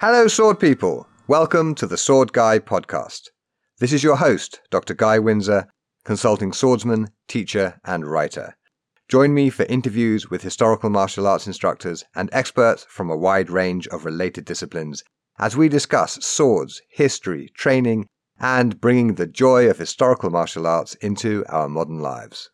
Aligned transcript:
Hello, 0.00 0.28
sword 0.28 0.58
people. 0.58 1.06
Welcome 1.28 1.74
to 1.74 1.86
the 1.86 1.98
Sword 1.98 2.32
Guy 2.32 2.58
podcast. 2.58 3.28
This 3.80 3.92
is 3.92 4.02
your 4.02 4.16
host, 4.16 4.62
Dr. 4.70 4.94
Guy 4.94 5.18
Windsor, 5.18 5.68
consulting 6.06 6.54
swordsman, 6.54 7.08
teacher, 7.28 7.78
and 7.84 8.06
writer. 8.06 8.56
Join 9.10 9.34
me 9.34 9.50
for 9.50 9.64
interviews 9.64 10.30
with 10.30 10.40
historical 10.40 10.88
martial 10.88 11.26
arts 11.26 11.46
instructors 11.46 12.02
and 12.14 12.30
experts 12.32 12.86
from 12.88 13.10
a 13.10 13.16
wide 13.16 13.50
range 13.50 13.86
of 13.88 14.06
related 14.06 14.46
disciplines 14.46 15.04
as 15.38 15.54
we 15.54 15.68
discuss 15.68 16.24
swords, 16.24 16.80
history, 16.88 17.50
training, 17.52 18.06
and 18.40 18.80
bringing 18.80 19.16
the 19.16 19.26
joy 19.26 19.68
of 19.68 19.76
historical 19.76 20.30
martial 20.30 20.66
arts 20.66 20.94
into 21.02 21.44
our 21.50 21.68
modern 21.68 22.00
lives. 22.00 22.48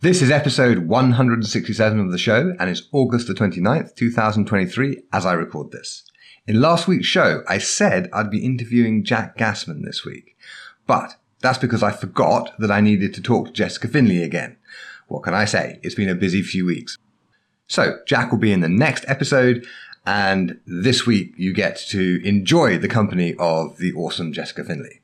This 0.00 0.22
is 0.22 0.30
episode 0.30 0.86
167 0.86 1.98
of 1.98 2.12
the 2.12 2.18
show, 2.18 2.54
and 2.60 2.70
it's 2.70 2.88
August 2.92 3.26
the 3.26 3.34
29th, 3.34 3.96
2023, 3.96 5.02
as 5.12 5.26
I 5.26 5.32
record 5.32 5.72
this. 5.72 6.04
In 6.46 6.60
last 6.60 6.88
week's 6.88 7.06
show, 7.06 7.44
I 7.48 7.58
said 7.58 8.08
I'd 8.12 8.30
be 8.30 8.44
interviewing 8.44 9.04
Jack 9.04 9.36
Gassman 9.36 9.84
this 9.84 10.06
week, 10.06 10.36
but 10.86 11.16
that's 11.40 11.58
because 11.58 11.82
I 11.82 11.92
forgot 11.92 12.54
that 12.58 12.70
I 12.70 12.80
needed 12.80 13.12
to 13.14 13.22
talk 13.22 13.46
to 13.46 13.52
Jessica 13.52 13.88
Finley 13.88 14.22
again. 14.22 14.56
What 15.06 15.22
can 15.22 15.34
I 15.34 15.44
say? 15.44 15.78
It's 15.82 15.94
been 15.94 16.08
a 16.08 16.14
busy 16.14 16.42
few 16.42 16.64
weeks. 16.64 16.96
So, 17.66 17.98
Jack 18.06 18.32
will 18.32 18.38
be 18.38 18.52
in 18.52 18.60
the 18.60 18.68
next 18.68 19.04
episode, 19.06 19.66
and 20.06 20.58
this 20.66 21.06
week 21.06 21.34
you 21.36 21.52
get 21.52 21.76
to 21.90 22.20
enjoy 22.24 22.78
the 22.78 22.88
company 22.88 23.34
of 23.38 23.76
the 23.76 23.92
awesome 23.92 24.32
Jessica 24.32 24.64
Finley. 24.64 25.02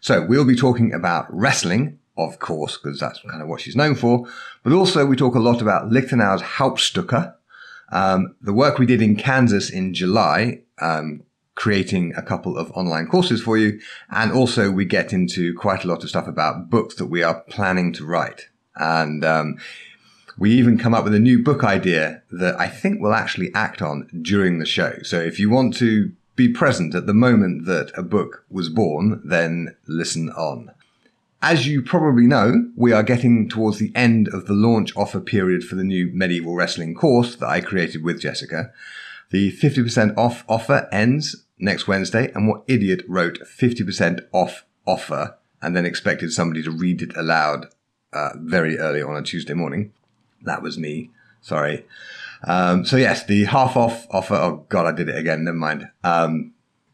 So, 0.00 0.24
we'll 0.24 0.46
be 0.46 0.56
talking 0.56 0.94
about 0.94 1.26
wrestling, 1.28 1.98
of 2.16 2.38
course, 2.38 2.78
because 2.78 3.00
that's 3.00 3.20
kind 3.28 3.42
of 3.42 3.48
what 3.48 3.60
she's 3.60 3.76
known 3.76 3.96
for, 3.96 4.26
but 4.62 4.72
also 4.72 5.04
we 5.04 5.16
talk 5.16 5.34
a 5.34 5.40
lot 5.40 5.60
about 5.60 5.90
Liechtenauer's 5.90 6.42
Hauptstücke, 6.42 7.34
um, 7.90 8.36
the 8.40 8.52
work 8.52 8.78
we 8.78 8.86
did 8.86 9.02
in 9.02 9.16
Kansas 9.16 9.70
in 9.70 9.92
July, 9.92 10.60
um, 10.80 11.22
creating 11.54 12.14
a 12.16 12.22
couple 12.22 12.56
of 12.56 12.70
online 12.72 13.06
courses 13.06 13.42
for 13.42 13.58
you. 13.58 13.80
And 14.10 14.32
also 14.32 14.70
we 14.70 14.84
get 14.84 15.12
into 15.12 15.54
quite 15.54 15.84
a 15.84 15.88
lot 15.88 16.02
of 16.02 16.08
stuff 16.08 16.28
about 16.28 16.70
books 16.70 16.94
that 16.96 17.06
we 17.06 17.22
are 17.22 17.40
planning 17.48 17.92
to 17.94 18.06
write. 18.06 18.48
And, 18.76 19.24
um, 19.24 19.58
we 20.38 20.52
even 20.52 20.78
come 20.78 20.94
up 20.94 21.02
with 21.02 21.14
a 21.14 21.18
new 21.18 21.42
book 21.42 21.64
idea 21.64 22.22
that 22.30 22.58
I 22.60 22.68
think 22.68 23.00
we'll 23.00 23.12
actually 23.12 23.52
act 23.54 23.82
on 23.82 24.08
during 24.22 24.58
the 24.58 24.66
show. 24.66 24.98
So 25.02 25.18
if 25.18 25.40
you 25.40 25.50
want 25.50 25.76
to 25.78 26.12
be 26.36 26.48
present 26.48 26.94
at 26.94 27.06
the 27.06 27.14
moment 27.14 27.66
that 27.66 27.90
a 27.98 28.02
book 28.04 28.44
was 28.48 28.68
born, 28.68 29.20
then 29.24 29.74
listen 29.88 30.30
on. 30.30 30.70
As 31.42 31.66
you 31.66 31.82
probably 31.82 32.26
know, 32.26 32.70
we 32.76 32.92
are 32.92 33.02
getting 33.02 33.48
towards 33.48 33.78
the 33.78 33.90
end 33.94 34.28
of 34.28 34.46
the 34.46 34.52
launch 34.52 34.96
offer 34.96 35.20
period 35.20 35.64
for 35.64 35.74
the 35.74 35.84
new 35.84 36.10
medieval 36.12 36.54
wrestling 36.54 36.94
course 36.94 37.34
that 37.36 37.48
I 37.48 37.60
created 37.60 38.04
with 38.04 38.20
Jessica. 38.20 38.72
The 39.30 39.52
50% 39.52 40.16
off 40.16 40.44
offer 40.48 40.88
ends 40.90 41.44
next 41.58 41.86
Wednesday, 41.86 42.32
and 42.32 42.48
what 42.48 42.64
idiot 42.66 43.04
wrote 43.08 43.40
50% 43.40 44.20
off 44.32 44.64
offer 44.86 45.36
and 45.60 45.76
then 45.76 45.84
expected 45.84 46.32
somebody 46.32 46.62
to 46.62 46.70
read 46.70 47.02
it 47.02 47.16
aloud 47.16 47.66
uh, 48.12 48.30
very 48.36 48.78
early 48.78 49.02
on 49.02 49.16
a 49.16 49.22
Tuesday 49.22 49.54
morning? 49.54 49.92
That 50.42 50.62
was 50.62 50.78
me. 50.78 51.10
Sorry. 51.40 51.84
Um, 52.44 52.84
so 52.84 52.96
yes, 52.96 53.24
the 53.24 53.44
half 53.44 53.76
off 53.76 54.06
offer. 54.10 54.34
Oh 54.34 54.66
God, 54.68 54.86
I 54.86 54.92
did 54.92 55.08
it 55.08 55.16
again. 55.16 55.44
Never 55.44 55.56
mind. 55.56 55.90
Um, 56.04 56.52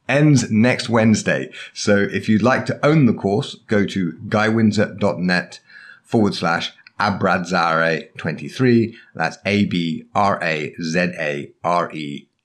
ends 0.09 0.51
next 0.51 0.89
Wednesday. 0.89 1.51
So 1.73 1.99
if 1.99 2.29
you'd 2.29 2.43
like 2.43 2.67
to 2.67 2.85
own 2.85 3.07
the 3.07 3.15
course, 3.15 3.55
go 3.67 3.85
to 3.87 4.13
guywindsor.net 4.29 5.61
forward 6.03 6.35
slash 6.35 6.73
abrazare23. 7.01 8.95
That's 9.15 9.39
A-B-R-A-Z-A-R-E 9.45 10.09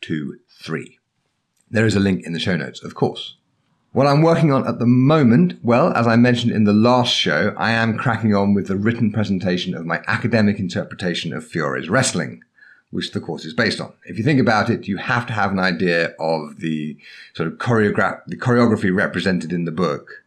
2 0.02 0.40
3. 0.62 1.00
There 1.72 1.86
is 1.86 1.96
a 1.96 2.00
link 2.00 2.26
in 2.26 2.34
the 2.34 2.40
show 2.40 2.58
notes, 2.58 2.84
of 2.84 2.96
course. 2.96 3.36
What 3.92 4.08
I'm 4.08 4.22
working 4.22 4.52
on 4.52 4.68
at 4.68 4.78
the 4.80 4.86
moment, 4.86 5.54
well, 5.64 5.94
as 5.94 6.06
I 6.06 6.16
mentioned 6.16 6.52
in 6.52 6.64
the 6.66 6.74
last 6.74 7.14
show, 7.14 7.56
I 7.58 7.72
am 7.72 7.98
cracking 7.98 8.36
on 8.36 8.54
with 8.54 8.68
the 8.68 8.76
written 8.76 9.12
presentation 9.12 9.74
of 9.74 9.86
my 9.86 10.04
academic 10.08 10.60
interpretation 10.60 11.34
of 11.34 11.48
Fiore's 11.48 11.90
wrestling 11.90 12.44
which 12.92 13.12
the 13.12 13.20
course 13.20 13.46
is 13.46 13.54
based 13.54 13.80
on. 13.80 13.94
If 14.06 14.18
you 14.18 14.24
think 14.24 14.40
about 14.40 14.70
it, 14.70 14.88
you 14.88 14.98
have 14.98 15.28
to 15.28 15.34
have 15.34 15.52
an 15.52 15.60
idea 15.60 16.16
of 16.20 16.58
the 16.58 16.98
sort 17.34 17.48
of 17.48 17.56
choreograph, 17.56 18.22
the 18.26 18.38
choreography 18.38 18.94
represented 18.94 19.54
in 19.54 19.66
the 19.66 19.72
book 19.72 20.24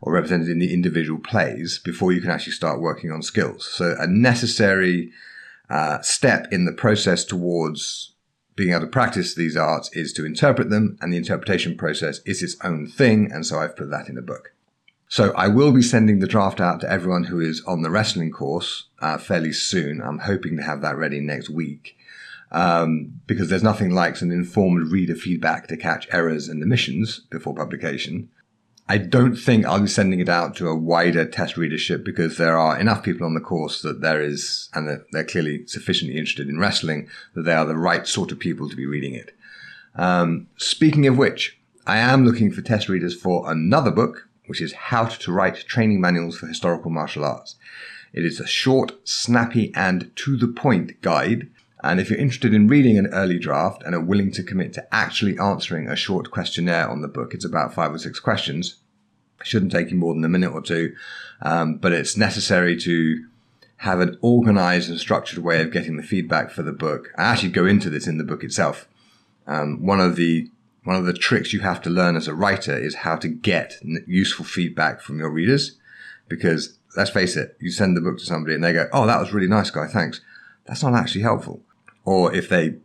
or 0.00 0.12
represented 0.12 0.48
in 0.48 0.58
the 0.58 0.72
individual 0.72 1.18
plays 1.18 1.78
before 1.78 2.12
you 2.12 2.20
can 2.20 2.30
actually 2.30 2.52
start 2.52 2.80
working 2.80 3.10
on 3.10 3.22
skills. 3.22 3.66
So 3.72 3.96
a 3.98 4.06
necessary 4.06 5.10
uh, 5.70 6.00
step 6.02 6.52
in 6.52 6.64
the 6.64 6.72
process 6.72 7.24
towards 7.24 8.12
being 8.54 8.70
able 8.70 8.80
to 8.82 8.86
practice 8.86 9.34
these 9.34 9.56
arts 9.56 9.90
is 9.92 10.12
to 10.14 10.24
interpret 10.24 10.70
them, 10.70 10.96
and 11.00 11.12
the 11.12 11.18
interpretation 11.18 11.76
process 11.76 12.20
is 12.24 12.42
its 12.42 12.56
own 12.64 12.86
thing. 12.86 13.30
And 13.30 13.44
so 13.44 13.58
I've 13.58 13.76
put 13.76 13.90
that 13.90 14.08
in 14.08 14.16
a 14.16 14.22
book. 14.22 14.52
So 15.08 15.32
I 15.36 15.48
will 15.48 15.72
be 15.72 15.82
sending 15.82 16.18
the 16.18 16.26
draft 16.26 16.60
out 16.60 16.80
to 16.80 16.90
everyone 16.90 17.24
who 17.24 17.38
is 17.38 17.62
on 17.66 17.82
the 17.82 17.90
wrestling 17.90 18.32
course 18.32 18.88
uh, 19.00 19.18
fairly 19.18 19.52
soon. 19.52 20.02
I'm 20.02 20.20
hoping 20.20 20.56
to 20.56 20.62
have 20.62 20.80
that 20.80 20.96
ready 20.96 21.20
next 21.20 21.48
week 21.48 21.96
um, 22.50 23.20
because 23.26 23.48
there's 23.48 23.62
nothing 23.62 23.90
like 23.90 24.16
some 24.16 24.32
informed 24.32 24.90
reader 24.90 25.14
feedback 25.14 25.68
to 25.68 25.76
catch 25.76 26.08
errors 26.10 26.48
and 26.48 26.62
omissions 26.62 27.20
before 27.30 27.54
publication. 27.54 28.30
I 28.88 28.98
don't 28.98 29.34
think 29.34 29.66
I'll 29.66 29.80
be 29.80 29.88
sending 29.88 30.20
it 30.20 30.28
out 30.28 30.54
to 30.56 30.68
a 30.68 30.76
wider 30.76 31.26
test 31.26 31.56
readership 31.56 32.04
because 32.04 32.36
there 32.36 32.56
are 32.56 32.78
enough 32.78 33.02
people 33.02 33.26
on 33.26 33.34
the 33.34 33.40
course 33.40 33.82
that 33.82 34.00
there 34.00 34.22
is, 34.22 34.68
and 34.74 34.86
they're, 34.86 35.04
they're 35.10 35.24
clearly 35.24 35.66
sufficiently 35.66 36.16
interested 36.16 36.48
in 36.48 36.60
wrestling 36.60 37.08
that 37.34 37.42
they 37.42 37.52
are 37.52 37.64
the 37.64 37.76
right 37.76 38.06
sort 38.06 38.30
of 38.30 38.38
people 38.38 38.68
to 38.68 38.76
be 38.76 38.86
reading 38.86 39.14
it. 39.14 39.34
Um, 39.96 40.46
speaking 40.56 41.06
of 41.06 41.18
which, 41.18 41.58
I 41.84 41.98
am 41.98 42.24
looking 42.24 42.52
for 42.52 42.62
test 42.62 42.88
readers 42.88 43.14
for 43.20 43.50
another 43.50 43.90
book, 43.90 44.28
which 44.46 44.60
is 44.60 44.72
How 44.72 45.06
to 45.06 45.32
Write 45.32 45.66
Training 45.66 46.00
Manuals 46.00 46.38
for 46.38 46.46
Historical 46.46 46.90
Martial 46.90 47.24
Arts. 47.24 47.56
It 48.12 48.24
is 48.24 48.38
a 48.38 48.46
short, 48.46 48.92
snappy, 49.02 49.72
and 49.74 50.12
to 50.16 50.36
the 50.36 50.48
point 50.48 51.00
guide 51.02 51.50
and 51.90 52.00
if 52.00 52.10
you're 52.10 52.18
interested 52.18 52.54
in 52.54 52.68
reading 52.68 52.98
an 52.98 53.08
early 53.08 53.38
draft 53.38 53.82
and 53.82 53.94
are 53.94 54.00
willing 54.00 54.30
to 54.32 54.42
commit 54.42 54.72
to 54.74 54.94
actually 54.94 55.38
answering 55.38 55.88
a 55.88 55.96
short 55.96 56.30
questionnaire 56.30 56.88
on 56.88 57.02
the 57.02 57.08
book, 57.08 57.34
it's 57.34 57.44
about 57.44 57.74
five 57.74 57.92
or 57.92 57.98
six 57.98 58.18
questions. 58.18 58.76
It 59.40 59.46
shouldn't 59.46 59.72
take 59.72 59.90
you 59.90 59.96
more 59.96 60.14
than 60.14 60.24
a 60.24 60.28
minute 60.28 60.52
or 60.52 60.62
two, 60.62 60.94
um, 61.42 61.76
but 61.76 61.92
it's 61.92 62.16
necessary 62.16 62.76
to 62.78 63.26
have 63.78 64.00
an 64.00 64.16
organized 64.22 64.88
and 64.88 64.98
structured 64.98 65.38
way 65.38 65.60
of 65.60 65.70
getting 65.70 65.96
the 65.96 66.02
feedback 66.02 66.50
for 66.50 66.62
the 66.62 66.72
book. 66.72 67.12
I 67.18 67.24
actually 67.24 67.50
go 67.50 67.66
into 67.66 67.90
this 67.90 68.06
in 68.06 68.16
the 68.16 68.24
book 68.24 68.42
itself. 68.42 68.88
Um, 69.46 69.84
one 69.84 70.00
of 70.00 70.16
the 70.16 70.50
one 70.84 70.96
of 70.96 71.04
the 71.04 71.12
tricks 71.12 71.52
you 71.52 71.60
have 71.60 71.82
to 71.82 71.90
learn 71.90 72.16
as 72.16 72.28
a 72.28 72.34
writer 72.34 72.76
is 72.76 72.96
how 72.96 73.16
to 73.16 73.28
get 73.28 73.74
useful 74.06 74.44
feedback 74.44 75.00
from 75.00 75.18
your 75.18 75.30
readers, 75.30 75.76
because 76.28 76.78
let's 76.96 77.10
face 77.10 77.36
it, 77.36 77.56
you 77.60 77.70
send 77.70 77.96
the 77.96 78.00
book 78.00 78.18
to 78.18 78.24
somebody 78.24 78.54
and 78.54 78.64
they 78.64 78.72
go, 78.72 78.88
"Oh, 78.92 79.06
that 79.06 79.20
was 79.20 79.34
really 79.34 79.48
nice, 79.48 79.70
guy. 79.70 79.88
Thanks." 79.88 80.20
That's 80.64 80.82
not 80.82 80.94
actually 80.94 81.22
helpful 81.22 81.62
or 82.06 82.34
if 82.34 82.48
they 82.48 82.76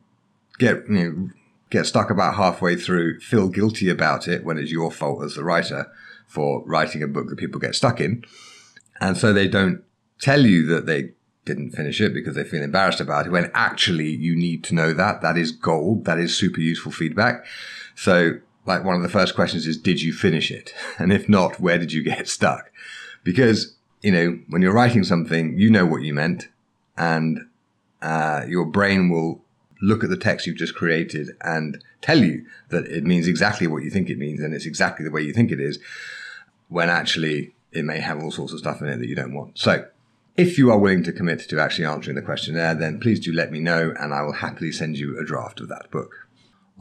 get 0.59 0.83
you 0.89 0.93
know, 0.93 1.29
get 1.69 1.85
stuck 1.85 2.09
about 2.09 2.35
halfway 2.35 2.75
through, 2.75 3.21
feel 3.21 3.47
guilty 3.47 3.89
about 3.89 4.27
it 4.27 4.43
when 4.43 4.57
it's 4.57 4.71
your 4.71 4.91
fault 4.91 5.23
as 5.23 5.35
the 5.35 5.43
writer 5.43 5.89
for 6.27 6.63
writing 6.65 7.01
a 7.01 7.07
book 7.07 7.29
that 7.29 7.37
people 7.37 7.61
get 7.61 7.75
stuck 7.75 8.01
in, 8.01 8.25
and 8.99 9.17
so 9.17 9.31
they 9.31 9.47
don't 9.47 9.83
tell 10.19 10.45
you 10.45 10.65
that 10.65 10.85
they 10.85 11.11
didn't 11.45 11.71
finish 11.71 11.99
it 11.99 12.13
because 12.13 12.35
they 12.35 12.43
feel 12.43 12.61
embarrassed 12.61 12.99
about 12.99 13.25
it 13.25 13.31
when 13.31 13.49
actually 13.53 14.09
you 14.09 14.35
need 14.35 14.63
to 14.63 14.75
know 14.75 14.93
that. 14.93 15.21
That 15.21 15.37
is 15.37 15.51
gold. 15.51 16.05
That 16.05 16.19
is 16.19 16.35
super 16.35 16.59
useful 16.59 16.91
feedback. 16.91 17.45
So 17.95 18.33
like 18.65 18.83
one 18.83 18.95
of 18.95 19.01
the 19.01 19.09
first 19.09 19.35
questions 19.35 19.65
is 19.65 19.77
did 19.77 20.01
you 20.01 20.13
finish 20.13 20.51
it? 20.51 20.73
And 20.99 21.11
if 21.11 21.27
not 21.27 21.59
where 21.59 21.77
did 21.77 21.91
you 21.91 22.03
get 22.03 22.27
stuck? 22.37 22.71
Because 23.23 23.75
you 24.01 24.11
know 24.11 24.39
when 24.49 24.61
you're 24.61 24.73
writing 24.73 25.03
something 25.03 25.57
you 25.57 25.69
know 25.69 25.85
what 25.85 26.01
you 26.01 26.13
meant 26.13 26.47
and 26.97 27.39
uh, 28.01 28.43
your 28.47 28.65
brain 28.65 29.09
will 29.09 29.41
look 29.81 30.03
at 30.03 30.09
the 30.09 30.17
text 30.17 30.45
you've 30.45 30.57
just 30.57 30.75
created 30.75 31.29
and 31.41 31.83
tell 32.01 32.19
you 32.19 32.45
that 32.69 32.85
it 32.85 33.03
means 33.03 33.27
exactly 33.27 33.67
what 33.67 33.83
you 33.83 33.89
think 33.89 34.09
it 34.09 34.17
means 34.17 34.39
and 34.39 34.53
it's 34.53 34.65
exactly 34.65 35.03
the 35.03 35.11
way 35.11 35.21
you 35.21 35.33
think 35.33 35.51
it 35.51 35.59
is, 35.59 35.79
when 36.69 36.89
actually 36.89 37.53
it 37.71 37.83
may 37.83 37.99
have 37.99 38.21
all 38.21 38.31
sorts 38.31 38.53
of 38.53 38.59
stuff 38.59 38.81
in 38.81 38.87
it 38.87 38.97
that 38.97 39.07
you 39.07 39.15
don't 39.15 39.33
want. 39.33 39.57
So, 39.57 39.85
if 40.37 40.57
you 40.57 40.71
are 40.71 40.77
willing 40.77 41.03
to 41.03 41.11
commit 41.11 41.41
to 41.41 41.59
actually 41.59 41.85
answering 41.85 42.15
the 42.15 42.21
questionnaire, 42.21 42.73
then 42.73 42.99
please 42.99 43.19
do 43.19 43.33
let 43.33 43.51
me 43.51 43.59
know 43.59 43.93
and 43.99 44.13
I 44.13 44.21
will 44.21 44.31
happily 44.31 44.71
send 44.71 44.97
you 44.97 45.19
a 45.19 45.25
draft 45.25 45.59
of 45.59 45.67
that 45.67 45.91
book. 45.91 46.27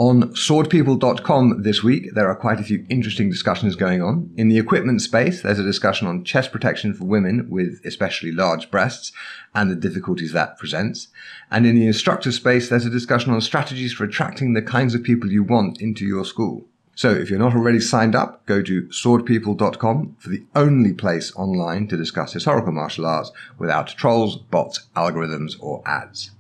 On 0.01 0.23
swordpeople.com 0.33 1.63
this 1.63 1.83
week, 1.83 2.15
there 2.15 2.27
are 2.27 2.35
quite 2.35 2.59
a 2.59 2.63
few 2.63 2.87
interesting 2.89 3.29
discussions 3.29 3.77
going 3.77 4.01
on. 4.01 4.33
In 4.35 4.49
the 4.49 4.59
equipment 4.59 5.03
space, 5.03 5.43
there's 5.43 5.59
a 5.59 5.63
discussion 5.63 6.09
on 6.09 6.25
chest 6.25 6.53
protection 6.53 6.95
for 6.95 7.05
women 7.05 7.51
with 7.51 7.83
especially 7.85 8.33
large 8.33 8.71
breasts 8.71 9.13
and 9.55 9.71
the 9.71 9.77
difficulties 9.77 10.33
that 10.33 10.57
presents. 10.57 11.09
And 11.51 11.67
in 11.67 11.75
the 11.75 11.87
instructor 11.87 12.33
space, 12.33 12.71
there's 12.71 12.87
a 12.87 12.91
discussion 12.91 13.35
on 13.35 13.43
strategies 13.43 13.93
for 13.93 14.05
attracting 14.05 14.55
the 14.55 14.63
kinds 14.63 14.95
of 14.95 15.03
people 15.03 15.31
you 15.31 15.43
want 15.43 15.83
into 15.83 16.07
your 16.07 16.25
school. 16.25 16.65
So 16.95 17.11
if 17.11 17.29
you're 17.29 17.39
not 17.39 17.55
already 17.55 17.81
signed 17.81 18.15
up, 18.15 18.47
go 18.47 18.63
to 18.63 18.85
swordpeople.com 18.85 20.17
for 20.19 20.31
the 20.31 20.47
only 20.57 20.95
place 20.95 21.31
online 21.37 21.89
to 21.89 21.99
discuss 21.99 22.33
historical 22.33 22.73
martial 22.73 23.05
arts 23.05 23.33
without 23.59 23.89
trolls, 23.89 24.37
bots, 24.37 24.87
algorithms, 24.97 25.57
or 25.61 25.83
ads. 25.87 26.31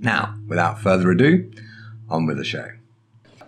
Now, 0.00 0.34
without 0.46 0.78
further 0.78 1.10
ado, 1.10 1.50
on 2.12 2.26
with 2.26 2.36
the 2.36 2.44
show. 2.44 2.68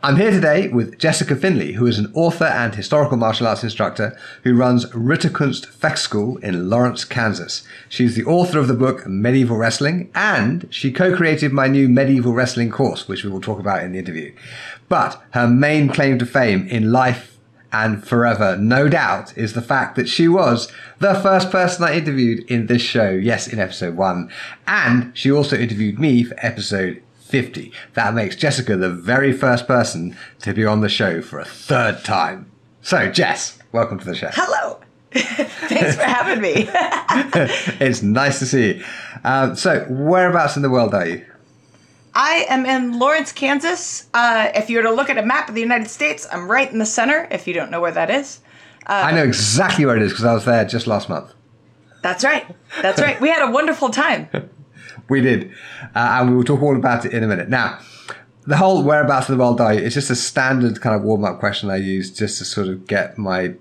I'm 0.02 0.16
here 0.16 0.30
today 0.30 0.68
with 0.68 0.98
Jessica 0.98 1.34
Finley, 1.34 1.72
who 1.72 1.86
is 1.86 1.98
an 1.98 2.12
author 2.14 2.44
and 2.44 2.74
historical 2.74 3.16
martial 3.16 3.46
arts 3.46 3.62
instructor 3.62 4.18
who 4.42 4.54
runs 4.54 4.84
Ritterkunst 4.90 5.66
Fecht 5.66 5.98
School 5.98 6.36
in 6.38 6.68
Lawrence, 6.68 7.06
Kansas. 7.06 7.62
She's 7.88 8.14
the 8.14 8.24
author 8.24 8.58
of 8.58 8.68
the 8.68 8.74
book 8.74 9.06
Medieval 9.06 9.56
Wrestling, 9.56 10.10
and 10.14 10.66
she 10.68 10.92
co-created 10.92 11.54
my 11.54 11.68
new 11.68 11.88
medieval 11.88 12.34
wrestling 12.34 12.70
course, 12.70 13.08
which 13.08 13.24
we 13.24 13.30
will 13.30 13.40
talk 13.40 13.58
about 13.58 13.82
in 13.82 13.92
the 13.92 13.98
interview. 13.98 14.34
But 14.90 15.22
her 15.30 15.48
main 15.48 15.88
claim 15.88 16.18
to 16.18 16.26
fame 16.26 16.66
in 16.68 16.92
life 16.92 17.38
and 17.72 18.06
forever, 18.06 18.58
no 18.58 18.88
doubt, 18.88 19.36
is 19.38 19.54
the 19.54 19.62
fact 19.62 19.96
that 19.96 20.08
she 20.08 20.28
was 20.28 20.70
the 20.98 21.14
first 21.14 21.50
person 21.50 21.82
I 21.82 21.96
interviewed 21.96 22.48
in 22.50 22.66
this 22.66 22.82
show. 22.82 23.10
Yes, 23.10 23.48
in 23.48 23.58
episode 23.58 23.96
one. 23.96 24.30
And 24.66 25.16
she 25.16 25.32
also 25.32 25.56
interviewed 25.56 25.98
me 25.98 26.24
for 26.24 26.36
episode 26.38 27.02
50. 27.24 27.72
That 27.94 28.14
makes 28.14 28.36
Jessica 28.36 28.76
the 28.76 28.90
very 28.90 29.32
first 29.32 29.66
person 29.66 30.16
to 30.40 30.52
be 30.52 30.64
on 30.64 30.82
the 30.82 30.88
show 30.88 31.22
for 31.22 31.40
a 31.40 31.44
third 31.44 32.04
time. 32.04 32.50
So, 32.82 33.10
Jess, 33.10 33.58
welcome 33.72 33.98
to 33.98 34.04
the 34.04 34.14
show. 34.14 34.28
Hello. 34.32 34.80
Thanks 35.12 35.96
for 35.96 36.02
having 36.02 36.42
me. 36.42 36.68
it's 37.80 38.02
nice 38.02 38.38
to 38.40 38.46
see 38.46 38.74
you. 38.74 38.84
Um, 39.24 39.56
so, 39.56 39.86
whereabouts 39.88 40.56
in 40.56 40.62
the 40.62 40.70
world 40.70 40.94
are 40.94 41.06
you? 41.06 41.24
I 42.14 42.46
am 42.48 42.66
in 42.66 42.98
Lawrence, 42.98 43.32
Kansas. 43.32 44.08
Uh, 44.12 44.50
if 44.54 44.68
you 44.70 44.76
were 44.76 44.84
to 44.84 44.92
look 44.92 45.10
at 45.10 45.18
a 45.18 45.24
map 45.24 45.48
of 45.48 45.54
the 45.54 45.60
United 45.60 45.88
States, 45.88 46.26
I'm 46.30 46.48
right 46.48 46.70
in 46.70 46.78
the 46.78 46.86
center. 46.86 47.26
If 47.30 47.48
you 47.48 47.54
don't 47.54 47.70
know 47.70 47.80
where 47.80 47.92
that 47.92 48.10
is, 48.10 48.40
uh, 48.86 48.92
I 48.92 49.12
know 49.12 49.24
exactly 49.24 49.86
where 49.86 49.96
it 49.96 50.02
is 50.02 50.12
because 50.12 50.24
I 50.24 50.34
was 50.34 50.44
there 50.44 50.64
just 50.64 50.86
last 50.86 51.08
month. 51.08 51.32
That's 52.02 52.22
right. 52.22 52.46
That's 52.82 53.00
right. 53.00 53.18
We 53.20 53.30
had 53.30 53.48
a 53.48 53.50
wonderful 53.50 53.88
time. 53.88 54.28
we 55.08 55.20
did, 55.20 55.52
uh, 55.94 56.18
and 56.20 56.30
we 56.30 56.36
will 56.36 56.44
talk 56.44 56.62
all 56.62 56.76
about 56.76 57.04
it 57.04 57.12
in 57.12 57.22
a 57.22 57.26
minute. 57.26 57.48
Now, 57.48 57.78
the 58.46 58.56
whole 58.56 58.82
whereabouts 58.82 59.28
of 59.28 59.36
the 59.36 59.42
world 59.42 59.60
are 59.60 59.74
you? 59.74 59.80
It's 59.80 59.94
just 59.94 60.10
a 60.10 60.16
standard 60.16 60.80
kind 60.80 60.94
of 60.94 61.02
warm 61.02 61.24
up 61.24 61.38
question 61.38 61.70
I 61.70 61.76
use 61.76 62.10
just 62.10 62.38
to 62.38 62.44
sort 62.44 62.68
of 62.68 62.86
get 62.86 63.18
my 63.18 63.54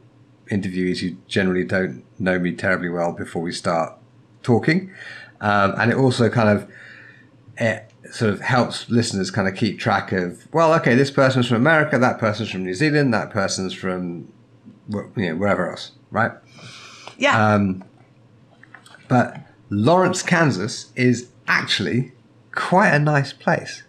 interviewees 0.51 1.00
who 1.00 1.16
generally 1.28 1.63
don't 1.63 2.04
know 2.19 2.38
me 2.40 2.51
terribly 2.51 2.90
well 2.90 3.12
before 3.13 3.42
we 3.42 3.51
start 3.51 3.94
talking, 4.42 4.92
um, 5.42 5.74
and 5.78 5.92
it 5.92 5.98
also 5.98 6.30
kind 6.30 6.50
of. 6.50 6.69
It, 7.57 7.89
sort 8.12 8.31
of 8.31 8.42
helps 8.42 8.89
listeners 8.89 9.31
kind 9.31 9.48
of 9.48 9.56
keep 9.56 9.80
track 9.80 10.12
of 10.12 10.48
well 10.54 10.72
okay 10.74 10.94
this 10.94 11.10
person's 11.10 11.48
from 11.48 11.57
america 11.57 11.98
that 11.98 12.19
person's 12.19 12.51
from 12.51 12.63
new 12.63 12.74
zealand 12.74 13.12
that 13.12 13.31
person's 13.31 13.74
from 13.74 14.31
you 14.89 15.30
know 15.30 15.36
wherever 15.36 15.72
else 15.72 15.92
right 16.12 16.31
yeah 17.18 17.54
um, 17.54 17.84
but 19.07 19.38
lawrence 19.69 20.22
kansas 20.22 20.92
is 20.96 21.30
actually 21.48 22.12
quite 22.54 22.90
a 22.90 23.00
nice 23.00 23.34
place 23.34 23.84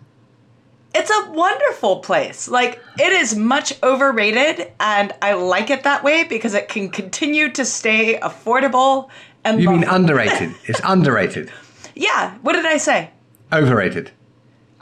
it's 0.94 1.10
a 1.10 1.30
wonderful 1.32 2.00
place 2.00 2.48
like 2.48 2.80
it 2.98 3.12
is 3.12 3.36
much 3.36 3.80
overrated 3.82 4.72
and 4.80 5.12
i 5.22 5.32
like 5.34 5.70
it 5.70 5.82
that 5.82 6.02
way 6.02 6.24
because 6.24 6.54
it 6.54 6.68
can 6.68 6.88
continue 6.88 7.50
to 7.50 7.64
stay 7.64 8.18
affordable 8.20 9.08
and 9.44 9.60
you 9.60 9.70
mean 9.70 9.84
underrated 9.84 10.54
it's 10.64 10.80
underrated 10.84 11.50
yeah 11.94 12.34
what 12.38 12.54
did 12.54 12.66
i 12.66 12.76
say 12.76 13.10
Overrated. 13.54 14.10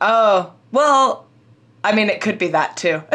Oh, 0.00 0.52
well, 0.70 1.26
I 1.84 1.94
mean, 1.94 2.08
it 2.08 2.20
could 2.22 2.38
be 2.38 2.48
that 2.48 2.76
too. 2.76 3.02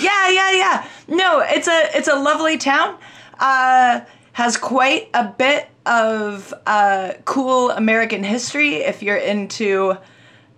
yeah, 0.00 0.28
yeah, 0.30 0.52
yeah. 0.52 0.88
No, 1.08 1.40
it's 1.40 1.66
a 1.66 1.96
it's 1.96 2.08
a 2.08 2.14
lovely 2.14 2.56
town. 2.56 2.96
Uh, 3.40 4.02
has 4.32 4.56
quite 4.56 5.10
a 5.12 5.24
bit 5.24 5.68
of 5.88 6.54
uh, 6.66 7.14
cool 7.24 7.70
American 7.70 8.22
history 8.22 8.76
if 8.76 9.02
you're 9.02 9.16
into 9.16 9.96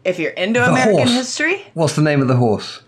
if 0.04 0.18
you're 0.18 0.32
into 0.32 0.60
the 0.60 0.66
American 0.66 0.98
horse. 0.98 1.12
history. 1.12 1.64
What's 1.74 1.94
the 1.94 2.02
name 2.02 2.20
of 2.20 2.28
the 2.28 2.36
horse? 2.36 2.82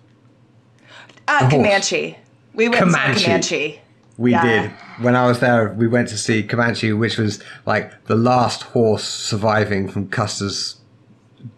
Uh, 1.29 1.45
the 1.45 1.57
Comanche. 1.57 2.11
Horse. 2.11 2.23
We 2.55 2.69
went 2.69 2.83
Comanche. 2.83 3.21
to 3.21 3.25
Comanche. 3.25 3.81
We 4.19 4.33
yeah. 4.33 4.43
did. 4.43 4.71
When 5.05 5.17
I 5.17 5.27
was 5.27 5.41
there, 5.41 5.73
we 5.73 5.87
went 5.87 6.09
to 6.09 6.19
see 6.19 6.43
Comanche, 6.43 6.93
which 6.93 7.17
was 7.19 7.43
like 7.65 8.05
the 8.05 8.17
last 8.17 8.63
horse 8.63 9.05
surviving 9.05 9.89
from 9.89 10.09
Custer's 10.09 10.81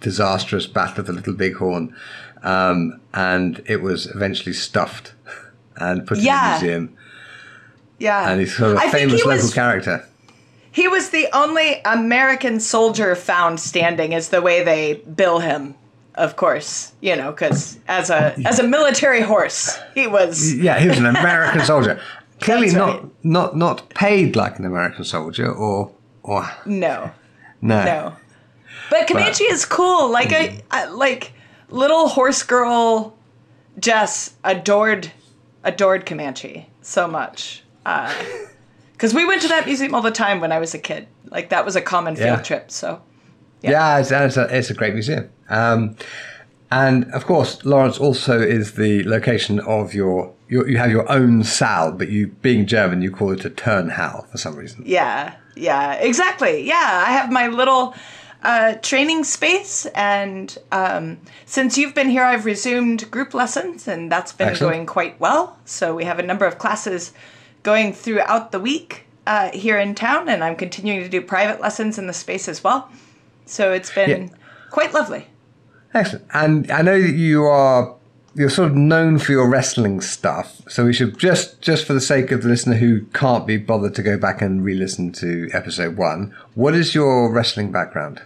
disastrous 0.00 0.66
battle 0.66 1.00
of 1.00 1.06
the 1.06 1.12
Little 1.12 1.34
Bighorn. 1.34 1.94
Um, 2.42 3.00
and 3.12 3.62
it 3.66 3.80
was 3.80 4.06
eventually 4.06 4.52
stuffed 4.52 5.14
and 5.76 6.06
put 6.06 6.18
yeah. 6.18 6.56
in 6.56 6.56
a 6.56 6.64
museum. 6.64 6.96
Yeah. 7.98 8.30
And 8.30 8.40
he's 8.40 8.56
sort 8.56 8.72
of 8.72 8.76
a 8.78 8.80
I 8.80 8.90
famous 8.90 9.24
local 9.24 9.42
was, 9.42 9.54
character. 9.54 10.06
He 10.74 10.88
was 10.88 11.10
the 11.10 11.28
only 11.32 11.80
American 11.84 12.58
soldier 12.60 13.14
found 13.14 13.60
standing, 13.60 14.12
is 14.12 14.28
the 14.28 14.42
way 14.42 14.64
they 14.64 14.94
bill 14.94 15.38
him 15.38 15.76
of 16.14 16.36
course, 16.36 16.92
you 17.00 17.16
know, 17.16 17.32
because 17.32 17.78
as 17.88 18.10
a 18.10 18.34
as 18.46 18.58
a 18.58 18.62
military 18.62 19.20
horse, 19.20 19.78
he 19.94 20.06
was. 20.06 20.54
Yeah, 20.54 20.78
he 20.78 20.88
was 20.88 20.98
an 20.98 21.06
American 21.06 21.60
soldier, 21.64 22.00
clearly 22.40 22.68
right. 22.68 22.76
not 22.76 23.10
not 23.24 23.56
not 23.56 23.88
paid 23.90 24.36
like 24.36 24.58
an 24.58 24.64
American 24.64 25.04
soldier 25.04 25.50
or 25.50 25.90
or 26.22 26.48
no 26.66 27.10
no 27.60 27.84
no. 27.84 28.16
But 28.90 29.08
Comanche 29.08 29.44
but, 29.48 29.54
is 29.54 29.64
cool. 29.64 30.10
Like 30.10 30.30
a, 30.30 30.36
I, 30.36 30.48
mm-hmm. 30.48 30.60
I 30.70 30.84
like 30.86 31.32
little 31.68 32.08
horse 32.08 32.42
girl 32.42 33.16
Jess 33.78 34.34
adored 34.44 35.10
adored 35.64 36.06
Comanche 36.06 36.68
so 36.80 37.08
much. 37.08 37.64
Uh, 37.84 38.14
Because 38.94 39.12
we 39.12 39.26
went 39.26 39.42
to 39.42 39.48
that 39.48 39.66
museum 39.66 39.94
all 39.94 40.02
the 40.02 40.10
time 40.10 40.40
when 40.40 40.52
I 40.52 40.58
was 40.58 40.72
a 40.72 40.78
kid. 40.78 41.06
Like 41.26 41.50
that 41.50 41.64
was 41.64 41.76
a 41.76 41.82
common 41.82 42.16
field 42.16 42.38
yeah. 42.38 42.42
trip. 42.42 42.70
So 42.70 43.02
yeah, 43.60 43.70
yeah 43.70 43.98
it's, 43.98 44.10
it's, 44.10 44.36
a, 44.36 44.56
it's 44.56 44.70
a 44.70 44.74
great 44.74 44.94
museum. 44.94 45.30
Um, 45.48 45.96
and 46.70 47.04
of 47.12 47.26
course, 47.26 47.64
Lawrence 47.64 47.98
also 47.98 48.40
is 48.40 48.74
the 48.74 49.04
location 49.04 49.60
of 49.60 49.94
your, 49.94 50.34
your, 50.48 50.68
you 50.68 50.78
have 50.78 50.90
your 50.90 51.10
own 51.10 51.44
Saal, 51.44 51.92
but 51.92 52.08
you, 52.08 52.28
being 52.28 52.66
German, 52.66 53.02
you 53.02 53.10
call 53.10 53.32
it 53.32 53.44
a 53.44 53.50
Turnhalle 53.50 54.26
for 54.28 54.38
some 54.38 54.56
reason. 54.56 54.82
Yeah, 54.86 55.34
yeah, 55.56 55.94
exactly. 55.94 56.66
Yeah, 56.66 57.04
I 57.06 57.12
have 57.12 57.30
my 57.30 57.48
little 57.48 57.94
uh, 58.42 58.74
training 58.82 59.24
space, 59.24 59.86
and 59.94 60.56
um, 60.72 61.18
since 61.46 61.78
you've 61.78 61.94
been 61.94 62.10
here, 62.10 62.24
I've 62.24 62.44
resumed 62.44 63.10
group 63.10 63.34
lessons, 63.34 63.86
and 63.86 64.10
that's 64.10 64.32
been 64.32 64.48
Excellent. 64.48 64.74
going 64.74 64.86
quite 64.86 65.20
well. 65.20 65.58
So 65.64 65.94
we 65.94 66.04
have 66.04 66.18
a 66.18 66.22
number 66.22 66.44
of 66.44 66.58
classes 66.58 67.12
going 67.64 67.92
throughout 67.92 68.52
the 68.52 68.60
week 68.60 69.06
uh, 69.26 69.50
here 69.50 69.78
in 69.78 69.96
town, 69.96 70.28
and 70.28 70.44
I'm 70.44 70.54
continuing 70.54 71.02
to 71.02 71.08
do 71.08 71.20
private 71.20 71.60
lessons 71.60 71.98
in 71.98 72.06
the 72.06 72.12
space 72.12 72.46
as 72.46 72.62
well. 72.62 72.88
So 73.46 73.72
it's 73.72 73.92
been 73.92 74.28
yeah. 74.28 74.36
quite 74.70 74.94
lovely. 74.94 75.26
Excellent. 75.92 76.26
And 76.32 76.70
I 76.70 76.82
know 76.82 77.00
that 77.00 77.12
you 77.12 77.44
are 77.44 77.96
you're 78.36 78.50
sort 78.50 78.68
of 78.68 78.76
known 78.76 79.18
for 79.18 79.30
your 79.30 79.48
wrestling 79.48 80.00
stuff, 80.00 80.60
so 80.68 80.84
we 80.84 80.92
should 80.92 81.18
just 81.18 81.60
just 81.60 81.86
for 81.86 81.92
the 81.92 82.00
sake 82.00 82.32
of 82.32 82.42
the 82.42 82.48
listener 82.48 82.74
who 82.74 83.02
can't 83.06 83.46
be 83.46 83.56
bothered 83.56 83.94
to 83.94 84.02
go 84.02 84.18
back 84.18 84.42
and 84.42 84.64
re-listen 84.64 85.12
to 85.12 85.48
episode 85.52 85.96
one, 85.96 86.34
what 86.54 86.74
is 86.74 86.94
your 86.94 87.32
wrestling 87.32 87.70
background? 87.70 88.20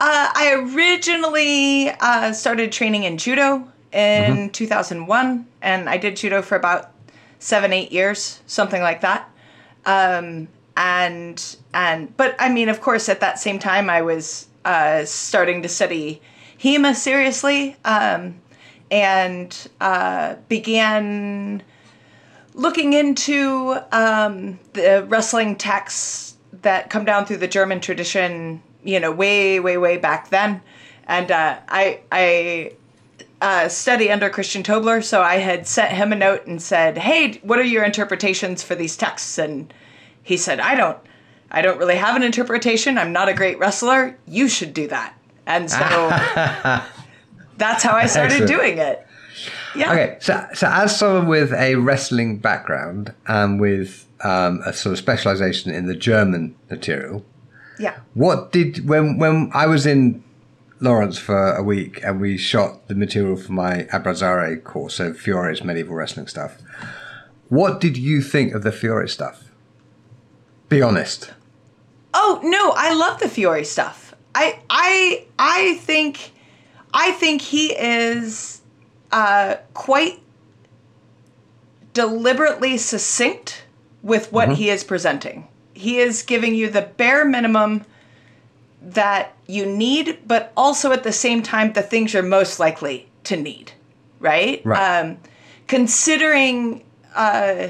Uh, 0.00 0.30
I 0.34 0.54
originally 0.54 1.90
uh, 2.00 2.32
started 2.32 2.72
training 2.72 3.04
in 3.04 3.18
judo 3.18 3.68
in 3.92 4.34
mm-hmm. 4.34 4.48
2001, 4.48 5.46
and 5.60 5.88
I 5.88 5.96
did 5.98 6.16
judo 6.16 6.40
for 6.40 6.56
about 6.56 6.90
seven, 7.42 7.72
eight 7.72 7.90
years, 7.90 8.40
something 8.46 8.80
like 8.80 9.00
that. 9.00 9.28
Um, 9.84 10.48
and 10.76 11.56
and 11.74 12.16
but 12.16 12.36
I 12.38 12.48
mean, 12.48 12.68
of 12.68 12.80
course, 12.80 13.08
at 13.08 13.20
that 13.20 13.38
same 13.38 13.58
time, 13.58 13.90
I 13.90 14.02
was 14.02 14.46
uh, 14.64 15.04
starting 15.04 15.62
to 15.62 15.68
study 15.68 16.22
HEMA 16.58 16.94
seriously 16.94 17.76
um, 17.84 18.40
and 18.90 19.68
uh, 19.80 20.36
began 20.48 21.62
looking 22.54 22.92
into 22.92 23.76
um, 23.90 24.58
the 24.74 25.04
wrestling 25.08 25.56
texts 25.56 26.36
that 26.62 26.90
come 26.90 27.04
down 27.04 27.26
through 27.26 27.38
the 27.38 27.48
German 27.48 27.80
tradition, 27.80 28.62
you 28.84 29.00
know, 29.00 29.10
way, 29.10 29.58
way, 29.58 29.76
way 29.78 29.96
back 29.96 30.28
then. 30.28 30.60
And 31.06 31.30
uh, 31.30 31.58
I, 31.68 32.00
I 32.12 32.74
uh, 33.42 33.68
study 33.68 34.10
under 34.10 34.30
Christian 34.30 34.62
Tobler, 34.62 35.02
so 35.02 35.20
I 35.20 35.36
had 35.36 35.66
sent 35.66 35.92
him 35.92 36.12
a 36.12 36.16
note 36.16 36.46
and 36.46 36.62
said, 36.62 36.96
"Hey, 36.96 37.40
what 37.42 37.58
are 37.58 37.64
your 37.64 37.82
interpretations 37.84 38.62
for 38.62 38.74
these 38.76 38.96
texts?" 38.96 39.36
And 39.36 39.74
he 40.22 40.36
said, 40.36 40.60
"I 40.60 40.76
don't, 40.76 40.96
I 41.50 41.60
don't 41.60 41.78
really 41.78 41.96
have 41.96 42.14
an 42.14 42.22
interpretation. 42.22 42.96
I'm 42.96 43.12
not 43.12 43.28
a 43.28 43.34
great 43.34 43.58
wrestler. 43.58 44.16
You 44.26 44.48
should 44.48 44.72
do 44.72 44.86
that." 44.88 45.14
And 45.44 45.68
so 45.68 45.78
that's 47.58 47.82
how 47.82 47.96
I 47.96 48.06
started 48.06 48.42
Excellent. 48.42 48.48
doing 48.48 48.78
it. 48.78 49.06
Yeah. 49.74 49.92
Okay, 49.92 50.16
so 50.20 50.46
so 50.54 50.68
as 50.70 50.96
someone 50.96 51.26
with 51.26 51.52
a 51.52 51.74
wrestling 51.74 52.38
background 52.38 53.12
and 53.26 53.60
with 53.60 54.06
um, 54.22 54.62
a 54.64 54.72
sort 54.72 54.92
of 54.92 54.98
specialization 54.98 55.72
in 55.74 55.86
the 55.86 55.96
German 55.96 56.54
material, 56.70 57.24
yeah. 57.78 57.98
What 58.14 58.52
did 58.52 58.88
when 58.88 59.18
when 59.18 59.50
I 59.52 59.66
was 59.66 59.84
in 59.84 60.22
Lawrence 60.82 61.18
for 61.18 61.54
a 61.54 61.62
week 61.62 62.00
and 62.02 62.20
we 62.20 62.36
shot 62.36 62.88
the 62.88 62.94
material 62.94 63.36
for 63.36 63.52
my 63.52 63.84
Abrazare 63.92 64.62
course, 64.62 64.96
so 64.96 65.12
Fiore's 65.12 65.62
medieval 65.62 65.94
wrestling 65.94 66.26
stuff. 66.26 66.58
What 67.48 67.80
did 67.80 67.96
you 67.96 68.20
think 68.20 68.54
of 68.54 68.62
the 68.62 68.72
Fiore 68.72 69.08
stuff? 69.08 69.50
Be 70.68 70.82
honest. 70.82 71.32
Oh 72.14 72.40
no, 72.42 72.72
I 72.76 72.94
love 72.94 73.20
the 73.20 73.28
Fiore 73.28 73.64
stuff. 73.64 74.14
I 74.34 74.60
I 74.68 75.26
I 75.38 75.74
think 75.82 76.32
I 76.94 77.12
think 77.12 77.42
he 77.42 77.72
is 77.72 78.62
uh, 79.12 79.56
quite 79.74 80.20
deliberately 81.92 82.78
succinct 82.78 83.64
with 84.02 84.32
what 84.32 84.52
he 84.52 84.70
is 84.70 84.82
presenting. 84.82 85.46
He 85.74 85.98
is 85.98 86.22
giving 86.22 86.54
you 86.54 86.68
the 86.68 86.82
bare 86.82 87.24
minimum 87.24 87.84
that 88.84 89.34
you 89.46 89.64
need, 89.64 90.18
but 90.26 90.52
also 90.56 90.92
at 90.92 91.04
the 91.04 91.12
same 91.12 91.42
time 91.42 91.72
the 91.72 91.82
things 91.82 92.12
you're 92.12 92.22
most 92.22 92.58
likely 92.58 93.08
to 93.24 93.36
need, 93.36 93.72
right? 94.18 94.60
Right. 94.64 95.00
Um, 95.00 95.18
considering, 95.68 96.84
uh, 97.14 97.68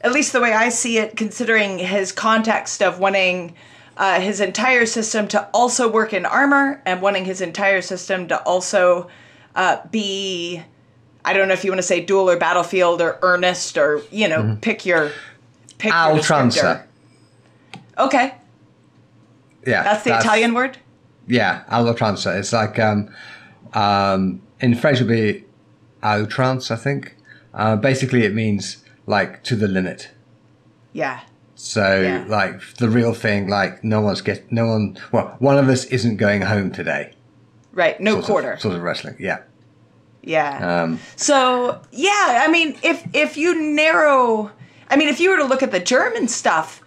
at 0.00 0.12
least 0.12 0.32
the 0.32 0.40
way 0.40 0.52
I 0.52 0.68
see 0.68 0.98
it, 0.98 1.16
considering 1.16 1.78
his 1.78 2.12
context 2.12 2.82
of 2.82 2.98
wanting 2.98 3.54
uh, 3.96 4.20
his 4.20 4.40
entire 4.40 4.86
system 4.86 5.26
to 5.28 5.48
also 5.52 5.90
work 5.90 6.12
in 6.12 6.26
armor 6.26 6.82
and 6.84 7.00
wanting 7.00 7.24
his 7.24 7.40
entire 7.40 7.80
system 7.80 8.28
to 8.28 8.40
also 8.42 9.08
uh, 9.54 9.78
be, 9.90 10.62
I 11.24 11.32
don't 11.32 11.48
know 11.48 11.54
if 11.54 11.64
you 11.64 11.70
want 11.70 11.78
to 11.78 11.86
say 11.86 12.04
dual 12.04 12.30
or 12.30 12.36
battlefield 12.36 13.00
or 13.00 13.18
earnest 13.22 13.76
or 13.78 14.02
you 14.10 14.28
know 14.28 14.58
pick 14.60 14.86
your 14.86 15.10
pick 15.78 15.92
your 15.92 15.94
all'oltranza. 15.94 16.50
descriptor. 16.52 16.82
Okay, 17.98 18.34
Yeah, 19.66 19.82
that's 19.82 20.04
the 20.04 20.16
Italian 20.16 20.54
word. 20.54 20.78
Yeah, 21.26 21.64
all'oltranza. 21.70 22.38
It's 22.38 22.52
like 22.52 22.78
um, 22.78 23.10
um, 23.74 24.40
in 24.60 24.74
French 24.74 25.00
would 25.00 25.08
be 25.08 25.44
outrance, 26.02 26.70
I 26.70 26.76
think. 26.76 27.16
Uh, 27.52 27.76
basically, 27.76 28.24
it 28.24 28.34
means 28.34 28.84
like 29.06 29.42
to 29.44 29.56
the 29.56 29.66
limit. 29.68 30.10
Yeah. 30.92 31.20
So 31.56 32.00
Yeah. 32.00 32.24
like 32.28 32.60
the 32.76 32.88
real 32.88 33.12
thing, 33.14 33.48
like 33.48 33.82
no 33.82 34.00
one's 34.00 34.20
get 34.20 34.50
no 34.52 34.66
one. 34.66 34.98
Well, 35.10 35.34
one 35.38 35.58
of 35.58 35.68
us 35.68 35.84
isn't 35.86 36.16
going 36.18 36.42
home 36.42 36.70
today. 36.70 37.12
Right. 37.72 37.98
No 38.00 38.12
sort 38.12 38.20
of- 38.20 38.26
quarter. 38.26 38.56
sort 38.58 38.74
of 38.76 38.82
wrestling. 38.82 39.16
Yeah. 39.18 39.38
Yeah. 40.22 40.82
Um, 40.82 41.00
So 41.16 41.80
yeah, 41.92 42.42
I 42.44 42.48
mean, 42.50 42.76
if 42.82 43.02
if 43.14 43.36
you 43.36 43.54
narrow, 43.74 44.50
I 44.90 44.96
mean, 44.96 45.08
if 45.08 45.18
you 45.18 45.30
were 45.30 45.38
to 45.38 45.44
look 45.44 45.62
at 45.62 45.70
the 45.72 45.80
German 45.80 46.28
stuff 46.28 46.82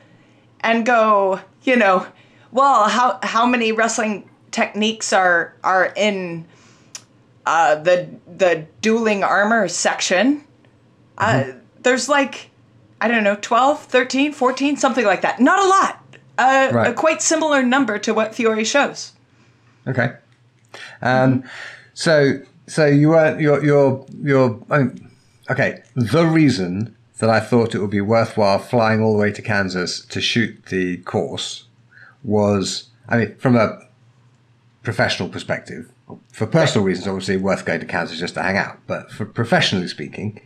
and 0.62 0.86
go, 0.86 1.40
you 1.64 1.76
know, 1.76 2.06
well, 2.52 2.90
how 2.90 3.20
how 3.24 3.46
many 3.46 3.72
wrestling 3.72 4.30
techniques 4.52 5.14
are 5.14 5.54
are 5.64 5.94
in 5.96 6.46
uh, 7.46 7.76
the 7.76 8.10
the 8.28 8.66
dueling 8.82 9.24
armor 9.24 9.68
section? 9.68 10.44
Uh, 11.18 11.52
there's 11.84 12.08
like, 12.08 12.50
I 13.02 13.10
don't 13.10 13.26
know, 13.26 13.36
12, 13.36 13.84
13, 13.84 14.32
14, 14.32 14.78
something 14.78 15.04
like 15.06 15.22
that. 15.22 15.42
Not 15.42 15.60
a 15.60 15.68
lot. 15.68 16.04
Uh, 16.38 16.70
Right. 16.72 16.92
A 16.92 16.94
quite 16.94 17.22
similar 17.22 17.62
number 17.62 18.00
to 18.00 18.14
what 18.14 18.34
Fiore 18.34 18.64
shows. 18.64 19.12
Okay. 19.86 20.14
Um, 21.02 21.44
so 21.94 22.40
so 22.68 22.86
you 22.86 23.10
weren't 23.10 23.42
you're 23.42 23.64
you're 23.64 24.06
you're 24.22 24.64
I 24.70 24.78
mean, 24.80 25.12
okay. 25.50 25.84
The 25.96 26.26
reason 26.26 26.96
that 27.18 27.30
I 27.30 27.42
thought 27.42 27.76
it 27.76 27.80
would 27.80 27.90
be 27.90 28.02
worthwhile 28.02 28.60
flying 28.60 29.02
all 29.02 29.12
the 29.12 29.20
way 29.20 29.32
to 29.34 29.42
Kansas 29.42 30.06
to 30.06 30.22
shoot 30.22 30.68
the 30.68 30.98
course 30.98 31.66
was 32.24 32.90
I 33.08 33.18
mean 33.18 33.36
from 33.38 33.56
a 33.56 33.80
professional 34.84 35.30
perspective. 35.30 35.92
For 36.32 36.48
personal 36.48 36.86
reasons, 36.86 37.08
obviously, 37.08 37.38
worth 37.38 37.66
going 37.66 37.80
to 37.82 37.86
Kansas 37.86 38.18
just 38.18 38.34
to 38.34 38.42
hang 38.42 38.58
out. 38.58 38.80
But 38.88 39.12
for 39.12 39.26
professionally 39.26 39.88
speaking, 39.88 40.42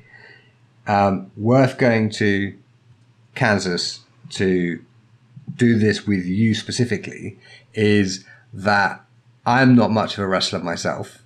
um, 0.88 1.32
worth 1.38 1.78
going 1.78 2.10
to 2.12 2.54
Kansas 3.36 4.02
to 4.32 4.84
do 5.56 5.78
this 5.78 6.06
with 6.06 6.26
you 6.26 6.56
specifically 6.56 7.38
is 7.74 8.26
that 8.54 9.06
I'm 9.46 9.76
not 9.76 9.92
much 9.92 10.18
of 10.18 10.24
a 10.24 10.28
wrestler 10.28 10.60
myself, 10.60 11.24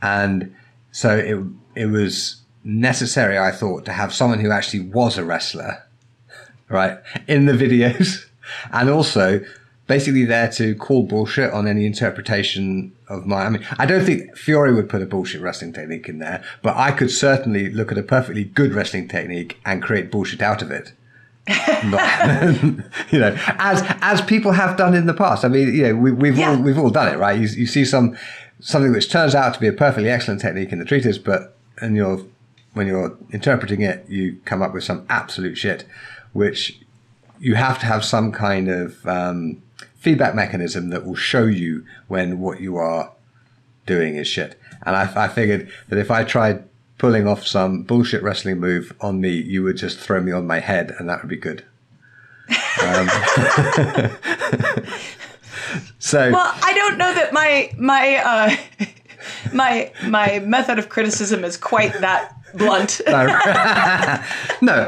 and 0.00 0.54
so 0.90 1.16
it 1.16 1.38
it 1.74 1.86
was 1.86 2.42
necessary, 2.64 3.38
I 3.38 3.50
thought, 3.50 3.84
to 3.86 3.92
have 3.92 4.14
someone 4.14 4.40
who 4.40 4.50
actually 4.50 4.80
was 4.80 5.18
a 5.18 5.24
wrestler, 5.24 5.82
right, 6.68 6.98
in 7.26 7.46
the 7.46 7.52
videos, 7.52 8.26
and 8.72 8.88
also 8.90 9.40
basically 9.86 10.24
there 10.24 10.48
to 10.48 10.74
call 10.76 11.02
bullshit 11.02 11.52
on 11.52 11.66
any 11.66 11.84
interpretation 11.86 12.92
of 13.08 13.26
my. 13.26 13.42
I 13.44 13.48
mean, 13.50 13.66
I 13.78 13.84
don't 13.86 14.04
think 14.04 14.36
Fiore 14.36 14.72
would 14.72 14.88
put 14.88 15.02
a 15.02 15.06
bullshit 15.06 15.40
wrestling 15.42 15.72
technique 15.72 16.08
in 16.08 16.18
there, 16.18 16.42
but 16.62 16.76
I 16.76 16.92
could 16.92 17.10
certainly 17.10 17.68
look 17.70 17.92
at 17.92 17.98
a 17.98 18.02
perfectly 18.02 18.44
good 18.44 18.72
wrestling 18.72 19.08
technique 19.08 19.58
and 19.66 19.82
create 19.82 20.10
bullshit 20.10 20.40
out 20.40 20.62
of 20.62 20.70
it. 20.70 20.92
You 23.10 23.18
know, 23.18 23.36
as 23.58 23.82
as 24.00 24.20
people 24.22 24.52
have 24.52 24.76
done 24.76 24.94
in 24.94 25.06
the 25.06 25.14
past. 25.14 25.44
I 25.44 25.48
mean, 25.48 25.74
you 25.74 25.82
know, 25.82 25.94
we, 25.96 26.12
we've 26.12 26.38
Yeah. 26.38 26.50
all 26.50 26.62
we've 26.62 26.78
all 26.78 26.90
done 26.90 27.12
it, 27.12 27.18
right? 27.18 27.38
You, 27.38 27.46
you 27.48 27.66
see 27.66 27.84
some 27.84 28.16
something 28.60 28.92
which 28.92 29.10
turns 29.10 29.34
out 29.34 29.52
to 29.54 29.60
be 29.60 29.66
a 29.66 29.72
perfectly 29.72 30.08
excellent 30.08 30.40
technique 30.40 30.72
in 30.72 30.78
the 30.78 30.84
treatise, 30.84 31.18
but 31.18 31.56
and 31.80 31.96
you're 31.96 32.24
when 32.74 32.86
you're 32.86 33.16
interpreting 33.32 33.82
it, 33.82 34.06
you 34.08 34.38
come 34.44 34.62
up 34.62 34.72
with 34.72 34.84
some 34.84 35.04
absolute 35.10 35.58
shit, 35.58 35.84
which 36.32 36.80
you 37.42 37.56
have 37.56 37.78
to 37.80 37.86
have 37.86 38.04
some 38.04 38.30
kind 38.30 38.68
of 38.68 39.04
um, 39.04 39.60
feedback 39.96 40.32
mechanism 40.32 40.90
that 40.90 41.04
will 41.04 41.16
show 41.16 41.44
you 41.44 41.84
when 42.06 42.38
what 42.38 42.60
you 42.60 42.76
are 42.76 43.10
doing 43.84 44.14
is 44.14 44.28
shit. 44.28 44.56
And 44.86 44.94
I, 44.94 45.12
I 45.24 45.26
figured 45.26 45.68
that 45.88 45.98
if 45.98 46.08
I 46.08 46.22
tried 46.22 46.62
pulling 46.98 47.26
off 47.26 47.44
some 47.44 47.82
bullshit 47.82 48.22
wrestling 48.22 48.60
move 48.60 48.94
on 49.00 49.20
me, 49.20 49.30
you 49.30 49.64
would 49.64 49.76
just 49.76 49.98
throw 49.98 50.20
me 50.20 50.30
on 50.30 50.46
my 50.46 50.60
head, 50.60 50.94
and 51.00 51.08
that 51.08 51.20
would 51.20 51.28
be 51.28 51.36
good. 51.36 51.64
Um, 52.80 53.08
so 55.98 56.30
Well, 56.30 56.54
I 56.62 56.72
don't 56.74 56.96
know 56.96 57.12
that 57.12 57.32
my 57.32 57.72
my 57.76 58.16
uh, 58.24 58.54
my 59.52 59.92
my 60.06 60.38
method 60.40 60.78
of 60.78 60.88
criticism 60.88 61.42
is 61.42 61.56
quite 61.56 61.92
that 62.00 62.36
blunt. 62.54 63.00
no, 63.06 63.12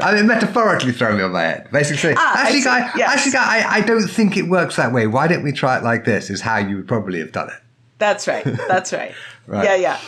I 0.01 0.13
mean 0.15 0.27
metaphorically 0.27 0.91
throw 0.91 1.15
me 1.15 1.23
on 1.23 1.31
my 1.31 1.43
head. 1.43 1.67
Basically, 1.71 2.13
Ah, 2.17 2.37
I 2.37 2.41
actually, 2.43 2.59
see. 2.61 2.65
guy, 2.65 2.91
Yes. 2.95 3.13
actually, 3.13 3.31
guy, 3.33 3.59
I, 3.59 3.75
I 3.77 3.81
don't 3.81 4.07
think 4.07 4.37
it 4.37 4.43
works 4.49 4.75
that 4.77 4.91
way. 4.93 5.07
Why 5.07 5.27
don't 5.27 5.43
we 5.43 5.51
try 5.51 5.77
it 5.77 5.83
like 5.83 6.05
this? 6.05 6.29
Is 6.29 6.41
how 6.41 6.57
you 6.57 6.77
would 6.77 6.87
probably 6.87 7.19
have 7.19 7.31
done 7.31 7.49
it. 7.49 7.55
That's 7.97 8.27
right. 8.27 8.43
That's 8.43 8.91
right. 8.93 9.13
Right. 9.47 9.63
Yeah, 9.63 9.75
yeah. 9.75 9.99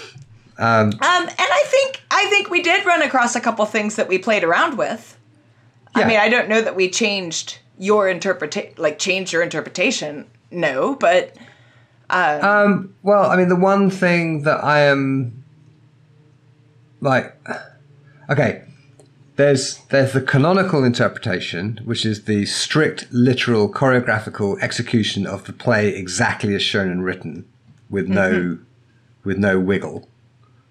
Um, 0.58 0.90
and 0.94 1.00
I 1.40 1.64
think 1.68 2.02
I 2.10 2.26
think 2.32 2.50
we 2.50 2.64
did 2.64 2.84
run 2.88 3.04
across 3.04 3.36
a 3.36 3.40
couple 3.40 3.64
things 3.68 3.98
that 3.98 4.08
we 4.08 4.18
played 4.18 4.44
around 4.44 4.76
with. 4.80 5.16
Yeah. 5.96 6.04
I 6.04 6.08
mean, 6.08 6.18
I 6.20 6.28
don't 6.28 6.50
know 6.50 6.60
that 6.60 6.76
we 6.76 6.90
changed 6.90 7.60
your 7.78 8.10
interpretation, 8.10 8.74
like 8.78 8.98
changed 8.98 9.32
your 9.32 9.44
interpretation. 9.44 10.26
No, 10.50 10.96
but 10.96 11.36
Um, 12.10 12.96
well, 13.04 13.30
I 13.30 13.36
mean, 13.36 13.50
the 13.50 13.56
one 13.56 13.92
thing 13.92 14.42
that 14.44 14.64
I 14.64 14.80
am 14.82 15.37
like, 17.02 17.36
okay, 18.30 18.64
there's 19.38 19.78
there's 19.90 20.14
the 20.14 20.22
canonical 20.22 20.84
interpretation, 20.84 21.80
which 21.86 22.06
is 22.06 22.26
the 22.26 22.46
strict, 22.46 23.08
literal, 23.12 23.72
choreographical 23.72 24.60
execution 24.62 25.26
of 25.28 25.46
the 25.46 25.54
play 25.54 25.90
exactly 25.90 26.56
as 26.56 26.64
shown 26.64 26.90
and 26.90 27.06
written, 27.06 27.46
with 27.90 28.08
no 28.08 28.32
mm-hmm. 28.32 28.64
with 29.24 29.38
no 29.38 29.60
wiggle, 29.60 30.08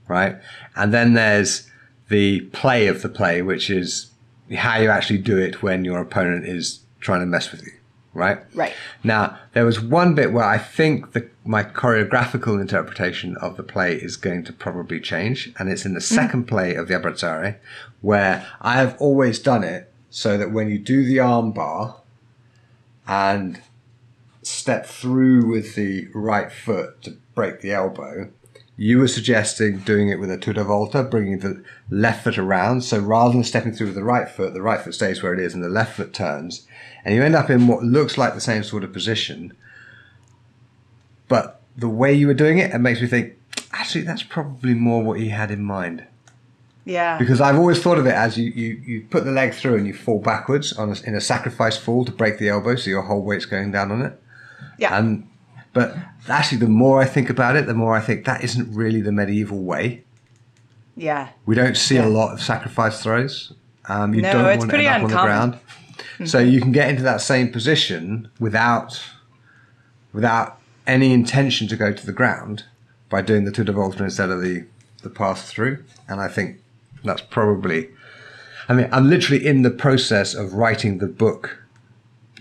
right? 0.08 0.36
And 0.74 0.92
then 0.92 1.14
there's 1.14 1.70
the 2.08 2.40
play 2.52 2.88
of 2.88 3.02
the 3.02 3.08
play, 3.08 3.40
which 3.42 3.70
is 3.70 4.10
how 4.56 4.78
you 4.78 4.90
actually 4.90 5.18
do 5.18 5.38
it 5.38 5.62
when 5.62 5.84
your 5.84 6.00
opponent 6.00 6.46
is 6.46 6.80
trying 7.00 7.20
to 7.20 7.26
mess 7.26 7.50
with 7.52 7.62
you, 7.64 7.72
right? 8.16 8.38
Right. 8.54 8.74
Now, 9.04 9.38
there 9.52 9.64
was 9.64 9.80
one 9.80 10.14
bit 10.14 10.32
where 10.32 10.44
I 10.44 10.58
think 10.58 11.12
the, 11.12 11.28
my 11.44 11.62
choreographical 11.62 12.60
interpretation 12.60 13.36
of 13.36 13.56
the 13.56 13.62
play 13.62 13.94
is 13.94 14.16
going 14.16 14.44
to 14.44 14.52
probably 14.52 15.00
change, 15.00 15.52
and 15.58 15.68
it's 15.68 15.84
in 15.84 15.94
the 15.94 16.00
mm. 16.00 16.14
second 16.14 16.44
play 16.44 16.74
of 16.74 16.88
the 16.88 16.94
Abrazare, 16.94 17.56
where 18.00 18.46
I 18.60 18.76
have 18.76 18.96
always 19.00 19.38
done 19.38 19.62
it 19.62 19.92
so 20.10 20.38
that 20.38 20.50
when 20.50 20.70
you 20.70 20.78
do 20.78 21.04
the 21.04 21.20
arm 21.20 21.52
bar 21.52 21.96
and 23.06 23.60
step 24.42 24.86
through 24.86 25.46
with 25.46 25.74
the 25.74 26.08
right 26.14 26.50
foot 26.50 27.02
to 27.02 27.16
break 27.34 27.60
the 27.60 27.72
elbow, 27.72 28.30
you 28.76 28.98
were 28.98 29.08
suggesting 29.08 29.78
doing 29.78 30.08
it 30.08 30.20
with 30.20 30.30
a 30.30 30.36
tutta 30.36 30.62
volta, 30.62 31.02
bringing 31.02 31.38
the 31.38 31.62
left 31.90 32.24
foot 32.24 32.38
around. 32.38 32.82
So 32.82 32.98
rather 32.98 33.32
than 33.32 33.44
stepping 33.44 33.72
through 33.72 33.88
with 33.88 33.96
the 33.96 34.04
right 34.04 34.28
foot, 34.28 34.52
the 34.52 34.62
right 34.62 34.80
foot 34.80 34.94
stays 34.94 35.22
where 35.22 35.32
it 35.32 35.40
is 35.40 35.54
and 35.54 35.64
the 35.64 35.68
left 35.68 35.96
foot 35.96 36.12
turns. 36.12 36.66
And 37.06 37.14
you 37.14 37.22
end 37.22 37.36
up 37.36 37.48
in 37.50 37.68
what 37.68 37.84
looks 37.84 38.18
like 38.18 38.34
the 38.34 38.40
same 38.40 38.64
sort 38.64 38.82
of 38.84 38.92
position. 38.92 39.56
But 41.28 41.60
the 41.76 41.88
way 41.88 42.12
you 42.12 42.26
were 42.26 42.34
doing 42.34 42.58
it, 42.58 42.72
it 42.72 42.78
makes 42.78 43.00
me 43.00 43.06
think, 43.06 43.34
actually, 43.72 44.02
that's 44.02 44.22
probably 44.22 44.74
more 44.74 45.02
what 45.02 45.18
he 45.20 45.28
had 45.28 45.50
in 45.50 45.62
mind. 45.62 46.04
yeah. 46.84 47.16
Because 47.16 47.40
I've 47.40 47.56
always 47.56 47.80
thought 47.82 47.98
of 47.98 48.06
it 48.06 48.14
as 48.14 48.36
you, 48.36 48.50
you, 48.50 48.82
you 48.84 49.06
put 49.08 49.24
the 49.24 49.30
leg 49.30 49.54
through 49.54 49.76
and 49.76 49.86
you 49.86 49.94
fall 49.94 50.18
backwards 50.20 50.72
on 50.72 50.90
a, 50.90 50.96
in 51.06 51.14
a 51.14 51.20
sacrifice 51.20 51.76
fall 51.76 52.04
to 52.04 52.12
break 52.12 52.38
the 52.38 52.48
elbow, 52.48 52.76
so 52.76 52.90
your 52.90 53.02
whole 53.02 53.22
weight's 53.22 53.44
going 53.46 53.70
down 53.72 53.92
on 53.92 54.02
it. 54.02 54.20
yeah. 54.78 54.96
And 54.98 55.28
but 55.72 55.94
actually, 56.28 56.58
the 56.58 56.68
more 56.68 57.00
I 57.02 57.04
think 57.04 57.28
about 57.28 57.54
it, 57.54 57.66
the 57.66 57.74
more 57.74 57.94
I 57.94 58.00
think 58.00 58.24
that 58.24 58.42
isn't 58.42 58.74
really 58.74 59.00
the 59.02 59.12
medieval 59.12 59.62
way. 59.62 60.02
yeah. 60.96 61.28
We 61.44 61.54
don't 61.54 61.76
see 61.76 61.96
Yeah. 61.96 62.06
a 62.06 62.08
lot 62.08 62.32
of 62.32 62.40
sacrifice 62.40 63.02
throws. 63.02 63.52
Um, 63.88 64.14
you 64.14 64.22
No, 64.22 64.32
don't 64.32 64.46
it's 64.46 64.58
want 64.60 64.60
to 64.62 64.66
pretty 64.74 64.88
end 64.88 65.04
up 65.04 65.10
on 65.10 65.10
the 65.10 65.20
uncommon. 65.20 65.60
Ground. 66.16 66.30
So 66.30 66.38
you 66.38 66.60
can 66.60 66.72
get 66.72 66.88
into 66.88 67.02
that 67.02 67.20
same 67.20 67.50
position 67.52 68.30
without 68.40 69.02
without 70.12 70.58
any 70.86 71.12
intention 71.12 71.68
to 71.68 71.76
go 71.76 71.92
to 71.92 72.06
the 72.06 72.12
ground, 72.12 72.64
by 73.08 73.22
doing 73.22 73.44
the 73.44 73.50
tutta 73.50 73.72
volta 73.72 74.04
instead 74.04 74.30
of 74.30 74.40
the, 74.40 74.64
the 75.02 75.10
pass 75.10 75.50
through. 75.50 75.84
And 76.08 76.20
I 76.20 76.28
think 76.28 76.62
that's 77.04 77.20
probably, 77.20 77.90
I 78.68 78.74
mean, 78.74 78.88
I'm 78.92 79.08
literally 79.08 79.44
in 79.44 79.62
the 79.62 79.70
process 79.70 80.34
of 80.34 80.54
writing 80.54 80.98
the 80.98 81.06
book 81.06 81.62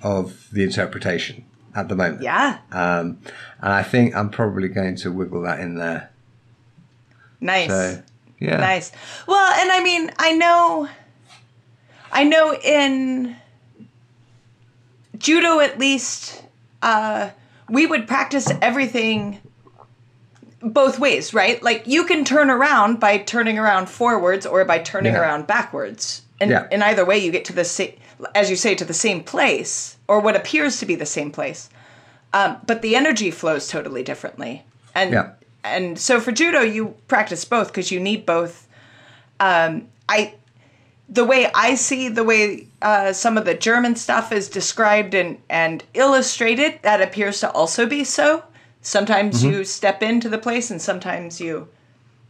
of 0.02 0.48
the 0.52 0.64
interpretation 0.64 1.44
at 1.76 1.90
the 1.90 1.96
moment. 1.96 2.22
Yeah. 2.22 2.60
Um, 2.72 3.20
and 3.62 3.74
I 3.74 3.84
think 3.84 4.16
I'm 4.16 4.30
probably 4.30 4.70
going 4.70 4.96
to 4.98 5.12
wiggle 5.12 5.42
that 5.42 5.60
in 5.60 5.76
there. 5.76 6.12
Nice. 7.42 7.70
So, 7.70 8.04
yeah. 8.40 8.58
Nice. 8.58 8.92
Well, 9.28 9.54
and 9.60 9.72
I 9.72 9.84
mean, 9.84 10.12
I 10.18 10.34
know, 10.34 10.88
I 12.12 12.24
know 12.24 12.54
in 12.54 13.36
judo 15.18 15.60
at 15.60 15.80
least, 15.80 16.44
uh, 16.82 17.30
we 17.70 17.86
would 17.86 18.08
practice 18.08 18.50
everything 18.62 19.40
both 20.62 21.00
ways, 21.00 21.34
right? 21.34 21.62
Like 21.62 21.84
you 21.86 22.06
can 22.06 22.26
turn 22.26 22.50
around 22.50 23.00
by 23.00 23.18
turning 23.20 23.60
around 23.60 23.88
forwards 23.90 24.46
or 24.46 24.66
by 24.66 24.80
turning 24.80 25.14
Yeah. 25.14 25.20
around 25.22 25.48
backwards, 25.48 26.22
and 26.40 26.52
Yeah. 26.52 26.68
in 26.72 26.82
either 26.82 27.06
way, 27.06 27.18
you 27.18 27.32
get 27.32 27.46
to 27.46 27.54
the 27.54 27.66
same, 27.66 27.94
as 28.34 28.50
you 28.50 28.56
say, 28.56 28.76
to 28.76 28.86
the 28.86 28.94
same 28.94 29.24
place 29.24 29.98
or 30.08 30.20
what 30.20 30.36
appears 30.36 30.80
to 30.80 30.86
be 30.86 30.96
the 30.96 31.06
same 31.06 31.32
place. 31.32 31.70
Um, 32.34 32.58
but 32.66 32.82
the 32.82 32.96
energy 32.96 33.32
flows 33.32 33.68
totally 33.68 34.04
differently, 34.04 34.64
and 34.94 35.14
Yeah. 35.14 35.30
and 35.64 35.98
so 36.00 36.20
for 36.20 36.32
judo, 36.32 36.62
you 36.62 36.96
practice 37.08 37.46
both 37.46 37.68
because 37.68 37.92
you 37.92 38.00
need 38.00 38.26
both. 38.26 38.68
Um, 39.40 39.88
I 40.10 40.34
the 41.08 41.24
way 41.24 41.50
I 41.54 41.76
see 41.76 42.10
the 42.10 42.24
way 42.24 42.68
uh, 42.82 43.14
some 43.14 43.38
of 43.38 43.46
the 43.46 43.54
German 43.54 43.96
stuff 43.96 44.32
is 44.32 44.50
described 44.50 45.14
and, 45.14 45.38
and 45.50 45.84
illustrated, 45.94 46.80
that 46.82 47.02
appears 47.02 47.40
to 47.42 47.52
also 47.52 47.86
be 47.86 48.04
so. 48.04 48.44
Sometimes 48.82 49.44
you 49.44 49.64
step 49.64 50.04
into 50.04 50.30
the 50.30 50.38
place 50.38 50.70
and 50.70 50.82
sometimes 50.82 51.42
you 51.42 51.68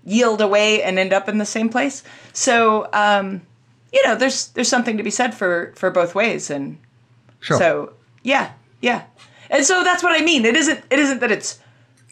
yield 0.06 0.40
away 0.40 0.82
and 0.84 0.98
end 0.98 1.12
up 1.12 1.28
in 1.28 1.38
the 1.38 1.46
same 1.46 1.68
place. 1.68 2.04
So, 2.32 2.88
um, 2.94 3.42
you 3.92 4.02
know, 4.06 4.16
there's 4.16 4.48
there's 4.50 4.70
something 4.70 4.98
to 4.98 5.04
be 5.04 5.10
said 5.10 5.34
for 5.34 5.74
for 5.76 5.90
both 5.90 6.16
ways, 6.16 6.50
and 6.50 6.78
Sure. 7.40 7.58
so 7.58 7.94
yeah, 8.24 8.52
yeah, 8.82 9.04
and 9.50 9.66
so 9.66 9.84
that's 9.84 10.02
what 10.04 10.20
I 10.20 10.24
mean. 10.24 10.46
It 10.46 10.56
isn't 10.56 10.84
it 10.90 11.00
isn't 11.00 11.20
that 11.20 11.32
it's 11.32 11.60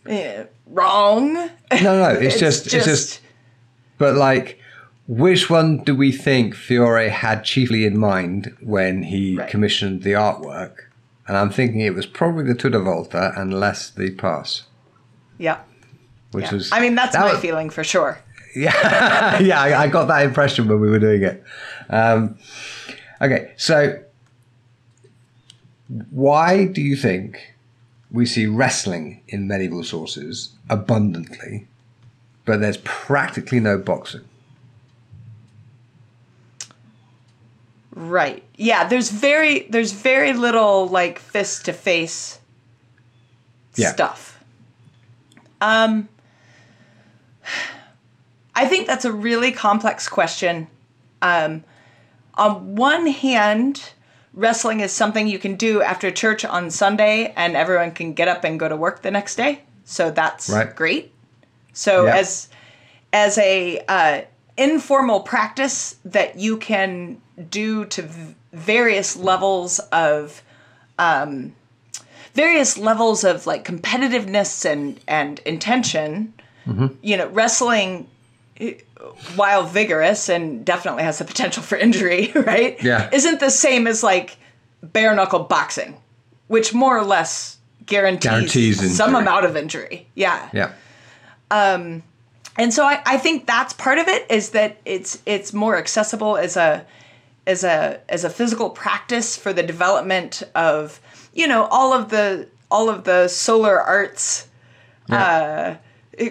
eh, 0.06 0.44
wrong. 0.68 1.34
no, 1.34 1.50
no, 1.72 2.10
it's, 2.20 2.40
just, 2.40 2.74
it's 2.74 2.86
just, 2.86 3.22
but 3.98 4.16
like, 4.16 4.60
which 5.08 5.50
one 5.50 5.78
do 5.84 5.96
we 5.96 6.12
think 6.12 6.56
Fiore 6.56 7.10
had 7.10 7.44
chiefly 7.44 7.86
in 7.86 7.98
mind 7.98 8.56
when 8.62 9.04
he 9.04 9.38
Right. 9.38 9.50
commissioned 9.50 10.04
the 10.04 10.12
artwork? 10.14 10.76
And 11.28 11.38
I'm 11.38 11.50
thinking 11.50 11.80
it 11.82 11.94
was 11.94 12.06
probably 12.06 12.44
the 12.46 12.54
de 12.70 12.80
Volta 12.80 13.34
and 13.36 13.54
less 13.58 13.90
the 13.90 14.12
pass, 14.12 14.64
yeah. 15.38 15.60
which 16.32 16.46
yeah. 16.46 16.54
was. 16.54 16.72
I 16.72 16.80
mean, 16.82 16.96
that's 16.96 17.14
that 17.14 17.22
my 17.26 17.34
was- 17.34 17.42
feeling 17.42 17.70
for 17.70 17.84
sure. 17.84 18.20
Yeah, 18.56 19.40
yeah, 19.40 19.60
I, 19.60 19.86
I 19.86 19.88
got 19.88 20.08
that 20.10 20.24
impression 20.24 20.68
when 20.68 20.80
we 20.80 20.88
were 20.88 21.00
doing 21.00 21.24
it. 21.24 21.44
Um, 21.90 22.38
okay, 23.20 23.52
so 23.58 24.00
why 26.12 26.66
do 26.66 26.80
you 26.82 26.96
think 26.96 27.54
we 28.12 28.28
see 28.28 28.46
wrestling 28.46 29.22
in 29.28 29.48
medieval 29.48 29.84
sources 29.84 30.52
abundantly, 30.70 31.66
but 32.46 32.60
there's 32.62 32.78
practically 32.84 33.60
no 33.60 33.80
boxing? 33.80 34.22
Right. 37.96 38.44
Yeah, 38.56 38.88
there's 38.88 39.10
very 39.12 39.68
there's 39.70 39.92
very 39.92 40.34
little 40.34 40.88
like 40.88 41.20
fist 41.20 41.66
to 41.66 41.74
face 41.74 42.40
stuff. 43.92 44.44
Um 45.62 46.10
I 48.56 48.68
think 48.68 48.88
that's 48.88 49.06
a 49.06 49.12
really 49.12 49.52
complex 49.52 50.08
question. 50.08 50.68
Um 51.22 51.64
on 52.36 52.76
one 52.76 53.06
hand, 53.08 53.92
wrestling 54.34 54.80
is 54.80 54.92
something 54.92 55.28
you 55.28 55.38
can 55.38 55.56
do 55.56 55.82
after 55.84 56.10
church 56.10 56.44
on 56.44 56.72
Sunday 56.72 57.32
and 57.36 57.56
everyone 57.56 57.92
can 57.92 58.14
get 58.14 58.28
up 58.28 58.44
and 58.44 58.60
go 58.60 58.68
to 58.68 58.76
work 58.76 59.04
the 59.04 59.12
next 59.12 59.36
day. 59.36 59.62
So 59.86 60.10
that's 60.10 60.50
Right. 60.50 60.76
great. 60.76 61.12
So 61.74 62.06
Yeah. 62.06 62.16
as 62.18 62.48
as 63.12 63.38
a 63.38 63.84
uh, 63.88 64.22
informal 64.58 65.20
practice 65.20 65.98
that 66.06 66.40
you 66.40 66.58
can 66.58 67.22
do 67.50 67.86
to 67.86 68.02
v- 68.04 68.36
various 68.52 69.16
levels 69.16 69.80
of 69.92 70.42
um, 71.00 71.54
various 72.34 72.78
levels 72.78 73.24
of 73.24 73.48
like 73.48 73.66
competitiveness 73.66 74.66
and 74.66 75.00
and 75.08 75.40
intention. 75.40 76.34
You 77.02 77.18
know, 77.18 77.28
wrestling 77.28 78.08
eh, 78.58 78.76
while 79.36 79.64
vigorous 79.64 80.30
and 80.30 80.64
definitely 80.64 81.04
has 81.04 81.18
the 81.18 81.26
potential 81.26 81.62
for 81.62 81.78
injury, 81.78 82.32
right? 82.36 82.82
Yeah. 82.82 83.10
Isn't 83.12 83.42
the 83.42 83.50
same 83.50 83.86
as 83.86 84.02
like 84.02 84.38
bare 84.82 85.14
knuckle 85.14 85.40
boxing, 85.40 85.98
which 86.48 86.74
more 86.74 86.98
or 86.98 87.04
less 87.04 87.58
guarantees, 87.86 88.30
Guarantees 88.30 88.96
some 88.96 89.14
amount 89.16 89.46
of 89.46 89.58
injury. 89.58 90.08
Yeah 90.16 90.50
Yeah. 90.54 90.72
Um, 91.52 92.04
and 92.58 92.74
so 92.74 92.86
I, 92.86 93.02
I 93.06 93.18
think 93.18 93.46
that's 93.46 93.74
part 93.74 93.98
of 93.98 94.08
it 94.08 94.26
is 94.30 94.52
that 94.52 94.78
it's 94.86 95.22
it's 95.26 95.54
more 95.54 95.78
accessible 95.78 96.38
as 96.38 96.56
a 96.56 96.86
as 97.46 97.64
a 97.64 98.00
as 98.10 98.24
a 98.24 98.30
physical 98.30 98.70
practice 98.70 99.36
for 99.38 99.52
the 99.54 99.64
development 99.64 100.44
of 100.56 101.00
you 101.34 101.48
know 101.48 101.66
all 101.66 101.94
of 101.94 102.10
the 102.10 102.48
all 102.72 102.90
of 102.90 103.04
the 103.04 103.28
solar 103.28 103.80
arts 103.82 104.48
uh, 105.10 105.76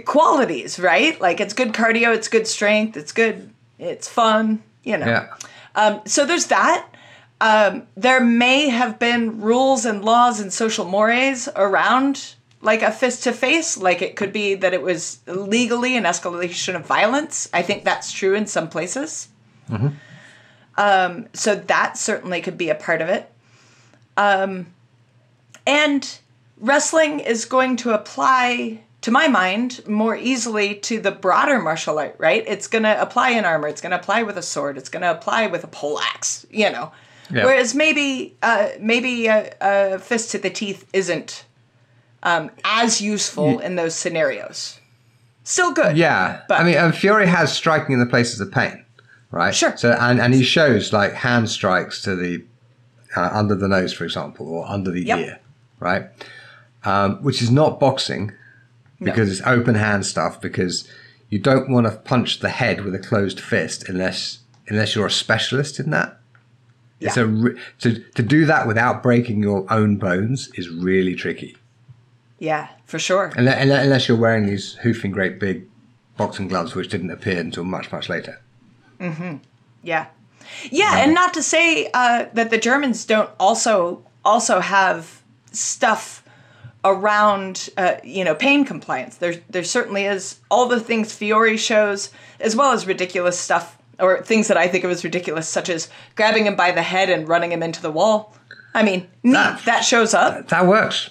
qualities 0.04 0.78
right 0.78 1.20
like 1.20 1.40
it's 1.40 1.54
good 1.54 1.72
cardio 1.72 2.14
it's 2.14 2.28
good 2.28 2.46
strength 2.46 2.96
it's 2.96 3.12
good 3.12 3.50
it's 3.78 4.08
fun 4.08 4.62
you 4.84 4.96
know 4.96 5.06
Yeah. 5.06 5.26
um, 5.74 6.00
so 6.06 6.24
there's 6.26 6.46
that. 6.46 6.88
Um, 7.40 7.88
there 7.96 8.20
may 8.20 8.68
have 8.68 8.98
been 9.00 9.40
rules 9.40 9.84
and 9.84 10.04
laws 10.04 10.38
and 10.40 10.52
social 10.52 10.84
mores 10.84 11.48
around 11.56 12.34
like 12.60 12.82
a 12.82 12.92
fist 12.92 13.24
to 13.24 13.32
face. 13.32 13.76
Like 13.76 14.00
it 14.00 14.14
could 14.14 14.32
be 14.32 14.54
that 14.54 14.72
it 14.72 14.80
was 14.82 15.18
legally 15.26 15.96
an 15.96 16.04
escalation 16.04 16.76
of 16.76 16.86
violence. 16.86 17.48
I 17.52 17.62
think 17.62 17.82
that's 17.84 18.12
true 18.12 18.34
in 18.36 18.46
some 18.46 18.68
places. 18.68 19.28
Um, 20.76 21.26
so 21.32 21.54
that 21.54 21.98
certainly 21.98 22.40
could 22.40 22.56
be 22.56 22.70
a 22.70 22.74
part 22.74 23.00
of 23.02 23.08
it. 23.08 23.30
Um, 24.16 24.66
and 25.66 26.18
wrestling 26.58 27.20
is 27.20 27.44
going 27.44 27.76
to 27.76 27.90
apply, 27.92 28.80
to 29.02 29.10
my 29.10 29.28
mind, 29.28 29.86
more 29.86 30.16
easily 30.16 30.74
to 30.76 31.00
the 31.00 31.10
broader 31.10 31.60
martial 31.60 31.98
art, 31.98 32.16
right? 32.18 32.44
It's 32.46 32.66
going 32.66 32.84
to 32.84 33.00
apply 33.00 33.30
in 33.30 33.44
armor, 33.44 33.68
it's 33.68 33.80
going 33.80 33.90
to 33.92 33.98
apply 33.98 34.22
with 34.22 34.36
a 34.38 34.42
sword, 34.42 34.76
it's 34.78 34.88
going 34.88 35.02
to 35.02 35.10
apply 35.10 35.46
with 35.46 35.64
a 35.64 35.68
pole 35.68 35.98
axe, 36.00 36.46
you 36.50 36.70
know. 36.70 36.92
Yeah. 37.30 37.44
Whereas 37.46 37.74
maybe 37.74 38.36
uh, 38.42 38.68
maybe 38.78 39.26
a, 39.26 39.54
a 39.60 39.98
fist 39.98 40.32
to 40.32 40.38
the 40.38 40.50
teeth 40.50 40.86
isn't 40.92 41.46
um, 42.22 42.50
as 42.64 43.00
useful 43.00 43.58
in 43.60 43.76
those 43.76 43.94
scenarios. 43.94 44.78
Still 45.44 45.72
good. 45.72 45.96
Yeah, 45.96 46.42
But- 46.48 46.60
I 46.60 46.64
mean, 46.64 46.76
and 46.76 46.94
Fiore 46.94 47.26
has 47.26 47.52
striking 47.52 47.94
in 47.94 48.00
the 48.00 48.06
places 48.06 48.40
of 48.40 48.52
pain, 48.52 48.81
right? 49.32 49.52
Sure. 49.54 49.76
So, 49.76 49.90
and, 50.00 50.20
and 50.20 50.32
he 50.32 50.44
shows 50.44 50.92
like 50.92 51.12
hand 51.14 51.50
strikes 51.50 52.00
to 52.02 52.14
the 52.14 52.44
uh, 53.16 53.28
under 53.32 53.54
the 53.56 53.66
nose, 53.68 53.92
for 53.92 54.04
example, 54.04 54.48
or 54.48 54.66
under 54.68 54.90
the 54.92 55.02
Yep. 55.04 55.18
ear, 55.18 55.40
right? 55.80 56.04
Um, 56.84 57.22
which 57.22 57.42
is 57.42 57.50
not 57.50 57.78
boxing 57.80 58.32
because 59.02 59.30
it's 59.30 59.44
open 59.46 59.74
hand 59.74 60.06
stuff. 60.06 60.40
Because 60.40 60.88
you 61.28 61.38
don't 61.38 61.68
want 61.70 61.86
to 61.86 61.92
punch 61.92 62.38
the 62.38 62.48
head 62.50 62.84
with 62.84 62.94
a 62.94 62.98
closed 62.98 63.40
fist 63.40 63.88
unless 63.88 64.38
unless 64.68 64.94
you're 64.94 65.06
a 65.06 65.10
specialist 65.10 65.80
in 65.80 65.90
that. 65.90 66.18
It's 67.00 67.16
Yeah. 67.16 67.24
a 67.24 67.26
re- 67.26 67.58
to 67.80 67.98
to 68.14 68.22
do 68.22 68.46
that 68.46 68.66
without 68.66 69.02
breaking 69.02 69.42
your 69.42 69.66
own 69.72 69.96
bones 69.96 70.50
is 70.54 70.68
really 70.68 71.14
tricky. 71.14 71.56
Yeah, 72.38 72.68
for 72.86 72.98
sure. 72.98 73.32
Unless, 73.36 73.62
unless 73.62 74.08
you're 74.08 74.18
wearing 74.18 74.46
these 74.46 74.74
hoofing 74.82 75.12
great 75.12 75.38
big 75.38 75.64
boxing 76.16 76.48
gloves, 76.48 76.74
which 76.74 76.88
didn't 76.88 77.10
appear 77.10 77.38
until 77.40 77.62
much, 77.64 77.92
much 77.92 78.08
later. 78.08 78.40
Yeah, 79.82 80.06
yeah, 80.70 80.98
and 80.98 81.12
not 81.14 81.34
to 81.34 81.42
say 81.42 81.90
uh, 81.92 82.26
that 82.34 82.50
the 82.50 82.58
Germans 82.58 83.04
don't 83.04 83.30
also 83.40 84.04
also 84.24 84.60
have 84.60 85.22
stuff 85.50 86.22
around 86.84 87.68
uh, 87.76 87.94
you 88.04 88.24
know 88.24 88.34
pain 88.34 88.64
compliance. 88.64 89.16
There 89.16 89.34
there 89.50 89.64
certainly 89.64 90.04
is 90.04 90.40
all 90.50 90.66
the 90.66 90.80
things 90.80 91.12
Fiore 91.12 91.56
shows, 91.56 92.10
as 92.40 92.54
well 92.56 92.72
as 92.72 92.86
ridiculous 92.86 93.38
stuff 93.38 93.78
or 93.98 94.22
things 94.22 94.48
that 94.48 94.56
I 94.56 94.68
think 94.68 94.84
of 94.84 94.90
as 94.90 95.04
ridiculous, 95.04 95.48
such 95.48 95.68
as 95.68 95.88
grabbing 96.16 96.46
him 96.46 96.56
by 96.56 96.70
the 96.72 96.82
head 96.82 97.10
and 97.10 97.28
running 97.28 97.52
him 97.52 97.62
into 97.62 97.82
the 97.82 97.90
wall. 97.90 98.34
I 98.74 98.82
mean, 98.82 99.08
neat, 99.22 99.32
That- 99.34 99.64
that 99.66 99.80
shows 99.84 100.14
up. 100.14 100.48
That 100.48 100.66
works. 100.66 101.10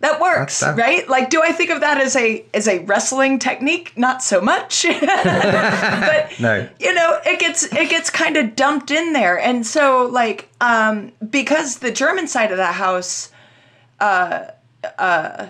That 0.00 0.20
works, 0.20 0.60
that- 0.60 0.76
right? 0.76 1.08
Like, 1.08 1.30
do 1.30 1.42
I 1.42 1.52
think 1.52 1.70
of 1.70 1.80
that 1.80 1.98
as 2.00 2.16
a 2.16 2.44
as 2.52 2.68
a 2.68 2.80
wrestling 2.80 3.38
technique? 3.38 3.92
Not 3.96 4.22
so 4.22 4.40
much. 4.40 4.84
but 5.00 6.32
No. 6.40 6.68
you 6.78 6.92
know, 6.94 7.18
it 7.24 7.40
gets 7.40 7.64
it 7.64 7.88
gets 7.88 8.10
kind 8.10 8.36
of 8.36 8.54
dumped 8.56 8.90
in 8.90 9.12
there, 9.14 9.38
and 9.38 9.66
so 9.66 10.06
like 10.06 10.48
um, 10.60 11.12
because 11.30 11.78
the 11.78 11.90
German 11.90 12.28
side 12.28 12.50
of 12.50 12.58
the 12.58 12.66
house, 12.66 13.30
uh, 14.00 14.44
uh, 14.98 15.46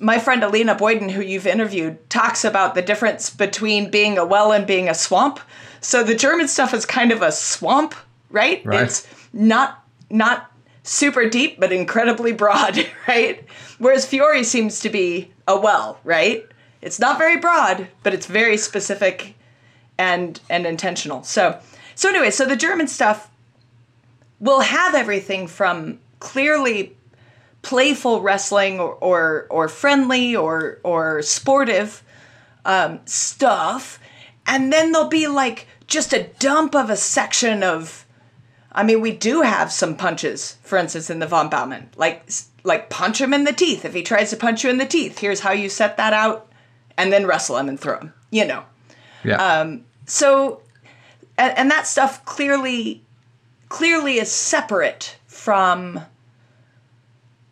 my 0.00 0.18
friend 0.18 0.42
Alina 0.44 0.74
Boyden, 0.74 1.08
who 1.08 1.20
you've 1.20 1.46
interviewed, 1.46 2.08
talks 2.08 2.44
about 2.44 2.74
the 2.74 2.82
difference 2.82 3.30
between 3.30 3.90
being 3.90 4.16
a 4.18 4.24
well 4.24 4.52
and 4.52 4.66
being 4.66 4.88
a 4.88 4.94
swamp. 4.94 5.40
So 5.80 6.04
the 6.04 6.14
German 6.14 6.46
stuff 6.46 6.72
is 6.72 6.86
kind 6.86 7.10
of 7.10 7.22
a 7.22 7.32
swamp, 7.32 7.94
right? 8.30 8.64
Right. 8.64 8.82
It's 8.82 9.06
not 9.32 9.84
not 10.08 10.50
super 10.84 11.28
deep, 11.28 11.58
but 11.60 11.72
incredibly 11.72 12.32
broad, 12.32 12.76
right? 13.08 13.44
Whereas 13.82 14.06
Fiore 14.06 14.44
seems 14.44 14.78
to 14.78 14.88
be 14.88 15.32
a 15.48 15.58
well, 15.58 15.98
right? 16.04 16.46
It's 16.80 17.00
not 17.00 17.18
very 17.18 17.36
broad, 17.36 17.88
but 18.04 18.14
it's 18.14 18.26
very 18.26 18.56
specific 18.56 19.34
and 19.98 20.38
and 20.48 20.66
intentional. 20.66 21.24
So 21.24 21.58
so 21.96 22.08
anyway, 22.08 22.30
so 22.30 22.46
the 22.46 22.54
German 22.54 22.86
stuff 22.86 23.28
will 24.38 24.60
have 24.60 24.94
everything 24.94 25.48
from 25.48 25.98
clearly 26.20 26.96
playful 27.62 28.20
wrestling 28.20 28.78
or 28.78 28.92
or, 28.94 29.48
or 29.50 29.66
friendly 29.66 30.36
or 30.36 30.78
or 30.84 31.20
sportive 31.22 32.04
um, 32.64 33.00
stuff, 33.04 33.98
and 34.46 34.72
then 34.72 34.92
there'll 34.92 35.08
be 35.08 35.26
like 35.26 35.66
just 35.88 36.12
a 36.12 36.28
dump 36.38 36.76
of 36.76 36.88
a 36.88 36.96
section 36.96 37.64
of. 37.64 38.06
I 38.74 38.82
mean, 38.82 39.00
we 39.00 39.12
do 39.12 39.42
have 39.42 39.70
some 39.70 39.96
punches, 39.96 40.56
for 40.62 40.78
instance, 40.78 41.10
in 41.10 41.18
the 41.18 41.26
von 41.26 41.48
Baumann. 41.48 41.90
Like 41.96 42.28
like 42.64 42.90
punch 42.90 43.20
him 43.20 43.34
in 43.34 43.44
the 43.44 43.52
teeth 43.52 43.84
if 43.84 43.94
he 43.94 44.02
tries 44.02 44.30
to 44.30 44.36
punch 44.36 44.64
you 44.64 44.70
in 44.70 44.78
the 44.78 44.86
teeth. 44.86 45.18
Here's 45.18 45.40
how 45.40 45.52
you 45.52 45.68
set 45.68 45.96
that 45.96 46.12
out, 46.12 46.50
and 46.96 47.12
then 47.12 47.26
wrestle 47.26 47.58
him 47.58 47.68
and 47.68 47.78
throw 47.78 47.98
him. 47.98 48.14
You 48.30 48.46
know. 48.46 48.64
Yeah. 49.24 49.76
So, 50.06 50.62
and, 51.38 51.56
and 51.56 51.70
that 51.70 51.86
stuff 51.86 52.24
clearly, 52.24 53.02
clearly 53.68 54.18
is 54.18 54.32
separate 54.32 55.16
from 55.26 56.00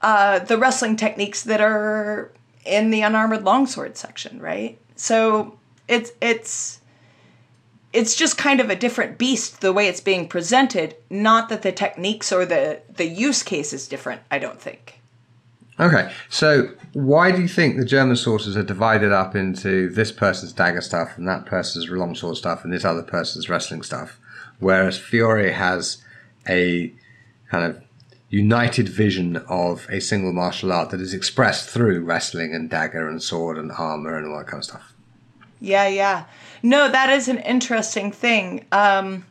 uh, 0.02 0.40
the 0.40 0.58
wrestling 0.58 0.96
techniques 0.96 1.42
that 1.44 1.60
are 1.60 2.32
in 2.64 2.90
the 2.90 3.02
unarmored 3.02 3.44
longsword 3.44 3.96
section, 3.96 4.40
right? 4.40 4.78
So 4.96 5.58
it's 5.88 6.12
it's 6.20 6.79
it's 7.92 8.14
just 8.14 8.38
kind 8.38 8.60
of 8.60 8.70
a 8.70 8.76
different 8.76 9.18
beast 9.18 9.60
the 9.60 9.72
way 9.72 9.88
it's 9.88 10.00
being 10.00 10.28
presented. 10.28 10.96
Not 11.08 11.48
that 11.48 11.62
the 11.62 11.72
techniques 11.72 12.32
or 12.32 12.46
the 12.46 12.80
the 12.88 13.06
use 13.06 13.42
case 13.42 13.72
is 13.72 13.88
different. 13.88 14.22
I 14.30 14.38
don't 14.38 14.60
think. 14.60 15.00
Okay, 15.78 16.12
so 16.28 16.68
why 16.92 17.32
do 17.32 17.40
you 17.40 17.48
think 17.48 17.76
the 17.76 17.86
German 17.86 18.16
sources 18.16 18.54
are 18.54 18.62
divided 18.62 19.12
up 19.12 19.34
into 19.34 19.88
this 19.88 20.12
person's 20.12 20.52
dagger 20.52 20.82
stuff 20.82 21.16
and 21.16 21.26
that 21.26 21.46
person's 21.46 21.88
longsword 21.88 22.36
stuff 22.36 22.64
and 22.64 22.72
this 22.72 22.84
other 22.84 23.02
person's 23.02 23.48
wrestling 23.48 23.80
stuff, 23.80 24.20
whereas 24.58 24.98
Fiore 24.98 25.52
has 25.52 26.02
a 26.46 26.92
kind 27.50 27.64
of 27.64 27.82
united 28.28 28.90
vision 28.90 29.36
of 29.48 29.86
a 29.88 30.00
single 30.00 30.34
martial 30.34 30.70
art 30.70 30.90
that 30.90 31.00
is 31.00 31.14
expressed 31.14 31.70
through 31.70 32.04
wrestling 32.04 32.54
and 32.54 32.68
dagger 32.68 33.08
and 33.08 33.22
sword 33.22 33.56
and 33.56 33.72
armor 33.72 34.18
and 34.18 34.28
all 34.28 34.38
that 34.38 34.46
kind 34.46 34.60
of 34.60 34.64
stuff? 34.64 34.92
Yeah, 35.60 35.88
yeah. 35.88 36.24
No, 36.62 36.90
that 36.90 37.10
is 37.10 37.28
an 37.28 37.38
interesting 37.38 38.12
thing. 38.12 38.66
Um, 38.70 39.24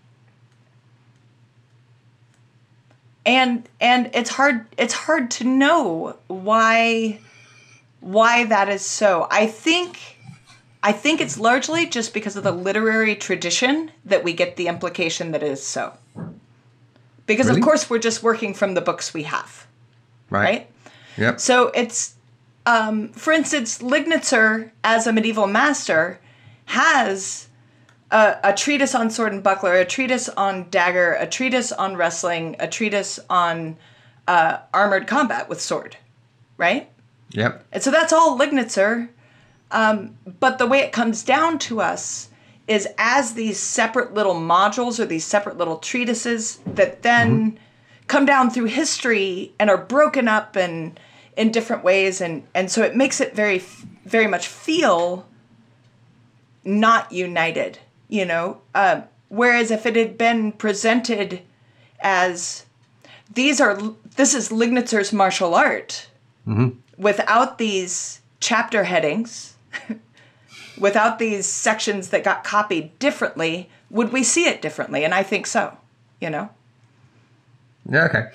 and 3.25 3.69
and 3.79 4.09
it's 4.13 4.31
hard 4.31 4.65
it's 4.77 4.93
hard 4.93 5.29
to 5.29 5.43
know 5.43 6.15
why 6.27 7.19
why 7.99 8.45
that 8.45 8.69
is 8.69 8.83
so. 8.83 9.27
I 9.29 9.45
think 9.45 9.99
I 10.81 10.91
think 10.91 11.21
it's 11.21 11.37
largely 11.37 11.85
just 11.85 12.13
because 12.13 12.35
of 12.35 12.43
the 12.43 12.51
literary 12.51 13.15
tradition 13.15 13.91
that 14.05 14.23
we 14.23 14.33
get 14.33 14.55
the 14.55 14.67
implication 14.67 15.31
that 15.31 15.43
it 15.43 15.51
is 15.51 15.63
so. 15.63 15.93
Because 17.25 17.47
Really? 17.47 17.59
of 17.59 17.65
course 17.65 17.89
we're 17.89 17.99
just 17.99 18.23
working 18.23 18.53
from 18.53 18.73
the 18.73 18.81
books 18.81 19.13
we 19.13 19.23
have, 19.23 19.67
right? 20.29 20.67
Yep. 21.17 21.39
So 21.39 21.67
it's, 21.75 22.15
um, 22.65 23.09
for 23.09 23.33
instance, 23.33 23.79
Lignitzer 23.79 24.71
as 24.83 25.05
a 25.05 25.11
medieval 25.13 25.45
master 25.45 26.19
has 26.69 27.47
a, 28.11 28.37
a 28.43 28.53
treatise 28.53 28.93
on 28.93 29.09
sword 29.09 29.33
and 29.33 29.41
buckler, 29.41 29.73
a 29.73 29.85
treatise 29.85 30.29
on 30.29 30.69
dagger, 30.69 31.13
a 31.13 31.25
treatise 31.25 31.71
on 31.71 31.97
wrestling, 31.97 32.55
a 32.59 32.67
treatise 32.67 33.19
on 33.27 33.75
uh, 34.27 34.59
armored 34.71 35.07
combat 35.07 35.49
with 35.49 35.59
sword, 35.59 35.97
right? 36.57 36.87
Yep. 37.31 37.65
And 37.71 37.81
so 37.81 37.89
that's 37.89 38.13
all 38.13 38.37
Lignitzer. 38.37 39.09
Um, 39.71 40.15
but 40.39 40.59
the 40.59 40.67
way 40.67 40.79
it 40.81 40.91
comes 40.91 41.23
down 41.23 41.57
to 41.59 41.81
us 41.81 42.29
is 42.67 42.87
as 42.99 43.33
these 43.33 43.59
separate 43.59 44.13
little 44.13 44.35
modules 44.35 44.99
or 44.99 45.05
these 45.05 45.25
separate 45.25 45.57
little 45.57 45.77
treatises 45.77 46.59
that 46.67 47.01
then 47.01 47.59
come 48.05 48.27
down 48.27 48.51
through 48.51 48.65
history 48.65 49.53
and 49.59 49.71
are 49.71 49.77
broken 49.77 50.27
up 50.27 50.55
and 50.55 50.99
in 51.35 51.51
different 51.51 51.83
ways 51.83 52.19
and 52.19 52.43
and 52.53 52.69
so 52.69 52.83
it 52.83 52.95
makes 52.95 53.21
it 53.21 53.33
very 53.33 53.63
very 54.05 54.27
much 54.27 54.47
feel 54.47 55.28
not 56.69 57.11
united 57.11 57.79
you 58.09 58.25
know? 58.25 58.59
Um, 58.75 59.03
whereas 59.29 59.71
if 59.71 59.85
it 59.85 59.95
had 59.95 60.17
been 60.17 60.51
presented 60.51 61.41
as 62.01 62.65
these 63.33 63.61
are 63.61 63.79
this 64.17 64.33
is 64.33 64.51
lignitzer's 64.51 65.13
martial 65.13 65.55
art. 65.55 66.09
Without 66.97 67.59
these 67.59 68.19
chapter 68.41 68.85
headings 68.85 69.53
without 70.77 71.19
these 71.19 71.45
sections 71.45 72.09
that 72.09 72.23
got 72.23 72.43
copied 72.43 72.97
differently 72.99 73.69
would 73.89 74.11
we 74.11 74.23
see 74.23 74.45
it 74.45 74.61
differently? 74.61 75.03
And 75.05 75.13
i 75.13 75.23
think 75.23 75.45
so 75.45 75.77
you 76.19 76.29
know? 76.29 76.49
Yeah, 77.89 78.05
okay. 78.05 78.25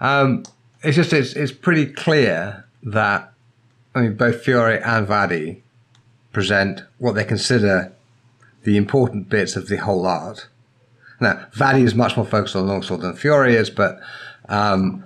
Um, 0.00 0.44
it's 0.82 0.96
just 0.96 1.12
it's 1.12 1.32
it's 1.34 1.52
pretty 1.52 1.86
clear 1.86 2.64
that 2.84 3.32
I 3.94 4.02
mean 4.02 4.16
both 4.16 4.42
Fiore 4.42 4.80
and 4.80 5.06
Vadi 5.06 5.63
present 6.34 6.82
what 6.98 7.14
they 7.14 7.24
consider 7.24 7.92
the 8.64 8.76
important 8.76 9.28
bits 9.28 9.56
of 9.56 9.68
the 9.68 9.78
whole 9.78 10.06
art. 10.06 10.48
Now, 11.20 11.46
Vadi 11.52 11.82
is 11.82 11.94
much 11.94 12.16
more 12.16 12.26
focused 12.26 12.56
on 12.56 12.66
longsword 12.66 13.00
than 13.00 13.14
Fiore 13.14 13.54
is, 13.54 13.70
but 13.70 14.00
um, 14.48 15.04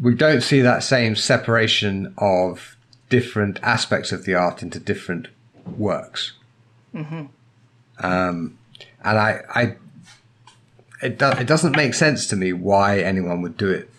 we 0.00 0.14
don't 0.14 0.42
see 0.42 0.60
that 0.60 0.82
same 0.82 1.16
separation 1.16 2.14
of 2.18 2.76
different 3.08 3.58
aspects 3.62 4.12
of 4.12 4.24
the 4.24 4.34
art 4.34 4.62
into 4.62 4.78
different 4.78 5.28
works. 5.76 6.32
Um, 7.98 8.58
and 9.02 9.18
I, 9.18 9.40
I 9.54 9.76
it, 11.02 11.18
do, 11.18 11.28
it 11.30 11.46
doesn't 11.46 11.76
make 11.76 11.94
sense 11.94 12.26
to 12.28 12.36
me 12.36 12.52
why 12.52 13.00
anyone 13.00 13.42
would 13.42 13.56
do 13.56 13.70
it 13.70 13.90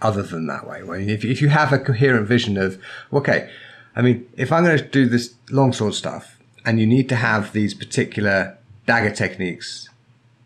other 0.00 0.22
than 0.22 0.46
that 0.46 0.66
way. 0.66 0.80
If, 1.06 1.24
if 1.24 1.42
you 1.42 1.48
have 1.48 1.72
a 1.72 1.78
coherent 1.78 2.26
vision 2.26 2.56
of, 2.56 2.80
okay, 3.12 3.50
I 3.98 4.02
mean, 4.02 4.28
if 4.36 4.52
I'm 4.52 4.62
going 4.62 4.78
to 4.78 4.84
do 4.84 5.06
this 5.06 5.34
longsword 5.50 5.92
stuff 5.92 6.38
and 6.64 6.78
you 6.78 6.86
need 6.86 7.08
to 7.08 7.16
have 7.16 7.52
these 7.52 7.74
particular 7.74 8.56
dagger 8.86 9.10
techniques 9.10 9.88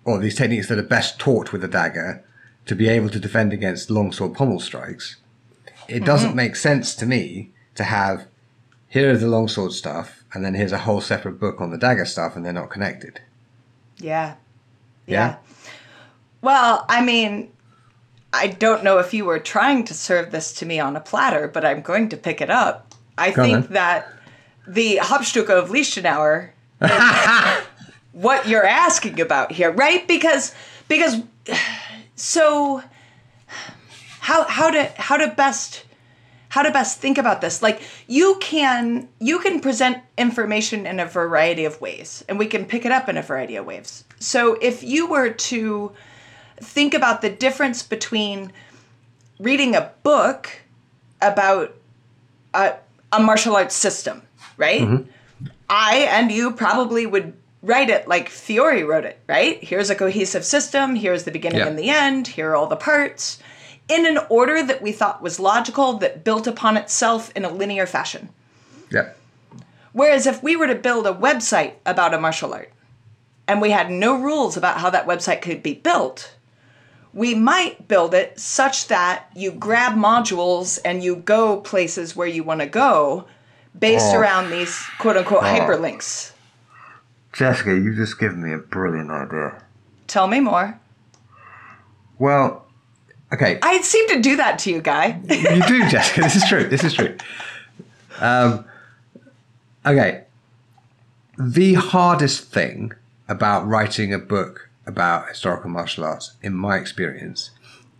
or 0.07 0.19
these 0.19 0.35
techniques 0.35 0.69
that 0.69 0.79
are 0.79 0.83
best 0.83 1.19
taught 1.19 1.53
with 1.53 1.62
a 1.62 1.69
dagger 1.69 2.25
to 2.65 2.75
be 2.75 2.88
able 2.88 3.11
to 3.11 3.21
defend 3.21 3.53
against 3.53 3.91
longsword 3.91 4.33
pommel 4.33 4.59
strikes, 4.59 5.17
it 5.87 5.97
mm-hmm. 5.97 6.05
doesn't 6.05 6.35
make 6.35 6.57
sense 6.57 6.95
to 6.95 7.05
me 7.05 7.51
to 7.75 7.85
have 7.85 8.27
here 8.88 9.11
are 9.11 9.17
the 9.19 9.27
longsword 9.27 9.73
stuff 9.73 10.25
and 10.33 10.43
then 10.43 10.55
here's 10.55 10.73
a 10.73 10.79
whole 10.79 11.03
separate 11.03 11.38
book 11.38 11.61
on 11.61 11.71
the 11.71 11.79
dagger 11.79 12.07
stuff 12.07 12.35
and 12.35 12.45
they're 12.45 12.53
not 12.53 12.71
connected. 12.71 13.21
yeah 15.07 15.17
Yeah? 15.17 15.37
well 16.41 16.85
i 16.88 17.05
mean 17.05 17.51
i 18.33 18.47
don't 18.47 18.85
know 18.85 18.99
if 18.99 19.12
you 19.12 19.25
were 19.25 19.38
trying 19.38 19.85
to 19.85 19.95
serve 19.95 20.31
this 20.31 20.53
to 20.55 20.67
me 20.67 20.79
on 20.79 20.97
a 20.97 21.01
platter 21.01 21.49
but 21.49 21.65
i'm 21.65 21.81
going 21.81 22.09
to 22.11 22.17
pick 22.17 22.41
it 22.41 22.51
up 22.51 22.91
i 23.18 23.31
Go 23.31 23.42
think 23.42 23.64
then. 23.64 23.72
that 23.75 24.12
the 24.66 24.98
Hauptstücke 25.03 25.51
of 25.51 25.70
Liechtenauer 25.70 26.51
what 28.12 28.46
you're 28.46 28.66
asking 28.66 29.20
about 29.20 29.53
here, 29.53 29.70
right? 29.72 30.07
Because 30.07 30.55
because 30.88 31.22
so 32.14 32.83
how 34.20 34.44
how 34.44 34.70
to 34.70 34.85
how 34.96 35.16
to 35.16 35.29
best 35.29 35.85
how 36.51 36.62
to 36.62 36.70
best 36.70 37.01
think 37.01 37.16
about 37.16 37.40
this 37.40 37.62
like 37.62 37.81
you 38.07 38.37
can 38.40 39.09
you 39.18 39.38
can 39.38 39.59
present 39.61 39.98
information 40.18 40.87
in 40.87 41.01
a 41.01 41.07
variety 41.07 41.64
of 41.64 41.81
ways 41.81 42.25
and 42.29 42.38
we 42.38 42.46
can 42.46 42.64
pick 42.66 42.85
it 42.85 42.92
up 42.92 43.09
in 43.09 43.16
a 43.16 43.22
variety 43.22 43.57
of 43.57 43.64
ways 43.64 44.05
so 44.20 44.55
if 44.61 44.83
you 44.83 45.07
were 45.07 45.31
to 45.31 45.90
think 46.59 46.92
about 46.94 47.22
the 47.22 47.31
difference 47.31 47.83
between 47.83 48.53
reading 49.40 49.75
a 49.75 49.90
book 50.03 50.61
about 51.22 51.75
a, 52.55 52.75
a 53.12 53.20
martial 53.20 53.55
arts 53.57 53.77
system 53.77 54.22
right 54.57 54.83
mm-hmm. 54.83 55.48
i 55.68 56.07
and 56.11 56.33
you 56.33 56.53
probably 56.53 57.07
would 57.07 57.35
write 57.62 57.90
it 57.90 58.09
like 58.09 58.29
fiore 58.29 58.83
wrote 58.85 59.05
it 59.05 59.20
right 59.29 59.62
here's 59.62 59.90
a 59.90 59.94
cohesive 59.94 60.44
system 60.44 60.96
here's 60.96 61.25
the 61.25 61.31
beginning 61.31 61.61
Yeah. 61.61 61.68
and 61.68 61.79
the 61.79 61.90
end 61.90 62.29
here 62.29 62.51
are 62.51 62.57
all 62.57 62.66
the 62.66 62.77
parts 62.77 63.38
in 63.88 64.07
an 64.07 64.18
order 64.29 64.62
that 64.62 64.81
we 64.83 64.92
thought 64.92 65.22
was 65.22 65.38
logical 65.38 65.94
that 65.98 66.25
built 66.25 66.46
upon 66.46 66.77
itself 66.77 67.31
in 67.37 67.44
a 67.44 67.51
linear 67.51 67.87
fashion 67.87 68.31
Yep. 68.90 69.18
Whereas 69.92 70.27
if 70.27 70.42
we 70.42 70.57
were 70.57 70.66
to 70.66 70.75
build 70.75 71.07
a 71.07 71.12
website 71.12 71.75
about 71.85 72.14
a 72.14 72.20
martial 72.20 72.53
art 72.55 72.72
and 73.48 73.61
we 73.61 73.70
had 73.70 73.90
no 73.90 74.18
rules 74.20 74.57
about 74.57 74.79
how 74.79 74.90
that 74.90 75.07
website 75.07 75.42
could 75.42 75.62
be 75.62 75.75
built, 75.75 76.35
we 77.14 77.35
might 77.35 77.88
build 77.88 78.14
it 78.14 78.38
such 78.38 78.88
that 78.88 79.31
you 79.35 79.53
grab 79.53 79.92
modules 79.94 80.79
and 80.85 81.03
you 81.05 81.16
go 81.16 81.59
places 81.61 82.16
where 82.16 82.27
you 82.29 82.42
want 82.42 82.61
to 82.61 82.66
go 82.66 83.27
based 83.79 84.14
Oh. 84.14 84.18
around 84.18 84.51
these 84.51 84.75
quote 84.98 85.16
unquote 85.16 85.42
hyperlinks. 85.42 86.33
Jessica, 87.33 87.70
you've 87.75 87.96
just 87.96 88.18
given 88.18 88.42
me 88.42 88.53
a 88.53 88.59
brilliant 88.59 89.11
idea. 89.11 89.62
Tell 90.07 90.27
me 90.29 90.40
more. 90.40 90.79
Well, 92.18 92.66
okay. 93.33 93.59
I 93.62 93.81
seem 93.81 94.07
to 94.09 94.20
do 94.20 94.37
that 94.37 94.59
to 94.61 94.70
you, 94.70 94.81
Guy. 94.83 95.20
you 95.29 95.62
do, 95.66 95.88
Jessica. 95.88 96.20
This 96.20 96.37
is 96.37 96.44
true. 96.48 96.64
This 96.64 96.85
is 96.85 96.92
true. 96.94 97.16
Um, 98.20 98.64
okay. 99.87 100.25
The 101.38 101.75
hardest 101.75 102.53
thing 102.53 102.92
about 103.29 103.66
writing 103.66 104.12
a 104.12 104.18
book 104.18 104.68
about 104.87 105.29
historical 105.29 105.71
martial 105.71 106.05
arts, 106.05 106.33
in 106.42 106.55
my 106.55 106.77
experience, 106.77 107.51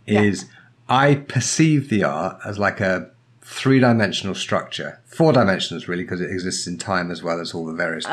is 0.05 0.45
I 0.89 1.15
perceive 1.15 1.89
the 1.89 2.03
art 2.03 2.39
as 2.45 2.59
like 2.59 2.79
a 2.81 3.09
three 3.41 3.79
dimensional 3.79 4.35
structure, 4.35 4.99
four 5.05 5.33
dimensions 5.33 5.87
really, 5.87 6.03
because 6.03 6.21
it 6.21 6.29
exists 6.31 6.67
in 6.67 6.77
time 6.77 7.11
as 7.11 7.21
well 7.23 7.39
as 7.39 7.53
all 7.53 7.65
the 7.65 7.73
various 7.73 8.05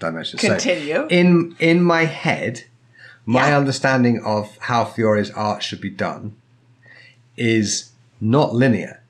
dimensions. 0.00 0.42
So 0.42 0.48
Continue. 0.48 1.06
in 1.10 1.56
in 1.58 1.82
my 1.82 2.04
head, 2.04 2.64
my 3.26 3.48
Yeah. 3.48 3.58
understanding 3.58 4.22
of 4.24 4.56
how 4.58 4.84
Fiore's 4.84 5.30
art 5.30 5.62
should 5.62 5.80
be 5.80 5.90
done 5.90 6.36
is 7.36 7.90
not 8.20 8.54
linear 8.54 9.00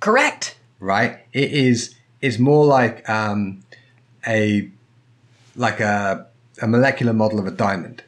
Correct. 0.00 0.56
right? 0.80 1.18
It 1.32 1.52
is 1.52 1.94
it's 2.20 2.38
more 2.38 2.64
like 2.64 3.08
um, 3.08 3.62
a 4.26 4.68
like 5.54 5.80
a 5.80 6.26
a 6.62 6.66
molecular 6.66 7.12
model 7.12 7.38
of 7.38 7.46
a 7.46 7.50
diamond. 7.52 8.02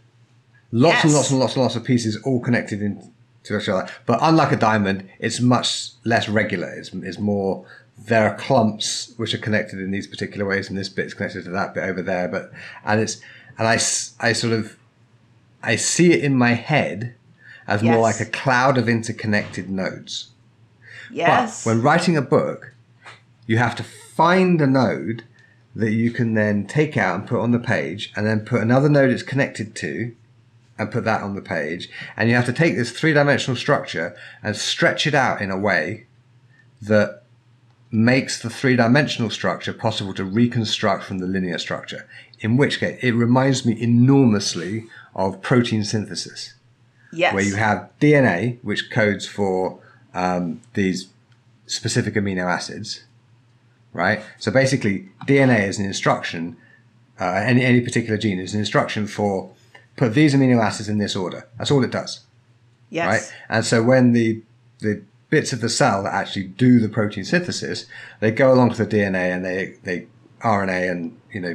Lots 0.72 1.04
and 1.04 1.12
lots 1.12 1.30
and 1.30 1.40
lots 1.40 1.54
and 1.54 1.62
lots 1.62 1.76
of 1.76 1.84
pieces 1.84 2.16
all 2.24 2.40
connected 2.40 2.80
into 2.80 3.10
each 3.58 3.68
other. 3.68 3.88
But 4.06 4.20
unlike 4.22 4.52
a 4.52 4.56
diamond, 4.56 5.08
it's 5.18 5.40
much 5.40 5.90
less 6.04 6.28
regular. 6.28 6.68
It's, 6.68 6.92
it's 6.94 7.18
more 7.18 7.66
there 7.98 8.28
are 8.28 8.36
clumps 8.36 9.12
which 9.16 9.34
are 9.34 9.38
connected 9.38 9.80
in 9.80 9.90
these 9.90 10.06
particular 10.06 10.46
ways, 10.46 10.68
and 10.68 10.78
this 10.78 10.88
bit's 10.88 11.14
connected 11.14 11.44
to 11.44 11.50
that 11.50 11.74
bit 11.74 11.84
over 11.84 12.02
there. 12.02 12.28
But 12.28 12.52
and 12.84 13.00
it's 13.00 13.20
and 13.58 13.66
I 13.66 13.74
I 13.74 14.32
sort 14.32 14.52
of 14.52 14.76
I 15.62 15.76
see 15.76 16.12
it 16.12 16.24
in 16.24 16.36
my 16.36 16.54
head 16.54 17.14
as 17.66 17.82
more 17.82 17.98
like 17.98 18.20
a 18.20 18.24
cloud 18.24 18.78
of 18.78 18.88
interconnected 18.88 19.70
nodes. 19.70 20.30
Yes. 21.10 21.64
But 21.64 21.70
when 21.70 21.82
writing 21.82 22.16
a 22.16 22.22
book, 22.22 22.72
you 23.46 23.58
have 23.58 23.76
to 23.76 23.82
find 23.82 24.60
a 24.60 24.66
node 24.66 25.24
that 25.74 25.92
you 25.92 26.10
can 26.10 26.34
then 26.34 26.66
take 26.66 26.96
out 26.96 27.14
and 27.16 27.28
put 27.28 27.40
on 27.40 27.52
the 27.52 27.58
page, 27.58 28.12
and 28.16 28.26
then 28.26 28.44
put 28.44 28.60
another 28.60 28.88
node 28.88 29.10
it's 29.10 29.22
connected 29.22 29.74
to, 29.76 30.14
and 30.80 30.90
put 30.90 31.04
that 31.04 31.22
on 31.22 31.34
the 31.34 31.42
page. 31.42 31.90
And 32.16 32.30
you 32.30 32.34
have 32.34 32.46
to 32.46 32.52
take 32.52 32.74
this 32.74 32.90
three 32.90 33.12
dimensional 33.12 33.56
structure 33.56 34.16
and 34.42 34.56
stretch 34.56 35.06
it 35.06 35.14
out 35.14 35.42
in 35.42 35.50
a 35.50 35.58
way 35.58 36.06
that 36.80 37.22
makes 37.90 38.40
the 38.40 38.48
three 38.48 38.76
dimensional 38.76 39.30
structure 39.30 39.74
possible 39.74 40.14
to 40.14 40.24
reconstruct 40.24 41.04
from 41.04 41.18
the 41.18 41.26
linear 41.26 41.58
structure. 41.58 42.08
In 42.40 42.56
which 42.56 42.80
case, 42.80 42.98
it 43.02 43.12
reminds 43.12 43.66
me 43.66 43.80
enormously 43.80 44.86
of 45.14 45.42
protein 45.42 45.84
synthesis 45.84 46.54
yes. 47.12 47.34
where 47.34 47.44
you 47.44 47.56
have 47.56 47.90
DNA, 48.00 48.58
which 48.62 48.90
codes 48.90 49.26
for 49.26 49.80
um, 50.14 50.62
these 50.72 51.08
specific 51.66 52.14
amino 52.14 52.44
acids, 52.44 53.04
right? 53.92 54.22
So 54.38 54.50
basically, 54.50 55.10
DNA 55.26 55.68
is 55.68 55.78
an 55.78 55.84
instruction. 55.84 56.56
Uh, 57.20 57.42
any 57.44 57.62
any 57.62 57.82
particular 57.82 58.16
gene 58.16 58.38
is 58.38 58.54
an 58.54 58.60
instruction 58.60 59.06
for 59.06 59.52
put 60.00 60.14
these 60.14 60.34
amino 60.34 60.58
acids 60.58 60.88
in 60.88 60.96
this 60.96 61.14
order. 61.14 61.46
That's 61.58 61.70
all 61.70 61.84
it 61.84 61.90
does, 61.90 62.20
yes. 62.88 63.06
right? 63.06 63.34
And 63.50 63.66
so 63.66 63.82
when 63.82 64.12
the 64.12 64.42
the 64.78 65.02
bits 65.28 65.52
of 65.52 65.60
the 65.60 65.68
cell 65.68 66.04
that 66.04 66.14
actually 66.14 66.44
do 66.44 66.80
the 66.80 66.88
protein 66.88 67.22
synthesis, 67.22 67.84
they 68.18 68.30
go 68.30 68.50
along 68.50 68.70
to 68.72 68.82
the 68.82 68.96
DNA 68.96 69.30
and 69.30 69.44
they 69.44 69.76
they 69.84 70.06
RNA 70.40 70.90
and 70.90 71.20
you 71.30 71.40
know 71.42 71.54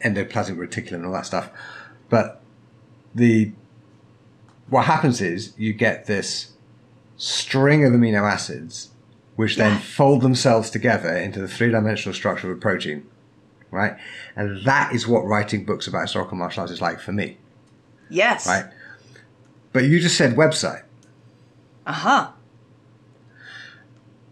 endoplasmic 0.00 0.56
reticulum 0.56 0.94
and 0.94 1.06
all 1.06 1.12
that 1.12 1.26
stuff. 1.26 1.50
But 2.08 2.42
the 3.14 3.52
what 4.68 4.86
happens 4.86 5.20
is 5.20 5.54
you 5.56 5.72
get 5.72 6.06
this 6.06 6.54
string 7.16 7.84
of 7.84 7.92
amino 7.92 8.28
acids 8.28 8.88
which 9.36 9.54
then 9.54 9.78
fold 9.78 10.20
themselves 10.20 10.68
together 10.68 11.16
into 11.16 11.40
the 11.40 11.46
three-dimensional 11.46 12.12
structure 12.12 12.50
of 12.50 12.56
a 12.56 12.60
protein 12.60 13.06
right 13.70 13.96
and 14.36 14.64
that 14.64 14.92
is 14.92 15.08
what 15.08 15.24
writing 15.24 15.64
books 15.64 15.88
about 15.88 16.02
historical 16.02 16.36
martial 16.36 16.60
arts 16.60 16.72
is 16.72 16.80
like 16.80 17.00
for 17.00 17.12
me 17.12 17.38
Yes. 18.10 18.46
right 18.46 18.66
but 19.72 19.84
you 19.84 20.00
just 20.00 20.16
said 20.16 20.34
website 20.34 20.82
Uh 21.86 21.92
huh. 21.92 22.30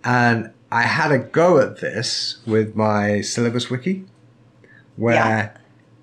and 0.05 0.51
i 0.71 0.83
had 0.83 1.13
a 1.13 1.19
go 1.19 1.59
at 1.59 1.81
this 1.81 2.39
with 2.47 2.75
my 2.77 3.21
syllabus 3.21 3.71
wiki 3.71 4.05
where 4.97 5.15
Yeah. 5.15 5.51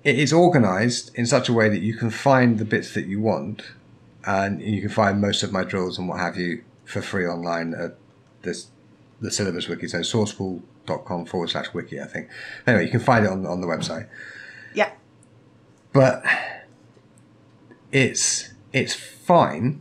it 0.04 0.18
is 0.18 0.32
organized 0.32 1.10
in 1.14 1.26
such 1.26 1.48
a 1.48 1.52
way 1.52 1.68
that 1.68 1.80
you 1.80 1.94
can 1.94 2.10
find 2.10 2.58
the 2.58 2.64
bits 2.64 2.94
that 2.94 3.06
you 3.06 3.20
want 3.20 3.62
and 4.26 4.62
you 4.62 4.80
can 4.80 4.90
find 4.90 5.20
most 5.20 5.42
of 5.42 5.52
my 5.52 5.64
drills 5.64 5.98
and 5.98 6.08
what 6.08 6.18
have 6.20 6.36
you 6.36 6.62
for 6.84 7.02
free 7.02 7.26
online 7.26 7.74
at 7.74 7.96
this 8.42 8.68
the 9.20 9.30
syllabus 9.30 9.68
wiki 9.68 9.88
so 9.88 9.98
swordschool.com 10.00 11.24
forward 11.26 11.50
slash 11.50 11.72
wiki 11.74 12.00
i 12.00 12.04
think 12.04 12.28
anyway 12.66 12.84
you 12.84 12.90
can 12.90 13.00
find 13.00 13.24
it 13.24 13.30
on, 13.30 13.46
on 13.46 13.60
the 13.60 13.66
website 13.66 14.06
Yeah. 14.74 14.90
but 15.92 16.22
it's 17.94 18.52
it's 18.72 18.92
fine 18.94 19.80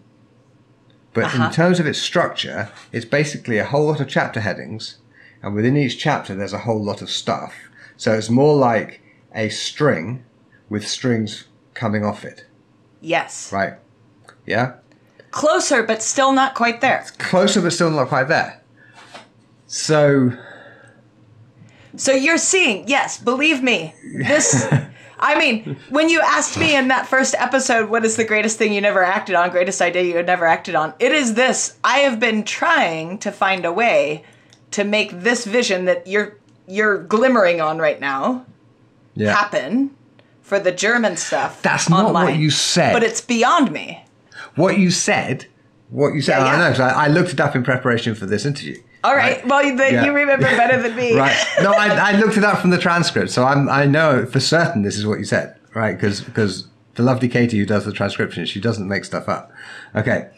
but 1.13 1.25
Uh-huh. 1.25 1.45
in 1.45 1.51
terms 1.51 1.79
of 1.79 1.85
its 1.87 1.99
structure 1.99 2.69
it's 2.91 3.05
basically 3.05 3.57
a 3.57 3.65
whole 3.65 3.87
lot 3.87 3.99
of 3.99 4.07
chapter 4.07 4.39
headings 4.39 4.99
and 5.41 5.53
within 5.55 5.75
each 5.75 5.97
chapter 5.97 6.33
there's 6.35 6.53
a 6.53 6.59
whole 6.59 6.81
lot 6.81 7.01
of 7.01 7.09
stuff 7.09 7.53
so 7.97 8.13
it's 8.13 8.29
more 8.29 8.55
like 8.55 9.01
a 9.35 9.49
string 9.49 10.23
with 10.69 10.87
strings 10.87 11.47
coming 11.73 12.05
off 12.05 12.23
it 12.23 12.45
Yes. 13.01 13.51
right 13.51 13.73
yeah 14.45 14.73
Closer, 15.31 15.81
but 15.81 16.03
still 16.03 16.31
not 16.31 16.53
quite 16.53 16.79
there. 16.81 17.03
closer 17.17 17.59
but 17.59 17.73
still 17.73 17.89
not 17.89 18.07
quite 18.09 18.27
there 18.27 18.61
so 19.65 20.31
So 21.95 22.11
you're 22.11 22.37
seeing, 22.39 22.87
yes, 22.87 23.17
believe 23.19 23.61
me, 23.63 23.93
this. 24.27 24.65
I 25.19 25.37
mean, 25.37 25.77
when 25.89 26.09
you 26.09 26.21
asked 26.21 26.57
me 26.57 26.75
in 26.75 26.87
that 26.89 27.07
first 27.07 27.35
episode, 27.37 27.89
what 27.89 28.05
is 28.05 28.15
the 28.15 28.23
greatest 28.23 28.57
thing 28.57 28.73
you 28.73 28.81
never 28.81 29.03
acted 29.03 29.35
on, 29.35 29.49
greatest 29.49 29.81
idea 29.81 30.03
you 30.03 30.15
had 30.15 30.25
never 30.25 30.45
acted 30.45 30.75
on? 30.75 30.93
It 30.99 31.11
is 31.11 31.35
this. 31.35 31.77
I 31.83 31.99
have 31.99 32.19
been 32.19 32.43
trying 32.43 33.17
to 33.19 33.31
find 33.31 33.65
a 33.65 33.71
way 33.71 34.23
to 34.71 34.83
make 34.83 35.11
this 35.11 35.45
vision 35.45 35.85
that 35.85 36.07
you're 36.07 36.37
you're 36.67 37.03
glimmering 37.03 37.59
on 37.59 37.77
right 37.77 37.99
now 37.99 38.45
yeah 39.15 39.33
happen 39.33 39.95
for 40.41 40.59
the 40.59 40.71
German 40.71 41.17
stuff. 41.17 41.61
That's 41.61 41.89
not 41.89 42.13
what 42.13 42.35
you 42.35 42.49
said. 42.49 42.93
But 42.93 43.03
it's 43.03 43.21
beyond 43.21 43.71
me. 43.71 44.05
what 44.55 44.77
you 44.77 44.91
said 44.91 45.47
what 45.89 46.13
you 46.13 46.21
said 46.21 46.39
Yeah, 46.39 46.45
i 46.45 46.57
know, 46.57 46.83
I, 46.83 47.05
I 47.05 47.07
looked 47.07 47.33
it 47.33 47.39
up 47.39 47.55
in 47.55 47.63
preparation 47.63 48.15
for 48.15 48.25
this 48.25 48.45
interview 48.45 48.81
All 49.03 49.15
right. 49.15 49.45
Well, 49.45 49.61
then 49.75 49.93
Yeah. 49.93 50.05
you 50.05 50.13
remember 50.13 50.45
better 50.57 50.81
than 50.81 50.95
me. 50.95 51.15
right. 51.17 51.35
No, 51.61 51.71
I, 51.71 52.11
I 52.13 52.17
looked 52.17 52.37
it 52.37 52.43
up 52.43 52.59
from 52.59 52.69
the 52.69 52.77
transcript, 52.77 53.31
so 53.31 53.43
I'm 53.45 53.67
I 53.69 53.85
know 53.85 54.25
for 54.25 54.39
certain 54.39 54.81
this 54.83 54.97
is 54.97 55.05
what 55.05 55.19
you 55.19 55.25
said, 55.25 55.55
right? 55.73 55.93
Because 55.95 56.21
because 56.21 56.67
the 56.95 57.03
lovely 57.03 57.27
Katie 57.27 57.57
who 57.57 57.65
does 57.65 57.85
the 57.85 57.91
transcription, 57.91 58.45
she 58.45 58.59
doesn't 58.61 58.87
make 58.87 59.03
stuff 59.05 59.27
up. 59.27 59.51
Okay. 59.95 60.29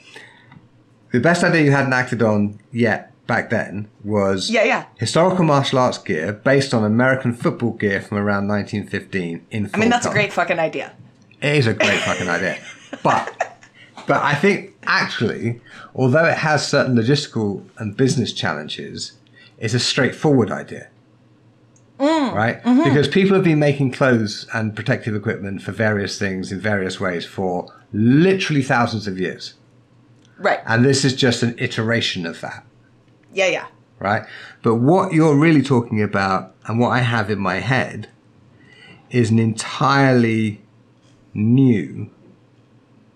The 1.11 1.19
best 1.19 1.43
idea 1.43 1.61
you 1.61 1.71
hadn't 1.71 1.93
acted 1.93 2.21
on 2.21 2.59
yet 2.71 3.11
back 3.27 3.49
then 3.49 3.87
was 4.03 4.49
Yeah, 4.49 4.63
yeah. 4.63 4.85
historical 4.97 5.45
martial 5.45 5.79
arts 5.79 5.97
gear 5.97 6.33
based 6.33 6.73
on 6.73 6.83
American 6.83 7.33
football 7.33 7.71
gear 7.71 8.01
from 8.01 8.17
around 8.17 8.47
1915 8.47 9.45
in. 9.51 9.69
I 9.73 9.77
mean, 9.77 9.89
that's 9.89 10.05
a 10.05 10.11
great 10.11 10.33
fucking 10.33 10.59
idea. 10.59 10.93
it 11.41 11.55
is 11.55 11.67
a 11.67 11.73
great 11.73 11.99
fucking 12.01 12.27
idea. 12.29 12.57
But 13.03 13.53
but 14.07 14.21
I 14.21 14.35
think 14.35 14.74
actually, 14.87 15.61
although 15.93 16.25
it 16.25 16.37
has 16.37 16.67
certain 16.67 16.95
logistical 16.95 17.63
and 17.77 17.95
business 17.95 18.33
challenges, 18.33 19.13
it's 19.57 19.73
a 19.73 19.79
straightforward 19.79 20.51
idea. 20.51 20.89
Mm, 21.99 22.33
right? 22.33 22.61
Mm-hmm. 22.63 22.83
Because 22.83 23.07
people 23.07 23.35
have 23.35 23.43
been 23.43 23.59
making 23.59 23.91
clothes 23.91 24.45
and 24.53 24.75
protective 24.75 25.15
equipment 25.15 25.61
for 25.61 25.71
various 25.71 26.19
things 26.19 26.51
in 26.51 26.59
various 26.59 26.99
ways 26.99 27.25
for 27.25 27.73
literally 27.93 28.61
thousands 28.61 29.07
of 29.07 29.17
years. 29.17 29.53
Right. 30.37 30.59
And 30.65 30.83
this 30.83 31.05
is 31.05 31.15
just 31.15 31.41
an 31.43 31.55
iteration 31.57 32.25
of 32.25 32.41
that 32.41 32.65
Yeah, 33.33 33.47
yeah. 33.47 33.67
right? 33.99 34.25
But 34.61 34.75
what 34.75 35.13
you're 35.13 35.37
really 35.37 35.61
talking 35.61 36.01
about 36.01 36.53
and 36.65 36.79
what 36.79 36.89
I 36.89 36.99
have 36.99 37.29
in 37.31 37.39
my 37.39 37.55
head 37.55 38.09
is 39.11 39.31
an 39.31 39.39
entirely 39.39 40.61
new 41.33 42.09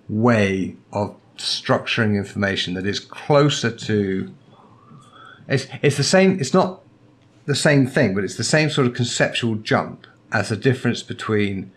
way 0.08 0.78
of 0.94 1.16
structuring 1.40 2.16
information 2.16 2.74
that 2.74 2.86
is 2.86 3.00
closer 3.00 3.72
to 3.72 4.34
it's 5.48 5.68
it's 5.82 5.98
the 5.98 6.04
same 6.04 6.40
it's 6.40 6.54
not 6.54 6.82
the 7.46 7.56
same 7.56 7.88
thing 7.88 8.14
but 8.14 8.24
it's 8.24 8.38
the 8.38 8.44
same 8.44 8.70
sort 8.70 8.86
of 8.86 8.94
conceptual 8.94 9.56
jump 9.56 10.06
as 10.32 10.50
the 10.50 10.56
difference 10.56 11.02
between 11.02 11.72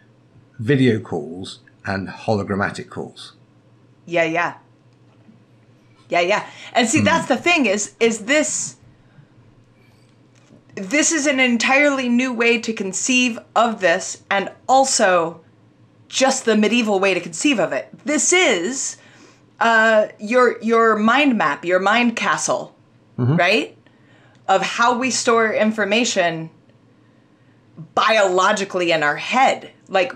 video 0.58 1.00
calls 1.00 1.60
and 1.86 2.08
hologrammatic 2.08 2.88
calls 2.88 3.32
Yeah, 4.06 4.24
yeah. 4.24 4.54
yeah, 6.08 6.20
yeah. 6.20 6.46
And 6.72 6.88
see, 6.88 6.98
hmm. 6.98 7.04
that's 7.04 7.28
the 7.28 7.36
thing 7.36 7.66
is 7.66 7.94
is 8.00 8.24
this 8.26 8.76
this 10.74 11.12
is 11.12 11.26
an 11.26 11.38
entirely 11.38 12.08
new 12.08 12.32
way 12.32 12.58
to 12.58 12.72
conceive 12.72 13.38
of 13.54 13.80
this 13.80 14.22
and 14.30 14.50
also 14.68 15.40
just 16.08 16.44
the 16.44 16.56
medieval 16.56 16.98
way 16.98 17.14
to 17.14 17.20
conceive 17.20 17.58
of 17.58 17.72
it. 17.72 17.88
This 18.04 18.32
is 18.32 18.96
uh, 19.62 20.08
your 20.18 20.60
your 20.60 20.96
mind 20.96 21.38
map, 21.38 21.64
your 21.64 21.78
mind 21.78 22.16
castle, 22.16 22.74
right? 23.36 23.78
Of 24.48 24.60
how 24.60 24.98
we 24.98 25.10
store 25.10 25.52
information 25.52 26.50
biologically 27.94 28.90
in 28.90 29.02
our 29.04 29.16
head. 29.16 29.70
Like 29.88 30.12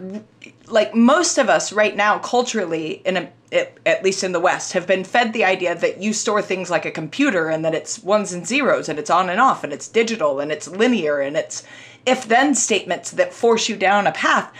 like 0.67 0.95
most 0.95 1.39
of 1.39 1.49
us 1.49 1.73
right 1.73 1.95
now 1.95 2.19
culturally 2.19 3.03
in 3.05 3.17
a, 3.17 3.31
it, 3.53 3.79
at 3.87 4.03
least 4.03 4.25
in 4.25 4.33
the 4.33 4.41
west 4.41 4.73
have 4.73 4.87
been 4.87 5.05
fed 5.05 5.33
the 5.33 5.45
idea 5.45 5.77
that 5.77 6.03
you 6.03 6.13
store 6.13 6.43
things 6.43 6.69
like 6.71 6.85
a 6.85 6.91
computer 6.91 7.49
and 7.49 7.65
that 7.65 7.75
it's 7.75 8.03
ones 8.03 8.33
and 8.33 8.47
zeros 8.47 8.89
and 8.89 8.99
it's 8.99 9.11
on 9.11 9.31
and 9.31 9.41
off 9.41 9.63
and 9.63 9.73
it's 9.73 9.87
digital 9.87 10.41
and 10.41 10.51
it's 10.51 10.67
linear 10.67 11.21
and 11.21 11.37
it's 11.37 11.63
if 12.05 12.27
then 12.27 12.55
statements 12.55 13.13
that 13.13 13.33
force 13.33 13.69
you 13.69 13.77
down 13.77 14.09
a 14.09 14.13
path 14.13 14.53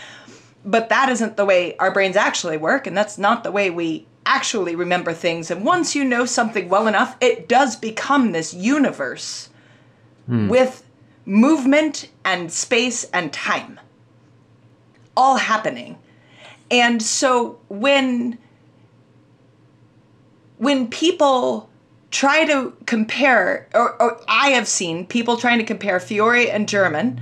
but 0.63 0.87
that 0.87 1.09
isn't 1.09 1.35
the 1.35 1.45
way 1.45 1.75
our 1.77 1.91
brains 1.91 2.15
actually 2.15 2.57
work 2.57 2.87
and 2.87 2.95
that's 2.95 3.17
not 3.17 3.43
the 3.43 3.51
way 3.51 3.69
we 3.69 4.07
actually 4.27 4.75
remember 4.75 5.13
things 5.13 5.49
and 5.49 5.65
once 5.65 5.95
you 5.95 6.03
know 6.03 6.25
something 6.25 6.69
well 6.69 6.87
enough 6.87 7.15
it 7.21 7.47
does 7.47 7.75
become 7.75 8.31
this 8.31 8.53
universe 8.53 9.49
hmm. 10.27 10.47
with 10.47 10.83
movement 11.25 12.09
and 12.23 12.51
space 12.51 13.03
and 13.05 13.33
time 13.33 13.79
all 15.17 15.37
happening. 15.37 15.97
And 16.69 17.01
so 17.01 17.59
when 17.67 18.37
when 20.57 20.87
people 20.87 21.69
try 22.09 22.45
to 22.45 22.73
compare 22.85 23.67
or, 23.75 24.01
or 24.01 24.19
i 24.27 24.49
have 24.51 24.67
seen 24.67 25.05
people 25.05 25.35
trying 25.35 25.59
to 25.59 25.65
compare 25.65 25.99
fiore 25.99 26.49
and 26.49 26.67
german 26.67 27.21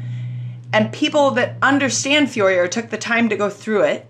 and 0.72 0.94
people 0.94 1.32
that 1.32 1.58
understand 1.62 2.30
fiore 2.30 2.60
or 2.60 2.68
took 2.68 2.92
the 2.92 2.98
time 2.98 3.28
to 3.28 3.36
go 3.36 3.50
through 3.50 3.82
it 3.82 4.06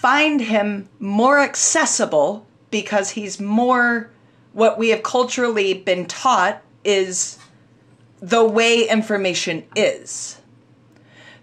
find 0.00 0.40
him 0.40 0.88
more 0.98 1.38
accessible 1.40 2.46
because 2.70 3.10
he's 3.10 3.40
more 3.40 4.10
what 4.52 4.78
we 4.78 4.88
have 4.88 5.02
culturally 5.02 5.74
been 5.74 6.06
taught 6.06 6.62
is 6.84 7.38
the 8.20 8.44
way 8.44 8.88
information 8.88 9.64
is 9.76 10.40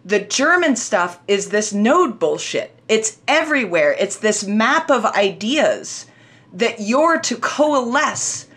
the 0.07 0.19
German 0.19 0.77
stuff 0.77 1.19
is 1.27 1.49
this 1.49 1.73
node 1.73 2.17
bullshit. 2.17 2.73
It's 2.87 3.17
everywhere. 3.27 3.93
It's 3.99 4.15
this 4.15 4.45
map 4.45 4.89
of 4.89 5.05
ideas 5.05 6.05
that 6.53 6.79
you're 6.79 7.19
to 7.19 7.35
coalesce 7.35 8.47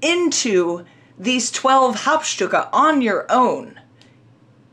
into 0.00 0.86
these 1.18 1.50
12 1.50 1.96
Hauptstücke 1.96 2.70
on 2.72 3.02
your 3.02 3.26
own. 3.30 3.78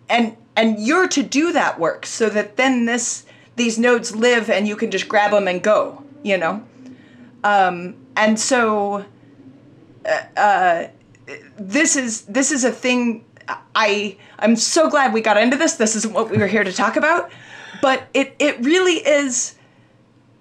And 0.10 0.38
and 0.56 0.80
you're 0.80 1.10
to 1.10 1.24
do 1.24 1.52
that 1.52 1.80
work 1.80 2.06
so 2.06 2.30
that 2.30 2.56
then 2.56 2.86
this 2.86 3.26
these 3.62 3.78
nodes 3.78 4.16
live 4.16 4.50
and 4.50 4.68
you 4.68 4.76
can 4.76 4.90
just 4.90 5.08
grab 5.08 5.30
them 5.30 5.48
and 5.48 5.62
go, 5.62 6.04
you 6.24 6.36
know? 6.36 6.64
Um, 7.44 7.96
and 8.16 8.40
so 8.40 9.06
uh, 10.04 10.22
uh, 10.36 10.88
this 11.60 11.96
is 11.96 12.24
this 12.24 12.52
is 12.52 12.64
a 12.64 12.72
thing 12.72 13.24
I 13.76 14.18
I'm 14.40 14.56
so 14.56 14.90
glad 14.90 15.14
we 15.14 15.22
got 15.22 15.38
into 15.38 15.58
this. 15.58 15.74
This 15.76 15.96
isn't 15.96 16.14
what 16.14 16.32
we 16.32 16.38
were 16.40 16.48
here 16.48 16.64
to 16.64 16.74
talk 16.74 16.96
about, 16.96 17.32
but 17.84 18.08
it 18.16 18.36
it 18.40 18.60
really 18.62 18.96
is 18.96 19.56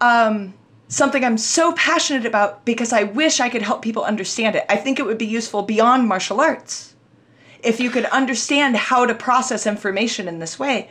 um, 0.00 0.54
something 0.88 1.22
I'm 1.22 1.38
so 1.38 1.72
passionate 1.72 2.24
about 2.24 2.64
because 2.64 2.90
I 2.90 3.02
wish 3.02 3.38
I 3.38 3.50
could 3.50 3.62
help 3.62 3.82
people 3.82 4.02
understand 4.02 4.56
it. 4.56 4.64
I 4.70 4.76
think 4.76 4.98
it 4.98 5.04
would 5.04 5.18
be 5.18 5.26
useful 5.26 5.62
beyond 5.62 6.08
martial 6.08 6.40
arts 6.40 6.94
if 7.62 7.80
you 7.80 7.90
could 7.90 8.06
understand 8.06 8.76
how 8.76 9.04
to 9.04 9.14
process 9.14 9.66
information 9.66 10.26
in 10.26 10.38
this 10.38 10.58
way. 10.58 10.88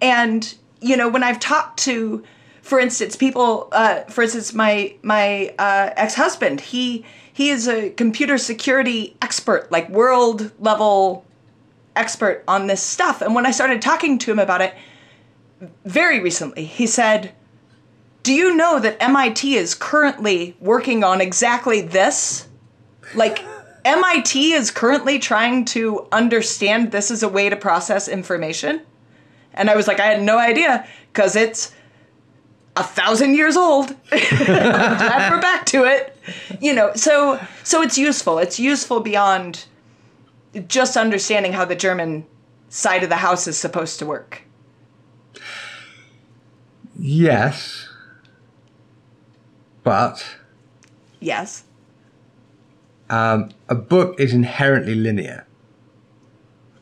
And 0.00 0.54
you 0.82 0.96
know, 0.96 1.08
when 1.08 1.22
I've 1.22 1.40
talked 1.40 1.78
to, 1.80 2.22
for 2.60 2.78
instance, 2.78 3.16
people, 3.16 3.68
uh, 3.72 4.02
for 4.02 4.22
instance, 4.22 4.52
my 4.52 4.94
my 5.02 5.54
uh, 5.58 5.90
ex 5.96 6.14
husband, 6.14 6.60
he 6.60 7.04
he 7.32 7.50
is 7.50 7.68
a 7.68 7.90
computer 7.90 8.36
security 8.38 9.16
expert, 9.22 9.70
like 9.70 9.88
world 9.88 10.50
level 10.58 11.24
expert 11.96 12.44
on 12.48 12.66
this 12.66 12.82
stuff. 12.82 13.22
And 13.22 13.34
when 13.34 13.46
I 13.46 13.50
started 13.50 13.80
talking 13.80 14.18
to 14.18 14.30
him 14.30 14.38
about 14.38 14.60
it 14.60 14.74
very 15.84 16.20
recently, 16.20 16.64
he 16.64 16.86
said, 16.86 17.32
Do 18.22 18.32
you 18.32 18.56
know 18.56 18.78
that 18.80 19.02
MIT 19.02 19.54
is 19.54 19.74
currently 19.74 20.56
working 20.60 21.04
on 21.04 21.20
exactly 21.20 21.80
this? 21.80 22.48
Like, 23.14 23.44
MIT 23.84 24.52
is 24.52 24.70
currently 24.70 25.18
trying 25.18 25.64
to 25.66 26.06
understand 26.12 26.92
this 26.92 27.10
as 27.10 27.22
a 27.22 27.28
way 27.28 27.48
to 27.48 27.56
process 27.56 28.08
information. 28.08 28.82
And 29.54 29.68
I 29.70 29.76
was 29.76 29.86
like, 29.86 30.00
I 30.00 30.06
had 30.06 30.22
no 30.22 30.38
idea 30.38 30.86
because 31.12 31.36
it's 31.36 31.72
a 32.76 32.82
thousand 32.82 33.34
years 33.34 33.56
old. 33.56 33.94
Glad 34.10 35.30
we're 35.32 35.40
back 35.40 35.66
to 35.66 35.84
it. 35.84 36.16
You 36.60 36.72
know, 36.72 36.92
so 36.94 37.38
so 37.64 37.82
it's 37.82 37.98
useful. 37.98 38.38
It's 38.38 38.58
useful 38.58 39.00
beyond 39.00 39.64
just 40.68 40.96
understanding 40.96 41.52
how 41.52 41.64
the 41.64 41.74
German 41.76 42.26
side 42.68 43.02
of 43.02 43.08
the 43.10 43.16
house 43.16 43.46
is 43.46 43.56
supposed 43.58 43.98
to 43.98 44.06
work. 44.06 44.42
Yes. 46.98 47.88
But 49.82 50.24
Yes. 51.20 51.64
um, 53.10 53.50
a 53.68 53.74
book 53.74 54.18
is 54.20 54.32
inherently 54.32 54.94
linear. 54.94 55.46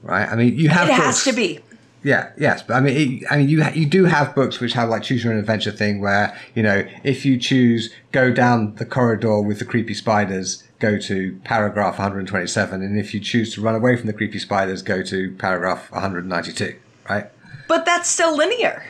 Right? 0.03 0.29
I 0.29 0.35
mean, 0.37 0.57
you 0.59 0.69
have 0.69 0.89
It 0.89 0.93
books, 0.93 1.05
has 1.05 1.25
to 1.25 1.33
be. 1.33 1.61
Yeah, 2.03 2.31
yes, 2.39 2.63
but 2.63 2.75
I 2.75 2.81
mean, 2.81 2.97
it, 3.23 3.27
I 3.31 3.37
mean, 3.37 3.49
you 3.51 3.63
you 3.75 3.85
do 3.85 4.07
have 4.07 4.35
books 4.35 4.59
which 4.59 4.73
have 4.73 4.89
like 4.89 5.03
choose 5.03 5.23
your 5.23 5.35
own 5.35 5.39
adventure 5.39 5.71
thing, 5.71 6.01
where 6.01 6.35
you 6.55 6.63
know 6.63 6.85
if 7.05 7.27
you 7.27 7.37
choose 7.39 7.93
go 8.13 8.33
down 8.33 8.75
the 8.77 8.87
corridor 8.87 9.41
with 9.43 9.59
the 9.59 9.67
creepy 9.67 9.93
spiders, 9.93 10.65
go 10.79 10.99
to 10.99 11.39
paragraph 11.45 11.99
127, 11.99 12.83
and 12.83 12.99
if 12.99 13.13
you 13.13 13.21
choose 13.21 13.55
to 13.55 13.61
run 13.61 13.75
away 13.75 13.97
from 13.97 14.07
the 14.07 14.15
creepy 14.15 14.39
spiders, 14.39 14.81
go 14.81 15.03
to 15.03 15.33
paragraph 15.33 15.91
192, 15.93 16.75
right? 17.11 17.27
But 17.69 17.85
that's 17.85 18.09
still 18.09 18.35
linear. 18.35 18.83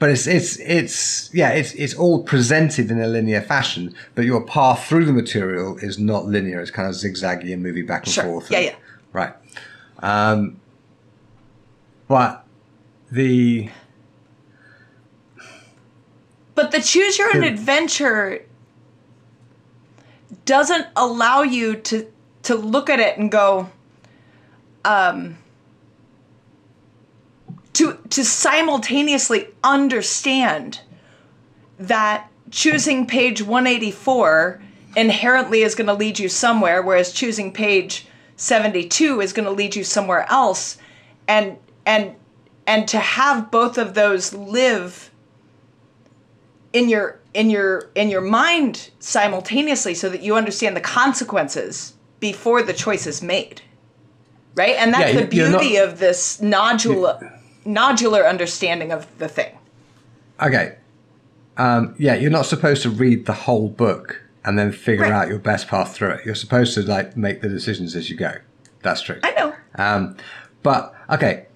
But 0.00 0.10
it's 0.10 0.26
it's 0.26 0.58
it's 0.58 1.32
yeah, 1.32 1.50
it's 1.50 1.72
it's 1.74 1.94
all 1.94 2.24
presented 2.24 2.90
in 2.90 3.00
a 3.00 3.06
linear 3.06 3.42
fashion, 3.42 3.94
but 4.16 4.24
your 4.24 4.44
path 4.44 4.86
through 4.88 5.04
the 5.04 5.12
material 5.12 5.78
is 5.78 6.00
not 6.00 6.26
linear. 6.26 6.60
It's 6.60 6.72
kind 6.72 6.88
of 6.88 6.96
zigzaggy 6.96 7.52
and 7.52 7.62
moving 7.62 7.86
back 7.86 8.06
and 8.06 8.12
Sure. 8.12 8.24
forth. 8.24 8.50
Yeah, 8.50 8.58
and- 8.58 8.66
yeah. 8.66 8.74
Right. 9.12 9.32
Um, 10.00 10.60
but 12.08 12.44
the 13.10 13.68
But 16.54 16.70
the 16.70 16.80
choose 16.80 17.18
your 17.18 17.34
own 17.34 17.40
The- 17.42 17.48
adventure 17.48 18.44
doesn't 20.44 20.86
allow 20.96 21.42
you 21.42 21.76
to 21.76 22.06
to 22.42 22.54
look 22.54 22.90
at 22.90 23.00
it 23.00 23.16
and 23.18 23.30
go 23.30 23.70
um 24.84 25.38
to 27.74 27.98
to 28.10 28.24
simultaneously 28.24 29.48
understand 29.62 30.80
that 31.78 32.28
choosing 32.50 33.06
page 33.06 33.42
184 33.42 34.62
inherently 34.96 35.62
is 35.62 35.74
going 35.74 35.86
to 35.88 35.94
lead 35.94 36.18
you 36.18 36.28
somewhere 36.28 36.82
whereas 36.82 37.12
choosing 37.12 37.52
page 37.52 38.06
72 38.36 39.20
is 39.20 39.32
going 39.32 39.46
to 39.46 39.50
lead 39.50 39.74
you 39.76 39.84
somewhere 39.84 40.26
else. 40.30 40.76
And 41.26 41.56
and 41.86 42.14
and 42.66 42.88
to 42.88 42.98
have 42.98 43.50
both 43.50 43.76
of 43.78 43.94
those 43.94 44.32
live 44.32 45.10
in 46.72 46.88
your 46.88 47.20
in 47.32 47.50
your 47.50 47.90
in 47.94 48.08
your 48.08 48.20
mind 48.20 48.90
simultaneously 48.98 49.94
so 49.94 50.08
that 50.08 50.22
you 50.22 50.34
understand 50.36 50.76
the 50.76 50.80
consequences 50.80 51.94
before 52.20 52.62
the 52.62 52.72
choice 52.72 53.06
is 53.06 53.22
made 53.22 53.62
right 54.56 54.76
and 54.76 54.92
that's 54.94 55.12
Yeah, 55.14 55.24
the 55.24 55.36
you're 55.36 55.50
not- 55.50 55.60
beauty 55.60 55.76
of 55.76 55.98
this 55.98 56.38
nodular 56.40 57.38
nodular 57.66 58.28
understanding 58.28 58.92
of 58.92 59.06
the 59.18 59.28
thing 59.28 59.56
okay, 60.42 60.76
um, 61.56 61.94
yeah, 61.96 62.14
you're 62.16 62.30
not 62.32 62.44
supposed 62.46 62.82
to 62.82 62.90
read 62.90 63.26
the 63.26 63.32
whole 63.32 63.68
book 63.68 64.20
and 64.44 64.58
then 64.58 64.72
figure 64.72 65.04
Right. 65.04 65.12
out 65.12 65.28
your 65.28 65.38
best 65.38 65.68
path 65.68 65.94
through 65.94 66.10
it. 66.10 66.26
You're 66.26 66.34
supposed 66.34 66.74
to 66.74 66.82
like 66.82 67.16
make 67.16 67.40
the 67.40 67.48
decisions 67.48 67.94
as 67.94 68.10
you 68.10 68.16
go. 68.16 68.32
That's 68.82 69.00
true. 69.00 69.20
i 69.22 69.30
know 69.30 69.54
Um, 69.76 70.16
but 70.64 70.92
okay, 71.08 71.46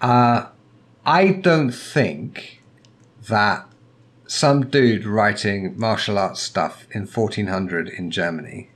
uh, 0.00 0.46
I 1.04 1.28
don't 1.28 1.72
think 1.72 2.62
that 3.28 3.66
some 4.26 4.68
dude 4.68 5.04
writing 5.04 5.78
martial 5.78 6.18
arts 6.18 6.40
stuff 6.40 6.86
in 6.92 7.06
1400 7.06 7.88
in 7.88 8.10
Germany 8.10 8.70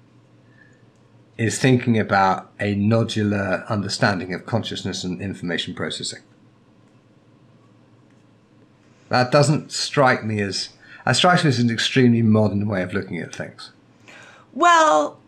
is 1.36 1.58
thinking 1.58 1.98
about 1.98 2.50
a 2.60 2.74
nodular 2.74 3.66
understanding 3.68 4.32
of 4.34 4.46
consciousness 4.46 5.04
and 5.04 5.20
information 5.20 5.74
processing. 5.74 6.22
That 9.08 9.30
doesn't 9.30 9.72
strike 9.72 10.24
me 10.24 10.40
as. 10.40 10.70
That 11.04 11.16
strikes 11.16 11.44
me 11.44 11.50
as 11.50 11.58
an 11.58 11.70
extremely 11.70 12.22
modern 12.22 12.66
way 12.66 12.82
of 12.82 12.94
looking 12.94 13.18
at 13.18 13.34
things. 13.34 13.72
Well, 14.52 15.18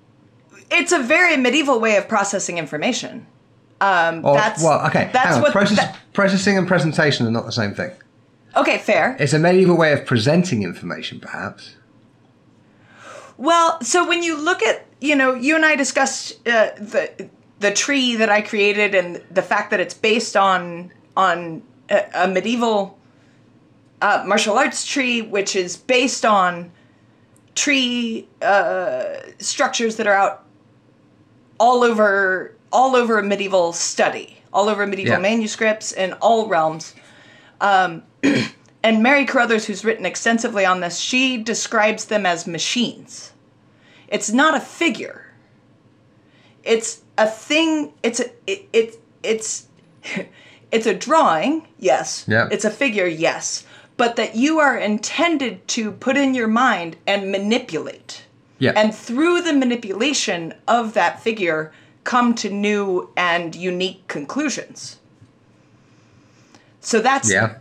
it's 0.70 0.92
a 0.92 0.98
very 0.98 1.36
medieval 1.36 1.78
way 1.80 1.96
of 1.96 2.08
processing 2.08 2.58
information. 2.58 3.26
Um, 3.80 4.24
Or, 4.24 4.34
that's 4.34 4.62
well, 4.62 4.86
okay. 4.86 5.10
That's 5.12 5.38
what. 5.40 5.52
Process, 5.52 5.78
that- 5.78 5.98
processing 6.12 6.56
and 6.56 6.66
presentation 6.66 7.26
are 7.26 7.30
not 7.30 7.44
the 7.46 7.52
same 7.52 7.74
thing. 7.74 7.90
okay, 8.56 8.78
fair. 8.78 9.16
It's 9.20 9.32
a 9.34 9.38
medieval 9.38 9.76
way 9.76 9.92
of 9.92 10.06
presenting 10.06 10.62
information, 10.62 11.20
perhaps. 11.20 11.76
Well, 13.36 13.78
so 13.82 14.08
when 14.08 14.22
you 14.22 14.38
look 14.40 14.62
at, 14.62 14.86
you 15.00 15.14
know, 15.14 15.34
you 15.34 15.56
and 15.56 15.64
I 15.64 15.76
discussed 15.76 16.36
uh, 16.48 16.70
the 16.78 17.28
the 17.58 17.70
tree 17.70 18.16
that 18.16 18.30
I 18.30 18.40
created 18.42 18.94
and 18.94 19.22
the 19.30 19.42
fact 19.42 19.70
that 19.70 19.80
it's 19.80 19.94
based 19.94 20.36
on 20.36 20.90
on 21.16 21.62
a, 21.90 22.04
a 22.14 22.28
medieval 22.28 22.98
uh, 24.00 24.24
martial 24.26 24.56
arts 24.56 24.86
tree, 24.86 25.20
which 25.20 25.54
is 25.54 25.76
based 25.76 26.24
on 26.24 26.72
tree 27.54 28.26
uh, 28.40 29.16
structures 29.38 29.96
that 29.96 30.06
are 30.06 30.14
out 30.14 30.44
all 31.58 31.82
over 31.84 32.55
all 32.76 32.94
over 32.94 33.22
medieval 33.22 33.72
study, 33.72 34.36
all 34.52 34.68
over 34.68 34.86
medieval 34.86 35.14
Yeah. 35.14 35.18
manuscripts 35.18 35.92
in 35.92 36.12
all 36.14 36.46
realms. 36.46 36.94
Um, 37.58 38.02
and 38.82 39.02
Mary 39.02 39.24
Carruthers, 39.24 39.64
who's 39.64 39.82
written 39.82 40.04
extensively 40.04 40.66
on 40.66 40.80
this, 40.80 40.98
she 40.98 41.38
describes 41.42 42.04
them 42.04 42.26
as 42.26 42.46
machines. 42.46 43.32
It's 44.08 44.30
not 44.30 44.54
a 44.54 44.60
figure. 44.60 45.24
It's 46.62 47.00
a 47.16 47.26
thing. 47.26 47.94
It's 48.02 48.20
a 48.20 48.26
it, 48.46 48.68
it 48.74 49.00
it's 49.22 49.68
it's 50.70 50.86
a 50.86 50.94
drawing. 50.94 51.66
Yes. 51.78 52.26
Yeah. 52.28 52.48
It's 52.50 52.66
a 52.66 52.70
figure. 52.70 53.06
Yes. 53.06 53.64
But 53.96 54.16
that 54.16 54.36
you 54.36 54.58
are 54.58 54.76
intended 54.76 55.66
to 55.68 55.92
put 55.92 56.18
in 56.18 56.34
your 56.34 56.48
mind 56.48 56.96
and 57.06 57.32
manipulate. 57.32 58.24
Yeah. 58.58 58.72
And 58.76 58.94
through 58.94 59.40
the 59.40 59.54
manipulation 59.54 60.52
of 60.68 60.92
that 60.92 61.22
figure, 61.22 61.72
come 62.06 62.34
to 62.36 62.48
new 62.48 63.10
and 63.16 63.54
unique 63.54 64.08
conclusions. 64.08 64.98
So 66.80 67.00
that's 67.00 67.30
yeah. 67.30 67.56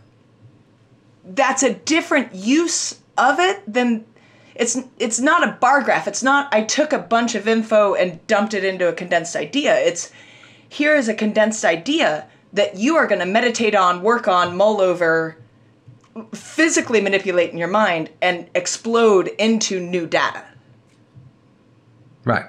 that's 1.24 1.62
a 1.62 1.74
different 1.74 2.34
use 2.34 3.00
of 3.18 3.38
it 3.40 3.60
than 3.70 4.06
it's 4.54 4.78
it's 4.98 5.18
not 5.18 5.46
a 5.46 5.52
bar 5.52 5.82
graph. 5.82 6.08
It's 6.08 6.22
not 6.22 6.48
I 6.54 6.62
took 6.62 6.94
a 6.94 6.98
bunch 6.98 7.34
of 7.34 7.46
info 7.46 7.94
and 7.94 8.24
dumped 8.26 8.54
it 8.54 8.64
into 8.64 8.88
a 8.88 8.92
condensed 8.92 9.36
idea. 9.36 9.76
It's 9.76 10.12
here 10.68 10.94
is 10.94 11.08
a 11.08 11.14
condensed 11.14 11.64
idea 11.64 12.26
that 12.52 12.76
you 12.76 12.96
are 12.96 13.06
going 13.06 13.18
to 13.18 13.26
meditate 13.26 13.74
on, 13.74 14.02
work 14.02 14.28
on, 14.28 14.56
mull 14.56 14.80
over, 14.80 15.36
physically 16.32 17.00
manipulate 17.00 17.50
in 17.50 17.58
your 17.58 17.68
mind 17.68 18.10
and 18.22 18.48
explode 18.54 19.28
into 19.38 19.78
new 19.78 20.06
data, 20.06 20.42
Right. 22.24 22.46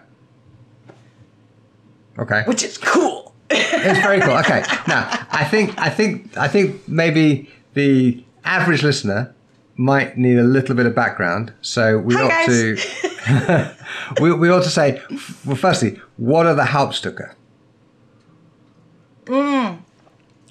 Okay. 2.20 2.43
which 2.47 2.63
is 2.63 2.78
cool. 2.78 3.34
It's 3.49 3.99
very 3.99 4.20
cool. 4.22 4.38
Okay. 4.38 4.63
Now, 4.88 5.07
I 5.32 5.43
think 5.45 5.78
I 5.78 5.89
think 5.89 6.36
I 6.38 6.47
think 6.47 6.88
maybe 6.88 7.49
the 7.74 8.24
average 8.43 8.84
listener 8.84 9.34
might 9.76 10.18
need 10.18 10.38
a 10.39 10.43
little 10.43 10.76
bit 10.76 10.86
of 10.86 10.95
background. 10.95 11.53
So 11.61 11.97
we 11.99 12.15
Hi, 12.15 12.24
ought 12.24 12.30
guys. 12.47 12.47
to 12.47 13.76
we, 14.22 14.34
we 14.34 14.49
ought 14.49 14.63
to 14.63 14.70
say 14.70 15.01
well 15.45 15.55
firstly, 15.55 15.99
what 16.18 16.45
are 16.45 16.55
the 16.55 16.63
Hauptstücke? 16.63 17.34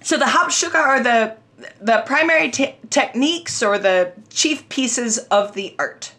So 0.02 0.16
the 0.16 0.24
Hauptstücke 0.26 0.74
are 0.74 1.02
the 1.02 1.36
the 1.80 2.02
primary 2.06 2.50
te- 2.50 2.76
techniques 2.90 3.62
or 3.62 3.78
the 3.78 4.12
chief 4.30 4.68
pieces 4.68 5.18
of 5.30 5.54
the 5.54 5.74
art. 5.78 6.12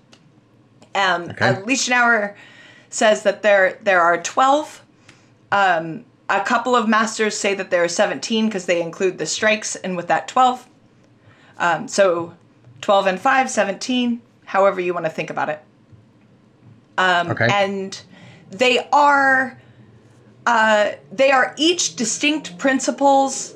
Um, 0.95 1.29
Okay. 1.29 1.49
uh, 1.49 1.61
Liechtenauer 1.61 2.33
says 2.89 3.23
that 3.23 3.43
there 3.43 3.77
there 3.83 4.01
are 4.01 4.17
twelve. 4.21 4.81
Um, 5.51 6.05
a 6.29 6.41
couple 6.41 6.75
of 6.75 6.89
masters 6.89 7.37
say 7.37 7.53
that 7.53 7.69
there 7.69 7.83
are 7.83 7.89
seventeen 7.89 8.47
because 8.47 8.65
they 8.65 8.81
include 8.81 9.17
the 9.17 9.25
strikes 9.25 9.75
and 9.75 9.95
with 9.95 10.07
that 10.07 10.27
twelve. 10.27 10.67
Um, 11.57 11.87
so 11.87 12.35
twelve 12.81 13.07
and 13.07 13.19
5, 13.19 13.49
17, 13.49 14.21
however 14.45 14.79
you 14.79 14.93
want 14.93 15.05
to 15.05 15.11
think 15.11 15.29
about 15.29 15.49
it. 15.49 15.61
Um, 16.97 17.31
okay. 17.31 17.47
and 17.51 17.99
they 18.49 18.87
are 18.91 19.59
uh, 20.45 20.91
they 21.11 21.31
are 21.31 21.53
each 21.57 21.95
distinct 21.95 22.57
principles 22.57 23.55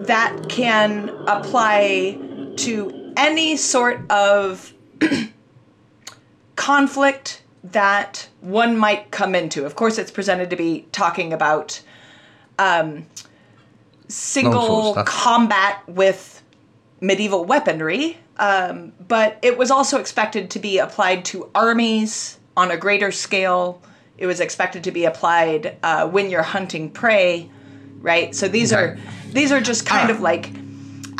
that 0.00 0.48
can 0.48 1.08
apply 1.26 2.18
to 2.56 3.12
any 3.16 3.56
sort 3.56 4.08
of 4.10 4.72
conflict 6.56 7.42
that 7.72 8.28
one 8.40 8.76
might 8.76 9.10
come 9.10 9.34
into. 9.34 9.64
Of 9.66 9.74
course, 9.76 9.98
it's 9.98 10.10
presented 10.10 10.50
to 10.50 10.56
be 10.56 10.86
talking 10.92 11.32
about 11.32 11.80
um, 12.58 13.06
single 14.08 14.94
combat 15.04 15.82
with 15.88 16.42
medieval 17.00 17.44
weaponry, 17.44 18.16
um, 18.38 18.92
but 19.06 19.38
it 19.42 19.58
was 19.58 19.70
also 19.70 19.98
expected 19.98 20.50
to 20.50 20.58
be 20.58 20.78
applied 20.78 21.24
to 21.26 21.50
armies 21.54 22.38
on 22.56 22.70
a 22.70 22.76
greater 22.76 23.12
scale. 23.12 23.80
It 24.16 24.26
was 24.26 24.40
expected 24.40 24.84
to 24.84 24.90
be 24.90 25.04
applied 25.04 25.76
uh, 25.82 26.08
when 26.08 26.30
you're 26.30 26.42
hunting 26.42 26.90
prey, 26.90 27.48
right? 28.00 28.34
So 28.34 28.48
these 28.48 28.72
Okay. 28.72 28.82
are 28.82 28.98
these 29.32 29.52
are 29.52 29.60
just 29.60 29.86
kind 29.86 30.10
Ah. 30.10 30.14
of 30.14 30.20
like 30.20 30.50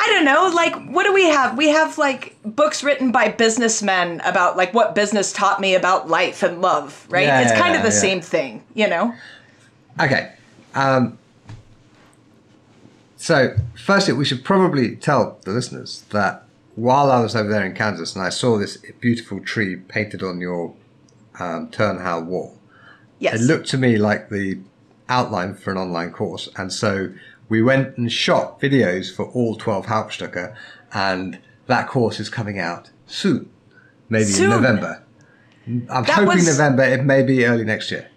I 0.01 0.07
don't 0.07 0.25
know, 0.25 0.49
like 0.55 0.77
what 0.89 1.05
do 1.05 1.13
we 1.13 1.25
have? 1.25 1.57
We 1.59 1.69
have 1.71 1.99
like 1.99 2.37
books 2.45 2.85
written 2.85 3.11
by 3.11 3.29
businessmen 3.31 4.21
about 4.25 4.57
like 4.57 4.73
what 4.73 4.95
business 4.95 5.33
taught 5.33 5.61
me 5.61 5.75
about 5.75 6.09
life 6.09 6.43
and 6.45 6.61
love, 6.61 7.07
right? 7.11 7.27
Yeah, 7.27 7.41
it's 7.41 7.51
yeah, 7.51 7.61
kind 7.61 7.75
of 7.75 7.83
the 7.83 7.89
yeah. 7.89 7.95
same 7.95 8.21
thing, 8.21 8.63
you 8.75 8.89
know? 8.89 9.13
Okay. 10.01 10.33
Um, 10.75 11.19
so, 13.17 13.57
firstly, 13.75 14.15
we 14.15 14.25
should 14.25 14.45
probably 14.45 14.95
tell 14.95 15.39
the 15.43 15.51
listeners 15.51 16.05
that 16.11 16.45
while 16.77 17.11
I 17.11 17.21
was 17.21 17.35
over 17.35 17.49
there 17.49 17.65
in 17.65 17.75
Kansas 17.75 18.15
and 18.15 18.25
I 18.25 18.29
saw 18.29 18.57
this 18.57 18.77
beautiful 19.01 19.41
tree 19.41 19.75
painted 19.75 20.23
on 20.23 20.41
your 20.41 20.75
um, 21.41 21.69
Turnhalle 21.69 22.25
wall, 22.25 22.57
Yes. 23.19 23.41
it 23.41 23.45
looked 23.45 23.67
to 23.71 23.79
me 23.79 23.97
like 23.99 24.29
the 24.29 24.61
outline 25.09 25.55
for 25.55 25.73
an 25.73 25.77
online 25.79 26.13
course. 26.13 26.49
And 26.55 26.73
so 26.73 27.13
we 27.49 27.63
went 27.63 27.97
and 27.97 28.11
shot 28.13 28.61
videos 28.61 29.15
for 29.15 29.27
all 29.27 29.57
12 29.57 29.87
Hauptstücke, 29.87 30.55
and 30.93 31.39
that 31.67 31.89
course 31.89 32.21
is 32.21 32.29
coming 32.29 32.59
out 32.59 32.91
soon, 33.07 33.49
maybe 34.09 34.25
Soon. 34.25 34.45
in 34.47 34.51
November. 34.51 35.03
I'm 35.67 35.87
That 35.87 36.09
hoping 36.11 36.29
was- 36.37 36.47
November, 36.59 36.83
it 36.85 37.05
may 37.05 37.23
be 37.23 37.45
early 37.45 37.65
next 37.65 37.91
year. 37.91 38.09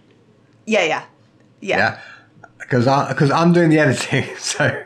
yeah, 0.66 0.84
yeah. 0.84 1.04
Yeah. 1.64 1.78
Yeah, 1.78 2.00
because 2.60 2.88
I 2.88 3.10
because 3.10 3.30
I'm 3.30 3.54
doing 3.54 3.70
the 3.70 3.78
editing, 3.80 4.26
so 4.38 4.84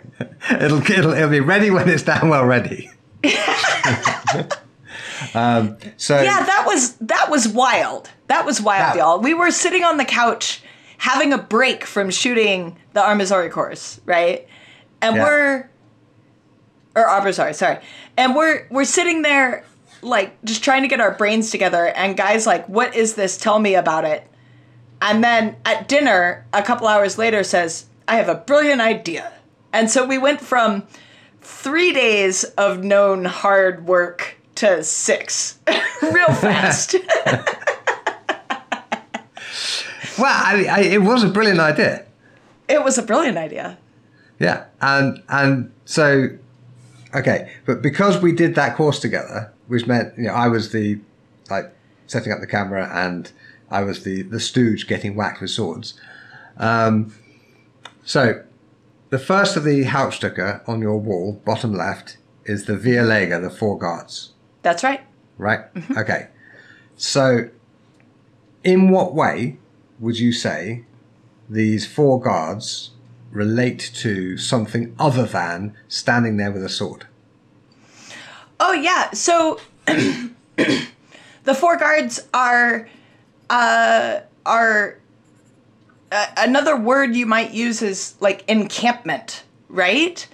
it'll 0.51 0.81
it'll 0.91 1.13
it'll 1.13 1.29
be 1.29 1.39
ready 1.39 1.69
when 1.71 1.87
it's 1.87 2.03
damn 2.03 2.27
well 2.29 2.43
ready. 2.45 2.89
um, 5.33 5.77
so 5.97 6.21
Yeah, 6.21 6.43
that 6.43 6.63
was 6.65 6.95
that 6.95 7.29
was 7.29 7.47
wild. 7.47 8.09
That 8.27 8.45
was 8.45 8.61
wild, 8.61 8.81
That- 8.81 8.95
y'all. 8.97 9.19
We 9.19 9.33
were 9.33 9.51
sitting 9.51 9.83
on 9.83 9.97
the 9.97 10.05
couch 10.05 10.61
having 10.97 11.31
a 11.33 11.37
break 11.37 11.85
from 11.85 12.09
shooting 12.09 12.77
the 12.95 13.01
Armizare 13.01 13.51
course, 13.51 13.99
right? 14.05 14.47
And 15.01 15.17
Yeah. 15.17 15.23
we're 15.23 15.69
or 16.95 17.05
Abrazare, 17.07 17.53
sorry. 17.53 17.79
And 18.17 18.35
we're 18.35 18.65
we're 18.71 18.85
sitting 18.85 19.21
there 19.21 19.63
like 20.01 20.41
just 20.45 20.63
trying 20.63 20.81
to 20.83 20.87
get 20.87 20.99
our 21.01 21.11
brains 21.11 21.51
together 21.51 21.87
and 21.87 22.15
guys 22.17 22.47
like, 22.47 22.67
"What 22.69 22.95
is 22.95 23.13
this? 23.15 23.37
Tell 23.37 23.59
me 23.59 23.75
about 23.75 24.05
it." 24.05 24.25
And 25.01 25.21
then 25.23 25.57
at 25.65 25.87
dinner, 25.89 26.45
a 26.53 26.63
couple 26.63 26.87
hours 26.87 27.17
later 27.17 27.43
says, 27.43 27.85
"I 28.07 28.15
have 28.15 28.29
a 28.29 28.35
brilliant 28.35 28.79
idea." 28.81 29.31
And 29.73 29.91
so 29.91 30.05
we 30.05 30.17
went 30.17 30.39
from 30.39 30.83
3 31.41 31.91
days 31.91 32.45
of 32.57 32.81
known 32.83 33.25
hard 33.25 33.85
work 33.85 34.37
to 34.55 34.81
6 34.83 35.59
real 36.01 36.33
fast. 36.33 36.95
well, 40.17 40.25
I, 40.33 40.67
I, 40.71 40.79
it 40.81 41.01
was 41.01 41.23
a 41.23 41.27
brilliant 41.27 41.59
idea. 41.59 42.05
It 42.67 42.83
was 42.83 42.97
a 42.97 43.03
brilliant 43.03 43.37
idea. 43.37 43.77
Yeah, 44.39 44.65
and 44.81 45.21
and 45.29 45.71
so 45.85 46.29
okay, 47.13 47.51
but 47.65 47.81
because 47.81 48.21
we 48.21 48.31
did 48.33 48.55
that 48.55 48.75
course 48.75 48.99
together, 48.99 49.53
which 49.67 49.87
meant 49.87 50.17
you 50.17 50.25
know 50.25 50.33
I 50.33 50.47
was 50.47 50.71
the 50.71 50.99
like 51.49 51.71
setting 52.07 52.31
up 52.31 52.39
the 52.39 52.47
camera 52.47 52.89
and 52.93 53.31
I 53.71 53.83
was 53.83 54.03
the 54.03 54.23
the 54.23 54.39
stooge 54.39 54.87
getting 54.87 55.15
whacked 55.15 55.41
with 55.41 55.51
swords. 55.51 55.99
Um, 56.57 57.13
so 58.03 58.43
the 59.09 59.19
first 59.19 59.55
of 59.55 59.63
the 59.63 59.85
Hauptstücke 59.85 60.67
on 60.67 60.81
your 60.81 60.97
wall, 60.97 61.41
bottom 61.45 61.73
left, 61.73 62.17
is 62.45 62.65
the 62.65 62.75
Vier 62.77 63.03
Leger, 63.03 63.39
the 63.39 63.49
four 63.49 63.77
guards, 63.77 64.33
That's 64.61 64.83
right. 64.83 65.01
right? 65.37 65.61
Okay, 65.97 66.27
so 66.95 67.49
in 68.63 68.89
what 68.89 69.13
way 69.13 69.57
would 69.99 70.19
you 70.19 70.31
say 70.31 70.83
these 71.49 71.85
four 71.85 72.19
guards 72.19 72.91
relate 73.31 73.91
to 73.95 74.37
something 74.37 74.95
other 74.97 75.25
than 75.25 75.75
standing 75.87 76.37
there 76.37 76.51
with 76.51 76.63
a 76.63 76.69
sword? 76.69 77.05
Oh 78.59 78.73
yeah. 78.73 79.11
So 79.11 79.59
the 79.85 81.53
four 81.53 81.77
guards 81.77 82.27
are 82.33 82.87
uh, 83.49 84.21
are 84.45 84.97
uh, 86.11 86.27
another 86.37 86.77
word 86.77 87.15
you 87.15 87.25
might 87.25 87.51
use 87.51 87.81
is 87.81 88.15
like 88.19 88.43
encampment, 88.47 89.43
right? 89.69 90.27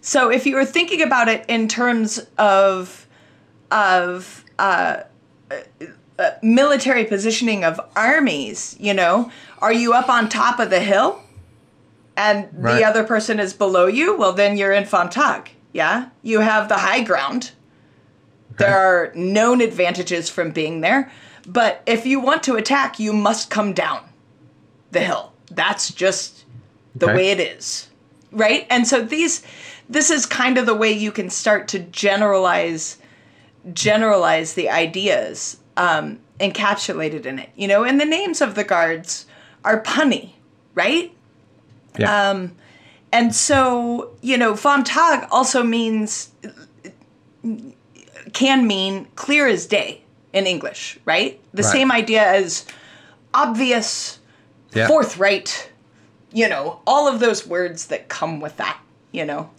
So 0.00 0.30
if 0.30 0.46
you 0.46 0.54
were 0.56 0.64
thinking 0.64 1.02
about 1.02 1.28
it 1.28 1.44
in 1.48 1.68
terms 1.68 2.26
of 2.38 3.06
of 3.70 4.44
uh, 4.58 5.02
uh, 6.20 6.30
military 6.42 7.04
positioning 7.04 7.64
of 7.64 7.80
armies, 7.96 8.76
you 8.78 8.94
know, 8.94 9.30
are 9.58 9.72
you 9.72 9.92
up 9.92 10.08
on 10.08 10.28
top 10.28 10.58
of 10.60 10.70
the 10.70 10.80
hill 10.80 11.22
and 12.16 12.48
Right. 12.52 12.76
the 12.76 12.84
other 12.84 13.04
person 13.04 13.40
is 13.40 13.52
below 13.54 13.86
you? 13.86 14.16
Well, 14.16 14.32
then 14.32 14.56
you're 14.56 14.72
in 14.72 14.84
Vom 14.84 15.08
Tag. 15.08 15.50
Yeah, 15.72 16.06
you 16.22 16.40
have 16.40 16.68
the 16.68 16.76
high 16.78 17.02
ground. 17.02 17.52
There 18.58 18.76
are 18.76 19.12
known 19.14 19.60
advantages 19.62 20.28
from 20.28 20.50
being 20.50 20.80
there, 20.82 21.10
but 21.46 21.82
if 21.86 22.04
you 22.04 22.20
want 22.20 22.42
to 22.42 22.56
attack, 22.56 22.98
you 23.00 23.12
must 23.14 23.48
come 23.48 23.72
down 23.72 24.00
the 24.90 25.00
hill. 25.00 25.32
That's 25.50 25.92
just 25.92 26.44
the 26.94 27.06
Okay. 27.06 27.14
way 27.16 27.30
it 27.30 27.40
is. 27.40 27.88
Right? 28.32 28.66
And 28.68 28.86
so 28.86 29.00
these 29.02 29.42
this 29.88 30.10
is 30.10 30.24
kind 30.26 30.58
of 30.58 30.66
the 30.66 30.74
way 30.74 30.92
you 30.92 31.10
can 31.10 31.30
start 31.30 31.66
to 31.68 31.78
generalize 31.78 32.98
generalize 33.72 34.54
the 34.54 34.68
ideas 34.70 35.56
um, 35.76 36.18
encapsulated 36.38 37.26
in 37.26 37.38
it. 37.38 37.50
You 37.56 37.68
know, 37.68 37.84
and 37.84 38.00
the 38.00 38.04
names 38.04 38.40
of 38.40 38.54
the 38.54 38.64
guards 38.64 39.26
are 39.64 39.82
punny, 39.82 40.30
right? 40.74 41.12
Yeah. 41.98 42.30
Um, 42.30 42.52
and 43.12 43.34
so, 43.34 44.10
you 44.22 44.36
know, 44.38 44.54
Vom 44.54 44.84
Tag 44.84 45.26
also 45.30 45.62
means, 45.62 46.30
can 48.32 48.66
mean 48.66 49.06
clear 49.16 49.46
as 49.48 49.66
day 49.66 50.02
in 50.32 50.46
English, 50.46 50.98
right? 51.04 51.40
The 51.52 51.62
Right. 51.62 51.72
same 51.72 51.90
idea 51.90 52.24
as 52.24 52.64
obvious, 53.34 54.18
Yeah. 54.72 54.86
forthright, 54.86 55.70
you 56.32 56.48
know, 56.48 56.80
all 56.86 57.08
of 57.08 57.18
those 57.18 57.46
words 57.46 57.86
that 57.86 58.08
come 58.08 58.38
with 58.40 58.56
that, 58.58 58.78
you 59.10 59.24
know, 59.24 59.50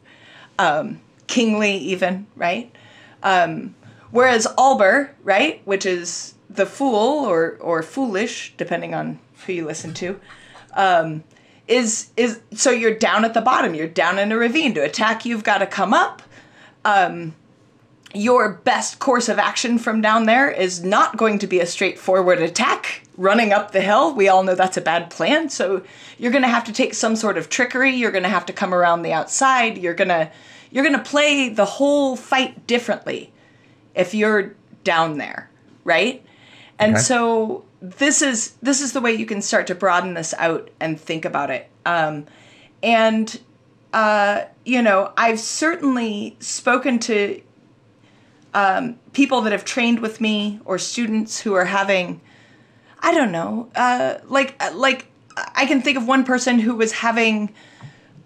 um, 0.58 1.02
kingly, 1.28 1.76
even, 1.78 2.28
right? 2.36 2.72
Um, 3.24 3.76
whereas 4.12 4.48
Alber, 4.58 5.10
right, 5.24 5.62
which 5.66 5.86
is 5.86 6.36
the 6.50 6.66
fool 6.66 7.26
or, 7.26 7.58
or 7.60 7.82
foolish, 7.82 8.54
depending 8.58 8.94
on 8.94 9.20
who 9.46 9.54
you 9.54 9.66
listen 9.66 9.94
to, 9.96 10.20
um, 10.74 11.24
is 11.68 12.10
is 12.18 12.42
so 12.54 12.70
you're 12.70 12.96
down 12.96 13.24
at 13.24 13.34
the 13.34 13.42
bottom. 13.42 13.74
You're 13.74 13.88
down 13.88 14.20
in 14.20 14.32
a 14.32 14.38
ravine. 14.38 14.74
To 14.76 14.82
attack 14.82 15.26
you've 15.26 15.44
got 15.44 15.60
to 15.60 15.68
come 15.68 15.94
up. 15.94 16.22
Um, 16.84 17.36
your 18.14 18.50
best 18.50 19.00
course 19.00 19.30
of 19.30 19.40
action 19.40 19.78
from 19.78 20.02
down 20.02 20.26
there 20.26 20.52
is 20.52 20.84
not 20.84 21.16
going 21.16 21.40
to 21.40 21.48
be 21.48 21.62
a 21.62 21.66
straightforward 21.66 22.42
attack 22.42 23.04
running 23.16 23.54
up 23.54 23.72
the 23.72 23.80
hill. 23.80 24.14
We 24.14 24.28
all 24.28 24.44
know 24.44 24.56
that's 24.56 24.76
a 24.76 24.82
bad 24.82 25.10
plan. 25.10 25.50
So 25.50 25.84
you're 26.18 26.32
going 26.32 26.42
to 26.42 26.50
have 26.50 26.66
to 26.66 26.74
take 26.74 26.94
some 26.94 27.16
sort 27.16 27.38
of 27.38 27.48
trickery. 27.48 27.92
You're 27.92 28.12
going 28.12 28.24
to 28.24 28.30
have 28.30 28.46
to 28.48 28.54
come 28.54 28.74
around 28.74 29.04
the 29.04 29.14
outside. 29.14 29.78
You're 29.78 29.94
going 29.94 30.10
to 30.10 30.30
you're 30.72 30.84
going 30.84 30.98
to 30.98 31.10
play 31.10 31.50
the 31.50 31.66
whole 31.66 32.16
fight 32.16 32.68
differently 32.68 33.32
if 33.96 34.14
you're 34.14 34.56
down 34.84 35.18
there 35.18 35.50
right 35.84 36.24
and 36.80 36.94
Okay. 36.96 37.02
so 37.04 37.64
this 37.82 38.22
is 38.22 38.52
this 38.62 38.82
is 38.82 38.94
the 38.94 39.02
way 39.02 39.14
you 39.14 39.26
can 39.26 39.42
start 39.42 39.68
to 39.68 39.76
broaden 39.76 40.14
this 40.14 40.34
out 40.38 40.70
and 40.80 41.00
think 41.00 41.26
about 41.26 41.50
it 41.50 41.70
um, 41.86 42.26
and 42.84 43.40
uh, 43.94 44.44
you 44.66 44.82
know 44.82 45.12
i've 45.18 45.40
certainly 45.40 46.36
spoken 46.40 47.00
to 47.00 47.42
um, 48.54 49.00
people 49.14 49.42
that 49.42 49.52
have 49.52 49.64
trained 49.66 50.00
with 50.00 50.20
me 50.20 50.60
or 50.66 50.78
students 50.78 51.40
who 51.42 51.54
are 51.54 51.66
having 51.66 52.20
i 53.00 53.14
don't 53.14 53.32
know 53.32 53.70
uh, 53.76 54.16
like 54.26 54.62
like 54.76 55.08
i 55.56 55.66
can 55.66 55.82
think 55.82 55.98
of 55.98 56.08
one 56.08 56.24
person 56.24 56.60
who 56.60 56.76
was 56.76 56.92
having 56.92 57.54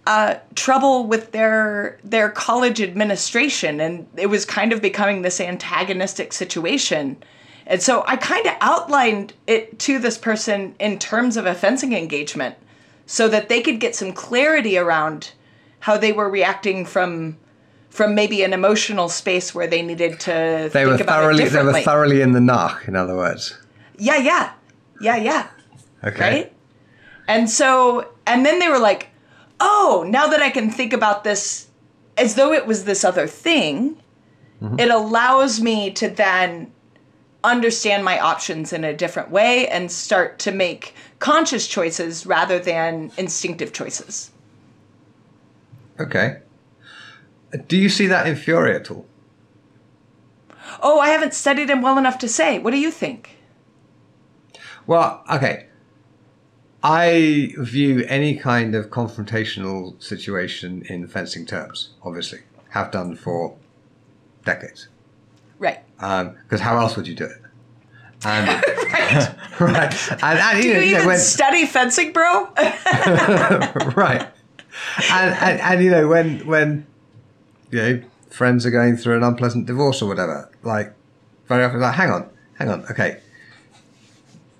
uh, 0.06 0.36
trouble 0.54 1.04
with 1.06 1.32
their 1.32 1.98
their 2.04 2.30
college 2.30 2.80
administration 2.80 3.80
and 3.80 4.06
it 4.16 4.26
was 4.26 4.44
kind 4.44 4.72
of 4.72 4.80
becoming 4.80 5.22
this 5.22 5.40
antagonistic 5.40 6.32
situation 6.32 7.16
and 7.66 7.82
so 7.82 8.04
i 8.06 8.16
kind 8.16 8.46
of 8.46 8.52
outlined 8.60 9.32
it 9.46 9.78
to 9.80 9.98
this 9.98 10.16
person 10.16 10.74
in 10.78 10.98
terms 10.98 11.36
of 11.36 11.44
a 11.46 11.54
fencing 11.54 11.92
engagement 11.92 12.54
so 13.06 13.28
that 13.28 13.48
they 13.48 13.60
could 13.60 13.80
get 13.80 13.94
some 13.96 14.12
clarity 14.12 14.78
around 14.78 15.32
how 15.80 15.96
they 15.96 16.12
were 16.12 16.28
reacting 16.30 16.84
from 16.84 17.36
from 17.90 18.14
maybe 18.14 18.42
an 18.44 18.52
emotional 18.52 19.08
space 19.08 19.54
where 19.54 19.66
they 19.66 19.82
needed 19.82 20.20
to 20.20 20.30
they 20.72 20.84
think 20.84 20.86
were 20.86 20.94
about 20.94 21.00
it 21.00 21.06
thoroughly 21.06 21.48
they 21.48 21.62
were 21.64 21.80
thoroughly 21.80 22.20
in 22.20 22.32
the 22.32 22.40
nach, 22.40 22.86
in 22.86 22.94
other 22.94 23.16
words. 23.16 23.58
yeah 23.98 24.18
yeah 24.18 24.52
yeah 25.00 25.16
yeah 25.16 25.48
Okay. 26.04 26.20
right? 26.20 26.52
And 27.26 27.50
so, 27.50 28.06
and 28.26 28.46
then 28.46 28.60
they 28.60 28.68
were 28.68 28.78
like, 28.78 29.08
oh, 29.60 30.04
now 30.08 30.26
that 30.26 30.40
I 30.40 30.50
can 30.50 30.70
think 30.70 30.92
about 30.92 31.24
this 31.24 31.68
as 32.16 32.34
though 32.34 32.52
it 32.52 32.66
was 32.66 32.84
this 32.84 33.04
other 33.04 33.26
thing, 33.26 33.96
mm-hmm. 34.60 34.78
it 34.78 34.90
allows 34.90 35.60
me 35.60 35.90
to 35.92 36.08
then 36.08 36.72
understand 37.44 38.04
my 38.04 38.18
options 38.18 38.72
in 38.72 38.84
a 38.84 38.92
different 38.94 39.30
way 39.30 39.68
and 39.68 39.90
start 39.90 40.38
to 40.40 40.50
make 40.50 40.94
conscious 41.18 41.68
choices 41.68 42.26
rather 42.26 42.58
than 42.58 43.12
instinctive 43.16 43.72
choices. 43.72 44.30
Okay. 46.00 46.38
Do 47.68 47.76
you 47.76 47.88
see 47.88 48.06
that 48.06 48.26
in 48.26 48.36
Fiore 48.36 48.74
at 48.74 48.90
all? 48.90 49.06
Oh, 50.82 50.98
I 50.98 51.08
haven't 51.08 51.32
studied 51.32 51.70
him 51.70 51.80
well 51.80 51.96
enough 51.96 52.18
to 52.18 52.28
say. 52.28 52.58
What 52.58 52.72
do 52.72 52.78
you 52.78 52.90
think? 52.90 53.36
Well, 54.86 55.22
okay. 55.32 55.66
I 56.88 57.52
view 57.58 58.04
any 58.06 58.36
kind 58.36 58.76
of 58.76 58.90
confrontational 58.90 60.00
situation 60.00 60.82
in 60.88 61.08
fencing 61.08 61.44
terms, 61.44 61.90
obviously. 62.04 62.40
Have 62.70 62.92
done 62.92 63.16
for 63.16 63.56
decades. 64.44 64.86
Right. 65.58 65.80
Um, 65.98 66.36
because 66.44 66.60
how 66.60 66.78
else 66.78 66.96
would 66.96 67.08
you 67.08 67.14
do 67.16 67.24
it? 67.24 67.42
And, 68.24 68.46
Right. 69.58 69.60
right. 69.60 70.12
And, 70.22 70.38
and, 70.38 70.62
do 70.62 70.68
you 70.68 70.74
know, 70.74 70.80
even 70.80 71.06
when- 71.06 71.18
study 71.18 71.66
fencing, 71.66 72.12
bro? 72.12 72.50
right. 73.96 74.28
And, 75.10 75.34
and 75.40 75.60
and 75.60 75.82
you 75.82 75.90
know 75.90 76.06
when 76.06 76.46
when 76.46 76.86
you 77.70 77.78
know 77.78 78.02
friends 78.30 78.66
are 78.66 78.70
going 78.70 78.96
through 78.98 79.16
an 79.16 79.22
unpleasant 79.22 79.66
divorce 79.66 80.02
or 80.02 80.08
whatever, 80.08 80.50
like 80.62 80.92
very 81.48 81.64
often 81.64 81.80
like 81.80 81.94
hang 81.94 82.10
on, 82.10 82.28
hang 82.58 82.68
on, 82.68 82.84
okay. 82.90 83.20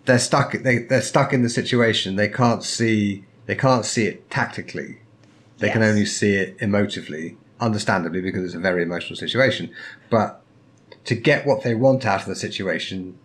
They're 0.06 0.18
stuck. 0.18 0.52
They 0.52 0.78
they're 0.78 1.02
stuck 1.02 1.32
in 1.32 1.42
the 1.42 1.48
situation. 1.48 2.16
They 2.16 2.28
can't 2.28 2.64
see. 2.64 3.24
They 3.46 3.54
can't 3.54 3.84
see 3.84 4.06
it 4.06 4.30
tactically. 4.30 4.98
They 5.58 5.70
can 5.70 5.82
only 5.82 6.04
see 6.04 6.34
it 6.34 6.58
emotively, 6.58 7.36
understandably, 7.60 8.20
because 8.20 8.44
it's 8.44 8.54
a 8.54 8.58
very 8.58 8.82
emotional 8.82 9.16
situation. 9.16 9.72
But 10.10 10.42
to 11.04 11.14
get 11.14 11.46
what 11.46 11.62
they 11.62 11.74
want 11.74 12.04
out 12.04 12.20
of 12.20 12.26
the 12.26 12.36
situation, 12.36 13.18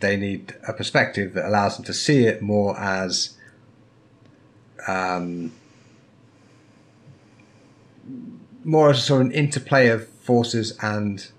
they 0.00 0.16
need 0.16 0.54
a 0.68 0.72
perspective 0.72 1.32
that 1.34 1.46
allows 1.46 1.76
them 1.76 1.84
to 1.86 1.94
see 1.94 2.24
it 2.24 2.42
more 2.42 2.78
as 2.78 3.36
um, 4.86 5.52
more 8.64 8.90
as 8.90 9.04
sort 9.04 9.22
of 9.22 9.28
an 9.28 9.32
interplay 9.32 9.88
of 9.88 10.08
forces 10.08 10.76
and 10.82 11.30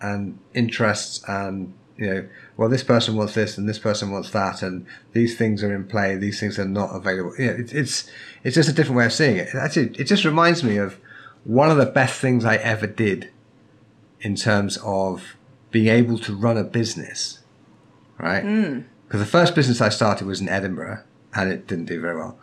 and 0.00 0.38
interests 0.54 1.22
and 1.28 1.72
you 1.96 2.06
know 2.06 2.28
well 2.60 2.68
this 2.68 2.82
person 2.82 3.16
wants 3.16 3.32
this 3.32 3.56
and 3.56 3.66
this 3.66 3.78
person 3.78 4.10
wants 4.10 4.30
that 4.32 4.62
and 4.62 4.84
these 5.14 5.34
things 5.34 5.64
are 5.64 5.74
in 5.74 5.82
play 5.82 6.14
these 6.14 6.38
things 6.38 6.58
are 6.58 6.66
not 6.66 6.94
available. 6.94 7.32
You 7.38 7.46
know, 7.46 7.52
it, 7.54 7.72
it's 7.72 8.08
it's 8.44 8.54
just 8.54 8.68
a 8.68 8.72
different 8.74 8.98
way 8.98 9.06
of 9.06 9.14
seeing 9.14 9.38
it. 9.38 9.54
Actually 9.54 9.98
it. 9.98 10.04
Just 10.04 10.26
reminds 10.26 10.62
me 10.62 10.76
of 10.76 11.00
one 11.44 11.70
of 11.70 11.78
the 11.78 11.86
best 11.86 12.20
things 12.20 12.44
I 12.44 12.56
ever 12.56 12.86
did 12.86 13.30
in 14.20 14.36
terms 14.36 14.76
of 14.84 15.36
being 15.70 15.86
able 15.86 16.18
to 16.18 16.36
run 16.36 16.58
a 16.58 16.62
business 16.62 17.38
right? 18.18 18.42
Hmm. 18.42 18.80
Because 19.06 19.20
the 19.20 19.26
first 19.26 19.54
business 19.54 19.80
I 19.80 19.88
started 19.88 20.26
was 20.26 20.42
in 20.42 20.48
Edinburgh 20.50 21.02
and 21.34 21.50
it 21.50 21.66
didn't 21.66 21.86
do 21.86 21.98
very 21.98 22.18
well. 22.18 22.38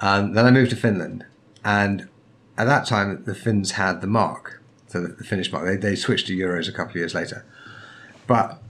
And 0.00 0.36
then 0.36 0.46
I 0.46 0.52
moved 0.52 0.70
to 0.70 0.76
Finland 0.76 1.26
and 1.64 2.08
at 2.56 2.66
that 2.66 2.86
time 2.86 3.24
the 3.24 3.34
Finns 3.34 3.72
had 3.72 4.00
the 4.00 4.06
mark 4.06 4.62
so 4.86 5.00
the, 5.00 5.08
the 5.08 5.24
Finnish 5.24 5.50
mark. 5.50 5.66
They, 5.66 5.76
they 5.76 5.96
switched 5.96 6.28
to 6.28 6.36
euros 6.36 6.68
a 6.68 6.72
couple 6.72 6.92
of 6.92 6.96
years 6.96 7.16
later. 7.16 7.44
But 8.28 8.62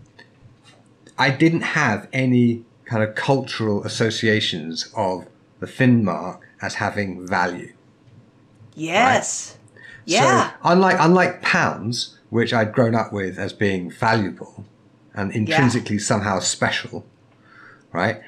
I 1.19 1.31
didn't 1.31 1.62
have 1.62 2.09
any 2.12 2.64
kind 2.85 3.03
of 3.03 3.14
cultural 3.14 3.85
associations 3.85 4.93
of 4.95 5.27
the 5.61 5.67
Finn 5.67 6.05
mark 6.05 6.43
as 6.61 6.75
having 6.75 7.27
value 7.27 7.73
yes. 8.77 9.57
Yeah. 10.05 10.51
so 10.51 10.57
unlike 10.64 10.97
unlike 11.01 11.43
pounds, 11.43 12.19
which 12.31 12.53
I'd 12.53 12.73
grown 12.73 12.95
up 12.95 13.12
with 13.12 13.39
as 13.39 13.53
being 13.53 13.91
valuable 13.91 14.64
and 15.14 15.33
intrinsically 15.33 15.99
somehow 15.99 16.39
special, 16.39 17.05
right? 17.93 18.21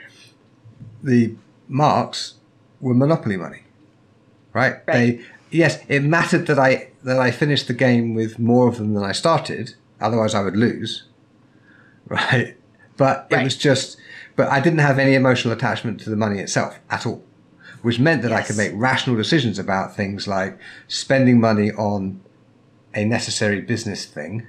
The 1.03 1.37
marks 1.69 2.35
were 2.81 2.95
monopoly 2.95 3.37
money, 3.37 3.63
right? 4.53 4.77
Right. 4.87 5.19
They 5.19 5.25
yes, 5.51 5.79
it 5.87 6.03
mattered 6.03 6.47
that 6.49 6.59
I 6.59 6.89
that 7.05 7.21
I 7.21 7.31
finished 7.31 7.69
the 7.69 7.75
game 7.75 8.15
with 8.15 8.39
more 8.41 8.67
of 8.67 8.79
them 8.79 8.95
than 8.95 9.05
I 9.05 9.13
started, 9.13 9.75
Otherwise, 10.01 10.35
I 10.35 10.43
would 10.43 10.57
lose. 10.57 11.05
Right. 12.11 12.57
But 12.99 13.27
it 13.31 13.37
Right. 13.37 13.45
was 13.45 13.57
just, 13.57 13.97
but 14.37 14.49
I 14.49 14.61
didn't 14.61 14.81
have 14.81 14.99
any 14.99 15.15
emotional 15.15 15.55
attachment 15.55 16.01
to 16.01 16.11
the 16.11 16.17
money 16.17 16.39
itself 16.41 16.79
at 16.91 17.07
all, 17.07 17.25
which 17.81 17.99
meant 17.99 18.21
that 18.23 18.33
I 18.33 18.43
could 18.43 18.59
make 18.59 18.73
rational 18.75 19.17
decisions 19.17 19.59
about 19.59 19.97
things 19.97 20.29
like 20.29 20.59
spending 20.89 21.41
money 21.41 21.73
on 21.73 22.21
a 22.95 23.05
necessary 23.07 23.61
business 23.63 24.05
thing, 24.05 24.47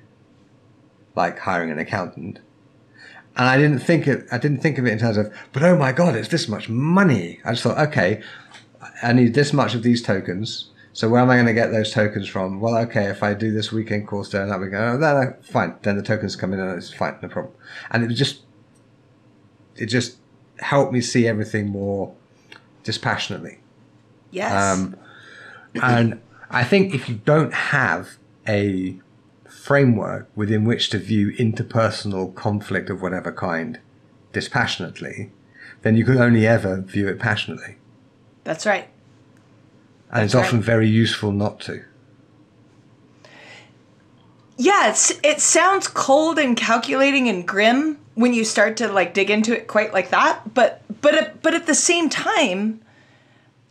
like 1.15 1.39
hiring 1.39 1.71
an 1.71 1.79
accountant. 1.79 2.39
And 3.37 3.47
I 3.47 3.57
didn't 3.57 3.79
think 3.79 4.07
it, 4.07 4.25
I 4.31 4.37
didn't 4.37 4.59
think 4.61 4.77
of 4.77 4.85
it 4.85 4.91
in 4.91 4.99
terms 4.99 5.15
of, 5.17 5.31
but 5.53 5.63
oh 5.63 5.77
my 5.77 5.91
God, 5.91 6.15
it's 6.15 6.27
this 6.27 6.49
much 6.49 6.67
money. 6.67 7.39
I 7.45 7.51
just 7.51 7.63
thought, 7.63 7.77
okay, 7.89 8.21
I 9.03 9.13
need 9.13 9.33
this 9.33 9.53
much 9.53 9.75
of 9.75 9.83
these 9.83 10.01
tokens. 10.01 10.71
So 10.99 11.07
where 11.07 11.21
am 11.21 11.29
I 11.29 11.35
going 11.35 11.45
to 11.45 11.53
get 11.53 11.71
those 11.71 11.93
tokens 11.93 12.27
from? 12.27 12.59
Well, 12.59 12.75
okay, 12.79 13.05
if 13.05 13.23
I 13.23 13.33
do 13.33 13.53
this 13.53 13.71
weekend 13.71 14.05
course 14.05 14.27
during 14.27 14.49
that 14.49 14.59
weekend, 14.59 14.83
oh, 14.83 14.97
then 14.97 15.15
uh, 15.15 15.33
fine. 15.41 15.75
Then 15.81 15.95
the 15.95 16.03
tokens 16.03 16.35
come 16.35 16.51
in 16.51 16.59
and 16.59 16.77
it's 16.77 16.93
fine, 16.93 17.15
no 17.21 17.29
problem. 17.29 17.53
And 17.89 18.03
it 18.03 18.07
was 18.07 18.17
just, 18.17 18.41
it 19.77 19.85
just 19.85 20.17
helped 20.57 20.91
me 20.91 20.99
see 20.99 21.25
everything 21.25 21.69
more 21.69 22.13
dispassionately. 22.83 23.59
Yes. 24.31 24.51
Um, 24.51 24.97
and 25.81 26.19
I 26.49 26.65
think 26.65 26.93
if 26.93 27.07
you 27.07 27.21
don't 27.23 27.53
have 27.53 28.17
a 28.45 28.99
framework 29.47 30.27
within 30.35 30.65
which 30.65 30.89
to 30.89 30.97
view 30.97 31.31
interpersonal 31.37 32.35
conflict 32.35 32.89
of 32.89 33.01
whatever 33.01 33.31
kind 33.31 33.79
dispassionately, 34.33 35.31
then 35.81 35.95
you 35.95 36.03
can 36.03 36.17
only 36.17 36.45
ever 36.45 36.81
view 36.81 37.07
it 37.07 37.19
passionately. 37.19 37.77
That's 38.43 38.65
right. 38.65 38.89
And 40.11 40.23
it's 40.23 40.33
That's 40.33 40.47
often 40.47 40.61
very 40.61 40.87
useful 40.87 41.31
not 41.31 41.59
to. 41.61 41.83
Yeah, 44.57 44.93
it 45.23 45.39
sounds 45.39 45.87
cold 45.87 46.37
and 46.37 46.57
calculating 46.57 47.29
and 47.29 47.47
grim 47.47 47.97
when 48.15 48.33
you 48.33 48.43
start 48.43 48.75
to 48.77 48.89
like 48.89 49.13
dig 49.13 49.29
into 49.29 49.55
it 49.55 49.67
quite 49.67 49.93
like 49.93 50.09
that. 50.09 50.53
But 50.53 50.81
but 51.01 51.15
at- 51.15 51.41
but 51.41 51.53
at 51.53 51.65
the 51.65 51.75
same 51.75 52.09
time, 52.09 52.81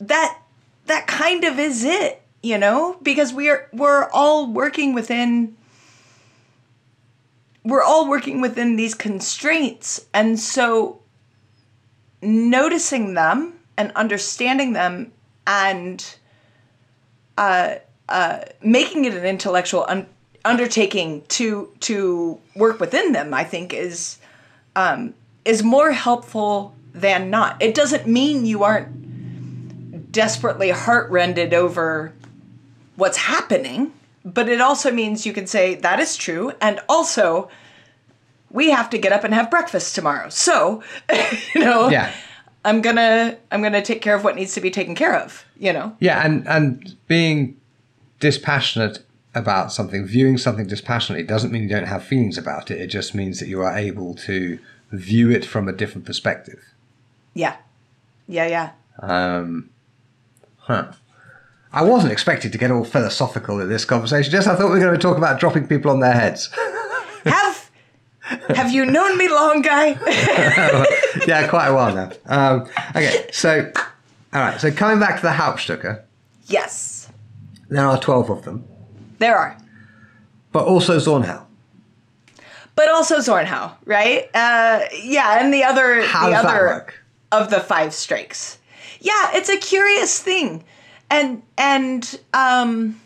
that 0.00 0.38
that 0.86 1.06
kind 1.06 1.44
of 1.44 1.58
is 1.58 1.84
it, 1.84 2.22
you 2.42 2.56
know, 2.56 2.96
because 3.02 3.34
we're 3.34 3.68
we're 3.72 4.08
all 4.10 4.50
working 4.50 4.94
within 4.94 5.56
we're 7.64 7.82
all 7.82 8.08
working 8.08 8.40
within 8.40 8.76
these 8.76 8.94
constraints, 8.94 10.06
and 10.14 10.40
so 10.40 11.02
noticing 12.22 13.12
them 13.12 13.52
and 13.76 13.92
understanding 13.92 14.72
them 14.72 15.12
and 15.46 16.16
making 18.62 19.04
it 19.04 19.14
an 19.14 19.24
intellectual 19.24 19.84
un- 19.88 20.06
undertaking 20.44 21.22
to 21.28 21.68
to 21.80 22.38
work 22.56 22.80
within 22.80 23.12
them 23.12 23.34
i 23.34 23.44
think 23.44 23.74
is 23.74 24.18
um, 24.76 25.14
is 25.44 25.62
more 25.62 25.90
helpful 25.90 26.74
than 26.92 27.30
not. 27.30 27.60
It 27.60 27.74
doesn't 27.74 28.06
mean 28.06 28.46
you 28.46 28.62
aren't 28.62 30.12
desperately 30.12 30.70
heartrended 30.70 31.52
over 31.52 32.12
what's 32.96 33.16
happening 33.16 33.92
but 34.24 34.48
it 34.48 34.60
also 34.60 34.90
means 34.90 35.24
you 35.24 35.32
can 35.32 35.46
say 35.46 35.74
that 35.76 36.00
is 36.00 36.16
true 36.16 36.52
and 36.60 36.80
also 36.88 37.48
we 38.50 38.70
have 38.70 38.90
to 38.90 38.98
get 38.98 39.12
up 39.12 39.24
and 39.24 39.34
have 39.34 39.50
breakfast 39.50 39.94
tomorrow. 39.94 40.28
So 40.28 40.82
you 41.54 41.60
know? 41.60 41.88
Yeah. 41.88 42.12
I'm 42.68 42.80
gonna 42.82 43.36
i'm 43.52 43.62
gonna 43.62 43.82
take 43.90 44.00
care 44.02 44.14
of 44.14 44.22
what 44.24 44.34
needs 44.36 44.52
to 44.54 44.60
be 44.60 44.70
taken 44.70 44.94
care 44.94 45.14
of 45.24 45.44
you 45.58 45.72
know 45.72 45.86
Yeah, 46.00 46.24
and, 46.24 46.46
and 46.46 46.96
being 47.06 47.56
dispassionate 48.20 48.96
about 49.34 49.72
something, 49.72 50.04
viewing 50.06 50.38
something 50.38 50.66
dispassionately, 50.66 51.24
doesn't 51.24 51.52
mean 51.52 51.62
you 51.62 51.68
don't 51.68 51.86
have 51.86 52.02
feelings 52.02 52.36
about 52.38 52.70
it. 52.72 52.80
It 52.80 52.88
just 52.88 53.14
means 53.14 53.38
that 53.40 53.48
you 53.48 53.60
are 53.62 53.76
able 53.76 54.14
to 54.28 54.58
view 54.90 55.30
it 55.30 55.44
from 55.44 55.68
a 55.68 55.72
different 55.72 56.04
perspective. 56.06 56.60
yeah 57.34 57.56
yeah 58.26 58.46
yeah 58.56 58.68
Um, 59.00 59.70
Huh. 60.66 60.92
I 61.72 61.82
wasn't 61.82 62.12
expecting 62.12 62.50
to 62.50 62.58
get 62.58 62.70
all 62.70 62.84
philosophical 62.84 63.60
in 63.60 63.68
this 63.68 63.84
conversation. 63.84 64.30
Just 64.32 64.48
I 64.48 64.54
thought 64.56 64.70
we 64.72 64.78
were 64.78 64.86
going 64.86 64.94
to 64.94 65.06
talk 65.08 65.16
about 65.18 65.38
dropping 65.40 65.66
people 65.68 65.90
on 65.90 66.00
their 66.00 66.14
heads. 66.22 66.50
have 67.24 67.57
have 68.54 68.70
you 68.72 68.84
known 68.84 69.16
me 69.18 69.28
long 69.28 69.62
guy 69.62 69.88
yeah, 71.26 71.46
quite 71.48 71.68
a 71.68 71.74
while 71.74 71.94
now. 71.94 72.10
Um, 72.26 72.68
okay, 72.90 73.28
so 73.32 73.70
all 74.32 74.40
right. 74.40 74.60
So 74.60 74.70
coming 74.70 75.00
back 75.00 75.16
to 75.16 75.22
the 75.22 75.32
Hauptstücke, 75.32 76.02
yes 76.46 77.08
there 77.70 77.84
are 77.86 77.98
twelve 78.00 78.30
of 78.30 78.42
them, 78.44 78.64
there 79.18 79.36
are 79.36 79.56
but 80.52 80.64
also 80.66 80.98
Zornhau. 80.98 81.44
but 82.74 82.88
also 82.88 83.18
zornhau 83.18 83.72
right 83.84 84.30
uh 84.34 84.80
yeah 85.02 85.38
and 85.40 85.52
the 85.52 85.64
other 85.64 86.02
How 86.02 86.26
the 86.26 86.32
does 86.34 86.42
that 86.42 86.54
other 86.54 86.66
work? 86.66 86.94
of 87.32 87.50
the 87.50 87.60
five 87.60 87.92
strikes 87.92 88.58
yeah 89.00 89.30
it's 89.34 89.48
a 89.50 89.58
curious 89.58 90.20
thing 90.22 90.64
and 91.10 91.42
and 91.58 92.18
um 92.32 93.00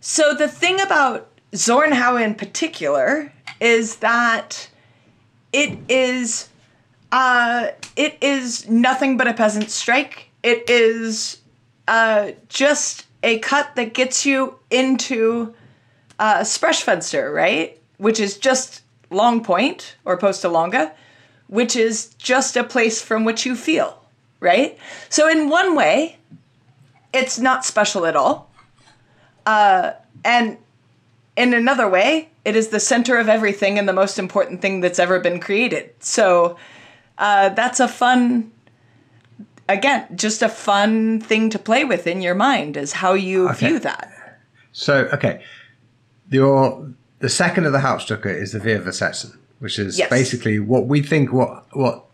so 0.00 0.34
the 0.34 0.48
thing 0.48 0.80
about 0.80 1.28
zornhau 1.52 2.20
in 2.22 2.34
particular 2.34 3.31
is 3.62 3.96
that 3.96 4.68
it 5.52 5.78
is 5.88 6.48
uh 7.12 7.68
it 7.96 8.18
is 8.20 8.68
nothing 8.68 9.16
but 9.16 9.28
a 9.28 9.32
peasant 9.32 9.70
strike. 9.70 10.30
It 10.42 10.68
is 10.68 11.38
uh 11.86 12.32
just 12.48 13.06
a 13.22 13.38
cut 13.38 13.76
that 13.76 13.94
gets 13.94 14.26
you 14.26 14.58
into 14.70 15.54
uh 16.18 16.40
sprechfenster 16.40 17.32
right? 17.32 17.80
Which 17.98 18.18
is 18.18 18.36
just 18.36 18.82
long 19.10 19.44
point 19.44 19.96
or 20.04 20.18
posta 20.18 20.50
longa 20.50 20.92
which 21.46 21.76
is 21.76 22.14
just 22.14 22.56
a 22.56 22.64
place 22.64 23.00
from 23.00 23.24
which 23.24 23.46
you 23.46 23.54
feel 23.54 24.02
right? 24.40 24.76
So 25.08 25.28
in 25.28 25.48
one 25.48 25.76
way 25.76 26.18
it's 27.14 27.38
not 27.38 27.64
special 27.64 28.06
at 28.06 28.16
all. 28.16 28.50
Uh 29.46 29.92
and 30.24 30.56
in 31.36 31.54
another 31.54 31.88
way, 31.88 32.28
it 32.44 32.56
is 32.56 32.68
the 32.68 32.80
center 32.80 33.18
of 33.18 33.28
everything 33.28 33.78
and 33.78 33.88
the 33.88 33.92
most 33.92 34.18
important 34.18 34.60
thing 34.60 34.80
that's 34.80 34.98
ever 34.98 35.18
been 35.20 35.40
created. 35.40 35.90
So 36.00 36.56
uh, 37.18 37.50
that's 37.50 37.80
a 37.80 37.88
fun, 37.88 38.50
again, 39.68 40.06
just 40.14 40.42
a 40.42 40.48
fun 40.48 41.20
thing 41.20 41.50
to 41.50 41.58
play 41.58 41.84
with 41.84 42.06
in 42.06 42.20
your 42.22 42.34
mind 42.34 42.76
is 42.76 42.92
how 42.92 43.14
you 43.14 43.48
Okay. 43.50 43.68
view 43.68 43.78
that. 43.80 44.10
So 44.72 45.08
okay, 45.12 45.42
your 46.30 46.90
the 47.20 47.28
second 47.28 47.66
of 47.66 47.72
the 47.72 47.78
Hauptstücke 47.78 48.26
is 48.34 48.52
the 48.52 48.58
Vier 48.58 48.80
Versetzen, 48.82 49.36
which 49.60 49.78
is 49.78 49.98
Yes. 49.98 50.08
basically 50.10 50.58
what 50.58 50.86
we 50.86 51.02
think 51.02 51.32
what 51.32 51.66
what 51.76 52.06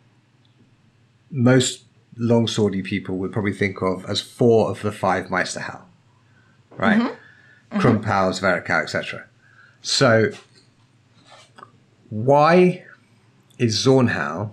most 1.31 1.85
longswordy 2.19 2.83
people 2.83 3.17
would 3.17 3.33
probably 3.33 3.53
think 3.53 3.81
of 3.81 4.05
as 4.07 4.21
four 4.21 4.71
of 4.71 4.83
the 4.83 4.91
five 4.91 5.27
Meisterhau, 5.27 5.83
right? 6.77 6.99
Mm-hmm. 6.99 7.15
Mm-hmm. 7.71 7.81
Krumphau, 7.81 8.33
Zwerchhau, 8.33 8.83
etc. 8.83 9.27
So 9.83 10.31
why 12.11 12.85
is 13.59 13.85
Zornhau 13.85 14.53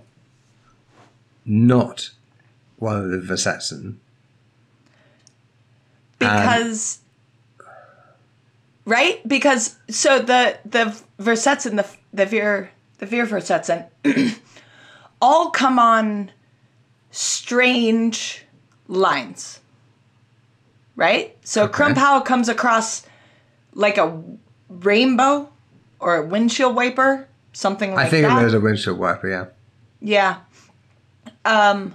not 1.44 2.10
one 2.76 2.96
of 2.96 3.10
the 3.10 3.18
Versetzen? 3.18 3.96
Because, 6.18 7.00
right? 8.84 9.26
Because, 9.26 9.76
so 9.88 10.18
the, 10.18 10.58
the 10.64 10.98
Versetzen, 11.18 11.76
the, 11.76 11.86
the 12.12 12.26
Vier, 12.26 12.70
the 12.98 13.06
Vier 13.06 13.26
Versetzen, 13.26 13.86
all 15.20 15.50
come 15.50 15.78
on 15.78 16.30
strange 17.10 18.44
lines. 18.88 19.60
Right? 20.94 21.36
So 21.44 21.64
Okay. 21.64 21.84
Krumphau 21.84 22.24
comes 22.24 22.48
across 22.48 23.05
like 23.76 23.98
a 23.98 24.20
rainbow 24.68 25.48
or 26.00 26.16
a 26.16 26.26
windshield 26.26 26.74
wiper, 26.74 27.28
something 27.52 27.94
like 27.94 27.98
that. 28.04 28.06
I 28.08 28.10
think 28.10 28.26
that. 28.26 28.42
was 28.42 28.54
a 28.54 28.60
windshield 28.60 28.98
wiper, 28.98 29.28
yeah. 29.28 29.46
Yeah. 30.00 30.38
Um, 31.44 31.94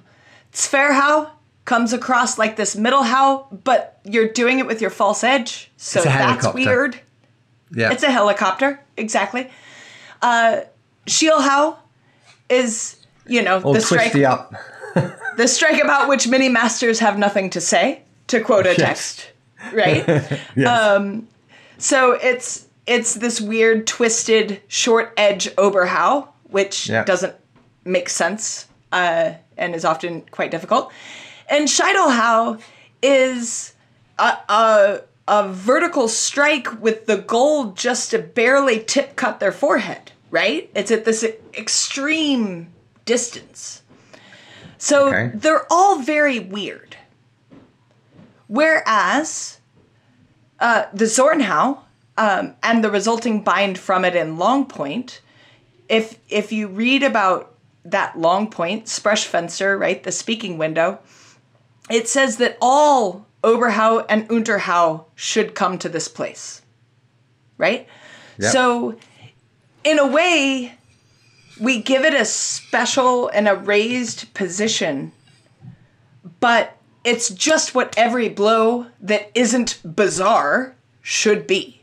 Zwerchhau 0.54 1.30
comes 1.66 1.92
across 1.94 2.38
like 2.38 2.56
this 2.56 2.76
middle 2.76 3.04
how, 3.04 3.48
but 3.64 4.00
you're 4.04 4.28
doing 4.30 4.60
it 4.60 4.66
with 4.68 4.82
your 4.82 4.90
false 4.90 5.24
edge. 5.24 5.72
So 5.78 6.00
It's 6.00 6.06
a 6.06 6.10
that's 6.10 6.46
helicopter. 6.46 6.54
weird. 6.56 7.00
Yeah. 7.74 7.92
It's 7.92 8.04
a 8.04 8.12
helicopter, 8.12 8.80
exactly. 8.98 9.50
Uh, 10.22 10.62
Schielhau 11.08 11.78
is, 12.50 12.98
you 13.28 13.42
know, 13.42 13.62
All 13.62 13.74
the 13.74 13.82
strike, 13.82 14.16
up. 14.18 14.54
the 15.38 15.48
strike 15.48 15.82
about 15.82 16.10
which 16.10 16.28
many 16.28 16.50
masters 16.50 17.00
have 17.00 17.18
nothing 17.18 17.50
to 17.52 17.62
say, 17.62 18.04
to 18.28 18.40
quote 18.42 18.66
a 18.66 18.70
Yes. 18.70 18.78
text, 18.78 19.32
right? 19.74 20.06
yes. 20.56 21.22
So 21.82 22.12
it's 22.14 22.68
it's 22.86 23.16
this 23.16 23.42
weird 23.42 23.88
twisted 23.88 24.62
short 24.68 25.14
edge 25.18 25.50
Oberhau, 25.56 26.28
which 26.44 26.88
Yeah. 26.90 27.04
doesn't 27.04 27.36
make 27.84 28.08
sense 28.10 28.68
uh, 28.92 29.32
and 29.58 29.74
is 29.76 29.84
often 29.84 30.22
quite 30.32 30.52
difficult. 30.52 30.92
And 31.50 31.68
Scheitelhau 31.68 32.62
is 33.02 33.74
a, 34.20 34.38
a 34.48 35.02
a 35.28 35.48
vertical 35.50 36.08
strike 36.08 36.82
with 36.82 37.06
the 37.08 37.18
goal 37.18 37.72
just 37.72 38.12
to 38.12 38.20
barely 38.20 38.80
tip 38.84 39.16
cut 39.16 39.40
their 39.40 39.52
forehead, 39.52 40.12
right? 40.30 40.70
It's 40.76 40.92
at 40.92 41.06
this 41.06 41.24
extreme 41.58 42.68
distance. 43.06 43.82
So 44.78 45.08
Okay. 45.08 45.32
they're 45.34 45.66
all 45.72 46.00
very 46.02 46.40
weird. 46.40 46.98
Whereas 48.48 49.60
uh, 50.62 50.86
the 50.94 51.06
Zornhau 51.06 51.80
um, 52.18 52.54
and 52.62 52.84
the 52.84 52.92
resulting 52.92 53.42
bind 53.42 53.78
from 53.78 54.06
it 54.06 54.16
in 54.16 54.38
Long 54.38 54.66
Point, 54.66 55.22
if 55.90 56.20
if 56.30 56.52
you 56.52 56.68
read 56.68 57.04
about 57.04 57.56
that 57.84 58.18
Long 58.18 58.50
Point 58.50 58.86
Sprechfenster, 58.86 59.78
right, 59.78 60.02
the 60.04 60.12
speaking 60.12 60.58
window, 60.58 61.00
it 61.90 62.08
says 62.08 62.38
that 62.38 62.58
all 62.62 63.26
Oberhau 63.44 64.06
and 64.08 64.30
Unterhau 64.30 65.06
should 65.16 65.56
come 65.56 65.80
to 65.80 65.90
this 65.90 66.08
place, 66.08 66.62
right? 67.58 67.88
Yep. 68.38 68.52
So, 68.52 68.96
in 69.84 69.98
a 69.98 70.06
way, 70.06 70.76
we 71.60 71.82
give 71.82 72.06
it 72.06 72.14
a 72.14 72.26
special 72.26 73.30
and 73.30 73.48
a 73.48 73.56
raised 73.56 74.32
position, 74.36 75.12
but 76.40 76.78
it's 77.04 77.30
just 77.30 77.74
what 77.76 77.94
every 77.98 78.30
blow 78.30 78.88
that 79.00 79.32
isn't 79.36 79.80
bizarre 79.84 80.76
should 81.02 81.48
be. 81.48 81.82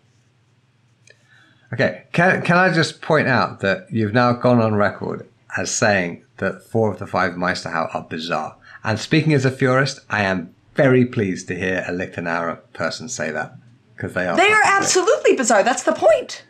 Okay, 1.72 2.04
can, 2.12 2.42
can 2.42 2.56
I 2.56 2.72
just 2.72 3.02
point 3.02 3.28
out 3.28 3.60
that 3.60 3.86
you've 3.92 4.14
now 4.14 4.32
gone 4.32 4.60
on 4.60 4.74
record 4.74 5.28
as 5.56 5.70
saying 5.74 6.24
that 6.38 6.62
four 6.62 6.90
of 6.92 6.98
the 6.98 7.06
five 7.06 7.32
Meisterhau 7.34 7.94
are 7.94 8.02
bizarre. 8.08 8.56
And 8.84 8.98
speaking 8.98 9.34
as 9.34 9.44
a 9.44 9.50
Furist, 9.50 10.00
I 10.08 10.22
am 10.22 10.54
very 10.74 11.04
pleased 11.04 11.48
to 11.48 11.54
hear 11.58 11.84
a 11.86 11.90
Liechtenauer 11.92 12.60
person 12.72 13.08
say 13.08 13.30
that. 13.32 13.54
Because 13.96 14.14
they 14.14 14.26
are. 14.26 14.36
They 14.36 14.52
are 14.52 14.62
absolutely 14.64 15.34
bizarre. 15.34 15.64
That's 15.64 15.82
the 15.82 15.92
point. 15.92 16.44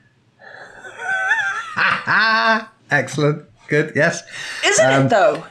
Excellent. 2.90 3.44
Good. 3.68 3.92
Yes. 3.96 4.22
Isn't 4.64 4.90
Um, 4.90 5.06
it 5.06 5.08
though? 5.10 5.44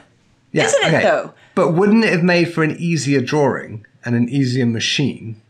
Yeah, 0.52 0.64
Isn't 0.64 0.94
it, 0.94 1.02
though? 1.02 1.34
But 1.58 1.72
wouldn't 1.74 2.04
it 2.04 2.12
have 2.12 2.22
made 2.22 2.54
for 2.54 2.62
an 2.62 2.76
easier 2.78 3.20
drawing 3.20 3.84
and 4.04 4.14
an 4.14 4.28
easier 4.28 4.64
machine 4.64 5.42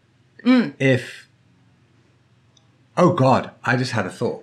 Mm. 0.42 0.72
if. 0.78 1.28
Oh, 2.96 3.12
God. 3.12 3.50
I 3.62 3.76
just 3.76 3.92
had 3.92 4.06
a 4.06 4.10
thought. 4.10 4.42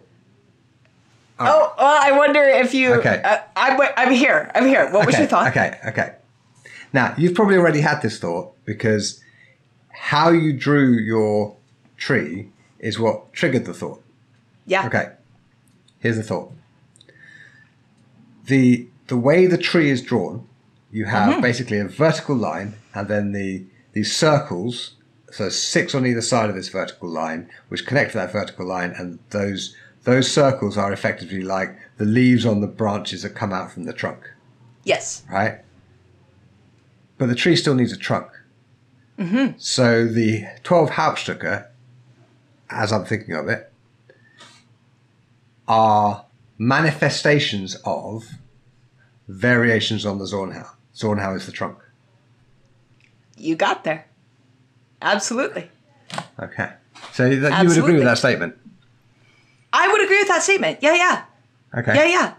Oh, 1.40 1.74
well, 1.76 2.00
I 2.04 2.12
wonder 2.16 2.44
if 2.44 2.76
you. 2.76 2.94
Okay. 3.00 3.20
Uh, 3.24 3.40
I'm, 3.56 3.82
I'm 3.98 4.12
here. 4.14 4.52
I'm 4.54 4.68
here. 4.68 4.92
What 4.92 5.08
was 5.08 5.18
your 5.18 5.26
thought? 5.26 5.48
Okay, 5.48 5.80
okay. 5.88 6.14
Now, 6.94 7.16
you've 7.18 7.34
probably 7.34 7.58
already 7.58 7.82
had 7.82 8.00
this 8.04 8.20
thought 8.20 8.54
because 8.66 9.24
how 9.90 10.30
you 10.30 10.54
drew 10.54 10.92
your 10.92 11.56
tree 11.98 12.52
is 12.78 13.00
what 13.00 13.34
triggered 13.34 13.66
the 13.66 13.74
thought. 13.74 14.04
Yeah. 14.68 14.86
Okay. 14.86 15.14
Here's 15.98 16.18
the 16.18 16.24
thought. 16.24 16.52
The 18.46 18.88
the 19.08 19.18
way 19.18 19.48
the 19.48 19.58
tree 19.58 19.90
is 19.90 20.04
drawn, 20.04 20.48
you 20.96 21.06
have 21.06 21.30
Mm-hmm. 21.34 21.42
basically 21.42 21.80
a 21.80 21.88
vertical 21.88 22.36
line 22.50 22.70
and 22.94 23.08
then 23.08 23.32
the 23.34 23.66
these 23.94 24.16
circles, 24.16 24.96
so 25.32 25.50
six 25.50 25.94
on 25.96 26.06
either 26.06 26.22
side 26.22 26.50
of 26.50 26.56
this 26.56 26.70
vertical 26.70 27.10
line, 27.10 27.50
which 27.70 27.86
connect 27.86 28.12
to 28.12 28.18
that 28.18 28.32
vertical 28.32 28.66
line, 28.66 28.92
and 28.98 29.20
those 29.32 29.76
those 30.04 30.32
circles 30.32 30.78
are 30.78 30.94
effectively 30.94 31.42
like 31.42 31.72
the 31.98 32.06
leaves 32.06 32.46
on 32.46 32.62
the 32.62 32.68
branches 32.82 33.24
that 33.24 33.32
come 33.42 33.52
out 33.54 33.72
from 33.72 33.84
the 33.86 33.94
trunk 33.94 34.22
Yes. 34.84 35.24
right? 35.32 35.56
But 37.18 37.28
the 37.28 37.36
tree 37.36 37.56
still 37.56 37.76
needs 37.76 37.92
a 37.94 37.98
trunk. 37.98 38.28
Mm-hmm. 39.18 39.58
So 39.58 40.06
the 40.06 40.46
12 40.64 40.90
Hauptstücke, 40.92 41.66
as 42.70 42.92
I'm 42.94 43.06
thinking 43.06 43.34
of 43.36 43.48
it, 43.50 43.72
are 45.68 46.26
manifestations 46.58 47.76
of 47.86 48.26
variations 49.28 50.06
on 50.06 50.20
the 50.20 50.26
Zornhau. 50.26 50.70
Zornhau 50.96 51.36
is 51.36 51.46
the 51.46 51.52
trunk. 51.52 51.78
You 53.38 53.56
got 53.56 53.84
there. 53.84 54.06
Absolutely. 55.02 55.70
Okay. 56.40 56.72
So 57.12 57.36
that, 57.36 57.64
you 57.64 57.70
would 57.70 57.78
agree 57.78 57.96
with 57.96 58.04
that 58.04 58.18
statement? 58.18 58.58
I 59.74 59.88
would 59.90 60.04
agree 60.04 60.20
with 60.20 60.30
that 60.30 60.42
statement. 60.42 60.80
Yeah, 60.82 60.96
yeah. 60.96 61.26
Okay. 61.78 61.96
Yeah, 61.96 62.06
yeah. 62.06 62.34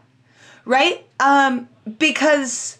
Right? 0.64 1.06
Um, 1.20 1.68
because, 1.98 2.78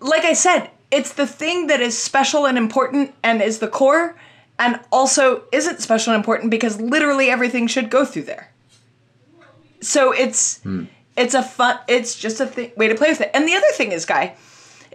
like 0.00 0.24
I 0.24 0.32
said, 0.32 0.70
it's 0.90 1.12
the 1.12 1.26
thing 1.26 1.66
that 1.66 1.80
is 1.80 1.96
special 1.96 2.46
and 2.46 2.56
important 2.56 3.14
and 3.22 3.42
is 3.42 3.58
the 3.58 3.68
core, 3.68 4.16
and 4.58 4.80
also 4.90 5.44
isn't 5.52 5.80
special 5.80 6.12
and 6.12 6.20
important 6.20 6.50
because 6.50 6.80
literally 6.80 7.28
everything 7.30 7.66
should 7.66 7.90
go 7.90 8.04
through 8.04 8.24
there. 8.24 8.50
So 9.80 10.12
it's 10.12 10.60
it's 11.16 11.34
a 11.34 11.42
fun. 11.42 11.78
It's 11.88 12.18
just 12.18 12.40
a 12.40 12.46
th- 12.46 12.76
way 12.76 12.88
to 12.88 12.94
play 12.94 13.08
with 13.10 13.20
it. 13.20 13.30
And 13.34 13.46
the 13.48 13.54
other 13.54 13.66
thing 13.74 13.92
is, 13.92 14.04
guy, 14.04 14.34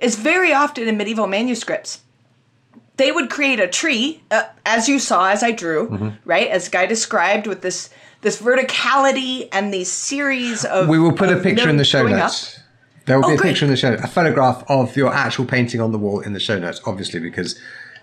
is 0.01 0.15
very 0.15 0.53
often 0.53 0.87
in 0.87 0.97
medieval 0.97 1.27
manuscripts 1.27 2.01
they 2.97 3.11
would 3.11 3.29
create 3.29 3.59
a 3.59 3.67
tree, 3.67 4.23
uh, 4.31 4.41
as 4.65 4.89
you 4.89 4.97
saw, 4.97 5.29
as 5.29 5.43
I 5.43 5.51
drew, 5.51 6.13
right, 6.25 6.47
as 6.47 6.67
Guy 6.67 6.87
described, 6.87 7.45
with 7.45 7.61
this 7.61 7.91
this 8.21 8.41
verticality 8.41 9.47
and 9.51 9.71
these 9.71 9.91
series 9.91 10.65
of. 10.65 10.87
We 10.87 10.97
will 10.99 11.13
put 11.13 11.29
a 11.29 11.37
picture 11.37 11.69
in 11.69 11.77
the 11.77 11.85
show 11.85 12.01
going 12.01 12.15
up. 12.15 12.19
notes. 12.21 12.59
There 13.05 13.17
will 13.19 13.25
Oh, 13.25 13.29
be 13.29 13.33
a 13.35 13.37
great. 13.37 13.49
picture 13.49 13.65
in 13.65 13.71
the 13.71 13.77
show, 13.77 13.91
notes. 13.91 14.03
a 14.03 14.07
photograph 14.07 14.63
of 14.67 14.97
your 14.97 15.13
actual 15.13 15.45
painting 15.45 15.79
on 15.79 15.91
the 15.91 15.97
wall 15.99 16.19
in 16.21 16.33
the 16.33 16.39
show 16.39 16.57
notes, 16.59 16.81
obviously, 16.87 17.19
because 17.19 17.59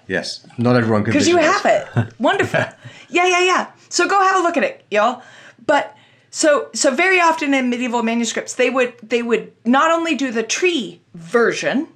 yes, 0.07 0.47
not 0.59 0.77
everyone 0.77 1.03
can. 1.03 1.13
because 1.13 1.27
you 1.29 1.37
have 1.39 1.65
it. 1.67 2.15
Wonderful. 2.21 2.61
yeah, 3.09 3.27
yeah, 3.27 3.41
yeah. 3.45 3.71
So 3.89 4.07
go 4.09 4.21
have 4.23 4.37
a 4.37 4.43
look 4.43 4.57
at 4.57 4.63
it, 4.63 4.85
y'all. 4.93 5.23
But 5.67 5.97
so 6.37 6.69
so 6.75 6.93
very 6.93 7.21
often 7.21 7.55
in 7.55 7.71
medieval 7.71 8.03
manuscripts, 8.03 8.55
they 8.55 8.69
would 8.69 8.95
they 9.01 9.23
would 9.23 9.53
not 9.65 9.93
only 9.93 10.17
do 10.17 10.33
the 10.33 10.43
tree 10.43 11.01
version 11.15 11.87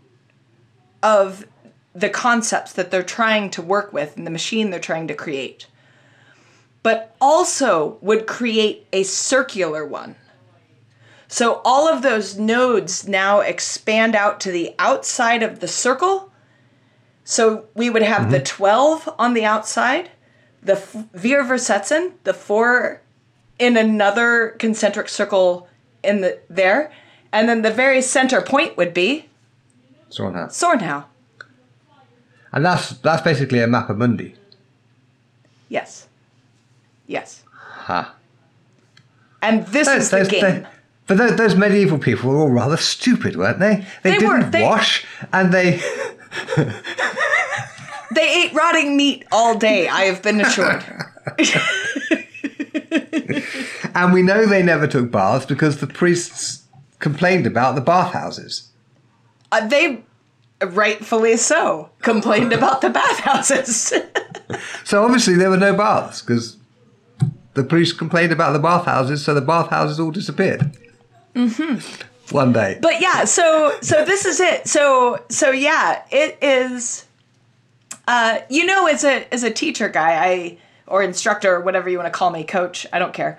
of 1.02 1.44
the 1.92 2.08
concepts 2.08 2.72
that 2.74 2.92
they're 2.92 3.02
trying 3.02 3.50
to 3.50 3.60
work 3.60 3.92
with 3.92 4.16
and 4.16 4.24
the 4.24 4.30
machine 4.30 4.70
they're 4.70 4.78
trying 4.78 5.08
to 5.08 5.14
create, 5.14 5.66
but 6.84 7.16
also 7.20 7.98
would 8.00 8.28
create 8.28 8.86
a 8.92 9.02
circular 9.02 9.84
one. 9.84 10.14
So 11.26 11.60
all 11.64 11.88
of 11.88 12.02
those 12.02 12.38
nodes 12.38 13.08
now 13.08 13.40
expand 13.40 14.14
out 14.14 14.38
to 14.42 14.52
the 14.52 14.72
outside 14.78 15.42
of 15.42 15.58
the 15.58 15.66
circle 15.66 16.32
so 17.24 17.66
we 17.74 17.90
would 17.90 18.02
have 18.02 18.30
the 18.30 18.36
mm-hmm. 18.36 18.56
12 18.56 19.14
on 19.18 19.34
the 19.34 19.44
outside, 19.44 20.12
the 20.62 20.74
f- 20.74 20.94
Vier 21.12 21.42
Versetzen, 21.42 22.12
the 22.22 22.32
four 22.32 23.02
in 23.58 23.76
another 23.76 24.50
concentric 24.58 25.08
circle 25.08 25.68
in 26.02 26.20
the 26.20 26.38
there, 26.48 26.90
and 27.32 27.48
then 27.48 27.62
the 27.62 27.70
very 27.72 28.00
center 28.02 28.40
point 28.40 28.76
would 28.76 28.94
be 28.94 29.26
Zornhau. 30.10 30.48
Sornhau. 30.48 31.04
And 32.52 32.64
that's 32.64 32.90
that's 32.90 33.22
basically 33.22 33.58
a 33.60 33.66
mappa 33.66 33.96
mundi. 33.96 34.34
Yes. 35.68 36.08
Yes. 37.06 37.42
Ha. 37.52 38.14
And 39.42 39.66
this 39.66 39.86
is 39.88 40.10
the 40.10 40.18
Those- 40.18 40.28
game. 40.28 40.40
they- 40.42 40.66
but 41.06 41.16
those, 41.16 41.36
those 41.36 41.54
medieval 41.56 41.98
people 41.98 42.28
were 42.30 42.36
all 42.36 42.50
rather 42.50 42.76
stupid, 42.76 43.34
weren't 43.36 43.58
they? 43.60 43.86
They, 44.02 44.10
They 44.10 44.18
didn't 44.18 44.28
were, 44.28 44.44
they- 44.50 44.62
wash, 44.62 45.06
and 45.32 45.52
they 45.54 45.80
They 48.14 48.44
ate 48.44 48.52
rotting 48.54 48.96
meat 48.96 49.24
all 49.32 49.56
day, 49.58 49.88
I 49.88 50.02
have 50.02 50.22
been 50.22 50.40
assured. 50.40 50.84
and 54.04 54.12
we 54.12 54.22
know 54.22 54.46
they 54.46 54.62
never 54.62 54.86
took 54.86 55.10
baths 55.10 55.44
because 55.44 55.80
the 55.80 55.86
priests 55.86 56.62
complained 56.98 57.46
about 57.46 57.74
the 57.74 57.80
bathhouses. 57.80 58.70
Uh, 59.50 59.66
they 59.66 60.02
rightfully 60.64 61.36
so 61.36 61.90
complained 62.02 62.52
about 62.52 62.80
the 62.80 62.90
bathhouses. 62.90 63.92
So 64.84 65.04
obviously 65.04 65.34
there 65.34 65.50
were 65.50 65.58
no 65.58 65.76
baths 65.76 66.22
because 66.22 66.56
the 67.52 67.62
priests 67.62 67.96
complained 67.96 68.32
about 68.32 68.54
the 68.54 68.58
bathhouses, 68.58 69.22
so 69.22 69.34
the 69.34 69.42
bathhouses 69.42 70.00
all 70.00 70.10
disappeared. 70.10 70.74
Mm-hmm. 71.34 72.34
One 72.34 72.52
day. 72.54 72.78
but 72.80 73.00
yeah 73.00 73.24
so 73.24 73.76
so 73.80 74.04
this 74.04 74.24
is 74.26 74.38
it 74.40 74.68
so 74.68 75.22
so 75.30 75.50
yeah 75.50 76.02
it 76.10 76.36
is 76.42 77.06
uh 78.06 78.40
you 78.50 78.66
know 78.66 78.86
as 78.86 79.02
a 79.02 79.32
as 79.32 79.42
a 79.42 79.50
teacher 79.50 79.88
guy 79.88 80.12
i 80.24 80.58
or 80.86 81.02
instructor 81.02 81.54
or 81.54 81.60
whatever 81.60 81.88
you 81.88 81.96
want 81.96 82.06
to 82.06 82.18
call 82.18 82.30
me 82.30 82.44
coach 82.44 82.86
i 82.92 82.98
don't 82.98 83.14
care 83.14 83.38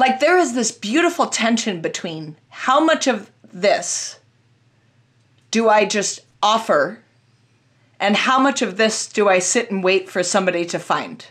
like 0.00 0.18
there 0.20 0.38
is 0.38 0.54
this 0.54 0.70
beautiful 0.72 1.26
tension 1.26 1.80
between 1.80 2.36
how 2.48 2.78
much 2.90 3.06
of 3.06 3.30
this 3.52 4.18
do 5.50 5.68
i 5.68 5.84
just 5.84 6.20
offer 6.42 6.98
and 7.98 8.16
how 8.16 8.38
much 8.38 8.62
of 8.62 8.76
this 8.76 9.06
do 9.08 9.28
i 9.28 9.38
sit 9.38 9.70
and 9.70 9.84
wait 9.84 10.08
for 10.08 10.22
somebody 10.22 10.64
to 10.64 10.78
find 10.78 11.26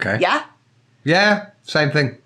Okay. 0.00 0.18
yeah 0.20 0.44
Yeah. 1.04 1.50
Same 1.62 1.90
thing. 1.90 2.18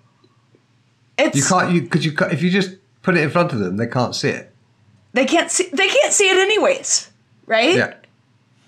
it's 1.17 1.35
You 1.37 1.43
can't. 1.43 1.71
You 1.73 1.81
because 1.83 2.03
you 2.05 2.11
if 2.31 2.41
you 2.43 2.49
just 2.49 2.71
put 3.03 3.15
it 3.15 3.21
in 3.23 3.29
front 3.29 3.53
of 3.53 3.59
them, 3.59 3.77
they 3.77 3.87
can't 3.87 4.13
see 4.15 4.29
it. 4.29 4.51
they 5.13 5.25
can't 5.25 5.49
see 5.51 5.69
they 5.71 5.87
can't 5.87 6.11
see 6.13 6.27
it 6.29 6.37
anyways, 6.37 7.09
right? 7.45 7.75
Yeah. 7.75 7.93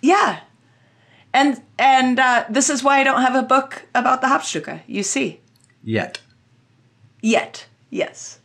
Yeah. 0.02 0.40
And 1.34 1.62
and 1.78 2.20
uh, 2.20 2.46
this 2.50 2.70
is 2.70 2.84
why 2.84 3.00
I 3.02 3.04
don't 3.04 3.22
have 3.22 3.36
a 3.36 3.44
book 3.44 3.84
about 3.94 4.22
the 4.22 4.28
Hauptstücke. 4.28 4.80
You 4.88 5.04
see, 5.04 5.41
Yet. 5.84 6.20
yet, 7.22 7.66
yes, 7.90 8.40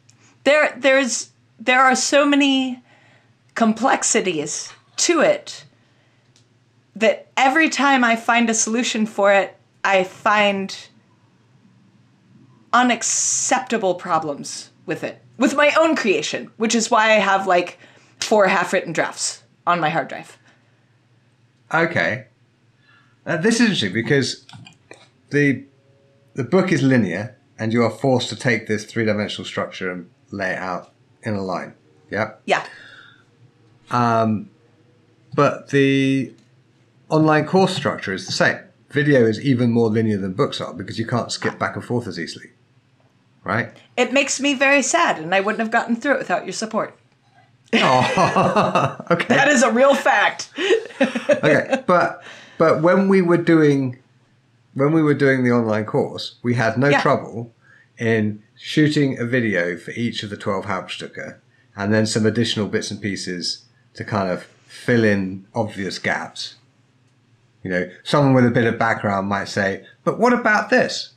there 0.44 0.74
there's 0.78 1.30
there 1.58 1.82
are 1.82 1.96
so 1.96 2.24
many 2.24 2.82
complexities 3.54 4.72
to 4.96 5.20
it 5.20 5.64
that 6.94 7.28
every 7.36 7.68
time 7.68 8.04
I 8.04 8.16
find 8.16 8.48
a 8.48 8.54
solution 8.54 9.06
for 9.06 9.32
it, 9.32 9.56
I 9.84 10.04
find 10.04 10.76
unacceptable 12.72 13.94
problems 13.94 14.70
with 14.86 15.04
it 15.04 15.22
with 15.38 15.54
my 15.54 15.74
own 15.78 15.96
creation, 15.96 16.50
which 16.56 16.74
is 16.74 16.90
why 16.90 17.12
I 17.12 17.18
have 17.18 17.46
like 17.46 17.78
four 18.20 18.46
half-written 18.46 18.92
drafts 18.92 19.42
on 19.66 19.80
my 19.80 19.90
hard 19.90 20.08
drive. 20.08 20.38
Okay. 21.72 22.26
Uh, 23.26 23.36
this 23.36 23.56
is 23.56 23.62
interesting 23.62 23.92
because 23.92 24.46
the 25.30 25.64
the 26.36 26.44
book 26.44 26.70
is 26.70 26.82
linear, 26.82 27.34
and 27.58 27.72
you 27.72 27.82
are 27.82 27.90
forced 27.90 28.28
to 28.28 28.36
take 28.36 28.66
this 28.66 28.84
three 28.84 29.06
dimensional 29.06 29.46
structure 29.46 29.90
and 29.90 30.10
lay 30.30 30.52
it 30.52 30.58
out 30.58 30.92
in 31.22 31.34
a 31.34 31.42
line. 31.42 31.74
Yeah. 32.10 32.34
Yeah. 32.44 32.64
Um, 33.90 34.50
but 35.34 35.70
the 35.70 36.34
online 37.08 37.46
course 37.46 37.74
structure 37.74 38.12
is 38.12 38.26
the 38.26 38.32
same. 38.32 38.58
Video 38.90 39.26
is 39.26 39.40
even 39.40 39.72
more 39.72 39.88
linear 39.88 40.18
than 40.18 40.34
books 40.34 40.60
are 40.60 40.74
because 40.74 40.98
you 40.98 41.06
can't 41.06 41.32
skip 41.32 41.58
back 41.58 41.74
and 41.74 41.84
forth 41.84 42.06
as 42.06 42.18
easily. 42.18 42.50
Right? 43.42 43.72
It 43.96 44.12
makes 44.12 44.38
me 44.38 44.54
very 44.54 44.82
sad, 44.82 45.18
and 45.18 45.34
I 45.34 45.40
wouldn't 45.40 45.60
have 45.60 45.70
gotten 45.70 45.96
through 45.96 46.14
it 46.14 46.18
without 46.18 46.44
your 46.44 46.52
support. 46.52 46.98
Oh, 47.72 48.96
okay. 49.10 49.34
That 49.34 49.48
is 49.48 49.62
a 49.62 49.72
real 49.72 49.94
fact. 49.94 50.50
okay, 51.00 51.82
but 51.86 52.22
but 52.58 52.82
when 52.82 53.08
we 53.08 53.22
were 53.22 53.38
doing 53.38 53.98
when 54.76 54.92
we 54.92 55.02
were 55.02 55.14
doing 55.14 55.42
the 55.42 55.50
online 55.50 55.86
course, 55.86 56.36
we 56.42 56.54
had 56.54 56.76
no 56.78 56.88
Yeah. 56.88 57.00
trouble 57.00 57.52
in 57.98 58.42
shooting 58.58 59.18
a 59.18 59.24
video 59.24 59.76
for 59.76 59.90
each 59.92 60.22
of 60.22 60.28
the 60.30 60.36
twelve 60.36 60.66
Hauptstücke, 60.66 61.36
and 61.74 61.92
then 61.92 62.04
some 62.06 62.26
additional 62.26 62.68
bits 62.68 62.90
and 62.90 63.00
pieces 63.00 63.64
to 63.94 64.04
kind 64.04 64.30
of 64.30 64.44
fill 64.66 65.02
in 65.02 65.46
obvious 65.54 65.98
gaps. 65.98 66.56
You 67.62 67.70
know, 67.70 67.90
someone 68.04 68.34
with 68.34 68.44
a 68.46 68.50
bit 68.50 68.64
of 68.66 68.78
background 68.78 69.28
might 69.28 69.48
say, 69.48 69.84
"But 70.04 70.18
what 70.20 70.32
about 70.34 70.68
this?" 70.70 71.10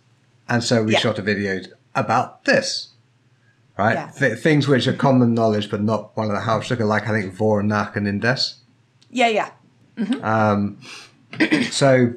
And 0.48 0.64
so 0.64 0.82
we 0.84 0.94
Yeah. 0.94 1.00
shot 1.00 1.20
a 1.20 1.22
video 1.22 1.62
about 1.94 2.46
this. 2.46 2.88
Right, 3.78 3.94
Yeah. 3.96 4.12
Th- 4.12 4.40
things 4.40 4.68
which 4.68 4.88
are 4.88 4.94
common 4.94 5.34
knowledge, 5.34 5.70
but 5.70 5.82
not 5.82 6.16
one 6.18 6.28
of 6.28 6.34
the 6.34 6.42
Hauptstücke, 6.50 6.86
like 6.88 7.08
I 7.08 7.12
think 7.22 7.34
Voronach 7.36 7.96
and 7.96 8.08
Indes. 8.08 8.56
Yeah, 9.12 9.28
yeah. 9.28 9.50
Mm-hmm. 9.98 10.24
Um, 10.24 10.78
so, 11.72 12.14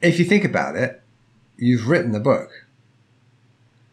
if 0.00 0.18
you 0.18 0.24
think 0.24 0.44
about 0.44 0.76
it, 0.76 1.02
you've 1.56 1.88
written 1.88 2.12
the 2.12 2.20
book. 2.20 2.66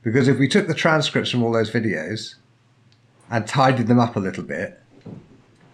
Because 0.04 0.28
if 0.28 0.38
we 0.40 0.48
took 0.48 0.68
the 0.68 0.74
transcripts 0.74 1.30
from 1.32 1.44
all 1.44 1.52
those 1.52 1.70
videos 1.72 2.36
and 3.30 3.46
tidied 3.46 3.88
them 3.88 4.00
up 4.00 4.16
a 4.16 4.20
little 4.20 4.44
bit, 4.44 4.82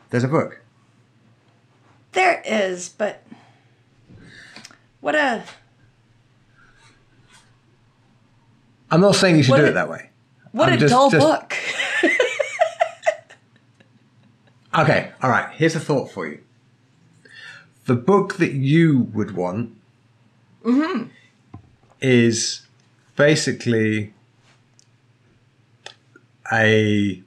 there's 0.09 0.23
a 0.23 0.27
book. 0.27 0.61
There 2.13 2.41
is, 2.45 2.89
but 2.89 3.23
what 5.01 5.15
a 5.15 5.43
I'm 8.91 9.01
not 9.01 9.15
saying 9.15 9.37
you 9.37 9.43
should 9.43 9.55
do 9.55 9.65
a- 9.65 9.69
it 9.69 9.73
that 9.73 9.89
way. 9.89 10.09
what 10.51 10.69
I'm 10.69 10.75
a 10.75 10.77
just- 10.77 10.91
dull 10.91 11.09
just- 11.09 11.25
book. 11.25 11.55
Okay, 14.75 15.11
all 15.21 15.29
right. 15.29 15.51
Here's 15.53 15.75
a 15.75 15.79
thought 15.79 16.09
for 16.11 16.25
you. 16.25 16.41
The 17.85 17.93
book 17.93 18.37
that 18.37 18.53
you 18.53 19.01
would 19.13 19.35
want 19.35 19.77
Mm-hmm. 20.63 21.07
is 22.01 22.61
basically 23.15 24.13
a 26.51 27.21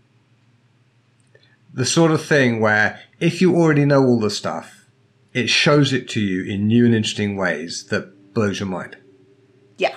the 1.74 1.84
sort 1.84 2.10
of 2.10 2.24
thing 2.24 2.60
where 2.60 3.00
if 3.20 3.40
you 3.42 3.54
already 3.54 3.84
know 3.84 4.02
all 4.04 4.18
the 4.18 4.30
stuff, 4.30 4.86
it 5.34 5.48
shows 5.50 5.92
it 5.92 6.08
to 6.10 6.20
you 6.20 6.44
in 6.50 6.66
new 6.66 6.86
and 6.86 6.94
interesting 6.94 7.36
ways 7.36 7.84
that 7.90 8.32
blows 8.32 8.58
your 8.60 8.68
mind. 8.68 8.96
Yeah. 9.76 9.94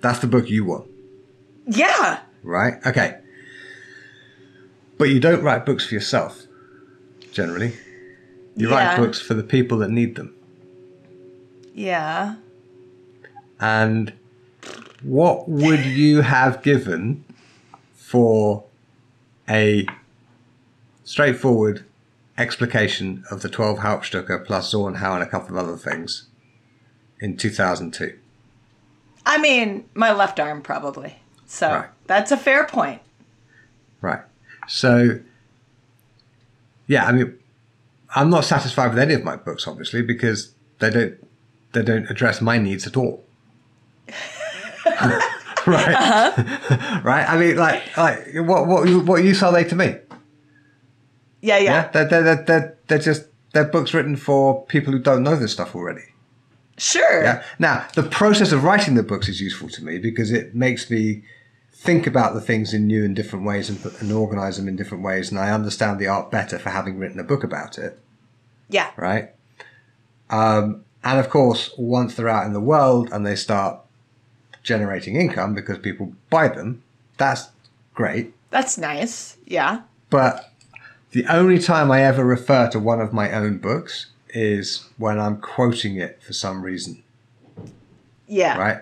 That's 0.00 0.18
the 0.18 0.26
book 0.26 0.50
you 0.50 0.64
want, 0.64 0.90
Yeah. 1.66 2.20
right? 2.42 2.74
Okay. 2.84 3.18
But 4.98 5.10
you 5.10 5.20
don't 5.20 5.42
write 5.42 5.64
books 5.64 5.86
for 5.86 5.94
yourself, 5.94 6.42
generally. 7.32 7.74
You 8.56 8.70
write 8.70 8.96
books 8.96 9.20
for 9.20 9.34
the 9.34 9.44
people 9.44 9.78
that 9.78 9.90
need 9.90 10.16
them. 10.16 10.34
Yeah. 11.74 12.34
And 13.62 14.12
what 15.04 15.48
would 15.48 15.84
you 15.86 16.22
have 16.22 16.62
given 16.62 17.24
for 17.94 18.64
a 19.48 19.86
straightforward 21.04 21.84
explication 22.36 23.22
of 23.30 23.42
the 23.42 23.48
12 23.48 23.78
Hauptstücke 23.78 24.44
plus 24.44 24.74
Zornhau 24.74 25.14
and 25.14 25.22
a 25.22 25.26
couple 25.26 25.56
of 25.56 25.64
other 25.64 25.76
things 25.76 26.24
in 27.20 27.36
2002? 27.36 28.18
I 29.24 29.38
mean, 29.38 29.84
my 29.94 30.12
left 30.12 30.40
arm 30.40 30.60
probably. 30.60 31.20
So 31.46 31.68
Right. 31.68 31.88
that's 32.08 32.32
a 32.32 32.36
fair 32.36 32.64
point. 32.64 33.00
Right. 34.00 34.22
So, 34.66 35.20
yeah, 36.88 37.06
I 37.06 37.12
mean, 37.12 37.38
I'm 38.16 38.28
not 38.28 38.44
satisfied 38.44 38.88
with 38.88 38.98
any 38.98 39.14
of 39.14 39.22
my 39.22 39.36
books, 39.36 39.68
obviously, 39.68 40.02
because 40.02 40.52
they 40.80 40.90
don't 40.90 41.14
they 41.72 41.82
don't 41.82 42.10
address 42.10 42.40
my 42.40 42.58
needs 42.58 42.86
at 42.86 42.96
all. 42.96 43.24
right. 45.66 47.02
right. 47.04 47.28
I 47.28 47.38
mean, 47.38 47.56
like, 47.56 47.96
like 47.96 48.34
what 48.34 48.66
what 48.66 48.88
what 49.04 49.24
use 49.24 49.42
are 49.42 49.52
they 49.52 49.64
to 49.64 49.76
me? 49.76 49.96
Yeah, 51.40 51.58
yeah. 51.58 51.72
Yeah, 51.72 51.88
they're, 51.88 52.08
they're, 52.08 52.22
they're, 52.22 52.44
they're, 52.44 52.78
they're 52.86 52.98
just 52.98 53.24
they're 53.52 53.64
books 53.64 53.92
written 53.92 54.16
for 54.16 54.64
people 54.66 54.92
who 54.92 54.98
don't 54.98 55.22
know 55.22 55.36
this 55.36 55.52
stuff 55.52 55.74
already. 55.74 56.04
Sure. 56.78 57.22
Yeah. 57.22 57.42
Now, 57.58 57.86
the 57.94 58.02
process 58.02 58.50
of 58.52 58.64
writing 58.64 58.94
the 58.94 59.02
books 59.02 59.28
is 59.28 59.40
useful 59.40 59.68
to 59.70 59.84
me 59.84 59.98
because 59.98 60.32
it 60.32 60.54
makes 60.54 60.90
me 60.90 61.22
think 61.72 62.06
about 62.06 62.34
the 62.34 62.40
things 62.40 62.72
in 62.72 62.86
new 62.86 63.04
and 63.04 63.14
different 63.14 63.44
ways 63.44 63.68
and, 63.68 63.84
and 64.00 64.10
organize 64.12 64.56
them 64.56 64.68
in 64.68 64.76
different 64.76 65.04
ways, 65.04 65.30
and 65.30 65.38
I 65.38 65.50
understand 65.50 65.98
the 65.98 66.06
art 66.06 66.30
better 66.30 66.58
for 66.58 66.70
having 66.70 66.98
written 66.98 67.20
a 67.20 67.24
book 67.24 67.44
about 67.44 67.76
it. 67.78 67.98
Yeah. 68.68 68.90
Right. 68.96 69.32
Um, 70.30 70.84
and 71.04 71.18
of 71.18 71.28
course, 71.28 71.74
once 71.76 72.14
they're 72.14 72.28
out 72.28 72.46
in 72.46 72.52
the 72.52 72.60
world 72.60 73.10
and 73.12 73.26
they 73.26 73.36
start 73.36 73.81
generating 74.62 75.16
income 75.16 75.54
because 75.54 75.78
people 75.78 76.12
buy 76.30 76.48
them, 76.48 76.82
that's 77.16 77.48
great. 77.94 78.32
That's 78.50 78.78
nice. 78.78 79.36
Yeah. 79.46 79.82
But 80.10 80.52
the 81.12 81.26
only 81.26 81.58
time 81.58 81.90
I 81.90 82.02
ever 82.02 82.24
refer 82.24 82.68
to 82.70 82.78
one 82.78 83.00
of 83.00 83.12
my 83.12 83.32
own 83.32 83.58
books 83.58 84.06
is 84.30 84.88
when 84.98 85.18
I'm 85.18 85.38
quoting 85.40 85.96
it 85.96 86.22
for 86.22 86.32
some 86.32 86.62
reason, 86.62 87.02
Yeah. 88.26 88.56
right? 88.58 88.78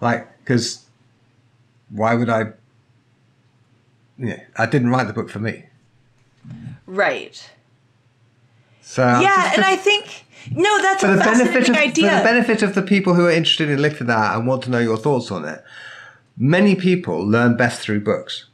Like, 0.00 0.28
because 0.40 0.86
why 1.90 2.14
would 2.14 2.28
I? 2.28 2.52
Yeah, 4.18 4.40
I 4.56 4.66
didn't 4.66 4.90
write 4.90 5.06
the 5.06 5.12
book 5.12 5.30
for 5.30 5.38
me. 5.38 5.64
Right. 6.86 7.48
So 8.82 9.02
yeah, 9.02 9.52
and 9.54 9.64
I 9.64 9.76
think 9.76 10.24
no, 10.52 10.80
that's 10.82 11.02
for 11.02 11.08
a 11.08 11.16
the 11.16 11.18
benefit 11.22 11.68
of 11.68 11.76
idea. 11.76 12.10
for 12.10 12.16
the 12.16 12.22
benefit 12.22 12.62
of 12.62 12.74
the 12.74 12.82
people 12.82 13.14
who 13.14 13.26
are 13.26 13.30
interested 13.30 13.68
in 13.70 13.80
looking 13.80 14.00
at 14.02 14.06
that 14.08 14.36
and 14.36 14.46
want 14.46 14.62
to 14.64 14.70
know 14.70 14.78
your 14.78 14.96
thoughts 14.96 15.30
on 15.30 15.44
it. 15.44 15.62
Many 16.36 16.74
people 16.74 17.26
learn 17.26 17.56
best 17.56 17.80
through 17.80 18.00
books. 18.00 18.46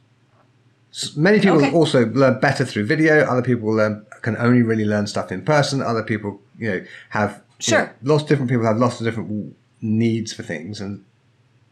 Many 1.15 1.39
people 1.39 1.57
Okay. 1.57 1.71
also 1.71 2.05
learn 2.07 2.39
better 2.39 2.63
through 2.65 2.85
video. 2.85 3.25
Other 3.25 3.41
people 3.41 3.69
learn 3.69 4.05
can 4.21 4.37
only 4.37 4.61
really 4.61 4.85
learn 4.85 5.07
stuff 5.07 5.31
in 5.31 5.41
person. 5.43 5.81
Other 5.81 6.01
people, 6.03 6.41
you 6.57 6.69
know, 6.71 6.85
have 7.09 7.31
you 7.31 7.35
know, 7.77 7.83
Sure. 7.85 7.93
lots 8.03 8.23
of 8.23 8.29
different 8.29 8.49
people 8.49 8.65
have 8.65 8.77
lots 8.77 8.99
of 8.99 9.05
different 9.05 9.55
needs 9.81 10.33
for 10.33 10.43
things 10.43 10.79
and 10.81 11.03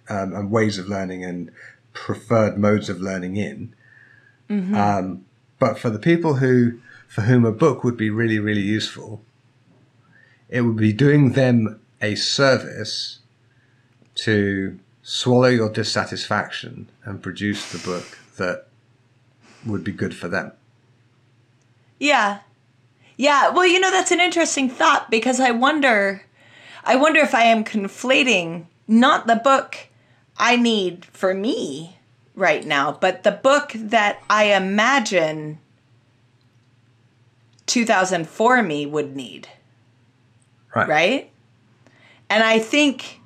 um, 0.10 0.34
and 0.36 0.52
ways 0.52 0.78
of 0.78 0.88
learning 0.90 1.24
and 1.24 1.50
preferred 1.94 2.58
modes 2.58 2.90
of 2.90 3.00
learning 3.02 3.38
in. 3.38 3.74
Um, 4.50 5.26
but 5.58 5.80
for 5.80 5.90
the 5.90 5.98
people 6.00 6.36
who 6.36 6.80
for 7.08 7.22
whom 7.22 7.44
a 7.46 7.52
book 7.52 7.84
would 7.84 7.98
be 7.98 8.10
really 8.10 8.38
really 8.40 8.62
useful, 8.62 9.24
it 10.54 10.62
would 10.62 10.78
be 10.78 10.94
doing 10.94 11.32
them 11.32 11.80
a 12.00 12.14
service 12.14 13.20
to 14.14 14.80
swallow 15.02 15.48
your 15.50 15.70
dissatisfaction 15.70 16.88
and 17.04 17.24
produce 17.24 17.72
the 17.72 17.80
book 17.80 18.20
that 18.38 18.68
would 19.66 19.84
be 19.84 19.92
good 19.92 20.16
for 20.16 20.28
them. 20.28 20.52
Yeah. 22.00 22.40
Yeah. 23.18 23.50
Well, 23.50 23.66
you 23.66 23.80
know, 23.80 23.90
that's 23.90 24.12
an 24.12 24.20
interesting 24.20 24.70
thought 24.70 25.10
because 25.10 25.40
I 25.40 25.52
wonder 25.52 26.24
I 26.84 26.98
wonder 26.98 27.20
if 27.22 27.34
I 27.34 27.44
am 27.44 27.64
conflating 27.64 28.66
not 28.88 29.26
the 29.26 29.38
book 29.38 29.88
I 30.38 30.56
need 30.56 31.06
for 31.06 31.34
me, 31.34 31.98
right 32.36 32.66
now, 32.66 32.92
but 32.92 33.24
the 33.24 33.32
book 33.32 33.72
that 33.76 34.22
I 34.30 34.46
imagine 34.54 35.60
2004 37.66 38.64
me 38.64 38.86
would 38.86 39.16
need, 39.16 39.48
Right. 40.76 40.88
right? 40.88 41.32
And 42.30 42.44
I 42.44 42.60
think, 42.60 43.20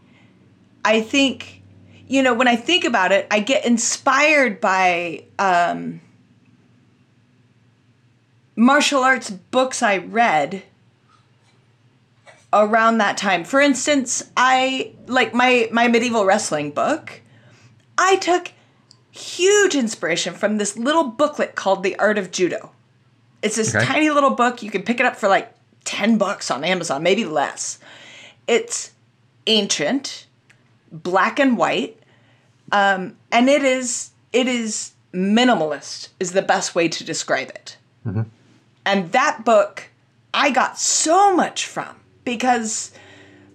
I 0.84 1.02
think, 1.02 1.62
you 2.08 2.22
know, 2.22 2.34
when 2.34 2.48
I 2.48 2.56
think 2.56 2.84
about 2.84 3.12
it, 3.12 3.28
I 3.32 3.40
get 3.40 3.66
inspired 3.66 4.60
by 4.60 5.24
um, 5.40 6.02
martial 8.56 9.04
arts 9.04 9.30
books 9.30 9.82
I 9.82 9.98
read 9.98 10.64
around 12.52 12.98
that 12.98 13.18
time. 13.18 13.44
For 13.44 13.62
instance, 13.62 14.24
I 14.36 14.94
like 15.06 15.34
my 15.34 15.70
my 15.72 15.88
medieval 15.88 16.26
wrestling 16.26 16.72
book. 16.72 17.22
I 17.98 18.16
took 18.18 18.52
huge 19.12 19.76
inspiration 19.76 20.34
from 20.34 20.58
this 20.58 20.78
little 20.78 21.04
booklet 21.06 21.56
called 21.56 21.84
The 21.84 21.98
Art 21.98 22.18
of 22.18 22.32
Judo. 22.32 22.72
It's 23.42 23.56
this 23.56 23.74
Okay. 23.76 23.86
tiny 23.86 24.10
little 24.10 24.32
book. 24.32 24.62
You 24.64 24.72
can 24.72 24.84
pick 24.84 25.00
it 25.00 25.06
up 25.06 25.16
for 25.16 25.28
like 25.28 25.54
10 25.88 26.18
bucks 26.18 26.52
on 26.52 26.64
Amazon, 26.64 27.02
maybe 27.02 27.24
less. 27.24 27.80
It's 28.46 28.92
ancient, 29.48 30.28
black 30.92 31.40
and 31.40 31.58
white, 31.58 31.98
um, 32.72 33.16
and 33.32 33.50
it 33.50 33.64
is 33.64 34.12
it 34.34 34.48
is 34.48 34.92
minimalist 35.14 36.10
is 36.20 36.34
the 36.34 36.42
best 36.42 36.76
way 36.76 36.90
to 36.90 37.04
describe 37.04 37.50
it. 37.50 37.78
And 38.86 39.12
that 39.14 39.46
book 39.46 39.90
I 40.34 40.52
got 40.52 40.78
so 40.78 41.36
much 41.36 41.66
from 41.66 41.96
because 42.26 42.92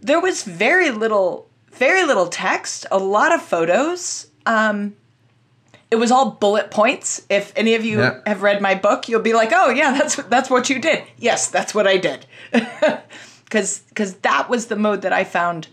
there 0.00 0.20
was 0.20 0.42
very 0.42 0.90
little 0.90 1.46
very 1.70 2.04
little 2.04 2.28
text, 2.28 2.86
a 2.90 2.98
lot 2.98 3.34
of 3.34 3.42
photos. 3.42 4.26
Um, 4.46 4.96
it 5.92 5.96
was 5.98 6.10
all 6.10 6.30
bullet 6.30 6.70
points. 6.70 7.20
If 7.28 7.52
any 7.54 7.74
of 7.74 7.84
you 7.84 8.00
Yeah. 8.00 8.20
have 8.26 8.42
read 8.42 8.62
my 8.62 8.74
book, 8.74 9.08
you'll 9.08 9.20
be 9.20 9.34
like, 9.34 9.50
"Oh 9.52 9.68
yeah, 9.68 9.92
that's 9.92 10.16
that's 10.16 10.48
what 10.48 10.70
you 10.70 10.78
did." 10.80 11.04
Yes, 11.18 11.48
that's 11.48 11.74
what 11.74 11.86
I 11.86 11.98
did. 11.98 12.26
Cuz 13.50 13.82
cuz 13.94 14.14
that 14.22 14.48
was 14.48 14.66
the 14.66 14.76
mode 14.76 15.02
that 15.02 15.12
I 15.12 15.24
found 15.24 15.68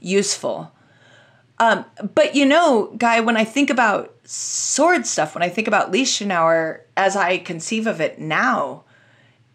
useful. 0.00 0.72
Um, 1.60 1.84
but 2.14 2.34
you 2.34 2.44
know, 2.44 2.92
guy, 2.98 3.20
when 3.20 3.36
I 3.36 3.44
think 3.44 3.70
about 3.70 4.12
sword 4.24 5.06
stuff, 5.06 5.34
when 5.36 5.42
I 5.42 5.48
think 5.48 5.68
about 5.68 5.92
Liechtenauer 5.92 6.80
as 6.96 7.14
I 7.14 7.38
conceive 7.38 7.86
of 7.86 8.00
it 8.00 8.18
now, 8.18 8.82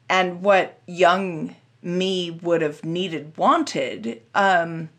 and 0.08 0.42
what 0.42 0.80
young 0.88 1.56
me 1.82 2.32
would 2.32 2.62
have 2.62 2.86
needed, 2.86 3.34
wanted, 3.38 4.22
um, 4.34 4.90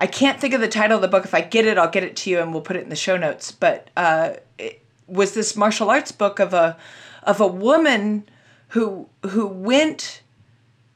I 0.00 0.06
can't 0.06 0.40
think 0.40 0.54
of 0.54 0.60
the 0.60 0.68
title 0.68 0.96
of 0.96 1.02
the 1.02 1.08
book. 1.08 1.24
If 1.24 1.34
I 1.34 1.42
get 1.42 1.66
it, 1.66 1.76
I'll 1.78 1.90
get 1.90 2.02
it 2.04 2.16
to 2.16 2.30
you, 2.30 2.40
and 2.40 2.52
we'll 2.52 2.62
put 2.62 2.76
it 2.76 2.82
in 2.82 2.88
the 2.88 2.96
show 2.96 3.16
notes. 3.16 3.52
But 3.52 3.88
uh, 3.96 4.34
it 4.58 4.82
was 5.06 5.34
this 5.34 5.54
martial 5.56 5.90
arts 5.90 6.12
book 6.12 6.38
of 6.38 6.54
a 6.54 6.76
of 7.22 7.40
a 7.40 7.46
woman 7.46 8.24
who 8.68 9.08
who 9.28 9.46
went 9.46 10.22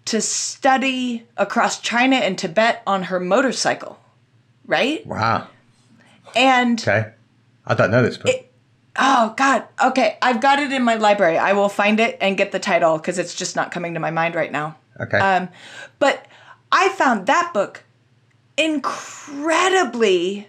to 0.07 0.21
study 0.21 1.25
across 1.37 1.81
China 1.81 2.17
and 2.17 2.39
Tibet 2.39 2.83
on 2.87 3.05
her 3.05 3.19
motorcycle, 3.21 3.99
right? 4.67 5.07
Wow. 5.07 5.49
And 6.37 6.81
Okay. 6.81 7.13
I 7.67 7.75
don't 7.75 7.91
know 7.91 8.03
this 8.03 8.19
book. 8.19 8.35
oh 8.97 9.35
god, 9.37 9.65
okay, 9.83 10.19
I've 10.21 10.41
got 10.41 10.59
it 10.59 10.73
in 10.73 10.83
my 10.83 10.95
library. 10.97 11.39
I 11.39 11.53
will 11.55 11.69
find 11.71 12.01
it 12.01 12.19
and 12.21 12.37
get 12.37 12.53
the 12.53 12.59
title 12.59 12.99
because 12.99 13.19
it's 13.19 13.35
just 13.35 13.57
not 13.57 13.71
coming 13.71 13.95
to 13.95 14.01
my 14.01 14.11
mind 14.11 14.35
right 14.35 14.53
now. 14.53 14.77
okay. 15.01 15.19
Um, 15.19 15.49
but 15.99 16.27
I 16.71 16.89
found 16.91 17.27
that 17.27 17.53
book 17.55 17.85
incredibly 18.57 20.49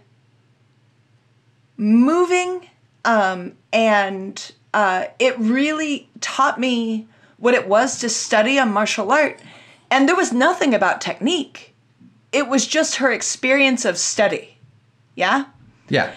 moving, 1.77 2.69
um, 3.03 3.53
and 3.73 4.51
uh, 4.73 5.05
it 5.19 5.37
really 5.39 6.09
taught 6.21 6.59
me 6.59 7.07
what 7.37 7.53
it 7.53 7.67
was 7.67 7.99
to 7.99 8.09
study 8.09 8.57
a 8.57 8.65
martial 8.65 9.11
art. 9.11 9.39
And 9.91 10.07
there 10.07 10.15
was 10.15 10.33
nothing 10.33 10.73
about 10.73 11.01
technique. 11.01 11.73
It 12.31 12.47
was 12.47 12.65
just 12.65 12.97
her 12.97 13.11
experience 13.11 13.85
of 13.85 13.97
study. 13.97 14.57
Yeah? 15.15 15.45
yeah. 15.87 16.13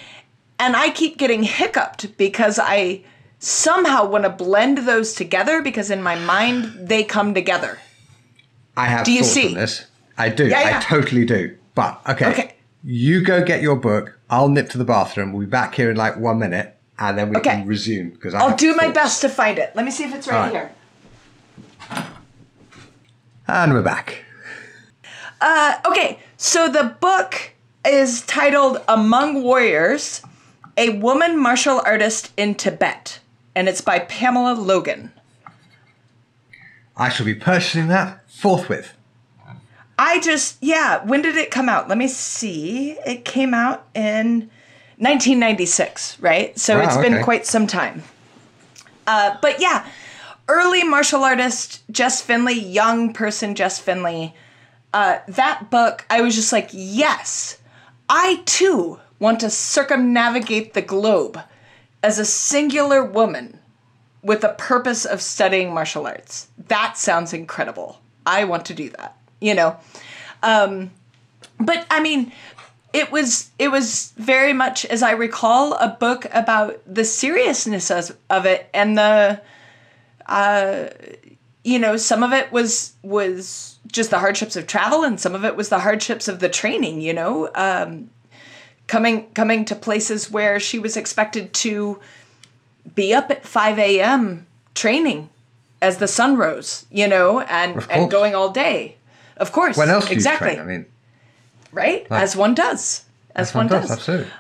And 0.59 0.75
I 0.75 0.91
keep 0.91 1.19
getting 1.19 1.43
hiccuped 1.43 2.17
because 2.17 2.59
I 2.59 3.03
somehow 3.39 4.09
want 4.09 4.25
to 4.25 4.31
blend 4.31 4.79
those 4.79 5.13
together 5.15 5.63
because 5.63 5.91
in 5.91 6.03
my 6.03 6.17
mind 6.17 6.89
they 6.89 7.05
come 7.05 7.35
together. 7.35 7.79
I 8.77 8.87
have 8.87 9.05
Do 9.05 9.13
you 9.13 9.23
see? 9.23 9.55
this. 9.55 9.87
I 10.17 10.29
do. 10.29 10.49
Yeah, 10.49 10.61
yeah. 10.69 10.79
I 10.79 10.81
totally 10.81 11.25
do. 11.25 11.58
But 11.79 12.01
okay. 12.09 12.27
Okay. 12.31 12.55
You 12.83 13.23
go 13.23 13.45
get 13.45 13.63
your 13.63 13.77
book. 13.77 14.19
I'll 14.29 14.49
nip 14.49 14.69
to 14.71 14.79
the 14.79 14.85
bathroom. 14.85 15.33
We'll 15.33 15.47
be 15.47 15.51
back 15.51 15.77
here 15.77 15.93
in 15.93 15.97
like 15.97 16.17
one 16.17 16.41
minute, 16.41 16.77
and 16.99 17.17
then 17.17 17.29
we 17.31 17.37
Okay. 17.37 17.51
can 17.51 17.67
resume 17.69 18.11
because 18.11 18.35
I'll 18.35 18.57
do 18.57 18.75
my 18.75 18.89
best 18.91 19.21
to 19.21 19.29
find 19.29 19.61
it. 19.61 19.71
Let 19.77 19.85
me 19.85 19.93
see 19.93 20.03
if 20.03 20.13
it's 20.13 20.27
right, 20.27 20.53
right. 20.53 20.71
here. 21.91 22.07
And 23.47 23.73
we're 23.73 23.83
back. 23.83 24.25
Uh, 25.41 25.77
okay, 25.87 26.19
so 26.37 26.69
the 26.69 26.97
book 27.01 27.53
is 27.87 28.23
titled 28.23 28.83
Among 28.89 29.45
Warriors 29.45 30.21
A 30.77 30.99
Woman 30.99 31.39
Martial 31.41 31.81
Artist 31.87 32.33
in 32.37 32.57
Tibet, 32.57 33.21
and 33.55 33.69
it's 33.69 33.81
by 33.83 34.01
Pamela 34.01 34.55
Logan. 34.55 35.13
I 36.97 37.09
shall 37.09 37.25
be 37.25 37.37
purchasing 37.37 37.87
that 37.87 38.29
forthwith. 38.29 38.95
I 39.99 40.21
just, 40.21 40.59
yeah, 40.61 41.05
when 41.05 41.23
did 41.23 41.37
it 41.37 41.51
come 41.51 41.69
out? 41.69 41.89
Let 41.89 41.99
me 41.99 42.09
see. 42.09 42.93
It 43.05 43.25
came 43.25 43.53
out 43.53 43.87
in 43.95 44.51
1996, 44.99 46.21
right? 46.21 46.57
So 46.59 46.79
Wow, 46.79 46.85
it's 46.85 46.97
been 46.97 47.23
quite 47.25 47.47
some 47.47 47.67
time. 47.67 48.05
Uh, 49.07 49.37
but 49.43 49.61
yeah, 49.61 49.87
early 50.49 50.85
martial 50.85 51.25
artist 51.25 51.83
Jess 51.91 52.21
Finley, 52.21 52.59
young 52.59 53.13
person 53.13 53.55
Jess 53.55 53.79
Finley. 53.79 54.35
Uh, 54.95 55.19
that 55.29 55.71
book, 55.71 56.05
I 56.09 56.21
was 56.21 56.35
just 56.35 56.53
like, 56.53 56.71
yes, 56.73 57.59
I 58.09 58.43
too 58.47 59.01
want 59.19 59.41
to 59.41 59.51
circumnavigate 59.51 60.75
the 60.75 60.83
globe 60.83 61.41
as 62.03 62.19
a 62.19 62.25
singular 62.25 63.05
woman 63.05 63.59
with 64.23 64.41
the 64.41 64.55
purpose 64.59 65.05
of 65.05 65.21
studying 65.21 65.75
martial 65.75 66.07
arts. 66.07 66.49
That 66.69 66.97
sounds 66.97 67.33
incredible. 67.33 68.01
I 68.25 68.45
want 68.45 68.65
to 68.67 68.75
do 68.75 68.91
that, 68.91 69.17
you 69.41 69.55
know. 69.55 69.77
Um, 70.43 70.91
but 71.59 71.87
I 71.91 72.01
mean, 72.01 72.33
it 72.93 73.11
was 73.13 73.51
it 73.59 73.71
was 73.71 74.13
very 74.17 74.53
much, 74.53 74.85
as 74.87 75.03
I 75.03 75.13
recall, 75.13 75.75
a 75.75 75.89
book 75.89 76.27
about 76.33 76.81
the 76.87 77.05
seriousness 77.05 77.91
of, 77.91 78.17
of 78.31 78.47
it 78.47 78.69
and 78.73 78.97
the, 78.97 79.41
uh, 80.27 80.89
you 81.65 81.79
know, 81.79 81.97
some 81.97 82.23
of 82.23 82.33
it 82.33 82.51
was 82.53 82.95
was 83.03 83.79
just 83.91 84.11
the 84.11 84.19
hardships 84.19 84.57
of 84.57 84.67
travel, 84.67 85.03
and 85.05 85.21
some 85.21 85.35
of 85.35 85.45
it 85.45 85.57
was 85.57 85.69
the 85.69 85.81
hardships 85.81 86.29
of 86.29 86.41
the 86.41 86.49
training. 86.49 87.01
You 87.01 87.15
know, 87.15 87.51
um, 87.55 88.11
coming 88.87 89.31
coming 89.33 89.65
to 89.67 89.75
places 89.75 90.31
where 90.31 90.59
she 90.59 90.79
was 90.79 90.97
expected 90.97 91.53
to 91.55 92.01
be 92.95 93.13
up 93.13 93.31
at 93.31 93.47
5 93.47 93.79
a.m. 93.79 94.47
training 94.75 95.29
as 95.81 95.99
the 95.99 96.09
sun 96.09 96.37
rose, 96.37 96.87
you 96.91 97.07
know, 97.07 97.41
and, 97.41 97.87
and 97.91 98.11
going 98.11 98.35
all 98.35 98.51
day. 98.51 98.97
Of 99.39 99.53
course. 99.53 99.77
When 99.77 99.89
else 99.89 100.11
exactly. 100.11 100.59
I 100.59 100.65
mean, 100.65 100.87
right? 101.73 102.07
as 102.11 102.37
one 102.37 102.55
does. 102.55 103.05
As 103.35 103.55
one 103.55 103.69
does. 103.69 103.91
Absolutely. 103.91 104.31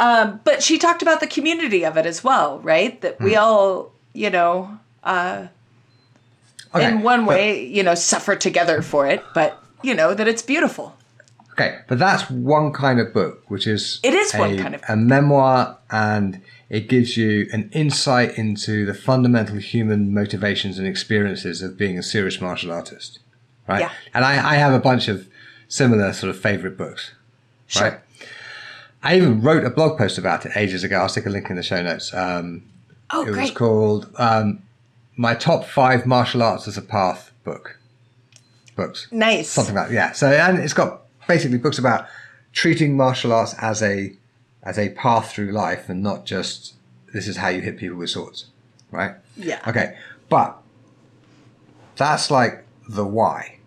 Um, 0.00 0.40
but 0.42 0.62
she 0.62 0.78
talked 0.78 1.02
about 1.02 1.20
the 1.20 1.26
community 1.26 1.84
of 1.84 1.96
it 1.96 2.06
as 2.06 2.24
well, 2.24 2.58
right? 2.60 3.00
That 3.02 3.20
we 3.20 3.34
hmm. 3.34 3.40
all, 3.40 3.92
you 4.12 4.30
know, 4.30 4.78
uh, 5.04 5.46
Okay, 6.74 6.88
in 6.88 7.02
one 7.02 7.26
way, 7.26 7.64
you 7.66 7.82
know, 7.82 7.94
suffer 7.94 8.34
together 8.34 8.80
for 8.80 9.06
it, 9.06 9.22
but, 9.34 9.62
you 9.82 9.94
know, 9.94 10.14
that 10.14 10.26
it's 10.26 10.42
beautiful. 10.42 10.96
Okay, 11.52 11.80
but 11.86 11.98
that's 11.98 12.30
one 12.30 12.72
kind 12.72 12.98
of 12.98 13.12
book, 13.12 13.42
which 13.48 13.66
is 13.66 14.00
It 14.02 14.14
is 14.14 14.32
one 14.32 14.56
kind 14.56 14.74
of 14.74 14.82
a 14.88 14.96
memoir, 14.96 15.78
and 15.90 16.40
it 16.70 16.88
gives 16.88 17.18
you 17.18 17.46
an 17.52 17.68
insight 17.74 18.38
into 18.38 18.86
the 18.86 18.94
fundamental 18.94 19.56
human 19.56 20.14
motivations 20.14 20.78
and 20.78 20.88
experiences 20.88 21.60
of 21.60 21.76
being 21.76 21.98
a 21.98 22.02
serious 22.02 22.40
martial 22.40 22.72
artist, 22.72 23.18
right? 23.68 23.80
Yeah. 23.80 23.92
And 24.14 24.24
I, 24.24 24.52
I 24.52 24.54
have 24.56 24.72
a 24.72 24.78
bunch 24.80 25.08
of 25.08 25.28
similar 25.68 26.12
sort 26.12 26.30
of 26.30 26.40
favorite 26.40 26.76
books. 26.76 27.12
Sure. 27.66 27.82
Right. 27.90 28.00
I 29.02 29.16
even 29.16 29.40
wrote 29.42 29.64
a 29.64 29.70
blog 29.70 29.98
post 29.98 30.18
about 30.18 30.46
it 30.46 30.52
ages 30.56 30.84
ago. 30.84 30.98
I'll 31.00 31.08
stick 31.08 31.26
a 31.26 31.30
link 31.30 31.50
in 31.50 31.56
the 31.56 31.62
show 31.62 31.82
notes. 31.82 32.12
Um, 32.14 32.64
Oh, 33.14 33.22
it 33.26 33.28
was 33.30 33.36
great. 33.36 33.54
called 33.54 34.10
um, 34.16 34.62
"My 35.16 35.34
Top 35.34 35.66
Five 35.66 36.06
Martial 36.06 36.42
Arts 36.42 36.66
as 36.66 36.78
a 36.78 36.82
Path" 36.82 37.30
book. 37.44 37.78
Books 38.74 39.06
Nice. 39.10 39.50
something 39.50 39.74
like 39.74 39.88
that. 39.88 39.94
yeah. 39.94 40.12
So 40.12 40.28
and 40.32 40.58
it's 40.58 40.72
got 40.72 41.02
basically 41.28 41.58
books 41.58 41.78
about 41.78 42.06
treating 42.54 42.96
martial 42.96 43.32
arts 43.34 43.54
as 43.60 43.82
a 43.82 44.14
as 44.62 44.78
a 44.78 44.90
path 44.90 45.30
through 45.32 45.52
life 45.52 45.90
and 45.90 46.02
not 46.02 46.24
just 46.24 46.74
this 47.12 47.28
is 47.28 47.36
how 47.36 47.48
you 47.48 47.60
hit 47.60 47.76
people 47.76 47.98
with 47.98 48.08
swords, 48.08 48.46
right? 48.90 49.16
Yeah. 49.36 49.60
Okay, 49.66 49.94
but 50.30 50.56
that's 51.96 52.30
like 52.30 52.61
the 52.88 53.04
why, 53.06 53.58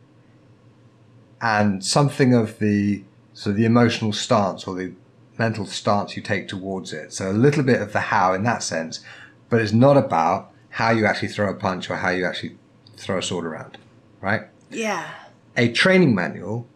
and 1.41 1.83
something 1.83 2.33
of 2.33 2.59
the 2.59 3.03
so 3.33 3.51
the 3.51 3.65
emotional 3.65 4.13
stance 4.13 4.65
or 4.65 4.75
the 4.75 4.93
mental 5.37 5.65
stance 5.65 6.15
you 6.15 6.21
take 6.21 6.47
towards 6.47 6.93
it. 6.93 7.11
So 7.11 7.29
a 7.29 7.33
little 7.33 7.63
bit 7.63 7.81
of 7.81 7.91
the 7.91 7.99
how 7.99 8.33
in 8.33 8.43
that 8.43 8.63
sense, 8.63 9.01
but 9.49 9.61
it's 9.61 9.73
not 9.73 9.97
about 9.97 10.51
how 10.69 10.91
you 10.91 11.05
actually 11.05 11.27
throw 11.29 11.49
a 11.49 11.53
punch 11.53 11.89
or 11.89 11.97
how 11.97 12.09
you 12.09 12.25
actually 12.25 12.57
throw 12.97 13.17
a 13.17 13.21
sword 13.21 13.45
around, 13.45 13.77
right? 14.21 14.43
Yeah. 14.69 15.09
A 15.57 15.71
training 15.71 16.15
manual 16.15 16.67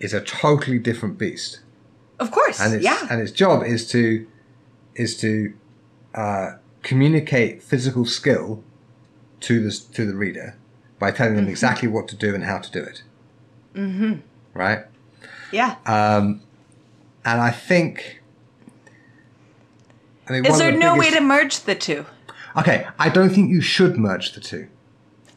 is 0.00 0.12
a 0.12 0.20
totally 0.20 0.78
different 0.78 1.18
beast, 1.18 1.60
Of 2.18 2.30
course. 2.32 2.60
and 2.60 2.74
its 2.74 2.84
yeah. 2.84 3.06
and 3.10 3.20
its 3.20 3.32
job 3.32 3.62
is 3.62 3.88
to 3.90 4.26
is 4.96 5.16
to 5.20 5.52
uh, 6.14 6.52
communicate 6.82 7.62
physical 7.62 8.04
skill 8.04 8.64
to 9.40 9.62
the 9.62 9.70
to 9.92 10.04
the 10.06 10.14
reader 10.16 10.56
by 11.00 11.10
telling 11.10 11.34
them 11.34 11.48
exactly 11.48 11.88
what 11.88 12.06
to 12.08 12.14
do 12.14 12.32
and 12.34 12.44
how 12.44 12.58
to 12.58 12.70
do 12.70 12.80
it. 12.84 13.02
Mm-hmm. 13.74 14.14
Right. 14.54 14.84
yeah. 15.50 15.76
Um, 15.86 16.42
and 17.24 17.40
I 17.40 17.50
think. 17.50 18.20
I 20.28 20.32
mean, 20.34 20.46
Is 20.46 20.58
there 20.58 20.70
the 20.70 20.78
no 20.78 20.96
way 20.96 21.10
to 21.10 21.20
merge 21.20 21.60
the 21.60 21.74
two? 21.74 22.06
Okay, 22.56 22.86
I 22.98 23.08
don't 23.08 23.30
think 23.30 23.50
you 23.50 23.60
should 23.60 23.96
merge 23.96 24.32
the 24.32 24.40
two 24.40 24.68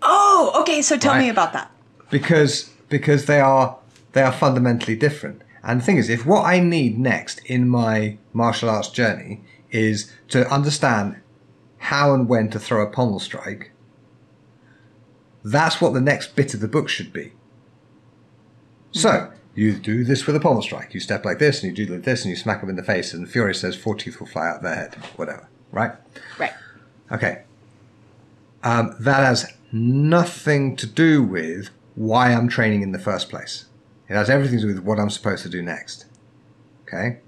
Oh, 0.02 0.52
okay. 0.62 0.82
So 0.82 0.98
tell 0.98 1.14
Right. 1.14 1.22
me 1.22 1.30
about 1.30 1.54
that. 1.54 1.72
because 2.10 2.70
because 2.90 3.26
they 3.26 3.40
are 3.40 3.78
they 4.12 4.22
are 4.22 4.32
fundamentally 4.32 4.96
different. 4.96 5.42
And 5.64 5.80
the 5.80 5.86
thing 5.86 5.98
is, 5.98 6.10
if 6.10 6.26
what 6.26 6.44
I 6.46 6.60
need 6.60 7.00
next 7.00 7.40
in 7.46 7.70
my 7.70 8.18
martial 8.34 8.70
arts 8.70 8.90
journey 8.90 9.42
is 9.72 10.12
to 10.28 10.46
understand 10.52 11.16
how 11.78 12.14
and 12.14 12.28
when 12.28 12.50
to 12.50 12.60
throw 12.60 12.82
a 12.86 12.90
pommel 12.90 13.20
strike, 13.20 13.72
that's 15.44 15.82
what 15.82 15.94
the 15.94 16.02
next 16.02 16.36
bit 16.36 16.54
of 16.54 16.60
the 16.60 16.68
book 16.68 16.90
should 16.90 17.12
be. 17.12 17.34
So 18.92 19.32
you 19.56 19.74
do 19.74 20.04
this 20.04 20.26
with 20.26 20.36
a 20.36 20.40
pommel 20.40 20.62
strike. 20.62 20.94
You 20.94 21.00
step 21.00 21.26
like 21.26 21.40
this, 21.40 21.64
and 21.64 21.78
you 21.78 21.86
do 21.86 21.94
like 21.94 22.04
this, 22.04 22.24
and 22.24 22.30
you 22.30 22.36
smack 22.36 22.62
them 22.62 22.70
in 22.70 22.76
the 22.76 22.84
face, 22.84 23.14
and 23.14 23.30
Fiore 23.30 23.54
says 23.54 23.76
four 23.76 23.96
teeth 23.96 24.20
will 24.20 24.28
fly 24.28 24.48
out 24.48 24.58
of 24.58 24.64
their 24.64 24.76
head, 24.76 24.96
whatever. 25.16 25.48
Right? 25.72 25.92
Right. 26.38 26.54
Okay. 27.12 27.44
Um, 28.64 28.96
that 29.00 29.24
has 29.24 29.52
nothing 29.72 30.76
to 30.78 30.88
do 30.88 31.22
with 31.24 31.70
why 31.96 32.32
I'm 32.32 32.48
training 32.48 32.82
in 32.82 32.92
the 32.92 33.00
first 33.00 33.30
place. 33.30 33.66
It 34.08 34.14
has 34.14 34.30
everything 34.30 34.60
to 34.60 34.68
do 34.68 34.74
with 34.76 34.84
what 34.84 35.00
I'm 35.00 35.10
supposed 35.10 35.44
to 35.44 35.50
do 35.50 35.62
next. 35.62 36.06
Okay. 36.84 37.20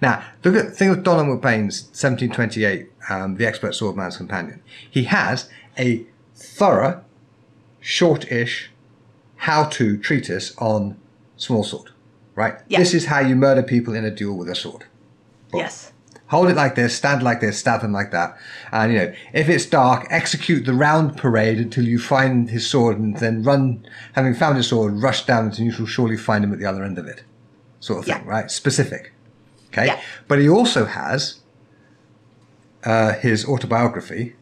Now, 0.00 0.24
look 0.44 0.54
at 0.54 0.74
think 0.74 0.96
of 0.96 1.02
Donald 1.02 1.26
McBane's 1.26 1.84
1728, 1.94 2.90
um, 3.10 3.36
The 3.36 3.46
Expert 3.46 3.72
Swordman's 3.72 4.16
Companion. 4.16 4.62
He 4.88 5.04
has 5.04 5.48
a 5.78 6.06
thorough, 6.34 7.04
short-ish, 7.88 8.70
how-to 9.36 9.96
treatise 9.96 10.54
on 10.58 10.94
small 11.38 11.64
sword. 11.64 11.90
Right. 12.34 12.54
Yeah. 12.68 12.80
This 12.80 12.92
is 12.92 13.06
how 13.06 13.20
you 13.20 13.34
murder 13.34 13.62
people 13.62 13.94
in 13.94 14.04
a 14.04 14.10
duel 14.10 14.36
with 14.36 14.48
a 14.50 14.54
sword 14.54 14.84
Yes. 15.54 15.90
hold 16.26 16.50
it 16.50 16.54
like 16.56 16.74
this, 16.74 16.94
stand 16.94 17.22
like 17.22 17.40
this, 17.40 17.58
stab 17.58 17.80
him 17.80 17.90
like 17.92 18.10
that. 18.10 18.36
And 18.72 18.92
you 18.92 18.98
know, 18.98 19.12
if 19.32 19.48
it's 19.48 19.64
dark, 19.64 20.06
execute 20.10 20.66
the 20.66 20.74
round 20.74 21.16
parade 21.16 21.56
until 21.58 21.84
you 21.84 21.98
find 21.98 22.50
his 22.50 22.66
sword, 22.66 22.98
and 22.98 23.16
then 23.16 23.42
run, 23.42 23.86
having 24.12 24.34
found 24.34 24.58
his 24.58 24.66
sword, 24.68 25.02
rush 25.02 25.24
down 25.24 25.46
until 25.46 25.64
you 25.64 25.72
shall 25.72 25.86
surely 25.86 26.18
find 26.18 26.44
him 26.44 26.52
at 26.52 26.58
the 26.58 26.66
other 26.66 26.84
end 26.84 26.98
of 26.98 27.06
it, 27.06 27.22
sort 27.80 28.00
of 28.00 28.04
thing, 28.04 28.22
Yeah. 28.22 28.30
right? 28.30 28.50
Specific. 28.50 29.12
Okay. 29.72 29.86
Yeah. 29.86 29.98
But 30.28 30.38
he 30.40 30.48
also 30.50 30.84
has 30.84 31.40
uh, 32.84 33.14
his 33.14 33.46
autobiography, 33.46 34.36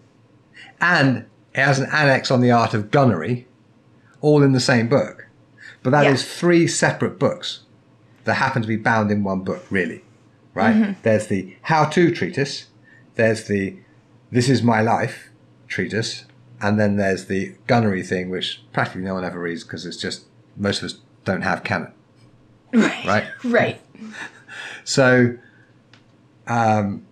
and 0.80 1.26
it 1.57 1.63
has 1.65 1.79
an 1.79 1.89
annex 1.91 2.31
on 2.31 2.41
the 2.41 2.51
art 2.51 2.75
of 2.75 2.91
gunnery, 2.91 3.47
all 4.21 4.43
in 4.43 4.53
the 4.53 4.61
same 4.61 4.89
book. 4.89 5.27
But 5.83 5.91
that 5.91 6.07
is 6.07 6.23
Yeah. 6.23 6.29
three 6.29 6.67
separate 6.69 7.19
books 7.19 7.61
that 8.25 8.35
happen 8.35 8.63
to 8.63 8.69
be 8.69 8.77
bound 8.77 9.11
in 9.11 9.23
one 9.25 9.41
book, 9.41 9.65
really. 9.71 10.05
Right? 10.55 10.75
Mm-hmm. 10.75 10.93
There's 11.03 11.27
the 11.29 11.57
how 11.63 11.85
to 11.87 12.11
treatise, 12.11 12.67
there's 13.15 13.45
the 13.49 13.77
this 14.31 14.49
is 14.49 14.63
my 14.63 14.81
life 14.81 15.29
treatise, 15.69 16.25
and 16.61 16.79
then 16.81 16.97
there's 16.97 17.27
the 17.27 17.55
gunnery 17.67 18.03
thing, 18.03 18.29
which 18.31 18.63
practically 18.73 19.03
no 19.03 19.15
one 19.15 19.25
ever 19.25 19.39
reads 19.41 19.63
because 19.65 19.87
it's 19.87 19.97
just 19.97 20.25
most 20.57 20.79
of 20.83 20.87
us 20.87 20.99
don't 21.25 21.43
have 21.43 21.63
cannon. 21.65 21.93
Right. 22.73 23.05
Right. 23.07 23.25
Right. 23.45 23.81
So, 24.85 25.37
um, 26.47 27.05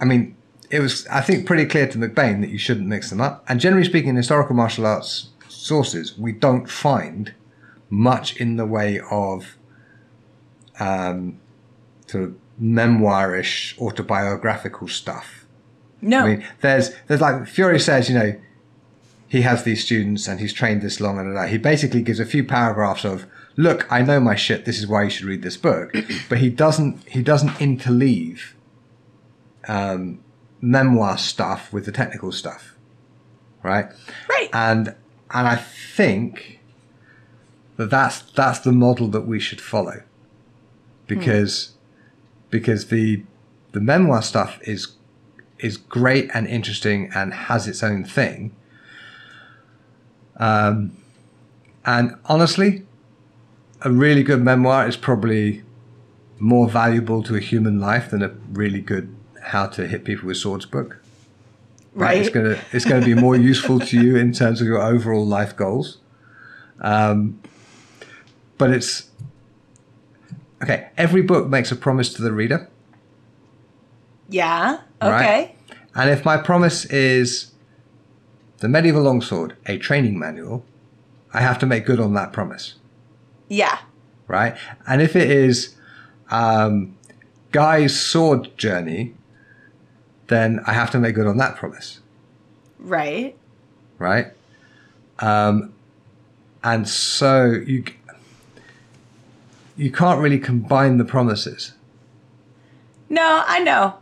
I 0.00 0.04
mean, 0.04 0.36
it 0.70 0.80
was, 0.80 1.06
I 1.08 1.20
think, 1.20 1.46
pretty 1.46 1.66
clear 1.66 1.86
to 1.88 1.98
McBane 1.98 2.40
that 2.40 2.50
you 2.50 2.58
shouldn't 2.58 2.86
mix 2.86 3.10
them 3.10 3.20
up. 3.20 3.44
And 3.48 3.60
generally 3.60 3.86
speaking, 3.86 4.10
in 4.10 4.16
historical 4.16 4.54
martial 4.54 4.86
arts 4.86 5.30
sources, 5.48 6.16
we 6.18 6.32
don't 6.32 6.68
find 6.68 7.34
much 7.90 8.36
in 8.36 8.56
the 8.56 8.66
way 8.66 9.00
of 9.10 9.56
um, 10.78 11.40
sort 12.06 12.24
of 12.24 12.34
memoirish, 12.60 13.78
autobiographical 13.78 14.88
stuff. 14.88 15.46
No. 16.00 16.20
I 16.20 16.28
mean, 16.28 16.46
there's 16.60 16.90
there's 17.06 17.20
like 17.20 17.46
Fiore 17.46 17.78
says, 17.78 18.08
you 18.08 18.18
know, 18.18 18.38
he 19.26 19.42
has 19.42 19.64
these 19.64 19.84
students 19.84 20.28
and 20.28 20.40
he's 20.40 20.52
trained 20.52 20.82
this 20.82 21.00
long 21.00 21.18
and 21.18 21.36
that. 21.36 21.48
He 21.48 21.58
basically 21.58 22.02
gives 22.02 22.20
a 22.20 22.24
few 22.24 22.44
paragraphs 22.44 23.04
of, 23.04 23.26
look, 23.56 23.90
I 23.90 24.02
know 24.02 24.20
my 24.20 24.34
shit. 24.34 24.64
This 24.64 24.78
is 24.78 24.86
why 24.86 25.04
you 25.04 25.10
should 25.10 25.26
read 25.26 25.42
this 25.42 25.56
book. 25.56 25.92
but 26.28 26.38
he 26.38 26.50
doesn't 26.50 27.06
he 27.08 27.22
doesn't 27.22 27.50
interleave 27.50 28.52
um, 29.66 30.20
memoir 30.60 31.18
stuff 31.18 31.72
with 31.72 31.84
the 31.86 31.92
technical 31.92 32.32
stuff, 32.32 32.74
right? 33.62 33.86
right. 34.28 34.48
And 34.52 34.94
and 35.30 35.46
I 35.46 35.56
think 35.56 36.60
that 37.76 37.90
that's 37.90 38.22
that's 38.32 38.60
the 38.60 38.72
model 38.72 39.08
that 39.08 39.22
we 39.22 39.38
should 39.38 39.60
follow 39.60 40.02
because 41.06 41.74
because 42.50 42.88
the 42.88 43.22
the 43.72 43.80
memoir 43.80 44.22
stuff 44.22 44.58
is 44.62 44.94
is 45.58 45.76
great 45.76 46.30
and 46.34 46.46
interesting 46.46 47.10
and 47.14 47.34
has 47.34 47.66
its 47.66 47.82
own 47.82 48.04
thing. 48.04 48.54
Um, 50.36 50.96
and 51.84 52.14
honestly, 52.26 52.86
a 53.82 53.90
really 53.90 54.22
good 54.22 54.42
memoir 54.42 54.86
is 54.86 54.96
probably 54.96 55.64
more 56.38 56.68
valuable 56.68 57.22
to 57.24 57.34
a 57.34 57.40
human 57.40 57.80
life 57.80 58.10
than 58.10 58.22
a 58.22 58.28
really 58.52 58.80
good 58.80 59.14
how 59.48 59.66
to 59.66 59.86
hit 59.86 60.04
people 60.04 60.26
with 60.28 60.36
swords 60.36 60.66
book. 60.66 60.98
right. 61.94 62.18
It's 62.18 62.28
gonna 62.30 62.58
it's 62.72 62.84
gonna 62.84 63.04
be 63.04 63.14
more 63.14 63.36
useful 63.52 63.80
to 63.80 64.00
you 64.00 64.16
in 64.16 64.32
terms 64.32 64.60
of 64.60 64.66
your 64.66 64.80
overall 64.80 65.26
life 65.26 65.56
goals. 65.56 65.98
Um, 66.80 67.40
but 68.58 68.70
it's 68.70 69.10
okay. 70.62 70.88
Every 70.96 71.22
book 71.22 71.48
makes 71.48 71.72
a 71.72 71.76
promise 71.76 72.12
to 72.14 72.22
the 72.22 72.32
reader. 72.32 72.68
yeah. 74.28 74.80
Right. 75.00 75.20
Okay. 75.22 75.54
And 75.94 76.10
if 76.10 76.24
my 76.24 76.36
promise 76.36 76.84
is 76.86 77.52
the 78.58 78.68
medieval 78.68 79.02
longsword, 79.02 79.56
a 79.66 79.78
training 79.78 80.18
manual, 80.18 80.64
I 81.32 81.40
have 81.40 81.58
to 81.60 81.66
make 81.66 81.86
good 81.86 82.00
on 82.00 82.14
that 82.14 82.32
promise, 82.32 82.74
Yeah. 83.48 83.78
right? 84.26 84.56
And 84.86 85.00
if 85.02 85.14
it 85.16 85.30
is 85.30 85.74
um, 86.30 86.96
Guy's 87.52 87.98
sword 87.98 88.56
journey, 88.58 89.14
then 90.28 90.60
I 90.66 90.72
have 90.72 90.90
to 90.92 90.98
make 90.98 91.14
good 91.14 91.26
on 91.26 91.36
that 91.38 91.56
promise, 91.56 92.00
Right. 92.78 93.36
right? 93.98 94.28
Um, 95.18 95.72
and 96.62 96.88
so 96.88 97.44
you 97.66 97.84
you 99.76 99.90
can't 99.92 100.20
really 100.20 100.38
combine 100.38 100.98
the 100.98 101.04
promises. 101.04 101.72
No, 103.08 103.42
I 103.46 103.60
know. 103.60 103.94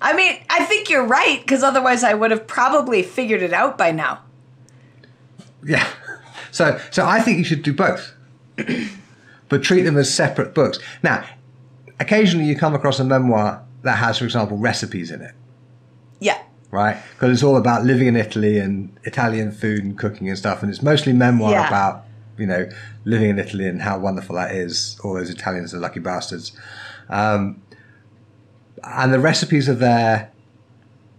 I 0.00 0.14
mean, 0.14 0.38
I 0.48 0.64
think 0.64 0.88
you're 0.88 1.04
right 1.06 1.40
because 1.40 1.62
otherwise 1.62 2.02
I 2.04 2.14
would 2.14 2.30
have 2.30 2.46
probably 2.46 3.02
figured 3.02 3.42
it 3.42 3.52
out 3.52 3.76
by 3.78 3.90
now. 3.92 4.20
Yeah. 5.64 5.86
So 6.50 6.80
so 6.90 7.04
I 7.06 7.20
think 7.20 7.36
you 7.38 7.44
should 7.44 7.62
do 7.62 7.74
both. 7.74 8.14
but 9.48 9.62
treat 9.62 9.82
them 9.82 9.98
as 9.98 10.12
separate 10.12 10.54
books. 10.54 10.78
Now, 11.02 11.24
occasionally 12.00 12.46
you 12.46 12.56
come 12.56 12.74
across 12.74 12.98
a 12.98 13.04
memoir 13.04 13.62
that 13.88 13.96
has, 13.98 14.18
for 14.18 14.24
example, 14.24 14.56
recipes 14.58 15.10
in 15.10 15.20
it, 15.22 15.34
Yeah. 16.20 16.38
right? 16.70 16.96
Because 17.14 17.32
it's 17.32 17.42
all 17.42 17.56
about 17.56 17.84
living 17.84 18.06
in 18.06 18.16
Italy 18.16 18.58
and 18.58 18.90
Italian 19.04 19.50
food 19.50 19.82
and 19.84 19.98
cooking 19.98 20.28
and 20.28 20.36
stuff, 20.38 20.62
and 20.62 20.70
it's 20.70 20.82
mostly 20.82 21.12
memoir 21.12 21.52
Yeah. 21.52 21.66
about, 21.68 22.04
you 22.36 22.46
know, 22.46 22.68
living 23.04 23.30
in 23.30 23.38
Italy 23.38 23.66
and 23.66 23.80
how 23.82 23.98
wonderful 23.98 24.36
that 24.36 24.50
is. 24.54 24.96
All 25.02 25.14
those 25.14 25.30
Italians 25.30 25.72
are 25.74 25.78
lucky 25.78 26.00
bastards. 26.00 26.52
Um, 27.08 27.62
and 28.84 29.12
the 29.12 29.18
recipes 29.18 29.68
are 29.68 29.74
there 29.74 30.28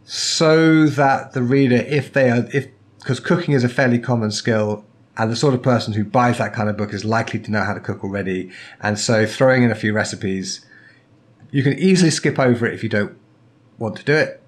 so 0.06 0.86
that 0.88 1.34
the 1.34 1.42
reader, 1.42 1.76
if 1.78 2.14
they 2.14 2.30
are, 2.30 2.48
if 2.54 2.68
because 3.00 3.20
cooking 3.20 3.54
is 3.54 3.64
a 3.64 3.70
fairly 3.70 3.98
common 4.00 4.30
skill, 4.32 4.84
and 5.18 5.32
the 5.32 5.36
sort 5.36 5.54
of 5.54 5.62
person 5.62 5.94
who 5.94 6.04
buys 6.04 6.38
that 6.38 6.54
kind 6.54 6.70
of 6.70 6.78
book 6.78 6.94
is 6.94 7.04
likely 7.04 7.40
to 7.40 7.52
know 7.52 7.62
how 7.64 7.74
to 7.74 7.80
cook 7.80 8.04
already, 8.04 8.52
and 8.82 8.98
so 9.00 9.26
throwing 9.26 9.64
in 9.64 9.72
a 9.72 9.76
few 9.76 9.94
recipes, 9.94 10.66
you 11.52 11.64
can 11.64 11.78
easily 11.80 12.12
skip 12.12 12.40
over 12.40 12.66
it 12.66 12.74
if 12.74 12.84
you 12.84 12.90
don't 12.90 13.18
want 13.78 13.96
to 13.98 14.04
do 14.04 14.14
it. 14.14 14.42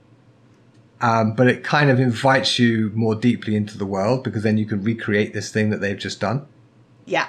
Um, 1.01 1.33
but 1.33 1.47
it 1.47 1.63
kind 1.63 1.89
of 1.89 1.99
invites 1.99 2.59
you 2.59 2.91
more 2.93 3.15
deeply 3.15 3.55
into 3.55 3.77
the 3.77 3.87
world 3.87 4.23
because 4.23 4.43
then 4.43 4.57
you 4.57 4.65
can 4.65 4.83
recreate 4.83 5.33
this 5.33 5.51
thing 5.51 5.71
that 5.71 5.81
they've 5.81 5.97
just 5.97 6.19
done. 6.19 6.45
Yeah. 7.05 7.27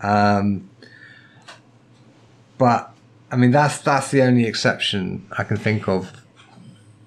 Um, 0.00 0.70
but 2.56 2.94
I 3.30 3.36
mean, 3.36 3.50
that's 3.50 3.78
that's 3.78 4.10
the 4.10 4.22
only 4.22 4.46
exception 4.46 5.26
I 5.36 5.44
can 5.44 5.58
think 5.58 5.88
of. 5.88 6.24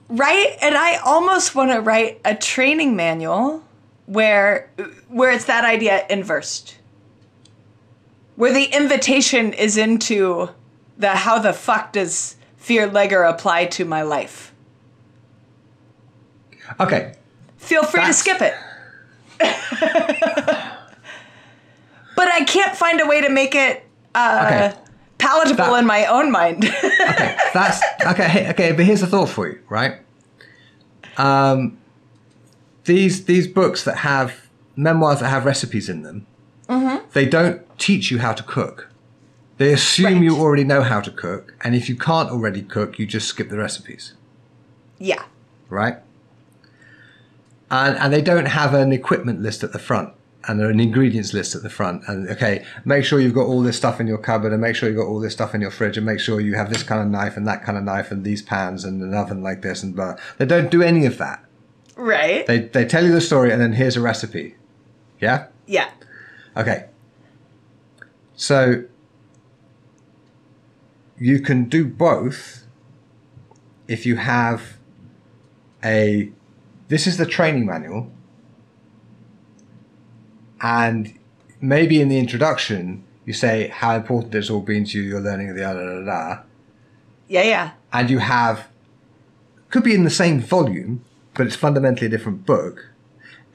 Right? 0.09 0.55
And 0.61 0.75
I 0.75 0.97
almost 0.97 1.55
want 1.55 1.71
to 1.71 1.81
write 1.81 2.21
a 2.23 2.35
training 2.35 2.95
manual 2.95 3.63
where 4.05 4.69
where 5.07 5.31
it's 5.31 5.45
that 5.45 5.65
idea 5.65 6.05
inversed. 6.07 6.77
Where 8.35 8.53
the 8.53 8.65
invitation 8.65 9.53
is 9.53 9.77
into 9.77 10.49
the 10.97 11.09
how 11.09 11.39
the 11.39 11.53
fuck 11.53 11.91
does 11.93 12.35
Vier 12.59 12.87
Leger 12.91 13.23
apply 13.23 13.65
to 13.65 13.85
my 13.85 14.01
life? 14.01 14.53
Okay, 16.79 17.15
Feel 17.57 17.83
free 17.83 18.01
That's- 18.01 18.23
to 18.23 18.29
skip 18.31 18.41
it. 18.41 18.53
but 22.15 22.27
I 22.31 22.43
can't 22.45 22.75
find 22.75 23.01
a 23.01 23.05
way 23.05 23.21
to 23.21 23.29
make 23.29 23.55
it 23.55 23.83
uh, 24.15 24.43
Okay. 24.45 24.79
palatable 25.17 25.65
That- 25.65 25.79
in 25.79 25.85
my 25.85 26.05
own 26.05 26.31
mind. 26.31 26.65
okay, 26.83 27.37
that's 27.53 27.81
okay. 28.05 28.49
Okay, 28.51 28.71
but 28.73 28.85
here's 28.85 29.01
a 29.01 29.07
thought 29.07 29.29
for 29.29 29.47
you, 29.47 29.59
right? 29.69 29.93
Um, 31.17 31.77
these 32.85 33.25
these 33.25 33.47
books 33.47 33.83
that 33.83 33.97
have 33.99 34.47
memoirs 34.75 35.19
that 35.19 35.29
have 35.29 35.45
recipes 35.45 35.89
in 35.89 36.01
them, 36.03 36.25
they 37.13 37.25
don't 37.25 37.61
teach 37.79 38.11
you 38.11 38.19
how 38.19 38.33
to 38.33 38.43
cook. 38.43 38.89
They 39.57 39.71
assume 39.71 40.15
Right. 40.15 40.23
you 40.23 40.37
already 40.37 40.63
know 40.63 40.81
how 40.81 40.99
to 40.99 41.11
cook, 41.11 41.53
and 41.63 41.75
if 41.75 41.87
you 41.87 41.95
can't 41.95 42.29
already 42.29 42.61
cook, 42.61 42.97
you 42.97 43.05
just 43.05 43.27
skip 43.27 43.49
the 43.49 43.57
recipes, 43.57 44.13
yeah. 44.97 45.23
right? 45.69 45.97
And 47.69 47.97
and 47.97 48.11
they 48.11 48.21
don't 48.21 48.47
have 48.47 48.73
an 48.73 48.91
equipment 48.91 49.41
list 49.41 49.63
at 49.63 49.71
the 49.71 49.79
front 49.79 50.13
and 50.45 50.61
an 50.61 50.79
ingredients 50.79 51.33
list 51.33 51.55
at 51.55 51.63
the 51.63 51.69
front. 51.69 52.03
And 52.07 52.29
okay, 52.29 52.65
make 52.83 53.05
sure 53.05 53.19
you've 53.19 53.33
got 53.33 53.45
all 53.45 53.61
this 53.61 53.77
stuff 53.77 53.99
in 53.99 54.07
your 54.07 54.17
cupboard, 54.17 54.51
and 54.51 54.61
make 54.61 54.75
sure 54.75 54.89
you've 54.89 54.97
got 54.97 55.07
all 55.07 55.19
this 55.19 55.33
stuff 55.33 55.55
in 55.55 55.61
your 55.61 55.71
fridge, 55.71 55.97
and 55.97 56.05
make 56.05 56.19
sure 56.19 56.39
you 56.39 56.55
have 56.55 56.69
this 56.69 56.83
kind 56.83 57.01
of 57.01 57.07
knife 57.07 57.37
and 57.37 57.47
that 57.47 57.63
kind 57.63 57.77
of 57.77 57.83
knife 57.83 58.11
and 58.11 58.23
these 58.23 58.41
pans 58.41 58.83
and 58.83 59.01
an 59.01 59.13
oven 59.13 59.41
like 59.41 59.61
this 59.61 59.83
and 59.83 59.95
blah. 59.95 60.15
They 60.37 60.45
don't 60.45 60.69
do 60.69 60.81
any 60.81 61.05
of 61.05 61.17
that. 61.19 61.43
Right. 61.95 62.45
They 62.47 62.59
they 62.59 62.85
tell 62.85 63.05
you 63.05 63.11
the 63.11 63.21
story 63.21 63.51
and 63.51 63.61
then 63.61 63.73
here's 63.73 63.95
a 63.95 64.01
recipe. 64.01 64.55
Yeah. 65.19 65.47
yeah. 65.67 65.89
Okay. 66.57 66.85
So 68.35 68.83
you 71.23 71.39
can 71.39 71.59
do 71.69 71.85
both 71.85 72.67
if 73.87 74.05
you 74.05 74.17
have 74.17 74.77
a 75.83 76.29
this 76.89 77.07
is 77.07 77.15
the 77.15 77.25
training 77.25 77.65
manual 77.65 78.11
and 80.59 81.17
maybe 81.61 82.01
in 82.01 82.09
the 82.09 82.17
introduction 82.17 83.03
you 83.25 83.31
say 83.31 83.69
how 83.69 83.95
important 83.95 84.35
it's 84.35 84.49
all 84.49 84.59
been 84.59 84.83
to 84.83 84.97
you 84.97 85.03
you're 85.09 85.21
learning 85.21 85.55
the 85.55 85.63
ah, 85.63 85.73
da 85.73 85.79
da 85.79 85.99
da 85.99 86.05
da 86.05 86.41
Yeah, 87.29 87.43
yeah. 87.43 87.71
and 87.93 88.09
you 88.09 88.19
have 88.19 88.67
could 89.73 89.83
be 89.83 89.95
in 89.95 90.03
the 90.03 90.11
same 90.11 90.39
volume, 90.39 91.03
but 91.33 91.47
it's 91.47 91.55
fundamentally 91.55 92.05
a 92.05 92.09
different 92.09 92.45
book. 92.45 92.91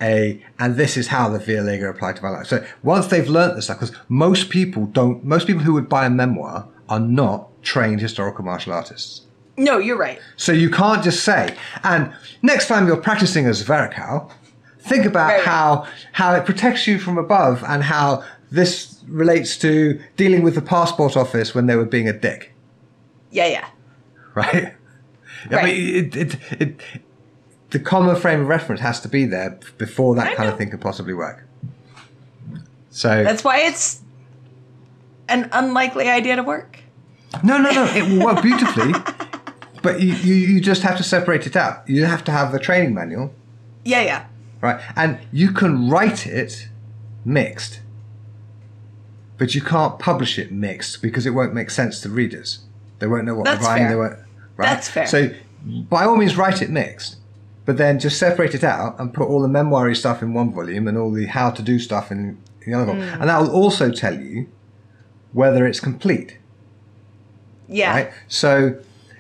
A 0.03 0.43
and 0.59 0.74
this 0.77 0.97
is 0.97 1.09
how 1.09 1.28
the 1.28 1.39
Vier 1.39 1.62
Leger 1.62 1.89
applied 1.89 2.16
to 2.16 2.23
my 2.24 2.31
life. 2.31 2.49
So 2.49 2.66
once 2.82 3.07
they've 3.07 3.28
learnt 3.28 3.55
this 3.55 3.66
stuff, 3.66 3.78
because 3.78 3.97
most 4.09 4.51
people 4.51 4.86
don't, 4.86 5.23
most 5.24 5.47
people 5.47 5.62
who 5.62 5.74
would 5.74 5.89
buy 5.89 6.07
a 6.07 6.11
memoir 6.11 6.66
are 6.89 6.99
not 6.99 7.48
trained 7.62 8.01
historical 8.01 8.44
martial 8.44 8.72
artists. 8.72 9.22
No, 9.56 9.78
you're 9.78 9.98
right. 9.98 10.20
So 10.36 10.52
you 10.52 10.70
can't 10.70 11.02
just 11.02 11.24
say, 11.24 11.56
and 11.82 12.12
next 12.43 12.68
time 12.68 12.86
you're 12.86 12.97
practicing 12.97 13.47
as 13.47 13.62
Verikal, 13.64 14.30
think 14.80 15.05
about 15.05 15.28
Right. 15.28 15.44
how 15.44 15.86
how 16.12 16.35
it 16.35 16.44
protects 16.44 16.86
you 16.86 16.98
from 16.98 17.18
above 17.18 17.64
and 17.66 17.82
how 17.82 18.22
this 18.51 19.02
relates 19.09 19.56
to 19.59 20.01
dealing 20.16 20.43
with 20.43 20.55
the 20.55 20.62
passport 20.62 21.16
office 21.16 21.55
when 21.55 21.66
they 21.66 21.76
were 21.76 21.85
being 21.85 22.09
a 22.09 22.12
dick 22.12 22.52
Yeah, 23.30 23.47
yeah. 23.47 23.66
right? 24.35 24.74
I 25.51 25.55
Right. 25.55 25.64
mean, 25.64 25.94
it, 25.94 26.16
it, 26.16 26.36
it, 26.60 26.80
the 27.70 27.78
common 27.78 28.16
frame 28.16 28.40
of 28.43 28.48
reference 28.48 28.80
has 28.80 29.01
to 29.01 29.09
be 29.09 29.24
there 29.26 29.59
before 29.76 30.14
that 30.16 30.28
I 30.28 30.35
kind 30.35 30.48
of 30.48 30.56
thing 30.59 30.70
can 30.70 30.78
possibly 30.78 31.14
work. 31.14 31.44
So 32.90 33.22
That's 33.24 33.44
why 33.44 33.59
it's 33.60 34.01
an 35.28 35.48
unlikely 35.52 36.09
idea 36.09 36.36
to 36.36 36.43
work. 36.43 36.80
No, 37.45 37.59
no, 37.59 37.71
no, 37.71 37.85
it 37.95 38.09
will 38.09 38.25
work 38.25 38.43
beautifully, 38.43 38.93
but 39.83 40.01
you, 40.01 40.13
you, 40.15 40.35
you 40.35 40.61
just 40.61 40.83
have 40.83 40.97
to 40.97 41.03
separate 41.03 41.47
it 41.47 41.57
out. 41.57 41.89
You 41.89 42.05
have 42.07 42.25
to 42.25 42.33
have 42.33 42.53
the 42.53 42.59
training 42.59 42.95
manual, 42.95 43.33
Yeah, 43.85 44.03
yeah. 44.03 44.27
right? 44.61 44.81
And 44.97 45.19
you 45.33 45.53
can 45.53 45.89
write 45.91 46.27
it 46.27 46.69
mixed, 47.25 47.81
but 49.37 49.55
you 49.55 49.61
can't 49.63 49.99
publish 49.99 50.39
it 50.39 50.51
mixed 50.51 51.01
because 51.03 51.27
it 51.27 51.31
won't 51.31 51.55
make 51.55 51.71
sense 51.71 52.01
to 52.01 52.09
readers. 52.09 52.61
They 52.99 53.07
won't 53.07 53.25
know 53.25 53.35
what 53.35 53.45
That's 53.45 53.61
they're 53.61 53.69
buying. 53.69 53.83
fair. 53.83 53.89
They 53.91 53.97
won't. 53.97 54.19
Right? 54.57 54.67
That's 54.67 54.89
fair. 54.89 55.07
So, 55.07 55.31
by 55.65 56.05
all 56.05 56.17
means, 56.17 56.37
write 56.37 56.61
it 56.63 56.71
mixed, 56.71 57.17
but 57.65 57.77
then 57.77 57.99
just 58.01 58.19
separate 58.19 58.55
it 58.55 58.65
out 58.65 58.99
and 58.99 59.13
put 59.15 59.29
all 59.29 59.41
the 59.43 59.49
memoiry 59.49 59.95
stuff 59.95 60.23
in 60.23 60.35
one 60.35 60.53
volume 60.53 60.89
and 60.89 60.99
all 60.99 61.13
the 61.13 61.27
how 61.27 61.51
to 61.51 61.63
do 61.63 61.79
stuff 61.79 62.11
in, 62.11 62.39
in 62.63 62.73
the 62.73 62.79
other 62.81 62.93
Hmm. 62.93 62.99
one, 62.99 63.09
and 63.21 63.29
that 63.31 63.39
will 63.41 63.51
also 63.51 63.93
tell 63.93 64.19
you 64.19 64.49
whether 65.33 65.67
it's 65.67 65.79
complete. 65.79 66.39
Yeah. 67.69 67.93
Right. 67.93 68.12
So, 68.28 68.78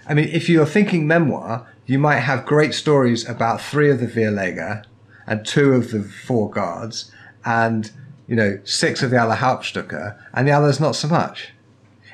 I 0.08 0.14
mean, 0.14 0.28
if 0.28 0.48
you're 0.48 0.66
thinking 0.66 1.06
memoir, 1.06 1.66
you 1.86 1.98
might 1.98 2.20
have 2.20 2.46
great 2.46 2.74
stories 2.74 3.28
about 3.28 3.60
three 3.60 3.90
of 3.90 4.00
the 4.00 4.06
Vier 4.06 4.30
Leger 4.30 4.84
and 5.26 5.46
two 5.46 5.72
of 5.72 5.90
the 5.90 6.02
four 6.02 6.50
guards 6.50 7.12
and, 7.44 7.90
you 8.26 8.36
know, 8.36 8.58
six 8.64 9.02
of 9.02 9.10
the 9.10 9.18
other 9.18 9.34
Hauptstücke 9.36 10.16
and 10.32 10.48
the 10.48 10.52
others 10.52 10.80
not 10.80 10.96
so 10.96 11.08
much. 11.08 11.50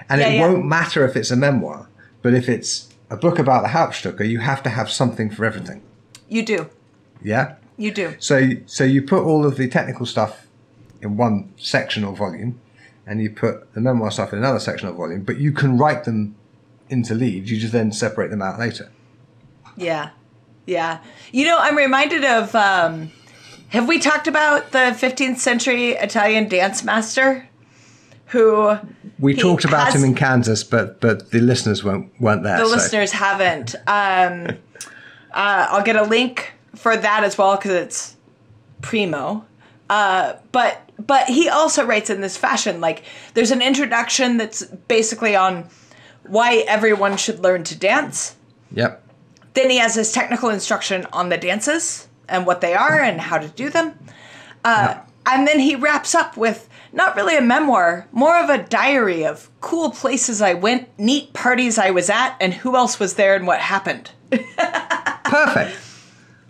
And 0.09 0.20
Yeah, 0.20 0.28
it 0.28 0.35
yeah. 0.35 0.40
won't 0.47 0.65
matter 0.65 1.05
if 1.05 1.16
it's 1.16 1.31
a 1.31 1.36
memoir, 1.36 1.89
but 2.23 2.35
if 2.35 2.48
it's 2.48 2.89
a 3.11 3.16
book 3.16 3.39
about 3.39 3.62
the 3.62 3.69
Hauptstücke, 3.70 4.28
you 4.28 4.40
have 4.40 4.62
to 4.65 4.70
have 4.70 4.90
something 4.90 5.31
for 5.31 5.44
everything. 5.44 5.82
You 6.28 6.44
do. 6.44 6.69
Yeah? 7.23 7.55
You 7.77 7.93
do. 7.93 8.15
So, 8.19 8.51
so 8.66 8.85
you 8.85 9.02
put 9.02 9.23
all 9.23 9.47
of 9.47 9.56
the 9.56 9.69
technical 9.69 10.06
stuff 10.06 10.47
in 11.01 11.16
one 11.16 11.52
section 11.56 12.05
or 12.05 12.15
volume, 12.15 12.61
and 13.06 13.20
you 13.22 13.31
put 13.31 13.72
the 13.74 13.81
memoir 13.81 14.10
stuff 14.10 14.32
in 14.32 14.39
another 14.39 14.59
section 14.60 14.89
of 14.89 14.97
volume. 14.97 15.22
But 15.22 15.36
you 15.39 15.52
can 15.52 15.76
write 15.78 16.05
them 16.05 16.35
into 16.89 17.14
leaves. 17.14 17.51
You 17.51 17.59
just 17.59 17.72
then 17.72 17.93
separate 17.93 18.31
them 18.31 18.43
out 18.43 18.59
later. 18.59 18.90
Yeah. 19.76 20.10
Yeah. 20.66 20.98
You 21.32 21.47
know, 21.47 21.59
I'm 21.59 21.76
reminded 21.76 22.24
of 22.24 22.55
um 22.55 23.10
have 23.68 23.89
we 23.89 23.98
talked 23.98 24.28
about 24.28 24.70
the 24.72 24.94
15th 24.97 25.39
century 25.39 25.90
Italian 25.93 26.48
dance 26.48 26.85
master 26.85 27.48
who 28.26 28.76
We 29.18 29.35
talked 29.35 29.64
about 29.64 29.86
has- 29.86 29.94
him 29.97 30.05
in 30.05 30.14
Kansas, 30.14 30.64
but 30.64 31.01
but 31.01 31.31
the 31.31 31.40
listeners 31.40 31.82
weren't 31.85 32.10
weren't 32.20 32.43
there. 32.44 32.59
the 32.59 32.66
so. 32.66 32.70
listeners 32.74 33.12
haven't 33.12 33.74
um 33.86 34.56
uh, 35.32 35.66
I'll 35.70 35.82
get 35.82 35.97
a 35.97 36.05
link 36.05 36.52
for 36.76 36.97
that 36.97 37.24
as 37.24 37.36
well 37.36 37.56
cuz 37.59 37.72
it's 37.72 38.16
primo. 38.81 39.44
Uh 39.90 40.35
but 40.52 40.90
but 40.98 41.28
he 41.28 41.48
also 41.48 41.85
writes 41.85 42.11
in 42.11 42.20
this 42.20 42.36
fashion 42.36 42.81
like 42.81 43.02
there's 43.35 43.51
an 43.51 43.62
introduction 43.62 44.36
that's 44.36 44.65
basically 44.89 45.36
on 45.36 45.69
why 46.27 46.65
everyone 46.66 47.16
should 47.16 47.40
learn 47.40 47.65
to 47.65 47.77
dance. 47.77 48.36
Yep. 48.73 49.02
Then 49.55 49.70
he 49.70 49.78
has 49.78 49.94
his 49.94 50.11
technical 50.12 50.48
instruction 50.48 51.06
on 51.12 51.28
the 51.28 51.36
dances 51.36 52.09
and 52.28 52.47
what 52.47 52.61
they 52.61 52.74
are 52.74 53.01
and 53.01 53.20
how 53.20 53.39
to 53.39 53.48
do 53.48 53.70
them. 53.70 53.98
Uh, 54.65 54.98
And 55.27 55.48
then 55.48 55.59
he 55.59 55.74
wraps 55.74 56.15
up 56.15 56.36
with 56.36 56.69
not 56.93 57.16
really 57.16 57.36
a 57.36 57.40
memoir, 57.40 58.06
more 58.12 58.39
of 58.43 58.51
a 58.51 58.62
diary 58.62 59.24
of 59.24 59.48
cool 59.61 59.90
places 59.90 60.43
I 60.43 60.55
went, 60.55 60.89
neat 60.98 61.32
parties 61.32 61.78
I 61.78 61.90
was 61.90 62.11
at, 62.11 62.36
and 62.40 62.52
who 62.52 62.77
else 62.77 63.01
was 63.01 63.15
there 63.15 63.35
and 63.35 63.47
what 63.47 63.61
happened. 63.61 64.11
Perfect. 64.31 65.77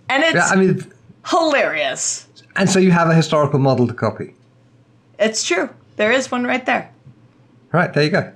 And 0.09 0.23
it's 0.25 0.35
Yeah, 0.35 0.49
I 0.51 0.57
mean, 0.57 0.93
hilarious. 1.27 2.27
And 2.57 2.69
so 2.71 2.79
you 2.79 2.91
have 2.91 3.09
a 3.09 3.15
historical 3.15 3.59
model 3.59 3.87
to 3.87 3.95
copy. 3.95 4.35
It's 5.19 5.45
true. 5.45 5.71
There 5.97 6.13
is 6.13 6.31
one 6.31 6.45
right 6.45 6.65
there. 6.67 6.91
Right 7.73 7.93
there 7.93 8.05
you 8.05 8.11
go. 8.11 8.33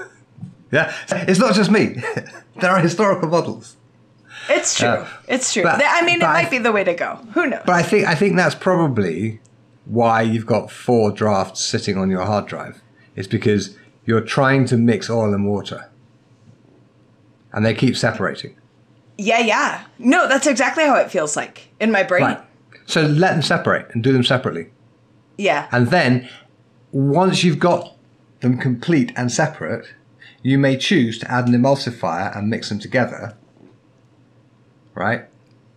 yeah, 0.72 0.92
it's 1.10 1.38
not 1.40 1.54
just 1.54 1.70
me. 1.70 2.02
there 2.60 2.70
are 2.70 2.80
historical 2.80 3.28
models. 3.28 3.76
It's 4.48 4.76
true. 4.78 4.88
Yeah. 4.88 5.08
it's 5.28 5.52
true. 5.52 5.62
But- 5.62 5.82
I 5.84 6.02
mean, 6.02 6.16
it 6.16 6.20
but 6.20 6.28
I- 6.30 6.42
might 6.42 6.50
be 6.50 6.58
the 6.58 6.72
way 6.72 6.84
to 6.84 6.94
go. 6.94 7.16
Who 7.34 7.46
knows? 7.46 7.62
But 7.66 7.74
I 7.74 7.82
think 7.82 8.06
I 8.06 8.14
think 8.14 8.36
that's 8.36 8.54
probably 8.54 9.40
why 9.84 10.22
you've 10.22 10.46
got 10.46 10.70
four 10.70 11.10
drafts 11.10 11.64
sitting 11.64 11.96
on 11.98 12.10
your 12.10 12.24
hard 12.24 12.46
drive. 12.46 12.80
It's 13.16 13.28
because 13.28 13.76
you're 14.06 14.20
trying 14.20 14.64
to 14.66 14.76
mix 14.76 15.10
oil 15.10 15.34
and 15.34 15.46
water, 15.46 15.90
and 17.52 17.64
they 17.64 17.74
keep 17.74 17.96
separating. 17.96 18.56
yeah, 19.18 19.40
yeah. 19.40 19.84
No, 19.98 20.28
that's 20.28 20.46
exactly 20.46 20.84
how 20.84 20.96
it 20.96 21.10
feels 21.10 21.36
like 21.36 21.68
in 21.80 21.90
my 21.92 22.02
brain. 22.02 22.22
Right. 22.22 22.40
So 22.90 23.02
let 23.02 23.32
them 23.32 23.42
separate 23.42 23.86
and 23.94 24.02
do 24.02 24.12
them 24.12 24.24
separately, 24.24 24.70
Yeah. 25.38 25.66
and 25.70 25.88
then 25.88 26.28
once 26.92 27.44
you've 27.44 27.58
got 27.60 27.96
them 28.40 28.58
complete 28.58 29.12
and 29.16 29.30
separate, 29.30 29.86
you 30.42 30.58
may 30.58 30.76
choose 30.76 31.18
to 31.20 31.30
add 31.30 31.46
an 31.46 31.54
emulsifier 31.54 32.36
and 32.36 32.48
mix 32.50 32.68
them 32.68 32.78
together. 32.80 33.34
Right. 34.94 35.26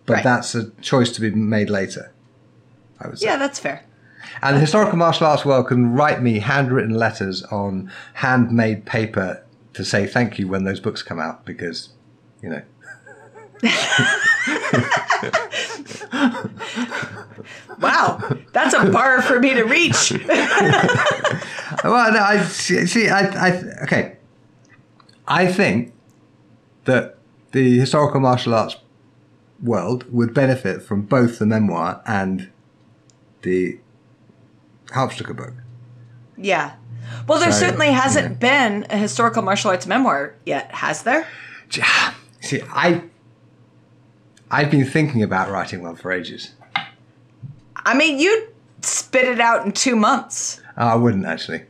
But 0.06 0.14
Right. 0.16 0.24
that's 0.24 0.56
a 0.56 0.70
choice 0.82 1.12
to 1.14 1.22
be 1.22 1.30
made 1.32 1.70
later. 1.70 2.12
I 3.00 3.08
would 3.10 3.20
say. 3.20 3.26
yeah, 3.28 3.38
that's 3.38 3.60
fair. 3.60 3.84
And 4.42 4.56
the 4.56 4.62
historical 4.62 4.98
martial 4.98 5.28
arts 5.28 5.44
world 5.46 5.68
can 5.68 5.94
write 5.94 6.22
me 6.22 6.40
handwritten 6.40 6.94
letters 6.96 7.44
on 7.44 7.92
handmade 8.16 8.86
paper 8.86 9.44
to 9.74 9.84
say 9.84 10.08
thank 10.08 10.40
you 10.40 10.48
when 10.48 10.64
those 10.64 10.80
books 10.80 11.04
come 11.04 11.20
out 11.20 11.46
because, 11.46 11.90
you 12.42 12.50
know. 12.50 12.62
Wow, 17.80 18.20
that's 18.54 18.74
a 18.74 18.90
bar 18.90 19.22
for 19.22 19.40
me 19.40 19.54
to 19.54 19.64
reach. 19.64 20.14
Well, 21.84 22.14
no, 22.14 22.20
I 22.20 22.42
see. 22.44 23.10
I, 23.10 23.22
I, 23.48 23.62
okay. 23.84 24.16
I 25.28 25.52
think 25.52 25.92
that 26.86 27.18
the 27.52 27.78
historical 27.80 28.22
martial 28.22 28.54
arts 28.54 28.78
world 29.62 30.06
would 30.14 30.34
benefit 30.34 30.82
from 30.84 31.02
both 31.02 31.40
the 31.40 31.46
memoir 31.46 32.02
and 32.06 32.50
the 33.42 33.80
Hauptstücke 34.90 35.36
book. 35.36 35.54
yeah. 36.38 36.76
Well, 37.28 37.40
there 37.40 37.52
So, 37.52 37.66
certainly 37.66 37.92
hasn't 37.92 38.42
yeah. 38.42 38.70
been 38.70 38.86
a 38.90 38.98
historical 38.98 39.42
martial 39.42 39.72
arts 39.72 39.86
memoir 39.88 40.36
yet, 40.46 40.72
has 40.76 41.04
there? 41.04 41.28
See, 42.40 42.62
I, 42.70 43.02
I've 44.54 44.70
been 44.70 44.86
thinking 44.86 45.24
about 45.24 45.50
writing 45.50 45.82
one 45.82 45.96
for 45.96 46.12
ages. 46.12 46.52
I 47.76 47.96
mean, 47.96 48.20
you'd 48.20 48.50
spit 48.82 49.26
it 49.28 49.40
out 49.42 49.66
in 49.66 49.72
two 49.72 49.96
months. 49.96 50.62
Oh, 50.78 50.86
I 50.86 50.96
wouldn't 50.96 51.26
actually. 51.26 51.64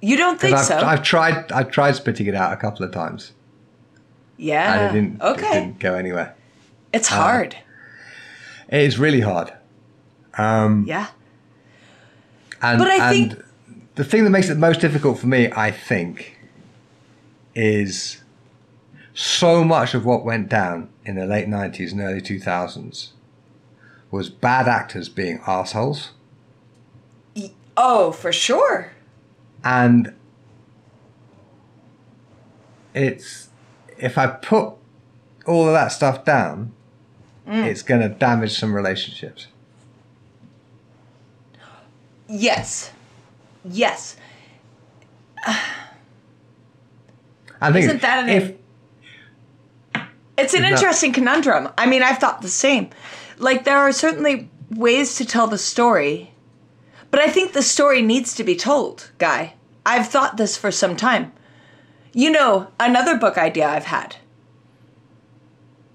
You 0.00 0.16
don't 0.16 0.40
think 0.40 0.56
I've, 0.56 0.64
so? 0.64 0.78
I've 0.78 1.02
tried. 1.02 1.52
I've 1.52 1.70
tried 1.70 1.96
spitting 1.96 2.26
it 2.26 2.34
out 2.34 2.54
a 2.54 2.56
couple 2.56 2.86
of 2.86 2.92
times, 2.92 3.32
yeah. 4.38 4.86
and 4.86 4.96
it 4.96 5.00
didn't. 5.00 5.22
okay. 5.22 5.58
It 5.58 5.60
didn't 5.60 5.78
go 5.80 5.94
anywhere. 5.96 6.34
It's 6.94 7.08
hard. 7.08 7.58
It 8.70 8.80
is 8.80 8.98
really 8.98 9.20
hard. 9.20 9.52
Um, 10.38 10.86
yeah. 10.88 11.08
And, 12.62 12.78
But 12.78 12.88
I 12.88 13.10
think- 13.10 13.44
the 13.96 14.04
thing 14.04 14.24
that 14.24 14.30
makes 14.30 14.48
it 14.48 14.56
most 14.56 14.80
difficult 14.80 15.18
for 15.18 15.26
me, 15.26 15.50
I 15.52 15.70
think, 15.72 16.38
is 17.54 18.22
so 19.12 19.62
much 19.62 19.94
of 19.94 20.06
what 20.06 20.24
went 20.24 20.48
down 20.48 20.88
in 21.08 21.14
the 21.16 21.24
late 21.26 21.48
90s 21.48 21.90
and 21.92 22.00
early 22.02 22.20
2000s 22.20 23.08
was 24.10 24.28
bad 24.28 24.68
actors 24.68 25.08
being 25.08 25.40
assholes. 25.46 26.10
Oh, 27.78 28.12
for 28.12 28.30
sure. 28.30 28.92
And 29.64 30.14
it's, 32.94 33.48
if 33.96 34.18
I 34.18 34.26
put 34.26 34.74
all 35.46 35.66
of 35.66 35.72
that 35.72 35.88
stuff 35.88 36.24
down, 36.24 36.72
Mm. 37.46 37.64
it's 37.64 37.80
going 37.80 38.02
to 38.02 38.10
damage 38.10 38.58
some 38.58 38.74
relationships. 38.74 39.46
Yes. 42.28 42.90
Yes. 43.64 44.18
I 45.46 45.56
think 47.72 47.86
Isn't 47.86 48.02
that 48.02 48.24
an- 48.24 48.28
if 48.28 48.52
It's 50.38 50.54
an 50.54 50.64
interesting 50.64 51.12
conundrum. 51.12 51.68
I 51.76 51.86
mean, 51.86 52.02
I've 52.02 52.18
thought 52.18 52.42
the 52.42 52.48
same. 52.48 52.90
Like, 53.38 53.64
there 53.64 53.78
are 53.78 53.92
certainly 53.92 54.48
ways 54.70 55.16
to 55.16 55.24
tell 55.24 55.48
the 55.48 55.58
story, 55.58 56.32
but 57.10 57.20
I 57.20 57.28
think 57.28 57.52
the 57.52 57.62
story 57.62 58.02
needs 58.02 58.34
to 58.36 58.44
be 58.44 58.54
told, 58.54 59.10
Guy. 59.18 59.54
I've 59.84 60.08
thought 60.08 60.36
this 60.36 60.56
for 60.56 60.70
some 60.70 60.96
time. 60.96 61.32
You 62.12 62.30
know, 62.30 62.68
another 62.78 63.16
book 63.16 63.36
idea 63.38 63.68
I've 63.68 63.86
had 63.86 64.16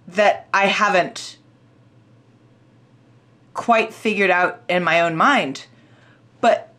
that 0.07 0.48
I 0.53 0.65
haven't 0.65 1.38
quite 3.53 3.94
figured 3.94 4.30
out 4.30 4.61
in 4.68 4.84
my 4.84 4.99
own 4.99 5.15
mind. 5.15 5.68
But 6.41 6.74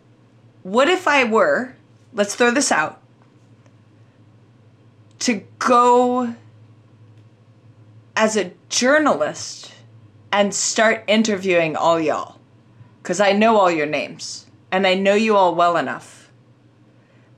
what 0.62 0.88
if 0.88 1.06
I 1.08 1.24
were, 1.24 1.76
let's 2.12 2.34
throw 2.34 2.50
this 2.50 2.72
out, 2.72 3.00
to 5.20 5.42
go 5.58 6.34
as 8.16 8.36
a 8.36 8.52
journalist 8.68 9.72
and 10.32 10.54
start 10.54 11.04
interviewing 11.06 11.76
all 11.76 12.00
y'all. 12.00 12.38
Because 13.02 13.20
I 13.20 13.32
know 13.32 13.56
all 13.56 13.70
your 13.70 13.86
names 13.86 14.46
and 14.72 14.86
I 14.86 14.94
know 14.94 15.14
you 15.14 15.36
all 15.36 15.54
well 15.54 15.76
enough. 15.76 16.30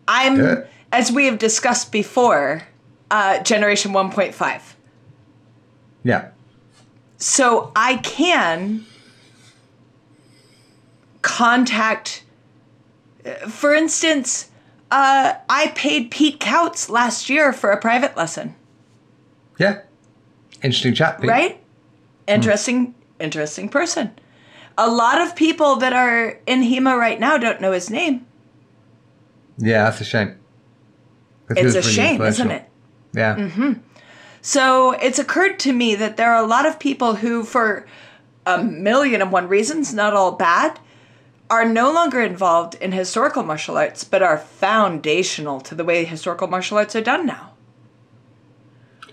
I'm, 0.09 0.39
Yeah. 0.39 0.55
as 0.93 1.11
we 1.11 1.27
have 1.27 1.39
discussed 1.39 1.91
before, 1.93 2.63
uh, 3.11 3.41
Generation 3.43 3.93
1.5. 3.93 4.77
yeah, 6.05 6.29
So 7.19 7.73
I 7.75 7.97
can 7.97 8.85
contact, 11.23 12.23
uh, 13.25 13.31
for 13.49 13.75
instance, 13.75 14.51
uh, 14.91 15.35
I 15.49 15.73
paid 15.75 16.11
Pete 16.11 16.39
Kautz 16.39 16.89
last 16.89 17.29
year 17.29 17.53
for 17.53 17.71
a 17.71 17.81
private 17.81 18.17
lesson. 18.17 18.55
yeah, 19.59 19.81
interesting 20.63 20.95
chat, 20.95 21.21
Pete. 21.21 21.31
right? 21.31 21.63
Interesting, 22.27 22.95
interesting 23.21 23.69
person. 23.69 24.11
A 24.79 24.91
lot 24.91 25.21
of 25.21 25.35
people 25.37 25.77
that 25.77 25.93
are 25.93 26.39
in 26.47 26.63
HEMA 26.63 26.99
right 26.99 27.19
now 27.19 27.39
don't 27.39 27.61
know 27.61 27.73
his 27.73 27.89
name. 27.89 28.27
Yeah, 29.59 29.85
that's 29.85 30.01
a 30.01 30.05
shame. 30.05 30.39
It's 31.51 31.75
a 31.75 31.83
shame, 31.83 32.21
isn't 32.21 32.51
it? 32.51 32.69
Yeah. 33.15 33.37
Mm-hmm. 33.37 33.73
So 34.43 34.93
it's 34.93 35.19
occurred 35.19 35.59
to 35.61 35.73
me 35.73 35.95
that 35.95 36.17
there 36.17 36.33
are 36.33 36.43
a 36.43 36.47
lot 36.47 36.67
of 36.67 36.79
people 36.79 37.17
who, 37.17 37.43
for 37.43 37.87
a 38.45 38.63
million 38.63 39.23
and 39.23 39.33
one 39.33 39.49
reasons, 39.49 39.95
not 39.95 40.13
all 40.13 40.33
bad, 40.33 40.79
are 41.49 41.65
no 41.65 41.93
longer 41.93 42.21
involved 42.21 42.75
in 42.77 42.93
historical 42.93 43.43
martial 43.43 43.77
arts, 43.77 44.05
but 44.05 44.23
are 44.23 44.39
foundational 44.39 45.61
to 45.61 45.75
the 45.75 45.85
way 45.85 46.05
historical 46.05 46.49
martial 46.49 46.77
arts 46.77 46.95
are 46.95 47.01
done 47.01 47.27
now. 47.27 47.53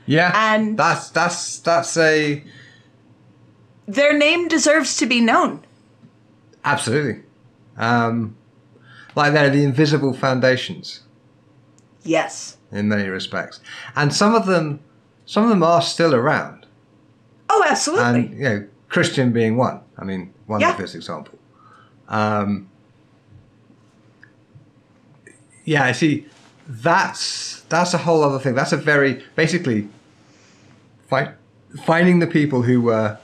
Yeah. 0.06 0.32
And- 0.36 0.78
that's 0.78 1.10
that's 1.10 1.60
that's 1.60 1.98
a 1.98 2.44
Their 3.88 4.18
name 4.18 4.48
deserves 4.48 4.98
to 4.98 5.06
be 5.06 5.20
known. 5.22 5.62
absolutely. 6.66 7.24
Um 7.78 8.36
like 9.16 9.34
they're 9.34 9.50
the 9.50 9.64
invisible 9.64 10.14
foundations 10.14 11.02
Yes. 12.04 12.58
in 12.72 12.90
many 12.90 13.08
respects. 13.10 13.60
And 13.96 14.14
some 14.14 14.34
of 14.36 14.46
them 14.46 14.80
some 15.26 15.44
of 15.44 15.50
them 15.50 15.64
are 15.64 15.82
still 15.82 16.14
around. 16.14 16.66
Oh, 17.50 17.64
absolutely. 17.68 18.06
And 18.06 18.34
you 18.38 18.44
know, 18.44 18.68
Christian 18.90 19.32
being 19.32 19.58
one. 19.58 19.82
I 19.98 20.04
mean, 20.04 20.34
one 20.48 20.62
Yeah. 20.62 20.72
obvious 20.72 20.96
example. 20.96 21.38
Um 22.10 22.70
yeah, 25.66 25.84
I 25.86 25.94
see, 25.94 26.26
that's 26.68 27.62
that's 27.70 27.94
a 27.94 28.00
whole 28.00 28.24
other 28.24 28.40
thing. 28.40 28.56
That's 28.56 28.72
a 28.72 28.78
very 28.78 29.24
basically 29.36 29.90
fi- 31.08 31.34
finding 31.86 32.20
the 32.20 32.28
people 32.28 32.62
who 32.64 32.82
were 32.82 33.18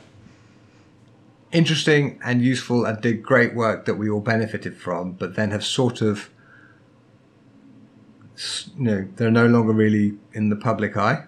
interesting 1.52 2.20
and 2.24 2.41
useful 2.44 2.86
and 2.86 3.02
did 3.02 3.24
great 3.24 3.56
work 3.56 3.86
that 3.86 3.95
we 3.95 4.10
all 4.10 4.20
benefited 4.22 4.78
from, 4.78 5.14
but 5.14 5.36
then 5.36 5.52
have 5.52 5.64
sort 5.64 6.02
of 6.02 6.30
you 8.78 8.84
know 8.84 9.07
they're 9.18 9.32
no 9.32 9.48
longer 9.48 9.74
really 9.74 10.14
in 10.34 10.49
the 10.49 10.56
public 10.56 10.95
eye 10.95 11.24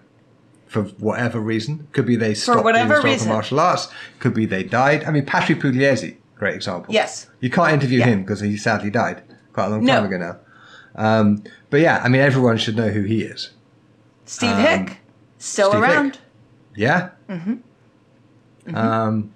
for 0.66 0.82
whatever 0.84 1.40
reason. 1.40 1.86
Could 1.92 2.06
be 2.06 2.16
they 2.16 2.34
stopped 2.34 2.64
doing 2.64 2.76
historical 2.88 3.26
martial 3.26 3.60
arts. 3.60 3.88
Could 4.18 4.34
be 4.34 4.46
they 4.46 4.62
died. 4.62 5.04
I 5.04 5.10
mean, 5.10 5.26
Patrick 5.26 5.58
Pugliese, 5.60 6.16
great 6.36 6.54
example. 6.54 6.92
Yes. 6.92 7.28
You 7.40 7.50
can't 7.50 7.72
interview 7.72 7.98
Yeah. 8.00 8.06
him 8.06 8.22
because 8.22 8.40
he 8.40 8.56
sadly 8.56 8.90
died 8.90 9.22
quite 9.52 9.66
a 9.66 9.68
long 9.70 9.84
No. 9.84 9.94
time 9.96 10.04
ago 10.06 10.16
now. 10.18 10.36
Um, 10.94 11.42
but 11.70 11.80
yeah, 11.80 12.00
I 12.04 12.08
mean, 12.08 12.20
everyone 12.20 12.58
should 12.58 12.76
know 12.76 12.88
who 12.88 13.02
he 13.02 13.22
is. 13.22 13.50
Steve 14.26 14.50
Um, 14.50 14.60
Hick, 14.60 14.98
still 15.38 15.70
Steve 15.70 15.82
Hick. 15.82 15.90
around. 15.90 16.18
Yeah. 16.76 17.10
Mm-hmm. 17.28 18.74
Um, 18.76 19.32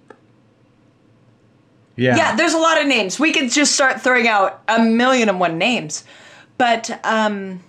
yeah. 1.97 2.17
Yeah, 2.17 2.37
there's 2.37 2.55
a 2.55 2.59
lot 2.59 2.81
of 2.81 2.87
names. 2.87 3.19
We 3.19 3.33
could 3.33 3.51
just 3.51 3.73
start 3.73 4.01
throwing 4.01 4.29
out 4.29 4.63
a 4.69 4.83
million 4.83 5.29
and 5.29 5.41
one 5.41 5.59
names. 5.59 6.05
But 6.59 7.01
um 7.05 7.61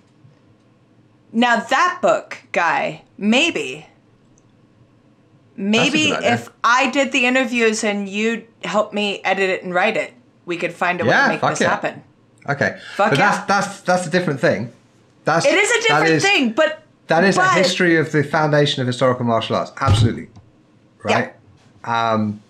now 1.32 1.56
that 1.60 1.98
book, 2.00 2.38
guy, 2.52 3.02
maybe 3.16 3.86
maybe 5.56 6.10
if 6.10 6.48
I 6.62 6.90
did 6.90 7.12
the 7.12 7.26
interviews 7.26 7.82
and 7.84 8.08
you 8.08 8.46
helped 8.64 8.94
me 8.94 9.20
edit 9.24 9.50
it 9.50 9.62
and 9.64 9.74
write 9.74 9.96
it, 9.96 10.12
we 10.46 10.56
could 10.56 10.72
find 10.72 11.00
a 11.00 11.04
way 11.04 11.10
Yeah, 11.10 11.22
to 11.24 11.28
make 11.28 11.40
this 11.40 11.60
yeah. 11.60 11.68
happen. 11.70 12.02
Okay. 12.48 12.78
Fuck 12.96 13.10
but 13.10 13.18
yeah. 13.18 13.30
that's 13.30 13.46
that's 13.46 13.80
that's 13.82 14.06
a 14.06 14.10
different 14.10 14.40
thing. 14.40 14.72
That's 15.24 15.44
It 15.44 15.54
is 15.54 15.70
a 15.70 15.88
different 15.88 16.08
is- 16.10 16.22
thing, 16.22 16.52
but 16.52 16.82
That 17.08 17.24
is 17.24 17.36
but, 17.36 17.46
a 17.46 17.58
history 17.58 17.96
of 17.96 18.12
the 18.12 18.24
foundation 18.24 18.80
of 18.80 18.86
historical 18.86 19.24
martial 19.24 19.56
arts. 19.56 19.72
Absolutely. 19.80 20.28
Right? 21.04 21.34
Um, 21.84 22.42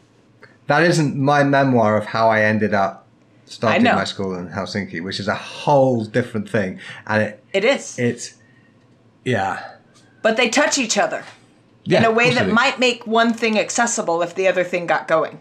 that 0.66 0.82
isn't 0.82 1.16
my 1.16 1.44
memoir 1.44 1.96
of 1.96 2.06
how 2.06 2.28
I 2.28 2.42
ended 2.42 2.74
up 2.74 3.06
starting 3.46 3.84
my 3.84 4.04
school 4.04 4.34
in 4.36 4.48
Helsinki, 4.48 5.02
which 5.02 5.20
is 5.20 5.28
a 5.28 5.34
whole 5.34 6.04
different 6.04 6.48
thing. 6.48 6.78
And 7.06 7.22
it, 7.22 7.44
It 7.52 7.64
is. 7.64 7.98
it's, 7.98 8.34
yeah. 9.24 9.76
but 10.22 10.36
they 10.36 10.48
touch 10.48 10.78
each 10.78 10.98
other 10.98 11.24
yeah 11.84 12.00
in 12.00 12.04
a 12.04 12.10
way 12.10 12.26
course 12.26 12.36
that 12.36 12.52
might 12.52 12.78
make 12.78 13.06
one 13.06 13.32
thing 13.32 13.58
accessible 13.58 14.22
if 14.22 14.34
the 14.34 14.46
other 14.46 14.64
thing 14.64 14.86
got 14.86 15.08
going. 15.08 15.40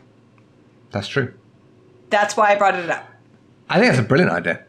That's 0.92 1.08
true. 1.08 1.34
That's 2.10 2.38
why 2.38 2.54
I 2.54 2.56
brought 2.56 2.76
it 2.76 2.90
up. 2.90 3.08
I 3.70 3.80
think 3.80 3.88
that's 3.92 4.00
a 4.00 4.08
brilliant 4.08 4.32
idea. 4.32 4.64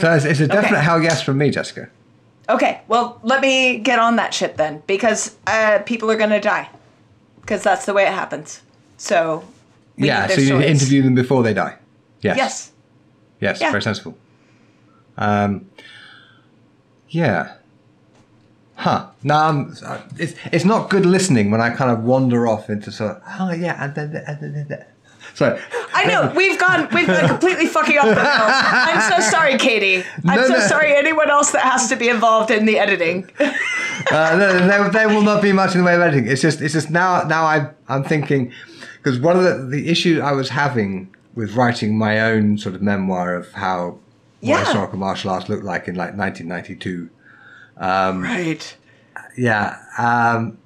So 0.00 0.12
it's, 0.14 0.24
it's 0.26 0.40
a 0.40 0.46
definite 0.48 0.66
Mm-hmm. 0.66 0.74
Okay. 0.74 0.84
hell 0.84 1.02
yes 1.02 1.22
from 1.22 1.38
me, 1.38 1.50
Jessica. 1.50 1.88
Okay, 2.48 2.80
well, 2.88 3.18
let 3.22 3.40
me 3.40 3.78
get 3.78 3.98
on 3.98 4.16
that 4.16 4.34
shit 4.34 4.56
then, 4.56 4.82
because 4.86 5.36
uh, 5.46 5.78
people 5.86 6.10
are 6.10 6.16
gonna 6.16 6.40
die, 6.40 6.68
because 7.40 7.62
that's 7.62 7.86
the 7.86 7.94
way 7.94 8.02
it 8.02 8.12
happens. 8.12 8.60
So, 8.98 9.44
yeah, 9.96 10.26
so 10.26 10.34
you 10.34 10.38
to 10.40 10.46
stories. 10.46 10.66
interview 10.70 11.02
them 11.02 11.14
before 11.14 11.42
they 11.42 11.54
die. 11.54 11.76
Yes. 12.20 12.36
Yes. 12.36 12.72
Yes, 13.40 13.60
Yeah. 13.60 13.70
very 13.70 13.82
sensible. 13.82 14.16
Um, 15.16 15.66
yeah. 17.08 17.54
Huh. 18.76 19.06
No, 19.22 19.36
um, 19.36 19.74
it's 20.18 20.34
it's 20.50 20.64
not 20.64 20.90
good 20.90 21.06
listening 21.06 21.50
when 21.50 21.60
I 21.60 21.70
kind 21.70 21.90
of 21.90 22.02
wander 22.04 22.46
off 22.48 22.68
into 22.68 22.90
sort 22.90 23.16
of 23.16 23.22
oh 23.38 23.52
yeah 23.52 23.82
and 23.84 23.94
then 23.94 24.16
and 24.26 24.40
then, 24.40 24.54
and 24.54 24.68
then. 24.68 24.84
So 25.34 25.58
I 25.94 26.04
know 26.04 26.32
we've 26.36 26.58
gone 26.58 26.88
we've 26.92 27.06
gone 27.06 27.28
completely 27.28 27.66
fucking 27.66 27.98
off 27.98 28.04
the 28.06 28.14
rails. 28.14 28.20
I'm 28.26 29.10
so 29.12 29.30
sorry, 29.30 29.56
Katie. 29.58 30.04
I'm 30.26 30.36
No, 30.40 30.46
so 30.46 30.54
no. 30.54 30.60
sorry 30.66 30.94
anyone 30.94 31.30
else 31.30 31.52
that 31.52 31.62
has 31.62 31.88
to 31.88 31.96
be 31.96 32.08
involved 32.08 32.50
in 32.50 32.66
the 32.66 32.78
editing. 32.78 33.28
uh, 33.40 33.50
no, 34.10 34.66
there, 34.66 34.88
there 34.90 35.08
will 35.08 35.22
not 35.22 35.42
be 35.42 35.52
much 35.52 35.72
in 35.74 35.80
the 35.80 35.84
way 35.86 35.94
of 35.94 36.00
editing. 36.00 36.26
It's 36.30 36.42
just 36.42 36.60
it's 36.60 36.74
just 36.74 36.90
now 36.90 37.22
now 37.22 37.44
I 37.44 37.70
I'm 37.88 38.04
thinking 38.04 38.52
because 39.02 39.18
one 39.20 39.36
of 39.36 39.42
the 39.44 39.54
the 39.76 39.88
issue 39.88 40.20
I 40.22 40.32
was 40.32 40.50
having 40.50 41.14
with 41.34 41.54
writing 41.54 41.96
my 41.96 42.20
own 42.20 42.58
sort 42.58 42.74
of 42.74 42.82
memoir 42.82 43.34
of 43.34 43.52
how 43.52 43.98
Yeah. 44.40 44.56
what 44.58 44.66
historical 44.66 44.98
martial 44.98 45.30
arts 45.30 45.48
looked 45.48 45.64
like 45.64 45.88
in 45.88 45.94
like 45.94 46.14
1992 46.14 47.08
Right. 47.80 48.76
yeah, 49.36 49.78
um, 49.98 50.58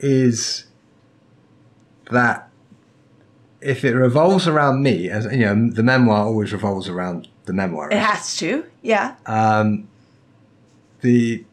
is 0.00 0.66
that 2.10 2.47
if 3.60 3.84
it 3.84 3.94
revolves 3.94 4.46
around 4.46 4.82
me, 4.82 5.10
as 5.10 5.24
you 5.26 5.44
know, 5.44 5.70
the 5.70 5.82
memoir 5.82 6.24
always 6.26 6.52
revolves 6.52 6.88
around 6.88 7.28
the 7.46 7.52
memoir. 7.52 7.90
It 7.90 7.98
has 7.98 8.36
to. 8.38 8.64
Yeah. 8.82 9.16
Um, 9.26 9.88
the 11.00 11.44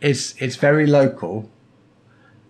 it's 0.00 0.34
it's 0.38 0.56
very 0.56 0.86
local, 0.86 1.50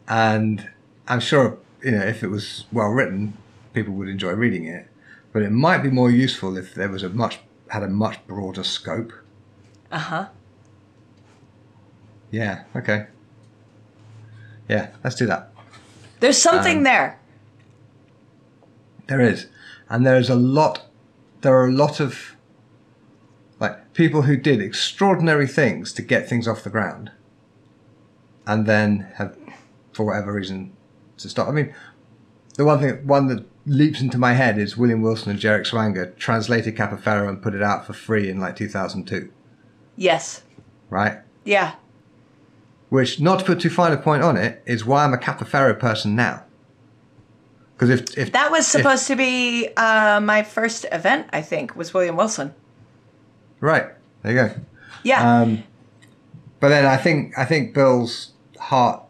and 0.09 0.69
I'm 1.07 1.21
sure 1.21 1.59
you 1.83 1.93
know 1.93 2.05
if 2.05 2.23
it 2.23 2.29
was 2.29 2.67
well 2.73 2.89
written, 2.89 3.37
people 3.73 3.95
would 3.95 4.09
enjoy 4.09 4.33
reading 4.33 4.65
it. 4.65 4.87
But 5.33 5.43
it 5.43 5.51
might 5.51 5.83
be 5.83 5.91
more 5.91 6.11
useful 6.11 6.57
if 6.57 6.75
there 6.75 6.89
was 6.89 7.03
a 7.03 7.09
much 7.11 7.39
had 7.69 7.83
a 7.83 7.89
much 7.89 8.27
broader 8.27 8.65
scope. 8.65 9.13
Uh 9.91 9.99
huh. 9.99 10.29
Yeah. 12.31 12.65
Okay. 12.75 13.07
Yeah. 14.69 14.91
Let's 15.05 15.17
do 15.17 15.27
that. 15.27 15.53
There's 16.21 16.39
something 16.41 16.79
Um, 16.79 16.83
there. 16.85 17.19
There 19.07 19.21
is, 19.21 19.47
and 19.89 20.07
there 20.07 20.17
is 20.17 20.29
a 20.29 20.35
lot. 20.35 20.87
There 21.41 21.55
are 21.55 21.67
a 21.69 21.73
lot 21.73 22.01
of 22.01 22.37
like 23.61 23.93
people 23.95 24.23
who 24.23 24.37
did 24.37 24.61
extraordinary 24.61 25.47
things 25.47 25.93
to 25.95 26.03
get 26.03 26.29
things 26.29 26.47
off 26.47 26.63
the 26.63 26.71
ground, 26.71 27.11
and 28.47 28.67
then 28.67 29.09
have, 29.15 29.37
for 29.93 30.05
whatever 30.07 30.33
reason, 30.33 30.73
to 31.19 31.29
stop. 31.29 31.49
I 31.49 31.53
mean, 31.53 31.75
the 32.57 32.65
one 32.65 32.81
thing, 32.81 33.07
one 33.07 33.29
that 33.29 33.45
leaps 33.67 34.01
into 34.01 34.19
my 34.19 34.35
head 34.35 34.59
is 34.59 34.77
William 34.77 35.01
Wilson 35.03 35.31
and 35.31 35.41
Jherek 35.41 35.67
Swanger 35.67 36.07
translated 36.19 36.77
Capoferro 36.77 37.29
and 37.29 37.43
put 37.43 37.55
it 37.55 37.63
out 37.63 37.87
for 37.87 37.93
free 37.93 38.29
in 38.31 38.41
like 38.41 38.57
2002, 38.57 39.31
Yes. 39.97 40.43
right? 40.91 41.19
Yeah. 41.45 41.75
Which, 42.91 43.21
not 43.21 43.41
to 43.41 43.45
put 43.45 43.61
too 43.61 43.69
fine 43.71 43.93
a 43.93 43.97
point 43.99 44.23
on 44.23 44.37
it, 44.37 44.63
is 44.65 44.85
why 44.87 45.05
I'm 45.05 45.13
a 45.13 45.19
Capoferro 45.19 45.79
person 45.79 46.17
now. 46.17 46.45
Because 47.75 47.91
if, 47.91 48.17
if 48.19 48.33
That 48.33 48.51
was 48.51 48.61
if- 48.61 48.81
supposed 48.81 49.07
to 49.09 49.17
be 49.17 49.69
uh, 49.77 50.21
my 50.21 50.43
first 50.43 50.87
event, 50.91 51.27
I 51.33 51.43
think, 51.43 51.77
was 51.77 51.93
William 51.95 52.17
Wilson. 52.17 52.55
right, 53.61 53.89
there 54.23 54.33
you 54.33 54.49
go. 54.55 54.61
Yeah. 55.05 55.41
Um, 55.43 55.63
but 56.61 56.71
then 56.71 56.85
I 56.87 56.97
think 56.97 57.39
I 57.39 57.45
think 57.45 57.73
Bill's 57.73 58.33
heart 58.59 59.05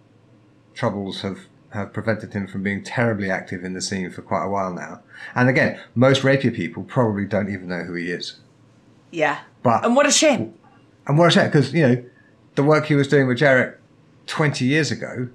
troubles 0.74 1.22
have, 1.22 1.38
have 1.70 1.92
prevented 1.94 2.34
him 2.34 2.46
from 2.46 2.62
being 2.62 2.84
terribly 2.84 3.30
active 3.30 3.64
in 3.64 3.72
the 3.72 3.80
scene 3.80 4.10
for 4.10 4.20
quite 4.22 4.44
a 4.44 4.48
while 4.50 4.72
now. 4.74 5.00
And 5.34 5.48
again, 5.48 5.80
most 5.94 6.22
rapier 6.24 6.50
people 6.50 6.82
probably 6.82 7.24
don't 7.24 7.48
even 7.50 7.68
know 7.68 7.84
who 7.84 7.94
he 7.94 8.10
is. 8.10 8.36
yeah. 9.10 9.38
But 9.62 9.84
And 9.84 9.96
what 9.96 10.06
a 10.06 10.10
shame. 10.12 10.54
and 11.06 11.18
what 11.18 11.28
a 11.28 11.30
shame 11.30 11.46
because 11.46 11.72
you 11.72 11.86
know 11.88 12.04
the 12.58 12.64
work 12.64 12.86
he 12.86 12.96
was 12.96 13.06
doing 13.06 13.28
with 13.28 13.38
Jherek 13.38 13.76
twenty 14.26 14.64
years 14.64 14.90
ago 14.90 15.28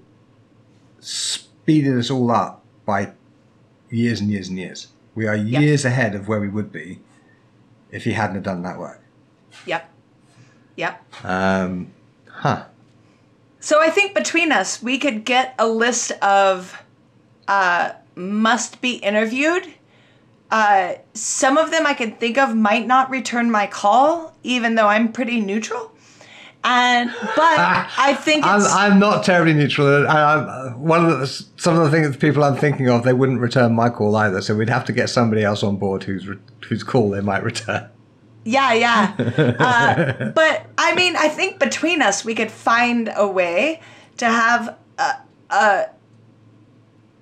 speeded 0.99 1.97
us 1.97 2.11
all 2.11 2.29
up 2.29 2.61
by 2.85 3.13
years 3.89 4.19
and 4.19 4.29
years 4.29 4.49
and 4.49 4.59
years. 4.59 4.89
We 5.15 5.25
are 5.25 5.35
Yep. 5.35 5.61
years 5.61 5.85
ahead 5.85 6.15
of 6.15 6.27
where 6.27 6.41
we 6.41 6.49
would 6.49 6.69
be 6.69 6.99
if 7.91 8.03
he 8.03 8.11
hadn't 8.11 8.35
have 8.35 8.43
done 8.43 8.61
that 8.63 8.77
work. 8.77 9.01
Yep. 9.65 9.89
Yep. 10.75 11.25
Um, 11.25 11.93
huh. 12.27 12.65
So 13.61 13.79
I 13.81 13.89
think 13.89 14.13
between 14.13 14.51
us, 14.51 14.83
we 14.83 14.97
could 14.97 15.23
get 15.23 15.55
a 15.57 15.67
list 15.67 16.11
of 16.21 16.77
uh, 17.47 17.91
must 18.15 18.81
be 18.81 18.95
interviewed. 18.95 19.65
Uh, 20.51 20.95
some 21.13 21.57
of 21.57 21.71
them 21.71 21.87
I 21.87 21.93
can 21.93 22.11
think 22.17 22.37
of 22.37 22.53
might 22.53 22.85
not 22.85 23.09
return 23.09 23.49
my 23.49 23.65
call, 23.65 24.35
even 24.43 24.75
though 24.75 24.87
I'm 24.87 25.13
pretty 25.13 25.39
neutral. 25.39 25.92
And 26.63 27.09
but 27.09 27.59
I 27.97 28.15
think 28.17 28.45
I'm, 28.45 28.61
I'm 28.61 28.99
not 28.99 29.25
terribly 29.25 29.53
neutral. 29.53 30.07
I'm, 30.07 30.79
one 30.79 31.05
of 31.05 31.19
the, 31.19 31.27
some 31.27 31.77
of 31.77 31.83
the 31.83 31.91
things 31.91 32.15
people 32.15 32.43
I'm 32.43 32.55
thinking 32.55 32.89
of, 32.89 33.03
they 33.03 33.13
wouldn't 33.13 33.41
return 33.41 33.73
my 33.73 33.89
call 33.89 34.15
either. 34.15 34.41
So 34.41 34.55
we'd 34.55 34.69
have 34.69 34.85
to 34.85 34.93
get 34.93 35.09
somebody 35.09 35.43
else 35.43 35.61
on 35.63 35.75
board 35.75 36.03
whose 36.03 36.29
whose 36.67 36.83
call 36.83 37.09
they 37.09 37.21
might 37.21 37.43
return. 37.43 37.89
yeah, 38.45 38.73
yeah. 38.73 39.13
Uh, 39.59 40.31
but 40.31 40.65
I 40.77 40.95
mean, 40.95 41.15
I 41.17 41.27
think 41.27 41.59
between 41.59 42.01
us, 42.01 42.23
we 42.23 42.33
could 42.33 42.51
find 42.51 43.11
a 43.15 43.27
way 43.27 43.81
to 44.17 44.25
have 44.25 44.77
a, 44.97 45.15
a 45.49 45.85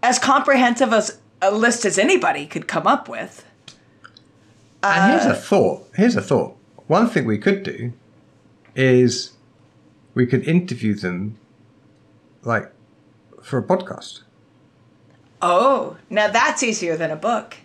as 0.03 0.19
comprehensive 0.19 0.93
as 0.93 1.19
a 1.41 1.51
list 1.51 1.85
as 1.85 1.97
anybody 1.97 2.45
could 2.45 2.67
come 2.67 2.85
up 2.85 3.09
with. 3.09 3.43
and 4.83 5.11
here's 5.11 5.25
a 5.25 5.39
thought. 5.39 5.87
Here's 5.95 6.15
a 6.15 6.21
thought. 6.21 6.55
One 6.87 7.07
thing 7.09 7.25
we 7.25 7.37
could 7.37 7.63
do 7.63 7.93
is 8.75 9.33
we 10.13 10.25
could 10.25 10.47
interview 10.47 10.93
them, 10.93 11.37
like, 12.43 12.71
for 13.41 13.57
a 13.59 13.63
podcast. 13.63 14.21
Oh, 15.41 15.97
now 16.09 16.27
that's 16.27 16.61
easier 16.61 16.95
than 16.95 17.11
a 17.11 17.15
book. 17.15 17.57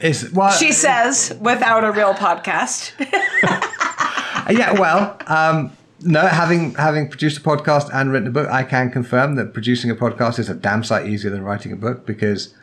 Is 0.00 0.30
well, 0.32 0.50
She 0.50 0.72
says 0.72 1.36
without 1.40 1.84
a 1.84 1.92
real 1.92 2.14
podcast. 2.14 2.92
yeah. 4.50 4.72
Well, 4.72 5.16
um, 5.28 5.72
no. 6.00 6.20
Having 6.26 6.74
having 6.74 7.08
produced 7.08 7.38
a 7.38 7.40
podcast 7.40 7.88
and 7.94 8.12
written 8.12 8.28
a 8.28 8.32
book, 8.32 8.48
I 8.50 8.64
can 8.64 8.90
confirm 8.90 9.36
that 9.36 9.54
producing 9.54 9.90
a 9.90 9.94
podcast 9.94 10.38
is 10.38 10.50
a 10.50 10.54
damn 10.54 10.82
sight 10.84 11.06
easier 11.06 11.30
than 11.30 11.42
writing 11.42 11.72
a 11.72 11.76
book 11.76 12.04
because 12.04 12.54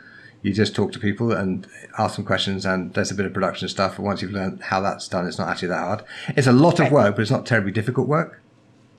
you 0.41 0.53
just 0.53 0.75
talk 0.75 0.91
to 0.93 0.99
people 0.99 1.31
and 1.31 1.67
ask 1.97 2.15
them 2.15 2.25
questions, 2.25 2.65
and 2.65 2.93
there's 2.93 3.11
a 3.11 3.15
bit 3.15 3.25
of 3.25 3.33
production 3.33 3.67
stuff. 3.69 3.97
And 3.97 4.05
once 4.05 4.21
you've 4.21 4.31
learned 4.31 4.61
how 4.63 4.81
that's 4.81 5.07
done, 5.07 5.27
it's 5.27 5.37
not 5.37 5.47
actually 5.49 5.69
that 5.69 5.79
hard. 5.79 6.03
It's 6.29 6.47
a 6.47 6.51
lot 6.51 6.79
of 6.79 6.91
work, 6.91 7.15
but 7.15 7.21
it's 7.21 7.31
not 7.31 7.45
terribly 7.45 7.71
difficult 7.71 8.07
work. 8.07 8.41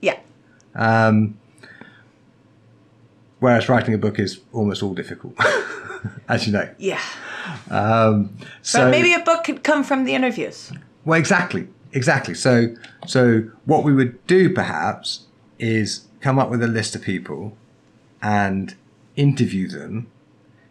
yeah. 0.00 0.18
Um, 0.74 1.38
whereas 3.40 3.68
writing 3.68 3.92
a 3.92 3.98
book 3.98 4.18
is 4.18 4.40
almost 4.52 4.82
all 4.82 4.94
difficult, 4.94 5.34
as 6.28 6.46
you 6.46 6.52
know. 6.52 6.68
Yeah. 6.78 7.02
Um, 7.70 8.36
so 8.62 8.84
But 8.84 8.90
maybe 8.90 9.12
a 9.12 9.18
book 9.20 9.44
could 9.44 9.64
come 9.64 9.82
from 9.84 10.04
the 10.04 10.14
interviews. 10.14 10.72
Well, 11.04 11.18
exactly, 11.18 11.68
exactly. 11.92 12.34
So, 12.34 12.74
so 13.06 13.50
what 13.64 13.82
we 13.84 13.92
would 13.92 14.24
do 14.26 14.54
perhaps 14.54 15.26
is 15.58 16.06
come 16.20 16.38
up 16.38 16.50
with 16.50 16.62
a 16.62 16.68
list 16.68 16.94
of 16.94 17.02
people 17.02 17.56
and 18.22 18.74
interview 19.16 19.68
them 19.68 20.06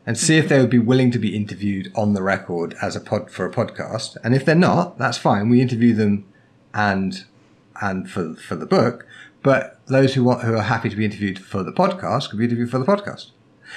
and 0.05 0.17
see 0.17 0.37
if 0.37 0.49
they 0.49 0.59
would 0.59 0.69
be 0.69 0.79
willing 0.79 1.11
to 1.11 1.19
be 1.19 1.35
interviewed 1.35 1.91
on 1.95 2.13
the 2.13 2.23
record 2.23 2.75
as 2.81 2.95
a 2.95 2.99
pod 2.99 3.29
for 3.29 3.45
a 3.45 3.51
podcast. 3.51 4.17
And 4.23 4.33
if 4.33 4.45
they're 4.45 4.55
not, 4.55 4.97
that's 4.97 5.17
fine. 5.17 5.49
We 5.49 5.61
interview 5.61 5.93
them 5.93 6.25
and 6.73 7.23
and 7.81 8.09
for 8.09 8.35
for 8.35 8.55
the 8.55 8.65
book. 8.65 9.05
But 9.43 9.79
those 9.87 10.13
who 10.13 10.23
want 10.23 10.43
who 10.43 10.55
are 10.55 10.61
happy 10.63 10.89
to 10.89 10.95
be 10.95 11.05
interviewed 11.05 11.39
for 11.39 11.63
the 11.63 11.71
podcast 11.71 12.29
could 12.29 12.39
be 12.39 12.45
interviewed 12.45 12.69
for 12.71 12.79
the 12.79 12.85
podcast. 12.85 13.31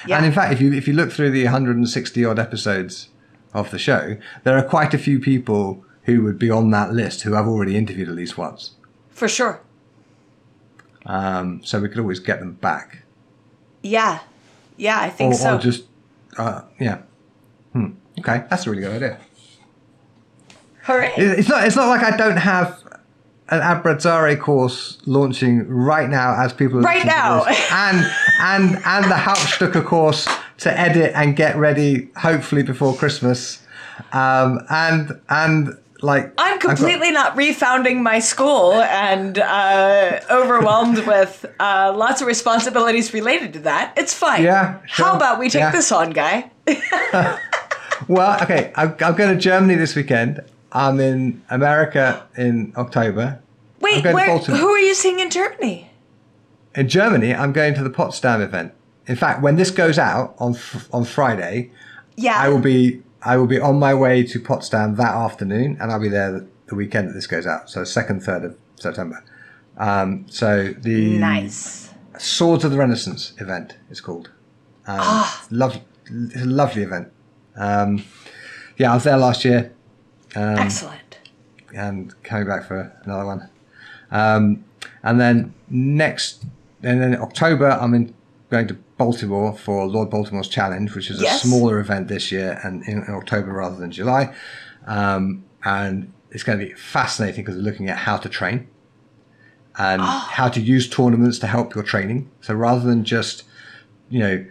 Yeah. 0.06 0.16
And 0.16 0.26
in 0.26 0.32
fact, 0.32 0.52
if 0.52 0.60
you 0.60 0.72
if 0.72 0.88
you 0.88 0.94
look 0.94 1.12
through 1.12 1.30
the 1.30 1.44
160 1.44 2.24
odd 2.24 2.38
episodes 2.38 3.09
of 3.52 3.70
the 3.70 3.78
show, 3.78 4.16
there 4.42 4.56
are 4.59 4.62
quite 4.64 4.92
a 4.94 4.98
few 4.98 5.20
people 5.20 5.84
who 6.05 6.22
would 6.22 6.38
be 6.38 6.51
on 6.51 6.70
that 6.70 6.92
list 6.92 7.22
who 7.22 7.34
I've 7.34 7.46
already 7.46 7.76
interviewed 7.76 8.09
at 8.09 8.14
least 8.14 8.36
once. 8.36 8.72
For 9.10 9.28
sure. 9.28 9.60
Um, 11.06 11.60
so 11.64 11.80
we 11.80 11.88
could 11.88 11.98
always 11.98 12.18
get 12.18 12.40
them 12.40 12.55
back, 12.55 13.02
Yeah. 13.82 14.20
Yeah, 14.76 14.98
I 15.01 15.10
think 15.10 15.34
or, 15.34 15.36
so. 15.36 15.55
or 15.56 15.59
just 15.59 15.84
uh, 16.39 16.62
yeah. 16.81 17.02
Hmm. 17.73 17.93
Okay, 18.19 18.44
that's 18.48 18.66
a 18.66 18.70
really 18.70 18.82
good 18.82 18.93
idea. 18.93 19.20
Hooray. 20.82 21.12
It's 21.16 21.48
not. 21.48 21.66
It's 21.66 21.77
not 21.77 21.89
like 21.89 22.02
I 22.02 22.16
don't 22.16 22.36
have 22.36 22.82
an 23.48 23.61
Abrazare 23.61 24.39
course 24.40 24.98
launching 25.06 25.66
right 25.69 26.09
now 26.09 26.35
as 26.43 26.52
people 26.52 26.78
are 26.78 26.82
Right 26.82 27.05
now. 27.05 27.44
and 27.70 28.06
and 28.40 28.82
and 28.85 29.05
the 29.06 29.16
Hauptstücke 29.16 29.85
course 29.85 30.28
to 30.59 30.78
edit 30.78 31.12
and 31.15 31.36
get 31.36 31.56
ready 31.56 32.11
hopefully 32.16 32.62
before 32.62 32.94
Christmas, 32.94 33.62
um, 34.12 34.61
and 34.70 35.20
and 35.28 35.77
like 36.05 36.32
I'm 36.39 36.59
completely 36.59 37.10
not 37.10 37.35
refounding 37.36 38.02
my 38.02 38.18
school 38.20 38.74
and 38.74 39.39
uh, 39.39 40.20
overwhelmed 40.31 40.98
with 41.06 41.44
uh, 41.59 41.93
lots 41.97 42.20
of 42.20 42.26
responsibilities 42.26 43.12
related 43.14 43.52
to 43.55 43.59
that. 43.60 43.94
It's 43.97 44.12
fine. 44.14 44.43
Yeah, 44.43 44.81
sure. 44.86 45.06
How 45.06 45.16
about 45.16 45.39
we 45.39 45.48
take 45.48 45.60
Yeah. 45.60 45.70
this 45.72 45.90
on, 45.93 46.10
guy? 46.10 46.51
Well, 48.09 48.43
okay, 48.43 48.72
I'm, 48.74 48.90
I'm 49.01 49.14
going 49.14 49.32
to 49.35 49.40
Germany 49.40 49.76
this 49.76 49.94
weekend. 49.94 50.40
I'm 50.72 50.98
in 51.01 51.43
America 51.48 52.26
in 52.36 52.72
October. 52.76 53.39
Wait, 53.81 54.05
where, 54.05 54.36
who 54.39 54.68
are 54.68 54.78
you 54.78 54.94
seeing 54.94 55.20
in 55.20 55.31
Germany? 55.31 55.90
In 56.74 56.89
Germany, 56.89 57.32
I'm 57.35 57.52
going 57.52 57.72
to 57.74 57.85
the 57.85 57.90
Potsdam 57.90 58.40
event. 58.43 58.72
In 59.06 59.14
fact, 59.16 59.43
when 59.43 59.56
this 59.56 59.70
goes 59.70 59.98
out 59.98 60.35
on 60.39 60.55
f- 60.56 60.89
on 60.93 61.05
Friday, 61.05 61.70
Yeah. 62.16 62.36
I 62.36 62.48
will 62.48 62.59
be 62.59 63.01
I 63.24 63.36
will 63.36 63.46
be 63.46 63.59
on 63.59 63.78
my 63.78 63.94
way 63.94 64.22
to 64.24 64.40
Potsdam 64.40 64.96
that 64.96 65.14
afternoon, 65.14 65.78
and 65.80 65.90
I'll 65.90 66.01
be 66.01 66.09
there 66.09 66.46
the, 66.66 66.74
weekend 66.74 67.09
that 67.09 67.12
this 67.12 67.26
goes 67.28 67.46
out. 67.46 67.70
So 67.70 67.84
second, 67.84 68.22
third 68.22 68.44
of 68.44 68.56
September. 68.74 69.22
Um, 69.78 70.26
so 70.28 70.72
the 70.72 71.18
Nice. 71.18 71.90
Swords 72.18 72.64
of 72.64 72.72
the 72.72 72.76
Renaissance 72.76 73.32
event 73.38 73.76
is 73.90 74.01
called. 74.01 74.30
Um, 74.86 74.98
Ah. 75.01 75.46
lovely, 75.51 75.84
it's 76.06 76.42
a 76.42 76.46
lovely 76.46 76.82
event. 76.82 77.12
Um, 77.56 78.05
yeah, 78.76 78.90
I 78.90 78.94
was 78.94 79.05
there 79.05 79.16
last 79.16 79.44
year 79.44 79.70
Um, 80.34 80.59
Excellent. 80.59 81.18
and 81.72 82.12
coming 82.24 82.46
back 82.48 82.64
for 82.66 82.92
another 83.05 83.24
one. 83.24 83.48
Um, 84.10 84.64
and 85.05 85.20
then 85.20 85.55
next, 85.70 86.42
and 86.82 87.01
then 87.01 87.14
in 87.14 87.20
October, 87.20 87.70
I'm 87.70 87.94
in, 87.94 88.14
going 88.51 88.69
to 88.69 88.75
Baltimore 88.99 89.57
for 89.57 89.87
Lord 89.87 90.11
Baltimore's 90.11 90.49
Challenge, 90.49 90.95
which 90.95 91.11
is 91.11 91.21
Yes. 91.21 91.45
a 91.45 91.47
smaller 91.49 91.79
event 91.81 92.09
this 92.09 92.31
year 92.31 92.61
and 92.62 92.83
in, 92.87 92.99
in 93.05 93.15
October 93.15 93.53
rather 93.53 93.77
than 93.77 93.91
July. 93.91 94.33
Um, 94.87 95.45
and 95.65 96.12
it's 96.31 96.43
going 96.43 96.59
to 96.59 96.65
be 96.66 96.73
fascinating 96.75 97.45
because 97.45 97.57
we're 97.57 97.62
looking 97.62 97.89
at 97.89 97.99
how 97.99 98.16
to 98.19 98.29
train 98.29 98.69
and 99.79 100.03
Ah. 100.03 100.29
how 100.33 100.49
to 100.49 100.61
use 100.61 100.89
tournaments 100.89 101.39
to 101.41 101.47
help 101.47 101.75
your 101.75 101.85
training. 101.85 102.31
So 102.43 102.55
rather 102.55 102.81
than 102.87 103.05
just, 103.05 103.45
you 104.09 104.21
know, 104.21 104.45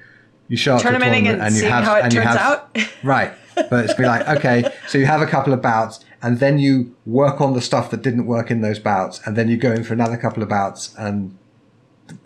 you 0.47 0.57
show 0.57 0.75
up 0.75 0.81
to 0.81 0.87
a 0.87 0.91
tournament 0.91 1.27
and 1.27 1.41
and 1.41 1.55
you 1.55 1.65
have 1.65 1.83
how 1.85 1.95
it 1.95 2.03
and 2.05 2.13
you 2.13 2.21
turns 2.21 2.35
have 2.35 2.51
out. 2.75 2.77
Right. 3.03 3.31
But 3.55 3.85
it's 3.85 3.93
be 3.93 4.03
like, 4.05 4.27
okay, 4.27 4.69
so 4.87 4.97
you 4.97 5.05
have 5.05 5.21
a 5.21 5.27
couple 5.27 5.53
of 5.53 5.61
bouts 5.61 6.03
and 6.23 6.39
then 6.39 6.57
you 6.57 6.95
work 7.05 7.39
on 7.39 7.53
the 7.53 7.61
stuff 7.61 7.91
that 7.91 8.01
didn't 8.01 8.25
work 8.25 8.49
in 8.49 8.61
those 8.61 8.79
bouts 8.79 9.21
and 9.25 9.35
then 9.35 9.47
you 9.47 9.57
go 9.57 9.71
in 9.71 9.83
for 9.83 9.93
another 9.93 10.17
couple 10.17 10.41
of 10.41 10.49
bouts 10.49 10.93
and 10.97 11.37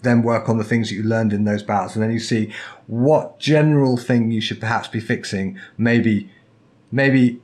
then 0.01 0.23
work 0.23 0.49
on 0.49 0.57
the 0.57 0.63
things 0.63 0.89
that 0.89 0.95
you 0.95 1.03
learned 1.03 1.33
in 1.33 1.43
those 1.43 1.63
bouts 1.63 1.95
and 1.95 2.03
then 2.03 2.11
you 2.11 2.19
see 2.19 2.51
what 2.87 3.39
general 3.39 3.97
thing 3.97 4.31
you 4.31 4.41
should 4.41 4.59
perhaps 4.59 4.87
be 4.87 4.99
fixing. 4.99 5.59
Maybe, 5.77 6.29
maybe 6.91 7.39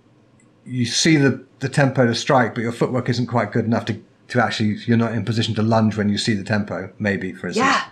you 0.65 0.85
see 0.85 1.17
the, 1.17 1.45
the 1.59 1.69
tempo 1.69 2.05
to 2.05 2.15
strike, 2.15 2.55
but 2.55 2.61
your 2.61 2.71
footwork 2.71 3.09
isn't 3.09 3.27
quite 3.27 3.51
good 3.51 3.65
enough 3.65 3.85
to, 3.85 4.01
to 4.29 4.41
actually, 4.41 4.77
you're 4.85 4.97
not 4.97 5.13
in 5.13 5.25
position 5.25 5.53
to 5.55 5.61
lunge 5.61 5.97
when 5.97 6.09
you 6.09 6.17
see 6.17 6.33
the 6.33 6.43
tempo, 6.43 6.91
maybe, 6.99 7.33
for 7.33 7.47
instance. 7.47 7.67
Yeah. 7.67 7.85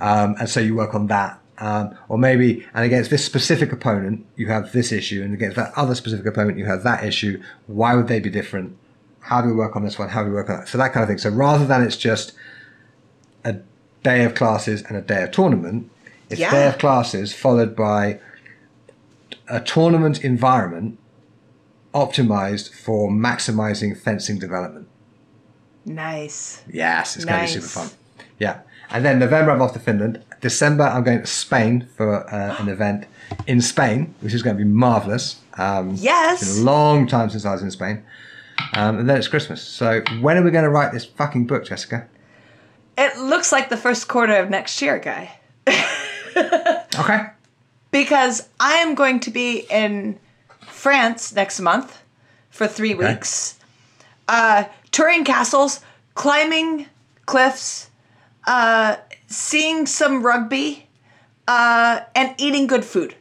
Um, 0.00 0.36
and 0.38 0.48
so 0.48 0.60
you 0.60 0.74
work 0.74 0.94
on 0.94 1.06
that. 1.06 1.40
Um, 1.58 1.96
or 2.08 2.18
maybe, 2.18 2.66
and 2.74 2.84
against 2.84 3.10
this 3.10 3.24
specific 3.24 3.72
opponent, 3.72 4.26
you 4.36 4.48
have 4.48 4.72
this 4.72 4.92
issue, 4.92 5.22
and 5.22 5.32
against 5.32 5.56
that 5.56 5.72
other 5.74 5.94
specific 5.94 6.26
opponent, 6.26 6.58
you 6.58 6.66
have 6.66 6.82
that 6.82 7.02
issue. 7.02 7.42
Why 7.66 7.94
would 7.94 8.08
they 8.08 8.20
be 8.20 8.28
different? 8.28 8.76
How 9.20 9.40
do 9.40 9.48
we 9.48 9.54
work 9.54 9.74
on 9.74 9.82
this 9.82 9.98
one? 9.98 10.10
How 10.10 10.22
do 10.22 10.28
we 10.28 10.34
work 10.34 10.50
on 10.50 10.58
that? 10.58 10.68
So 10.68 10.76
that 10.76 10.92
kind 10.92 11.02
of 11.02 11.08
thing. 11.08 11.18
So 11.18 11.30
rather 11.30 11.64
than 11.64 11.82
it's 11.82 11.96
just 11.96 12.32
day 14.10 14.24
of 14.24 14.34
classes 14.34 14.78
and 14.86 14.96
a 14.96 15.00
day 15.12 15.22
of 15.24 15.30
tournament, 15.38 15.90
it's 16.30 16.40
Yeah. 16.40 16.50
day 16.58 16.66
of 16.68 16.78
classes 16.78 17.32
followed 17.44 17.72
by 17.74 18.00
a 19.48 19.60
tournament 19.60 20.16
environment 20.32 20.98
optimized 21.92 22.66
for 22.84 23.10
maximizing 23.10 23.90
fencing 24.06 24.38
development. 24.38 24.86
Nice. 25.84 26.62
Yes, 26.82 27.16
it's 27.16 27.24
going 27.24 27.40
to 27.46 27.54
be 27.54 27.60
super 27.60 27.72
fun. 27.78 27.88
Yeah. 28.38 28.56
And 28.90 29.04
then 29.04 29.18
November, 29.18 29.50
I'm 29.52 29.62
off 29.62 29.72
to 29.72 29.78
Finland. 29.78 30.14
December, 30.40 30.84
I'm 30.84 31.02
going 31.04 31.20
to 31.20 31.26
Spain 31.26 31.88
for 31.96 32.08
uh, 32.32 32.56
an 32.60 32.68
event 32.76 33.06
in 33.46 33.60
Spain, 33.60 34.14
which 34.20 34.34
is 34.34 34.42
going 34.42 34.56
to 34.58 34.62
be 34.64 34.70
marvelous. 34.86 35.24
Um, 35.54 35.94
Yes. 35.96 36.42
It's 36.42 36.54
been 36.58 36.62
a 36.62 36.70
long 36.70 37.06
time 37.06 37.28
since 37.30 37.44
I 37.44 37.52
was 37.52 37.62
in 37.62 37.70
Spain. 37.70 37.96
Um, 38.74 38.98
and 38.98 39.08
then 39.08 39.16
it's 39.16 39.28
Christmas. 39.28 39.60
So 39.62 40.02
when 40.20 40.36
are 40.38 40.42
we 40.42 40.50
going 40.50 40.64
to 40.70 40.70
write 40.70 40.92
this 40.92 41.04
fucking 41.04 41.46
book, 41.46 41.64
Jessica? 41.70 42.06
It 42.98 43.18
looks 43.18 43.52
like 43.52 43.68
the 43.68 43.76
first 43.76 44.08
quarter 44.08 44.36
of 44.36 44.50
next 44.50 44.80
year, 44.82 44.98
guy. 44.98 45.38
Okay. 46.98 47.26
Because 47.90 48.48
I 48.60 48.74
am 48.78 48.94
going 48.94 49.20
to 49.20 49.30
be 49.30 49.66
in 49.70 50.18
France 50.66 51.34
next 51.34 51.60
month 51.60 52.02
for 52.50 52.66
three 52.66 52.94
Okay. 52.94 53.14
weeks, 53.14 53.58
uh, 54.28 54.64
touring 54.92 55.24
castles, 55.24 55.80
climbing 56.14 56.86
cliffs, 57.26 57.88
uh, 58.46 58.96
seeing 59.28 59.86
some 59.86 60.22
rugby, 60.22 60.86
uh, 61.48 62.00
and 62.14 62.34
eating 62.38 62.66
good 62.66 62.84
food, 62.84 63.14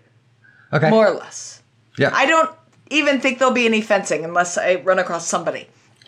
Okay. 0.73 0.89
more 0.89 1.07
or 1.07 1.13
less. 1.15 1.61
Yeah. 1.97 2.11
I 2.13 2.25
don't 2.25 2.49
even 2.89 3.19
think 3.21 3.39
there'll 3.39 3.53
be 3.53 3.65
any 3.65 3.81
fencing 3.81 4.23
unless 4.25 4.57
I 4.57 4.75
run 4.75 4.99
across 4.99 5.25
somebody. 5.27 5.67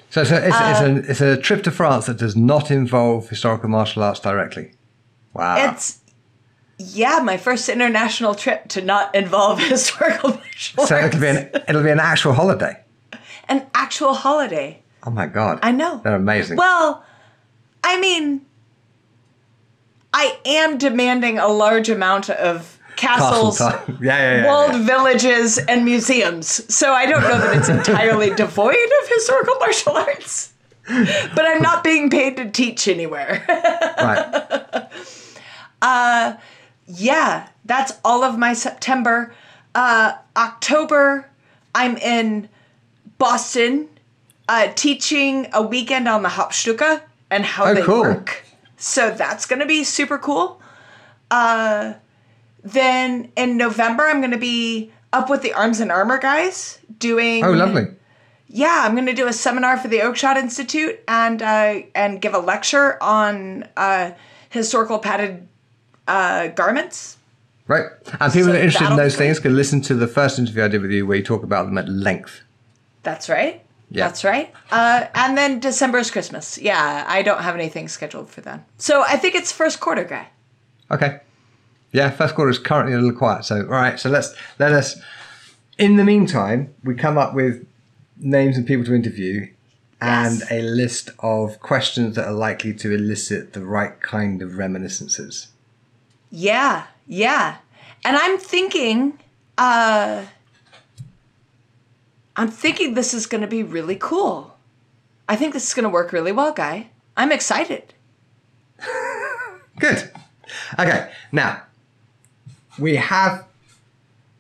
So 0.10 0.22
it's, 0.22 0.32
Uh, 0.32 0.42
it's, 0.44 0.82
a, 0.82 1.12
it's 1.12 1.22
a 1.22 1.38
trip 1.38 1.64
to 1.64 1.72
France 1.72 2.06
that 2.08 2.18
does 2.18 2.36
not 2.36 2.72
involve 2.72 3.30
historical 3.30 3.70
martial 3.70 4.04
arts 4.04 4.20
directly. 4.20 4.72
Wow. 5.34 5.72
It's 5.72 6.00
yeah, 6.80 7.20
my 7.24 7.38
first 7.38 7.70
international 7.70 8.36
trip 8.36 8.68
to 8.70 8.82
not 8.82 9.14
involve 9.16 9.60
historical 9.76 10.32
martial 10.32 10.86
so 10.86 10.96
arts. 10.96 11.16
it'll 11.16 11.22
be 11.22 11.28
an 11.28 11.50
it'll 11.68 11.84
be 11.84 11.90
an 11.92 12.00
actual 12.00 12.34
holiday. 12.34 12.84
an 13.50 13.66
actual 13.74 14.14
holiday. 14.14 14.82
Oh 15.04 15.10
my 15.12 15.26
god. 15.28 15.60
I 15.64 15.72
know. 15.72 16.02
They're 16.04 16.16
amazing. 16.16 16.58
Well, 16.58 17.04
I 17.84 18.00
mean, 18.00 18.42
I 20.14 20.38
am 20.46 20.78
demanding 20.78 21.38
a 21.38 21.48
large 21.48 21.90
amount 21.90 22.30
of 22.30 22.77
castles. 22.98 23.60
Yeah, 23.61 23.74
yeah, 24.02 24.36
yeah. 24.41 24.45
walled 24.45 24.76
villages, 24.82 25.57
and 25.57 25.86
museums. 25.86 26.74
So 26.74 26.91
I 26.94 27.06
don't 27.06 27.22
know 27.22 27.40
that 27.40 27.56
it's 27.57 27.69
entirely 27.69 28.30
devoid 28.36 28.76
of 28.76 29.10
historical 29.10 29.56
martial 29.60 29.94
arts. 29.94 30.53
But 30.88 31.45
I'm 31.45 31.61
not 31.61 31.84
being 31.84 32.10
paid 32.10 32.38
to 32.38 32.49
teach 32.49 32.88
anywhere. 32.88 33.44
Right. 33.98 34.88
yeah, 36.88 37.48
that's 37.65 37.94
all 38.06 38.24
of 38.24 38.38
my 38.38 38.53
September. 38.53 39.34
Uh, 39.76 40.14
October, 40.36 41.30
I'm 41.76 41.98
in 41.98 42.49
Boston 43.18 43.90
uh, 44.48 44.72
teaching 44.76 45.48
a 45.53 45.61
weekend 45.61 46.07
on 46.07 46.24
the 46.24 46.30
Hauptstücke 46.30 47.02
and 47.30 47.44
how 47.45 47.65
Oh, 47.65 47.74
they 47.74 47.82
cool. 47.82 48.02
work. 48.02 48.44
So 48.78 49.11
that's 49.11 49.45
going 49.45 49.60
to 49.60 49.65
be 49.65 49.84
super 49.84 50.18
cool. 50.18 50.61
Uh, 51.30 51.94
then 52.72 53.31
in 53.35 53.57
November, 53.57 54.03
I'm 54.07 54.19
going 54.19 54.31
to 54.31 54.38
be 54.38 54.91
up 55.14 55.30
with 55.30 55.41
the 55.41 55.53
Arms 55.53 55.80
and 55.80 55.91
Armor 55.91 56.18
guys 56.18 56.80
doing. 56.99 57.44
Oh, 57.44 57.52
lovely. 57.52 57.88
Yeah, 58.49 58.84
I'm 58.85 58.94
going 58.94 59.07
to 59.07 59.14
do 59.14 59.27
a 59.27 59.34
seminar 59.34 59.77
for 59.77 59.88
the 59.88 59.99
Oakeshott 59.99 60.38
Institute 60.38 60.99
and 61.07 61.41
uh, 61.41 61.81
and 61.94 62.22
give 62.22 62.34
a 62.34 62.39
lecture 62.39 63.02
on 63.03 63.68
uh, 63.76 64.11
historical 64.49 64.99
padded 64.99 65.48
uh, 66.07 66.48
garments. 66.48 67.18
Right. 67.68 67.85
And 68.19 68.31
people 68.31 68.31
So 68.31 68.44
that 68.45 68.56
are 68.56 68.64
interested 68.64 68.89
in 68.91 68.95
those 68.95 69.18
things 69.18 69.39
can 69.39 69.56
listen 69.56 69.81
to 69.81 69.94
the 69.94 70.07
first 70.07 70.39
interview 70.39 70.64
I 70.64 70.69
did 70.69 70.81
with 70.81 70.91
you 70.91 71.06
where 71.06 71.18
you 71.18 71.23
talk 71.23 71.44
about 71.44 71.65
them 71.65 71.77
at 71.77 71.89
length. 71.89 72.41
That's 73.03 73.27
right. 73.27 73.61
Yeah. 73.89 74.07
That's 74.07 74.23
right. 74.23 74.53
Uh, 74.72 75.06
and 75.14 75.38
then 75.38 75.60
December 75.60 75.98
is 75.98 76.11
Christmas. 76.11 76.57
Yeah, 76.57 77.06
I 77.07 77.22
don't 77.22 77.41
have 77.41 77.56
anything 77.56 77.88
scheduled 77.88 78.30
for 78.30 78.41
then. 78.41 78.64
So 78.77 79.02
I 79.02 79.18
think 79.18 79.35
it's 79.35 79.52
first 79.52 79.80
quarter, 79.80 80.03
guy. 80.03 80.27
Okay. 80.91 81.19
Yeah, 81.91 82.09
first 82.11 82.35
quarter 82.35 82.51
is 82.51 82.59
currently 82.59 82.93
a 82.93 82.97
little 82.97 83.18
quiet. 83.18 83.45
So, 83.45 83.57
all 83.61 83.64
right. 83.68 83.99
So 83.99 84.09
let's 84.09 84.35
let 84.59 84.72
us. 84.72 84.99
In 85.77 85.95
the 85.95 86.03
meantime, 86.03 86.73
we 86.84 86.95
come 86.95 87.18
up 87.18 87.34
with 87.34 87.65
names 88.18 88.57
and 88.57 88.65
people 88.65 88.84
to 88.85 88.93
interview, 88.95 89.47
and 90.01 90.39
Yes. 90.39 90.51
a 90.51 90.61
list 90.61 91.11
of 91.19 91.59
questions 91.59 92.15
that 92.15 92.26
are 92.27 92.34
likely 92.34 92.73
to 92.73 92.91
elicit 92.93 93.53
the 93.53 93.64
right 93.65 93.99
kind 94.01 94.41
of 94.41 94.57
reminiscences. 94.57 95.47
Yeah, 96.31 96.88
yeah. 97.05 97.57
And 98.03 98.18
I'm 98.18 98.38
thinking, 98.38 99.19
uh, 99.57 100.23
I'm 102.35 102.49
thinking 102.49 102.93
this 102.93 103.14
is 103.14 103.26
going 103.26 103.41
to 103.41 103.47
be 103.47 103.64
really 103.64 103.95
cool. 103.95 104.57
I 105.30 105.35
think 105.35 105.53
this 105.53 105.68
is 105.68 105.73
going 105.73 105.84
to 105.84 105.89
work 105.89 106.11
really 106.11 106.31
well, 106.31 106.53
guy. 106.53 106.89
I'm 107.15 107.31
excited. 107.31 107.93
Good. 109.80 110.11
Okay. 110.80 111.11
Now, 111.31 111.64
we 112.80 112.95
have 112.95 113.45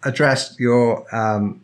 addressed 0.03 0.59
your 0.59 1.05
um, 1.15 1.61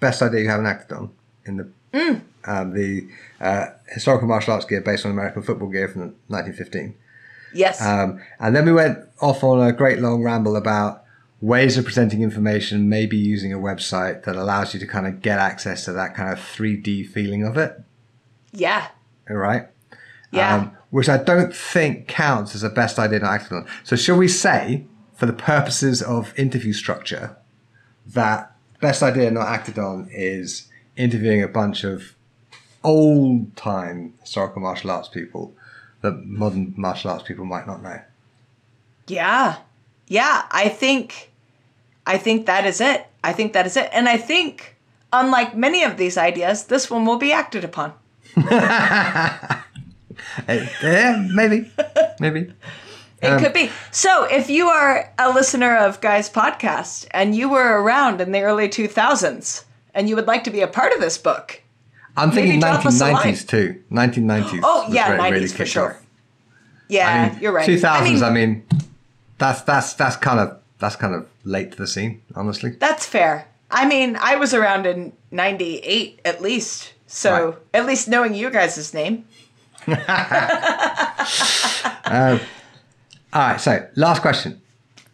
best 0.00 0.22
idea 0.22 0.42
you 0.42 0.48
haven't 0.48 0.66
acted 0.66 0.96
on 0.96 1.10
in 1.44 1.56
the 1.56 2.22
um, 2.44 2.72
the 2.72 3.08
uh, 3.40 3.66
historical 3.88 4.26
martial 4.26 4.54
arts 4.54 4.64
gear 4.64 4.80
based 4.80 5.04
on 5.04 5.12
American 5.12 5.42
football 5.42 5.68
gear 5.68 5.88
from 5.88 6.00
1915. 6.28 6.94
Yes. 7.54 7.80
Um, 7.82 8.20
and 8.38 8.54
then 8.54 8.64
we 8.64 8.72
went 8.72 8.98
off 9.20 9.42
on 9.44 9.66
a 9.66 9.72
great 9.72 9.98
long 10.00 10.22
ramble 10.22 10.56
about 10.56 11.04
ways 11.40 11.76
of 11.76 11.84
presenting 11.84 12.22
information, 12.22 12.88
maybe 12.88 13.16
using 13.16 13.52
a 13.52 13.58
website 13.58 14.24
that 14.24 14.36
allows 14.36 14.74
you 14.74 14.80
to 14.80 14.86
kind 14.86 15.06
of 15.06 15.22
get 15.22 15.38
access 15.38 15.84
to 15.84 15.92
that 15.92 16.14
kind 16.14 16.32
of 16.32 16.38
3D 16.38 17.08
feeling 17.08 17.44
of 17.44 17.56
it. 17.56 17.80
Yeah. 18.52 18.88
All 19.30 19.36
right. 19.36 19.66
Yeah. 20.30 20.54
Um, 20.54 20.72
which 20.90 21.08
I 21.08 21.18
don't 21.18 21.54
think 21.54 22.08
counts 22.08 22.54
as 22.54 22.62
a 22.62 22.70
best 22.70 22.98
idea 22.98 23.20
not 23.20 23.34
acted 23.34 23.52
on. 23.52 23.66
So 23.84 23.94
shall 23.94 24.16
we 24.16 24.28
say, 24.28 24.84
for 25.18 25.26
the 25.26 25.32
purposes 25.32 26.00
of 26.00 26.32
interview 26.38 26.72
structure, 26.72 27.36
that 28.06 28.54
best 28.80 29.02
idea 29.02 29.28
not 29.32 29.48
acted 29.48 29.76
on 29.76 30.08
is 30.12 30.68
interviewing 30.96 31.42
a 31.42 31.48
bunch 31.48 31.82
of 31.82 32.14
old 32.84 33.56
time 33.56 34.14
historical 34.20 34.62
martial 34.62 34.92
arts 34.92 35.08
people 35.08 35.52
that 36.02 36.24
modern 36.24 36.72
martial 36.76 37.10
arts 37.10 37.24
people 37.24 37.44
might 37.44 37.66
not 37.66 37.82
know. 37.82 38.00
Yeah. 39.08 39.56
Yeah, 40.06 40.44
I 40.52 40.68
think 40.68 41.32
I 42.06 42.16
think 42.16 42.46
that 42.46 42.64
is 42.64 42.80
it. 42.80 43.04
I 43.24 43.32
think 43.32 43.54
that 43.54 43.66
is 43.66 43.76
it. 43.76 43.90
And 43.92 44.08
I 44.08 44.18
think 44.18 44.76
unlike 45.12 45.56
many 45.56 45.82
of 45.82 45.96
these 45.96 46.16
ideas, 46.16 46.66
this 46.66 46.88
one 46.88 47.04
will 47.04 47.18
be 47.18 47.32
acted 47.32 47.64
upon. 47.64 47.92
Eh, 50.46 50.66
yeah, 50.82 51.26
maybe. 51.32 51.70
maybe. 52.20 52.52
It 53.20 53.28
Um, 53.32 53.40
could 53.40 53.52
be. 53.52 53.70
So, 53.90 54.24
if 54.24 54.48
you 54.48 54.68
are 54.68 55.10
a 55.18 55.30
listener 55.32 55.76
of 55.76 56.00
Guy's 56.00 56.30
podcast 56.30 57.06
and 57.10 57.34
you 57.34 57.48
were 57.48 57.82
around 57.82 58.20
in 58.20 58.30
the 58.32 58.42
early 58.42 58.68
2000s 58.68 59.64
and 59.94 60.08
you 60.08 60.14
would 60.16 60.26
like 60.28 60.44
to 60.44 60.50
be 60.50 60.60
a 60.60 60.68
part 60.68 60.92
of 60.92 61.00
this 61.00 61.18
book, 61.18 61.60
I'm 62.16 62.30
thinking 62.30 62.60
drop 62.60 62.82
1990s 62.82 63.46
too. 63.46 63.82
1990s. 63.90 64.60
Oh, 64.62 64.86
yeah, 64.90 65.08
where 65.10 65.18
90s 65.18 65.30
really 65.32 65.46
for 65.48 65.66
sure. 65.66 65.90
off. 65.94 66.02
yeah, 66.88 67.08
I 67.08 67.28
mean, 67.30 67.38
you're 67.42 67.52
right. 67.52 67.68
2000s. 67.68 68.22
I 68.22 68.28
I 68.28 68.30
mean, 68.30 68.64
mean, 68.70 68.80
that's 69.38 69.62
that's 69.62 69.94
that's 69.94 70.16
kind 70.16 70.38
of 70.40 70.56
that's 70.78 70.96
kind 70.96 71.14
of 71.14 71.26
late 71.44 71.72
to 71.72 71.78
the 71.78 71.86
scene, 71.86 72.22
honestly. 72.36 72.70
that's 72.78 73.04
fair. 73.06 73.46
I 73.70 73.84
mean, 73.86 74.16
I 74.20 74.36
was 74.36 74.54
around 74.54 74.86
in 74.86 75.12
98 75.30 76.20
at 76.24 76.40
least. 76.40 76.92
So, 77.06 77.32
Right. 77.46 77.54
at 77.74 77.86
least 77.86 78.06
knowing 78.08 78.34
you 78.34 78.50
guys' 78.50 78.92
name. 78.94 79.24
All 83.32 83.42
right. 83.42 83.60
So, 83.60 83.86
last 83.96 84.22
question. 84.22 84.60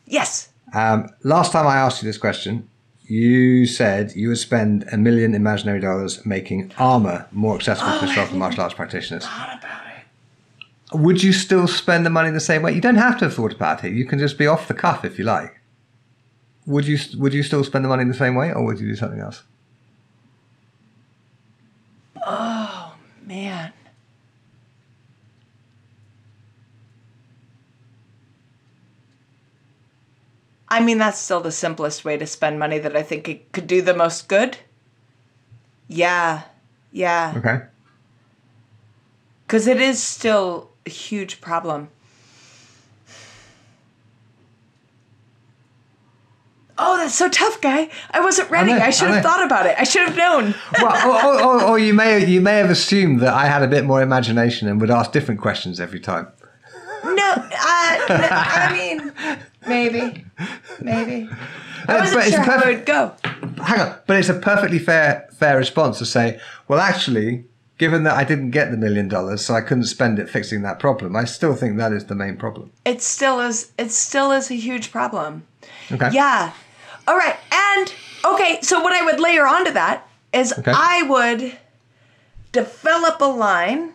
Yes. 0.06 0.50
Um, 0.72 1.08
last 1.22 1.52
time 1.52 1.66
I 1.66 1.76
asked 1.76 2.02
you 2.02 2.06
this 2.06 2.18
question, 2.18 2.68
you 3.06 3.66
said 3.66 4.12
you 4.16 4.28
would 4.28 4.38
spend 4.38 4.84
a 4.92 4.96
million 4.96 5.34
imaginary 5.34 5.80
dollars 5.80 6.24
making 6.24 6.72
armor 6.78 7.26
more 7.32 7.54
accessible 7.56 7.92
Oh, 7.92 8.00
to 8.00 8.06
historical 8.06 8.36
martial 8.38 8.62
arts 8.62 8.74
practitioners. 8.74 9.24
About 9.24 9.58
it. 9.62 10.96
Would 10.96 11.22
you 11.22 11.32
still 11.32 11.66
spend 11.66 12.06
the 12.06 12.10
money 12.10 12.30
the 12.30 12.40
same 12.40 12.62
way? 12.62 12.72
You 12.72 12.80
don't 12.80 12.94
have 12.96 13.18
to 13.18 13.24
have 13.26 13.34
thought 13.34 13.52
about 13.52 13.84
it. 13.84 13.92
You 13.92 14.04
can 14.04 14.18
just 14.18 14.38
be 14.38 14.46
off 14.46 14.68
the 14.68 14.74
cuff 14.74 15.04
if 15.04 15.18
you 15.18 15.24
like. 15.24 15.60
Would 16.66 16.86
you 16.86 16.98
Would 17.18 17.34
you 17.34 17.42
still 17.42 17.64
spend 17.64 17.84
the 17.84 17.88
money 17.88 18.04
the 18.04 18.14
same 18.14 18.34
way, 18.36 18.52
or 18.52 18.64
would 18.64 18.78
you 18.80 18.86
do 18.88 18.96
something 18.96 19.20
else? 19.20 19.42
Oh 22.26 22.94
man. 23.26 23.72
I 30.74 30.80
mean, 30.80 30.98
that's 30.98 31.18
still 31.18 31.40
the 31.40 31.52
simplest 31.52 32.04
way 32.04 32.16
to 32.16 32.26
spend 32.26 32.58
money 32.58 32.78
that 32.78 32.96
I 32.96 33.02
think 33.04 33.28
it 33.28 33.52
could 33.52 33.68
do 33.68 33.80
the 33.80 33.94
most 33.94 34.28
good. 34.28 34.58
Yeah. 35.86 36.42
Yeah. 36.90 37.32
Okay. 37.36 37.60
Because 39.46 39.68
it 39.68 39.80
is 39.80 40.02
still 40.02 40.70
a 40.84 40.90
huge 40.90 41.40
problem. 41.40 41.90
Oh, 46.76 46.96
that's 46.96 47.14
so 47.14 47.28
tough, 47.28 47.60
guy. 47.60 47.88
I 48.10 48.18
wasn't 48.18 48.50
ready. 48.50 48.72
know, 48.72 48.78
I, 48.78 48.90
should 48.90 49.10
I 49.10 49.14
have 49.14 49.22
thought 49.22 49.44
about 49.46 49.66
it. 49.66 49.76
I 49.78 49.84
should 49.84 50.08
have 50.08 50.16
known. 50.16 50.56
Well, 50.82 51.08
or, 51.08 51.24
or, 51.24 51.42
or, 51.42 51.62
or 51.62 51.78
you 51.78 51.94
may 51.94 52.26
you 52.26 52.40
may 52.40 52.56
have 52.58 52.68
assumed 52.68 53.20
that 53.20 53.32
I 53.32 53.46
had 53.46 53.62
a 53.62 53.68
bit 53.68 53.84
more 53.84 54.02
imagination 54.02 54.66
and 54.66 54.80
would 54.80 54.90
ask 54.90 55.12
different 55.12 55.40
questions 55.40 55.78
every 55.78 56.00
time. 56.00 56.26
Uh, 57.32 57.48
I 58.30 58.72
mean, 58.72 59.12
maybe, 59.66 60.24
maybe. 60.80 61.28
I 61.88 61.98
wasn't 62.00 62.14
but 62.20 62.26
it's 62.26 62.34
sure 62.36 62.44
how 62.44 62.60
it 62.60 62.76
would 62.76 62.86
go. 62.86 63.12
Hang 63.62 63.80
on, 63.80 63.98
but 64.06 64.16
it's 64.18 64.28
a 64.28 64.34
perfectly 64.34 64.78
fair 64.78 65.28
fair 65.32 65.56
response 65.56 65.98
to 65.98 66.06
say, 66.06 66.38
well, 66.68 66.80
actually, 66.80 67.44
given 67.78 68.04
that 68.04 68.14
I 68.16 68.24
didn't 68.24 68.50
get 68.50 68.70
the 68.70 68.76
million 68.76 69.08
dollars, 69.08 69.44
so 69.44 69.54
I 69.54 69.60
couldn't 69.60 69.84
spend 69.84 70.18
it 70.18 70.28
fixing 70.28 70.62
that 70.62 70.78
problem, 70.78 71.16
I 71.16 71.24
still 71.24 71.54
think 71.54 71.76
that 71.78 71.92
is 71.92 72.06
the 72.06 72.14
main 72.14 72.36
problem. 72.36 72.70
It 72.84 73.02
still 73.02 73.40
is. 73.40 73.72
It 73.78 73.90
still 73.90 74.30
is 74.32 74.50
a 74.50 74.54
huge 74.54 74.90
problem. 74.90 75.46
Okay. 75.92 76.10
Yeah. 76.12 76.52
All 77.06 77.16
right. 77.16 77.36
And 77.52 77.92
okay, 78.24 78.58
so 78.62 78.80
what 78.80 78.92
I 78.92 79.04
would 79.04 79.20
layer 79.20 79.46
onto 79.46 79.72
that 79.72 80.06
is 80.32 80.52
Okay. 80.58 80.72
I 80.74 81.02
would 81.02 81.58
develop 82.52 83.20
a 83.20 83.24
line 83.26 83.92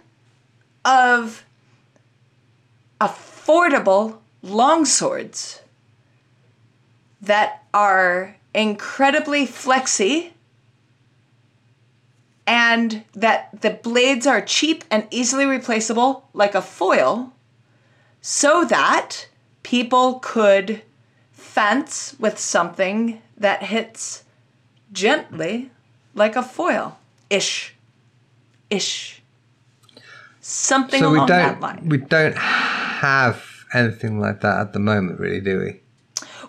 of 0.86 1.44
affordable 3.50 4.18
longswords 4.44 5.60
that 7.22 7.64
are 7.74 8.36
incredibly 8.54 9.46
flexy 9.46 10.34
and 12.46 13.04
that 13.14 13.50
the 13.62 13.72
blades 13.72 14.28
are 14.28 14.42
cheap 14.42 14.84
and 14.92 15.08
easily 15.10 15.46
replaceable 15.46 16.28
like 16.34 16.54
a 16.54 16.62
foil 16.62 17.34
so 18.22 18.64
that 18.66 19.28
people 19.64 20.20
could 20.20 20.82
fence 21.32 22.16
with 22.20 22.38
something 22.38 23.20
that 23.36 23.64
hits 23.64 24.24
gently 24.92 25.72
like 26.14 26.36
a 26.36 26.44
foil. 26.44 26.98
Ish. 27.30 27.76
Ish 28.70 29.19
something 30.42 31.00
So 31.00 31.10
we 31.12 31.18
along 31.18 31.28
that 31.28 31.60
line 31.62 31.90
we 31.90 31.98
don't 31.98 32.36
have 32.38 33.44
anything 33.74 34.20
like 34.20 34.42
that 34.42 34.60
at 34.60 34.74
the 34.74 34.80
moment, 34.80 35.20
really, 35.20 35.42
do 35.42 35.60
we? 35.60 35.80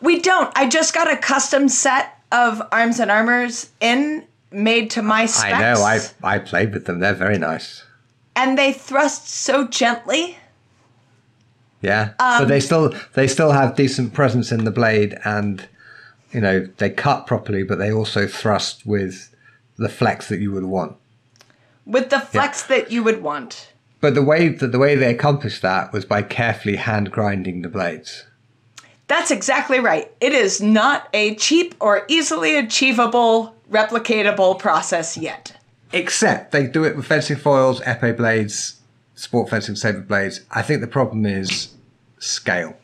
we 0.00 0.18
don't 0.20 0.50
i 0.56 0.66
just 0.66 0.94
got 0.94 1.12
a 1.12 1.16
custom 1.18 1.68
set 1.68 2.16
of 2.32 2.62
arms 2.72 2.98
and 3.00 3.10
armors 3.10 3.68
in 3.80 4.24
made 4.50 4.88
to 4.90 5.02
my 5.02 5.26
specs 5.26 5.52
I 5.52 5.60
know. 5.60 5.82
I 5.82 6.34
I 6.34 6.38
played 6.38 6.72
with 6.72 6.86
them. 6.86 7.00
They're 7.00 7.12
very 7.14 7.38
nice. 7.38 7.84
and 8.34 8.56
they 8.56 8.72
thrust 8.72 9.28
so 9.28 9.66
gently 9.68 10.38
Yeah, 11.82 12.10
Um, 12.18 12.42
but 12.42 12.48
they 12.48 12.60
still 12.60 12.94
they 13.14 13.26
still 13.26 13.52
have 13.52 13.74
decent 13.76 14.12
presence 14.12 14.52
in 14.52 14.64
the 14.64 14.70
blade, 14.70 15.18
and 15.24 15.66
you 16.32 16.40
know 16.40 16.66
they 16.78 16.90
cut 16.90 17.26
properly, 17.26 17.62
but 17.62 17.78
they 17.78 17.92
also 17.92 18.26
thrust 18.26 18.86
with 18.86 19.34
the 19.76 19.88
flex 19.88 20.28
that 20.28 20.40
you 20.40 20.52
would 20.52 20.64
want. 20.64 20.96
with 21.86 22.10
the 22.10 22.20
flex 22.20 22.62
that 22.64 22.90
you 22.92 23.02
would 23.02 23.22
want 23.22 23.69
But 24.00 24.14
the 24.14 24.22
way 24.22 24.48
that 24.48 24.72
the 24.72 24.78
way 24.78 24.94
they 24.94 25.10
accomplished 25.10 25.62
that 25.62 25.92
was 25.92 26.04
by 26.04 26.22
carefully 26.22 26.76
hand 26.76 27.10
grinding 27.10 27.62
the 27.62 27.68
blades. 27.68 28.24
That's 29.08 29.30
exactly 29.30 29.80
right. 29.80 30.10
It 30.20 30.32
is 30.32 30.60
not 30.62 31.08
a 31.12 31.34
cheap 31.34 31.74
or 31.80 32.04
easily 32.08 32.56
achievable, 32.56 33.54
replicatable 33.70 34.58
process 34.58 35.16
yet. 35.16 35.56
Except 35.92 36.52
they 36.52 36.66
do 36.66 36.84
it 36.84 36.96
with 36.96 37.06
fencing 37.06 37.36
foils, 37.36 37.80
epee 37.80 38.16
blades, 38.16 38.76
sport 39.16 39.50
fencing 39.50 39.74
saber 39.74 40.00
blades. 40.00 40.40
I 40.52 40.62
think 40.62 40.80
the 40.80 40.86
problem 40.86 41.26
is 41.26 41.74
scale. 42.20 42.76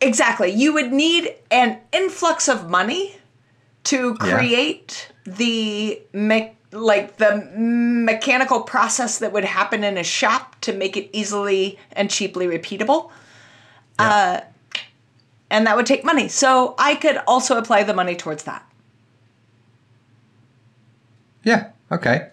Exactly. 0.00 0.50
You 0.50 0.72
would 0.74 0.92
need 0.92 1.34
an 1.50 1.78
influx 1.92 2.48
of 2.48 2.70
money 2.70 3.16
to 3.84 4.16
Yeah. 4.24 4.36
create 4.38 5.08
the 5.26 6.00
me- 6.12 6.52
like 6.72 7.16
the 7.16 7.36
mechanical 7.56 8.60
process 8.60 9.18
that 9.18 9.32
would 9.32 9.44
happen 9.44 9.84
in 9.84 9.96
a 9.96 10.04
shop 10.04 10.60
to 10.60 10.72
make 10.72 10.96
it 10.96 11.08
easily 11.12 11.78
and 11.92 12.10
cheaply 12.10 12.46
repeatable. 12.46 13.10
Uh, 13.98 14.40
and 15.50 15.66
that 15.66 15.76
would 15.76 15.86
take 15.86 16.04
money. 16.04 16.28
So 16.28 16.74
I 16.78 16.94
could 16.94 17.18
also 17.26 17.58
apply 17.58 17.82
the 17.84 17.94
money 17.94 18.14
towards 18.14 18.44
that. 18.44 18.64
Yeah. 21.42 21.70
Okay. 21.90 22.28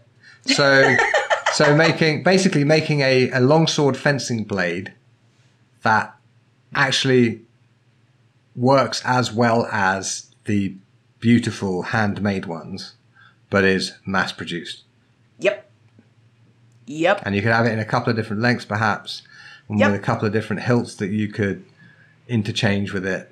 So, 0.46 0.96
so 1.54 1.76
making 1.76 2.24
basically 2.24 2.64
making 2.64 3.02
a, 3.02 3.30
a 3.32 3.40
longsword 3.40 3.96
fencing 3.96 4.44
blade 4.44 4.94
that 5.84 6.16
actually 6.74 7.42
works 8.56 9.02
as 9.06 9.32
well 9.32 9.68
as 9.72 10.34
the 10.46 10.76
beautiful 11.20 11.84
handmade 11.84 12.46
ones, 12.46 12.96
but 13.50 13.64
is 13.64 13.94
mass 14.06 14.32
produced. 14.32 14.84
Yep. 15.40 15.70
Yep. 16.88 17.22
And 17.26 17.36
you 17.36 17.42
could 17.42 17.52
have 17.52 17.66
it 17.66 17.72
in 17.72 17.80
a 17.80 17.86
couple 17.86 18.10
of 18.12 18.16
different 18.16 18.42
lengths, 18.42 18.66
perhaps, 18.66 19.22
and 19.70 19.80
Yep. 19.80 19.92
with 19.92 20.00
a 20.02 20.04
couple 20.04 20.28
of 20.28 20.34
different 20.34 20.62
hilts 20.64 20.96
that 20.96 21.10
you 21.10 21.28
could 21.28 21.66
interchange 22.28 22.92
with 22.94 23.06
it. 23.06 23.32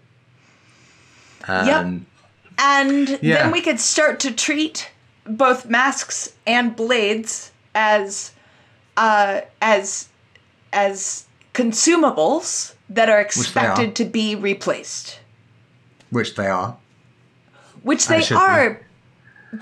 And 1.48 2.06
And 2.57 3.19
Yeah. 3.22 3.44
then 3.44 3.52
we 3.52 3.61
could 3.61 3.80
start 3.80 4.19
to 4.22 4.31
treat 4.31 4.90
both 5.26 5.65
masks 5.65 6.34
and 6.45 6.76
blades 6.76 7.52
as 7.73 8.31
uh, 8.95 9.41
as 9.61 10.10
as 10.72 11.26
consumables 11.53 12.73
that 12.90 13.10
are 13.10 13.14
they 13.14 13.18
are. 13.18 13.22
expected 13.22 13.95
to 13.95 14.06
be 14.06 14.35
replaced, 14.35 15.19
which 16.11 16.35
they 16.35 16.45
are. 16.48 16.77
which 17.81 18.07
they 18.07 18.22
should 18.22 18.35
be. 18.35 18.41
are. 18.41 18.81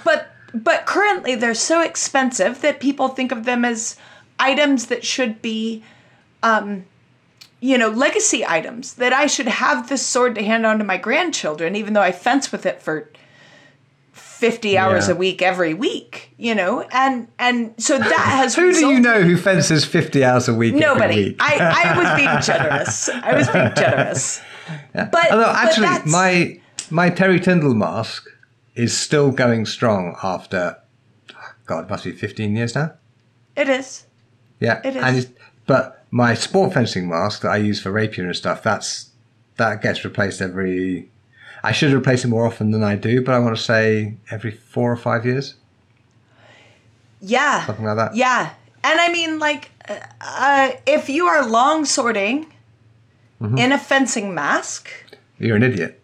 But 0.03 0.30
but 0.53 0.85
currently 0.85 1.35
they're 1.35 1.53
so 1.53 1.81
expensive 1.81 2.61
that 2.61 2.79
people 2.79 3.07
think 3.09 3.31
of 3.31 3.45
them 3.45 3.63
as 3.65 3.95
items 4.39 4.87
that 4.87 5.05
should 5.05 5.41
be 5.41 5.83
um 6.43 6.83
you 7.59 7.77
know 7.77 7.89
legacy 7.89 8.45
items 8.45 8.95
that 8.95 9.13
i 9.13 9.27
should 9.27 9.47
have 9.47 9.87
this 9.89 10.05
sword 10.05 10.33
to 10.35 10.43
hand 10.43 10.65
on 10.65 10.77
to 10.79 10.83
my 10.83 10.97
grandchildren 10.97 11.75
even 11.75 11.93
though 11.93 12.01
i 12.01 12.11
fence 12.11 12.51
with 12.51 12.65
it 12.65 12.81
for 12.81 13.09
50 14.13 14.77
hours 14.77 15.07
Yeah. 15.07 15.13
a 15.13 15.17
week 15.17 15.41
every 15.43 15.73
week 15.75 16.31
you 16.37 16.55
know 16.55 16.81
and 16.91 17.27
and 17.37 17.73
so 17.77 17.97
that 17.99 18.11
has 18.41 18.55
Who 18.55 18.73
do 18.73 18.87
you 18.87 18.99
know 18.99 19.21
who 19.21 19.37
fences 19.37 19.85
50 19.85 20.23
hours 20.25 20.47
a 20.49 20.53
week? 20.53 20.73
nobody 20.73 21.25
week? 21.25 21.37
i 21.39 21.85
i 21.85 21.97
was 21.97 22.17
being 22.17 22.41
generous 22.59 23.07
i 23.09 23.35
was 23.35 23.47
being 23.49 23.71
generous 23.75 24.41
but 24.93 25.31
Although 25.31 25.45
actually, 25.51 25.87
that's- 25.87 26.11
my 26.11 26.59
my 26.89 27.09
Terry 27.09 27.39
Tyndall 27.39 27.73
mask 27.73 28.27
is 28.75 28.97
still 28.97 29.31
going 29.31 29.65
strong 29.65 30.15
after, 30.23 30.77
God, 31.65 31.85
it 31.85 31.89
must 31.89 32.03
be 32.05 32.11
15 32.11 32.55
years 32.55 32.75
now. 32.75 32.93
it 33.55 33.67
is 33.69 34.05
Yeah, 34.59 34.79
It 34.83 34.95
is. 34.95 35.03
And 35.03 35.17
it's, 35.17 35.31
but 35.67 36.05
my 36.11 36.33
sport 36.33 36.73
fencing 36.73 37.07
mask 37.09 37.41
that 37.41 37.51
I 37.51 37.57
use 37.57 37.81
for 37.81 37.91
rapier 37.91 38.25
and 38.25 38.35
stuff, 38.35 38.63
that's 38.63 39.09
that 39.57 39.81
gets 39.81 40.03
replaced 40.03 40.41
every. 40.41 41.09
I 41.63 41.71
should 41.71 41.93
replace 41.93 42.25
it 42.25 42.29
more 42.29 42.45
often 42.47 42.71
than 42.71 42.83
I 42.83 42.95
do, 42.95 43.21
but 43.21 43.35
I 43.35 43.39
want 43.39 43.55
to 43.55 43.61
say 43.61 44.15
every 44.31 44.51
four 44.51 44.91
or 44.91 44.97
five 44.97 45.25
years, 45.25 45.55
yeah 47.21 47.65
something 47.65 47.85
like 47.85 47.97
that. 47.97 48.15
Yeah. 48.15 48.53
And 48.83 48.99
I 48.99 49.11
mean, 49.11 49.37
like, 49.37 49.69
uh, 49.87 49.99
uh, 50.21 50.71
if 50.87 51.07
you 51.09 51.27
are 51.27 51.45
long 51.47 51.85
sorting 51.85 52.47
Mm-hmm. 53.41 53.57
in 53.57 53.71
a 53.71 53.77
fencing 53.79 54.35
mask, 54.35 54.87
You're 55.39 55.55
an 55.55 55.63
idiot. 55.63 55.99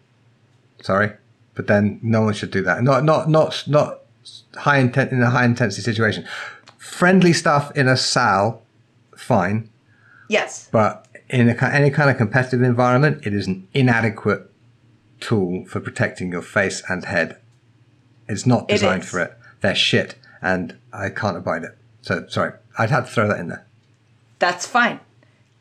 Sorry, 0.82 1.12
but 1.58 1.66
then 1.66 2.00
no 2.04 2.22
one 2.22 2.34
should 2.34 2.52
do 2.52 2.62
that. 2.62 2.84
Not 2.84 3.04
not 3.04 3.28
not 3.28 3.64
not 3.68 4.02
high 4.56 4.78
intent 4.78 5.12
in 5.12 5.22
a 5.22 5.30
high 5.30 5.44
intensity 5.44 5.82
situation. 5.82 6.26
Friendly 6.78 7.34
stuff 7.34 7.76
in 7.76 7.88
a 7.88 7.98
salle, 7.98 8.62
fine, 9.16 9.70
yes. 10.30 10.70
but 10.72 11.08
in 11.30 11.50
a, 11.50 11.64
any 11.66 11.90
kind 11.90 12.10
of 12.10 12.18
competitive 12.18 12.62
environment, 12.62 13.26
it 13.26 13.34
is 13.34 13.48
an 13.48 13.68
inadequate 13.74 14.50
tool 15.20 15.66
for 15.66 15.80
protecting 15.80 16.32
your 16.32 16.42
face 16.42 16.82
and 16.88 17.04
head. 17.06 17.38
It's 18.30 18.46
not 18.46 18.68
designed 18.68 19.04
is. 19.04 19.10
for 19.10 19.20
it. 19.20 19.38
They're 19.62 19.76
shit, 19.76 20.16
and 20.42 20.78
I 20.94 21.10
can't 21.10 21.36
abide 21.36 21.64
it. 21.64 21.78
So 22.04 22.26
sorry, 22.30 22.54
I'd 22.78 22.92
have 22.92 23.08
to 23.08 23.12
throw 23.12 23.28
that 23.28 23.40
in 23.40 23.48
there. 23.48 23.66
That's 24.40 24.68
fine. 24.68 25.00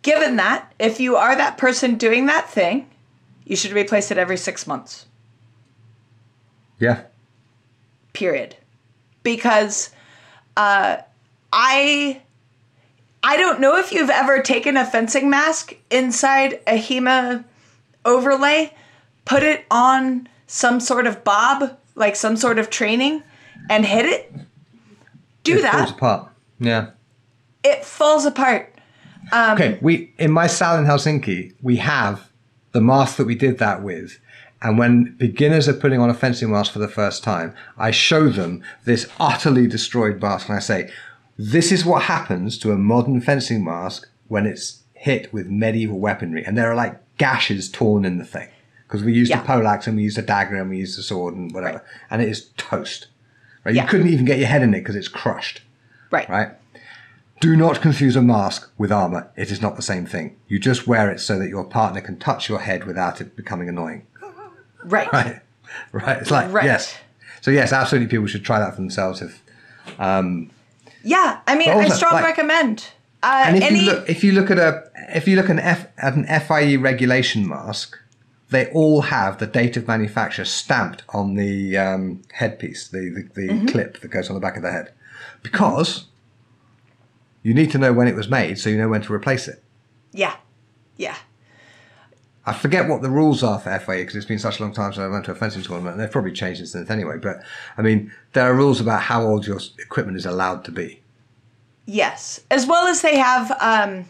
Given 0.03 0.37
that, 0.37 0.73
if 0.79 1.01
you 1.01 1.17
are 1.17 1.35
that 1.35 1.57
person 1.57 1.97
doing 1.97 2.27
that 2.27 2.51
thing, 2.51 2.89
you 3.45 3.57
should 3.57 3.73
replace 3.73 4.11
it 4.11 4.19
every 4.19 4.37
six 4.37 4.67
months, 4.67 5.07
Yeah, 6.79 7.03
period. 8.13 8.57
Because 9.23 9.91
uh, 10.57 10.99
I. 11.53 12.23
I 13.23 13.37
don't 13.39 13.59
know 13.61 13.77
if 13.77 13.91
you've 13.91 14.11
ever 14.11 14.41
taken 14.41 14.77
a 14.77 14.85
fencing 14.87 15.29
mask 15.29 15.75
inside 15.91 16.61
a 16.65 16.79
HEMA 16.79 17.45
overlay, 18.05 18.73
put 19.25 19.43
it 19.43 19.67
on 19.69 20.29
some 20.47 20.79
sort 20.79 21.09
of 21.09 21.25
bob, 21.25 21.77
like 21.97 22.15
some 22.15 22.37
sort 22.37 22.61
of 22.61 22.71
training, 22.71 23.25
and 23.69 23.85
hit 23.85 24.07
it. 24.07 24.33
Do 25.43 25.59
it 25.59 25.63
that. 25.63 25.73
falls 25.73 25.91
apart. 25.91 26.33
Yeah. 26.61 26.91
it 27.65 27.85
falls 27.85 28.25
apart. 28.25 28.73
Um, 29.33 29.55
Okay, 29.55 29.79
we 29.81 30.15
in 30.19 30.31
my 30.31 30.47
salle 30.47 30.79
in 30.79 30.85
Helsinki, 30.85 31.53
we 31.61 31.77
have 31.77 32.31
the 32.73 32.81
mask 32.81 33.17
that 33.17 33.27
we 33.27 33.35
did 33.35 33.59
that 33.59 33.83
with. 33.83 34.21
And 34.63 34.79
when 34.79 35.15
beginners 35.17 35.69
are 35.69 35.75
putting 35.75 36.01
on 36.01 36.09
a 36.11 36.15
fencing 36.15 36.51
mask 36.51 36.73
for 36.73 36.79
the 36.79 36.89
first 36.89 37.23
time, 37.23 37.55
I 37.77 37.91
show 37.91 38.29
them 38.29 38.63
this 38.85 39.07
utterly 39.21 39.67
destroyed 39.67 40.21
mask 40.21 40.49
and 40.49 40.57
I 40.57 40.61
say, 40.61 40.91
this 41.39 41.71
is 41.71 41.85
what 41.85 42.05
happens 42.05 42.59
to 42.59 42.73
a 42.73 42.77
modern 42.77 43.21
fencing 43.21 43.63
mask 43.65 44.09
when 44.29 44.47
it's 44.47 44.83
hit 44.95 45.33
with 45.33 45.47
medieval 45.49 45.99
weaponry. 45.99 46.43
And 46.45 46.57
there 46.57 46.71
are 46.71 46.75
like 46.75 46.99
gashes 47.19 47.71
torn 47.71 48.05
in 48.05 48.17
the 48.19 48.25
thing. 48.25 48.49
Because 48.89 49.05
we 49.05 49.13
used 49.13 49.31
Yeah. 49.31 49.43
a 49.43 49.45
poleaxe 49.45 49.87
and 49.87 49.97
we 49.97 50.03
used 50.05 50.17
a 50.17 50.23
dagger 50.23 50.57
and 50.57 50.71
we 50.71 50.79
used 50.79 50.99
a 50.99 51.03
sword 51.03 51.35
and 51.35 51.53
whatever. 51.53 51.79
Right. 51.79 51.85
And 52.11 52.23
it 52.23 52.29
is 52.29 52.49
toast. 52.57 53.09
Right? 53.65 53.75
Yeah. 53.75 53.83
You 53.83 53.89
couldn't 53.89 54.09
even 54.09 54.25
get 54.25 54.39
your 54.39 54.49
head 54.49 54.63
in 54.63 54.73
it 54.75 54.81
because 54.81 54.97
it's 54.97 55.09
crushed 55.09 55.61
Right. 56.11 56.29
right? 56.31 56.51
Do 57.41 57.55
not 57.57 57.83
confuse 57.83 58.17
a 58.17 58.23
mask 58.23 58.71
with 58.79 58.91
armor. 58.91 59.29
It 59.37 59.51
is 59.51 59.61
not 59.61 59.77
the 59.77 59.83
same 59.83 60.07
thing. 60.07 60.37
You 60.49 60.59
just 60.59 60.87
wear 60.87 61.11
it 61.11 61.21
so 61.21 61.39
that 61.39 61.49
your 61.51 61.65
partner 61.65 62.01
can 62.01 62.17
touch 62.17 62.49
your 62.49 62.61
head 62.61 62.85
without 62.85 63.21
it 63.21 63.37
becoming 63.37 63.69
annoying. 63.69 64.07
Right. 64.87 65.13
Right? 65.13 65.41
Right. 65.93 66.19
It's 66.19 66.31
like 66.31 66.53
Right. 66.53 66.65
yes. 66.65 66.97
So 67.43 67.51
yes, 67.51 67.73
absolutely. 67.73 68.09
People 68.09 68.27
should 68.27 68.45
try 68.45 68.59
that 68.61 68.71
for 68.71 68.81
themselves. 68.81 69.21
If 69.21 69.43
um, 69.99 70.51
Yeah. 71.03 71.41
I 71.47 71.57
mean, 71.57 71.69
But 71.69 71.85
I 71.85 71.89
strongly 71.89 72.23
like- 72.23 72.37
recommend. 72.37 72.89
Uh, 73.23 73.45
and 73.47 73.57
if 73.57 73.63
any, 73.65 73.81
you 73.81 73.87
look, 73.87 74.09
if 74.09 74.23
you 74.25 74.33
look 74.33 74.51
at 74.51 74.59
a, 74.59 74.85
if 75.15 75.27
you 75.27 75.37
look 75.37 75.49
an 75.49 75.59
F, 75.59 75.87
at 75.99 76.15
an 76.15 76.25
FIE 76.41 76.77
regulation 76.77 77.49
mask, 77.49 77.99
they 78.51 78.71
all 78.71 79.01
have 79.03 79.39
the 79.39 79.47
date 79.47 79.77
of 79.77 79.89
manufacture 79.89 80.45
stamped 80.45 81.03
on 81.09 81.35
the 81.35 81.77
um, 81.77 82.23
headpiece, 82.35 82.87
the 82.89 83.11
the, 83.11 83.23
the 83.35 83.49
Mm-hmm. 83.53 83.67
clip 83.67 84.01
that 84.01 84.09
goes 84.09 84.29
on 84.29 84.35
the 84.35 84.41
back 84.41 84.57
of 84.57 84.63
the 84.63 84.71
head, 84.71 84.93
because 85.43 86.05
you 87.43 87.53
need 87.55 87.71
to 87.73 87.79
know 87.79 87.93
when 87.93 88.07
it 88.07 88.15
was 88.15 88.29
made, 88.29 88.59
so 88.59 88.71
you 88.71 88.77
know 88.79 88.89
when 88.89 89.03
to 89.03 89.13
replace 89.13 89.49
it. 89.49 89.63
yeah. 90.13 90.37
Yeah. 90.99 91.17
I 92.49 92.53
forget 92.53 92.89
what 92.89 93.03
the 93.03 93.11
rules 93.11 93.43
are 93.43 93.59
for 93.59 93.77
FIE 93.79 94.03
because 94.03 94.15
it's 94.15 94.25
been 94.25 94.39
such 94.39 94.61
a 94.61 94.63
long 94.63 94.73
time 94.73 94.93
since 94.93 95.03
I 95.03 95.09
went 95.09 95.25
to 95.25 95.33
a 95.33 95.35
fencing 95.35 95.63
tournament. 95.63 95.95
And 95.95 96.01
they've 96.01 96.11
probably 96.11 96.31
changed 96.33 96.61
it 96.61 96.69
since 96.69 96.89
anyway. 96.91 97.19
But 97.19 97.43
I 97.77 97.83
mean, 97.83 98.13
there 98.35 98.45
are 98.45 98.55
rules 98.55 98.81
about 98.81 99.03
how 99.03 99.27
old 99.27 99.47
your 99.47 99.59
equipment 99.81 100.17
is 100.17 100.27
allowed 100.27 100.65
to 100.67 100.71
be. 100.71 101.01
Yes. 101.87 102.41
As 102.51 102.65
well 102.67 102.87
as 102.87 103.03
they 103.03 103.17
have 103.19 103.51
um, 103.61 104.05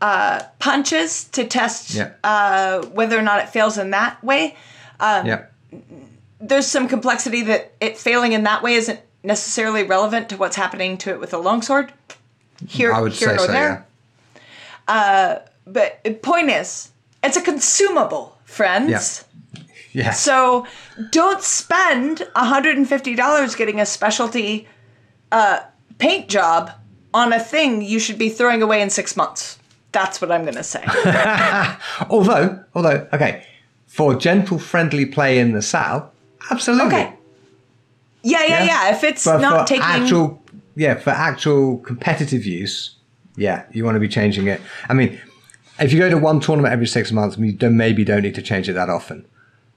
uh, 0.00 0.44
punches 0.60 1.24
to 1.24 1.44
test 1.44 1.94
Yeah. 1.94 2.12
uh, 2.22 2.82
whether 2.86 3.18
or 3.18 3.22
not 3.22 3.40
it 3.42 3.48
fails 3.48 3.76
in 3.76 3.90
that 3.90 4.22
way. 4.22 4.56
Um, 5.00 5.26
yeah, 5.26 5.46
There's 6.40 6.68
some 6.68 6.86
complexity 6.86 7.42
that 7.42 7.72
it 7.80 7.98
failing 7.98 8.32
in 8.34 8.44
that 8.44 8.62
way 8.62 8.74
isn't 8.74 9.00
necessarily 9.24 9.82
relevant 9.82 10.28
to 10.28 10.36
what's 10.36 10.54
happening 10.54 10.96
to 10.98 11.10
it 11.10 11.18
with 11.18 11.34
a 11.34 11.38
longsword. 11.38 11.92
Here, 12.68 12.92
I 12.92 13.00
would 13.00 13.12
here 13.12 13.30
say 13.30 13.34
nor 13.34 13.46
so. 13.46 13.52
there. 13.52 13.86
Yeah, 14.88 15.38
But 15.66 16.04
the 16.04 16.14
point 16.14 16.50
is, 16.50 16.91
it's 17.22 17.36
a 17.36 17.40
consumable, 17.42 18.38
friends. 18.44 19.24
yeah. 19.92 20.10
So 20.12 20.66
don't 21.10 21.42
spend 21.42 22.26
$150 22.36 23.56
getting 23.56 23.80
a 23.80 23.86
specialty 23.86 24.68
uh, 25.30 25.60
paint 25.98 26.28
job 26.28 26.70
on 27.14 27.32
a 27.32 27.40
thing 27.40 27.82
you 27.82 27.98
should 27.98 28.18
be 28.18 28.28
throwing 28.28 28.62
away 28.62 28.80
in 28.82 28.90
six 28.90 29.16
months. 29.16 29.58
That's 29.92 30.20
what 30.20 30.32
I'm 30.32 30.42
going 30.42 30.54
to 30.54 30.62
say. 30.62 30.82
although, 32.10 32.64
although, 32.74 33.06
okay, 33.12 33.44
for 33.86 34.14
gentle, 34.14 34.58
friendly 34.58 35.04
play 35.04 35.38
in 35.38 35.52
the 35.52 35.60
salle, 35.60 36.10
absolutely. 36.50 36.86
Okay. 36.86 37.12
Yeah, 38.22 38.44
yeah, 38.46 38.64
yeah. 38.64 38.94
If 38.94 39.04
it's 39.04 39.24
But 39.24 39.40
not 39.42 39.66
taking. 39.66 39.84
actual, 39.84 40.42
yeah, 40.76 40.94
for 40.94 41.10
actual 41.10 41.78
competitive 41.78 42.46
use, 42.46 42.96
yeah, 43.36 43.66
you 43.72 43.84
want 43.84 43.96
to 43.96 44.00
be 44.00 44.08
changing 44.08 44.46
it. 44.46 44.60
I 44.88 44.94
mean, 44.94 45.20
if 45.82 45.92
you 45.92 45.98
go 45.98 46.08
to 46.10 46.18
one 46.18 46.40
tournament 46.40 46.72
every 46.72 46.86
six 46.86 47.12
months, 47.12 47.36
you 47.38 47.52
don't, 47.52 47.76
maybe 47.76 48.04
don't 48.04 48.22
need 48.22 48.34
to 48.36 48.42
change 48.42 48.68
it 48.68 48.74
that 48.74 48.88
often. 48.88 49.26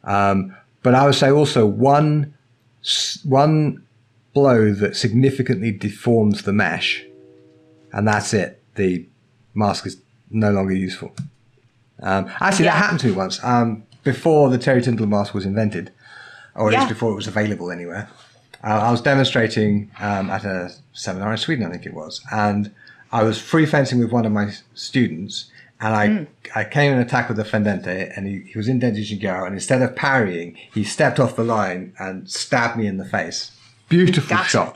Um, 0.03 0.55
but 0.83 0.93
I 0.93 1.05
would 1.05 1.15
say 1.15 1.29
also 1.31 1.65
one 1.65 2.33
one 3.23 3.83
blow 4.33 4.73
that 4.73 4.95
significantly 4.95 5.71
deforms 5.71 6.43
the 6.43 6.53
mesh, 6.53 7.03
and 7.91 8.07
that's 8.07 8.33
it. 8.33 8.61
The 8.75 9.05
mask 9.53 9.87
is 9.87 9.97
no 10.29 10.51
longer 10.51 10.73
useful. 10.73 11.15
Um, 12.01 12.29
actually, 12.39 12.65
that 12.65 12.77
happened 12.77 12.99
to 13.01 13.07
me 13.07 13.13
once 13.13 13.43
um, 13.43 13.83
before 14.03 14.49
the 14.49 14.57
Terry 14.57 14.81
Tyndall 14.81 15.07
mask 15.07 15.33
was 15.33 15.45
invented, 15.45 15.91
or 16.53 16.67
at 16.67 16.73
Yeah. 16.73 16.79
least 16.79 16.89
before 16.89 17.11
it 17.11 17.15
was 17.15 17.27
available 17.27 17.71
anywhere. 17.71 18.09
Uh, 18.63 18.67
I 18.67 18.91
was 18.91 19.01
demonstrating 19.01 19.89
um, 19.99 20.29
at 20.29 20.43
a 20.43 20.71
seminar 20.93 21.31
in 21.31 21.37
Sweden, 21.37 21.65
I 21.65 21.71
think 21.71 21.85
it 21.85 21.93
was, 21.93 22.21
and 22.31 22.71
I 23.11 23.23
was 23.23 23.39
free 23.39 23.65
fencing 23.65 23.99
with 23.99 24.11
one 24.11 24.25
of 24.25 24.31
my 24.31 24.51
students, 24.73 25.45
and 25.85 25.93
I 26.01 26.05
Hmm. 26.07 26.23
I 26.59 26.63
came 26.77 26.89
in 26.93 26.99
attack 26.99 27.25
with 27.29 27.37
the 27.37 27.43
fendente, 27.51 27.97
and 28.15 28.21
he, 28.27 28.35
he 28.51 28.57
was 28.57 28.67
in 28.67 28.79
Dente 28.79 28.95
di 28.95 29.03
Zenghiaro, 29.09 29.45
and 29.45 29.53
instead 29.59 29.81
of 29.81 29.95
parrying, 29.95 30.49
he 30.73 30.83
stepped 30.83 31.19
off 31.19 31.35
the 31.35 31.43
line 31.57 31.93
and 31.99 32.29
stabbed 32.29 32.75
me 32.77 32.85
in 32.87 32.97
the 32.97 33.05
face. 33.17 33.51
Beautiful 33.89 34.35
Gotcha. 34.37 34.49
shot. 34.49 34.75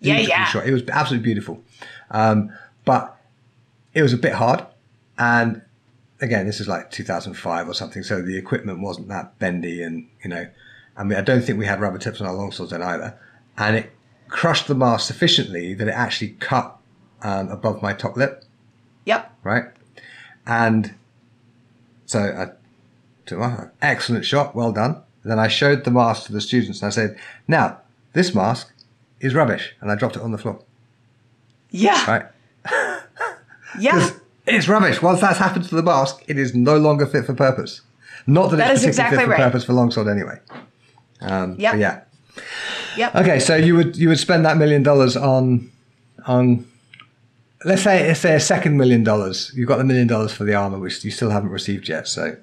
Yeah, 0.00 0.14
Beautiful 0.16 0.30
yeah. 0.38 0.44
shot. 0.46 0.66
It 0.66 0.72
was 0.72 0.82
absolutely 0.88 1.24
beautiful, 1.30 1.62
um, 2.10 2.38
but 2.84 3.04
it 3.98 4.02
was 4.02 4.12
a 4.12 4.16
bit 4.26 4.34
hard, 4.44 4.60
and 5.18 5.62
again, 6.26 6.46
this 6.46 6.58
is 6.60 6.68
like 6.68 6.90
2005 6.90 7.68
or 7.68 7.74
something, 7.74 8.02
so 8.02 8.22
the 8.22 8.36
equipment 8.38 8.80
wasn't 8.80 9.08
that 9.08 9.38
bendy, 9.38 9.82
and 9.82 10.06
you 10.24 10.30
know, 10.30 10.46
I 10.96 11.04
mean, 11.04 11.18
I 11.18 11.22
don't 11.22 11.42
think 11.44 11.58
we 11.58 11.66
had 11.66 11.80
rubber 11.80 11.98
tips 11.98 12.20
on 12.20 12.26
our 12.26 12.34
longswords 12.34 12.70
then 12.70 12.82
either, 12.82 13.18
and 13.58 13.76
it 13.76 13.90
crushed 14.28 14.66
the 14.68 14.74
mask 14.74 15.06
sufficiently 15.06 15.74
that 15.74 15.86
it 15.88 15.96
actually 16.06 16.30
cut 16.40 16.76
um, 17.22 17.48
above 17.48 17.82
my 17.82 17.92
top 17.92 18.16
lip, 18.16 18.44
Yep. 19.04 19.22
right, 19.44 19.64
and 20.46 20.94
so 22.06 22.18
I 22.20 22.50
took 23.26 23.70
excellent 23.82 24.24
shot, 24.24 24.54
well 24.54 24.72
done. 24.72 24.96
Then 25.24 25.38
I 25.38 25.48
showed 25.48 25.84
the 25.84 25.90
mask 25.90 26.26
to 26.26 26.32
the 26.32 26.40
students, 26.40 26.80
and 26.82 26.86
I 26.88 26.90
said, 26.90 27.18
"Now, 27.46 27.78
this 28.14 28.34
mask 28.34 28.72
is 29.20 29.34
rubbish, 29.34 29.74
and 29.80 29.90
I 29.92 29.94
dropped 29.94 30.16
it 30.16 30.22
on 30.22 30.32
the 30.32 30.38
floor. 30.38 30.60
Yeah. 31.70 32.04
Right? 32.10 33.00
Yeah. 33.78 34.10
It's 34.46 34.66
rubbish. 34.66 35.00
Once 35.00 35.20
that's 35.20 35.38
happened 35.38 35.64
to 35.68 35.76
the 35.76 35.82
mask, 35.82 36.24
it 36.26 36.36
is 36.36 36.56
no 36.56 36.76
longer 36.76 37.06
fit 37.06 37.24
for 37.24 37.34
purpose. 37.34 37.82
Not 38.26 38.50
that, 38.50 38.56
That 38.56 38.70
it's 38.72 38.80
is 38.80 38.88
exactly 38.88 39.18
fit 39.18 39.24
for 39.26 39.30
right. 39.30 39.38
purpose 39.38 39.64
for 39.64 39.74
longsword 39.74 40.08
anyway. 40.08 40.40
Um, 41.20 41.54
Yep. 41.56 41.76
yeah. 41.76 42.00
Yep. 42.96 43.14
Okay, 43.14 43.38
so 43.38 43.54
you 43.54 43.76
would 43.76 43.96
you 43.96 44.08
would 44.08 44.18
spend 44.18 44.44
that 44.44 44.56
million 44.56 44.82
dollars 44.82 45.16
on 45.16 45.70
on 46.26 46.66
let's 47.64 47.82
say 47.82 48.06
let's 48.06 48.20
say 48.20 48.34
a 48.34 48.40
second 48.40 48.76
million 48.76 49.04
dollars. 49.04 49.52
You've 49.54 49.68
got 49.68 49.78
the 49.78 49.84
million 49.84 50.06
dollars 50.08 50.32
for 50.32 50.44
the 50.44 50.54
armor, 50.54 50.78
which 50.78 51.04
you 51.04 51.10
still 51.10 51.30
haven't 51.30 51.50
received 51.50 51.88
yet. 51.88 52.08
So 52.08 52.36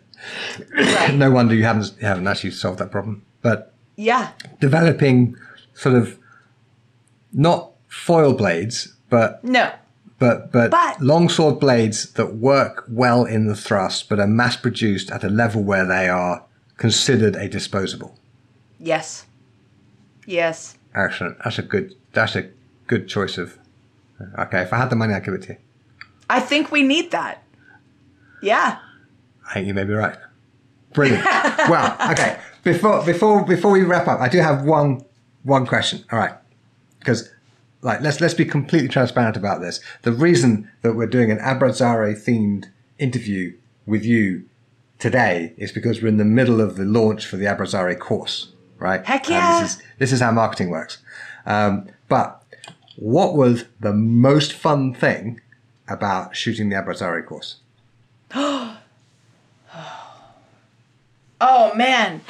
Right. 0.76 1.14
no 1.14 1.30
wonder 1.32 1.54
you 1.56 1.64
haven't 1.64 1.94
you 2.00 2.08
haven't 2.08 2.28
actually 2.28 2.52
solved 2.52 2.80
that 2.80 2.92
problem. 2.92 3.24
But 3.42 3.74
Yeah. 3.96 4.30
developing 4.60 5.36
sort 5.74 5.96
of 5.96 6.18
not 7.34 7.72
foil 7.88 8.34
blades, 8.34 8.94
but 9.10 9.44
No. 9.44 9.72
but 10.20 10.52
but, 10.52 10.72
But- 10.72 11.02
longsword 11.02 11.60
blades 11.60 12.12
that 12.14 12.36
work 12.36 12.84
well 12.90 13.26
in 13.26 13.48
the 13.48 13.56
thrust, 13.56 14.10
but 14.10 14.20
are 14.20 14.28
mass 14.28 14.56
produced 14.56 15.12
at 15.12 15.24
a 15.24 15.30
level 15.30 15.64
where 15.64 15.86
they 15.86 16.08
are 16.10 16.44
considered 16.78 17.36
a 17.36 17.48
disposable. 17.48 18.18
Yes. 18.80 19.26
Yes. 20.26 20.76
Excellent. 20.96 21.38
That's 21.44 21.58
a 21.60 21.62
good. 21.64 21.96
That's 22.14 22.36
a 22.36 22.46
good 22.88 23.08
choice 23.08 23.38
of. 23.38 23.58
Okay, 24.40 24.62
if 24.62 24.74
I 24.74 24.78
had 24.78 24.90
the 24.90 24.96
money, 24.96 25.14
I'd 25.14 25.24
give 25.24 25.34
it 25.34 25.44
to 25.44 25.54
you. 25.54 25.58
I 26.30 26.40
think 26.40 26.72
we 26.72 26.84
need 26.84 27.12
that. 27.12 27.44
Yeah. 28.42 28.80
I 29.50 29.54
think 29.54 29.68
you 29.68 29.74
may 29.74 29.84
be 29.84 29.94
right. 29.94 30.18
Brilliant. 30.94 31.26
well, 31.70 31.96
okay. 32.12 32.40
Before 32.64 33.04
before 33.06 33.46
before 33.46 33.72
we 33.72 33.84
wrap 33.84 34.08
up, 34.08 34.20
I 34.20 34.28
do 34.28 34.40
have 34.40 34.64
one 34.64 35.06
one 35.44 35.66
question. 35.66 36.04
All 36.12 36.20
right, 36.20 36.34
because 37.00 37.32
like 37.82 38.02
let's 38.02 38.20
let's 38.20 38.34
be 38.34 38.46
completely 38.46 38.90
transparent 38.90 39.38
about 39.38 39.62
this. 39.62 39.80
The 40.02 40.12
reason 40.12 40.70
that 40.82 40.94
we're 40.96 41.08
doing 41.08 41.32
an 41.32 41.38
Abrazare 41.38 42.14
themed 42.14 42.66
interview 43.00 43.56
with 43.86 44.04
you 44.04 44.44
today 45.00 45.54
is 45.58 45.72
because 45.72 46.02
we're 46.02 46.10
in 46.10 46.18
the 46.18 46.26
middle 46.26 46.60
of 46.60 46.76
the 46.76 46.86
launch 46.86 47.26
for 47.26 47.38
the 47.38 47.46
Abrazare 47.46 47.98
course, 47.98 48.52
right? 48.80 49.06
Heck 49.06 49.30
yeah. 49.30 49.62
this 49.62 49.76
is 49.76 49.84
this 50.00 50.12
is 50.12 50.20
how 50.20 50.32
marketing 50.32 50.70
works. 50.70 50.98
Um, 51.46 51.88
but 52.10 52.44
what 52.98 53.36
was 53.36 53.66
the 53.80 53.94
most 53.94 54.52
fun 54.54 54.94
thing 54.94 55.40
about 55.88 56.36
shooting 56.36 56.70
the 56.70 56.76
Abrazare 56.76 57.26
course? 57.26 57.58
Oh 61.40 61.74
man. 61.76 62.22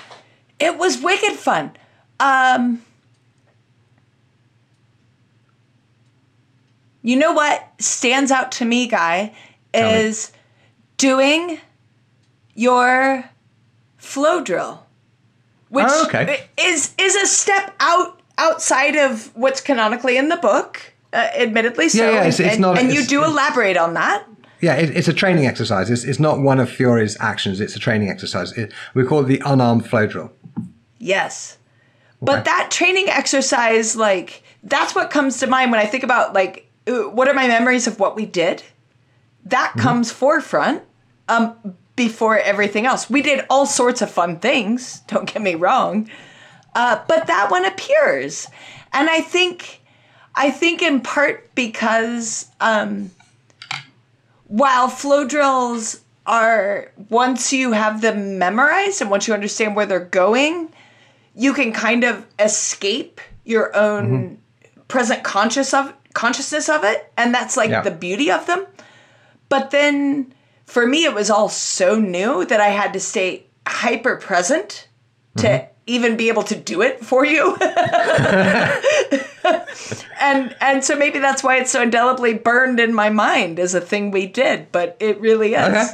It 0.59 0.77
was 0.77 1.01
wicked 1.01 1.33
fun. 1.33 1.71
Um 2.19 2.81
You 7.01 7.15
know 7.15 7.31
what 7.31 7.65
stands 7.79 8.31
out 8.31 8.51
to 8.53 8.65
me, 8.65 8.85
guy, 8.87 9.33
me. 9.73 9.79
is 9.79 10.33
doing 10.97 11.59
your 12.53 13.29
flow 13.97 14.43
drill. 14.43 14.83
Which 15.69 15.85
Oh, 15.87 16.05
okay. 16.07 16.47
is 16.57 16.93
is 16.99 17.15
a 17.15 17.25
step 17.27 17.73
out 17.79 18.16
outside 18.37 18.95
of 18.95 19.35
what's 19.35 19.61
canonically 19.61 20.17
in 20.17 20.29
the 20.29 20.37
book, 20.37 20.93
uh, 21.13 21.29
admittedly 21.37 21.89
so. 21.89 22.03
Yeah, 22.03 22.11
yeah, 22.11 22.17
it's- 22.19 22.39
it's 22.39 22.53
and, 22.53 22.61
not- 22.61 22.77
and 22.77 22.93
you 22.93 23.03
do 23.05 23.23
elaborate 23.23 23.77
on 23.77 23.93
that. 23.95 24.25
Yeah, 24.61 24.73
it, 24.75 24.89
it's 24.95 25.07
a 25.07 25.13
training 25.13 25.45
exercise. 25.45 25.89
It's, 25.91 26.03
it's 26.03 26.19
not 26.19 26.39
one 26.39 26.59
of 26.59 26.69
Fiore's 26.69 27.15
actions. 27.19 27.61
It's 27.61 27.75
a 27.75 27.79
training 27.79 28.09
exercise. 28.09 28.51
It, 28.53 28.73
we 28.95 29.03
call 29.05 29.19
it 29.21 29.25
the 29.27 29.41
unarmed 29.45 29.87
flow 29.87 30.07
drill. 30.07 30.31
Yes. 30.97 31.57
But 32.19 32.45
that 32.45 32.71
training 32.71 33.07
exercise, 33.09 33.95
like, 33.95 34.41
that's 34.63 34.95
what 34.95 35.11
comes 35.11 35.37
to 35.41 35.47
mind 35.47 35.69
when 35.69 35.79
I 35.79 35.85
think 35.85 36.03
about, 36.03 36.33
like, 36.33 36.67
uh, 36.87 37.03
what 37.09 37.27
are 37.27 37.35
my 37.35 37.47
memories 37.47 37.85
of 37.85 37.99
what 37.99 38.15
we 38.15 38.25
did? 38.25 38.63
That 39.45 39.73
comes 39.77 40.11
forefront 40.11 40.81
um, 41.29 41.75
before 41.95 42.39
everything 42.39 42.87
else. 42.87 43.07
We 43.11 43.21
did 43.21 43.45
all 43.51 43.67
sorts 43.67 44.01
of 44.01 44.09
fun 44.09 44.39
things, 44.39 45.01
don't 45.07 45.31
get 45.31 45.43
me 45.43 45.53
wrong. 45.53 46.09
Uh, 46.77 47.01
but 47.07 47.25
that 47.25 47.49
one 47.49 47.65
appears. 47.65 48.47
And 48.93 49.09
I 49.09 49.19
think, 49.21 49.81
I 50.35 50.51
think 50.51 50.81
in 50.83 51.01
part 51.01 51.53
because 51.55 52.47
um, 52.61 53.09
while 54.45 54.87
flow 54.87 55.25
drills 55.27 56.01
are, 56.27 56.91
once 57.09 57.51
you 57.51 57.71
have 57.71 58.01
them 58.01 58.37
memorized 58.37 59.01
and 59.01 59.09
once 59.09 59.27
you 59.27 59.33
understand 59.33 59.75
where 59.75 59.85
they're 59.87 59.99
going, 59.99 60.69
you 61.35 61.53
can 61.53 61.71
kind 61.73 62.03
of 62.03 62.25
escape 62.39 63.21
your 63.43 63.75
own 63.75 64.37
present 64.87 65.23
conscious 65.23 65.73
of 65.73 65.93
consciousness 66.13 66.69
of 66.69 66.83
it 66.83 67.11
and 67.17 67.33
that's 67.33 67.55
like 67.57 67.69
Yeah. 67.69 67.81
the 67.81 67.91
beauty 67.91 68.31
of 68.31 68.45
them 68.47 68.65
but 69.49 69.69
then 69.71 70.33
for 70.65 70.87
me 70.87 71.03
it 71.05 71.13
was 71.13 71.29
all 71.29 71.47
so 71.47 71.95
new 71.99 72.43
that 72.45 72.59
i 72.59 72.69
had 72.69 72.91
to 72.93 72.99
stay 72.99 73.45
hyper 73.67 74.15
present 74.15 74.87
to 75.37 75.67
even 75.87 76.17
be 76.17 76.29
able 76.29 76.43
to 76.43 76.55
do 76.55 76.81
it 76.81 77.03
for 77.03 77.25
you 77.25 77.55
and 80.21 80.55
and 80.61 80.83
so 80.83 80.95
maybe 80.95 81.19
that's 81.19 81.43
why 81.43 81.57
it's 81.57 81.71
so 81.71 81.81
indelibly 81.81 82.33
burned 82.33 82.79
in 82.79 82.93
my 82.93 83.09
mind 83.09 83.59
as 83.59 83.73
a 83.73 83.81
thing 83.81 84.11
we 84.11 84.27
did 84.27 84.71
but 84.71 84.95
it 84.99 85.19
really 85.19 85.53
is 85.53 85.67
Okay. 85.67 85.87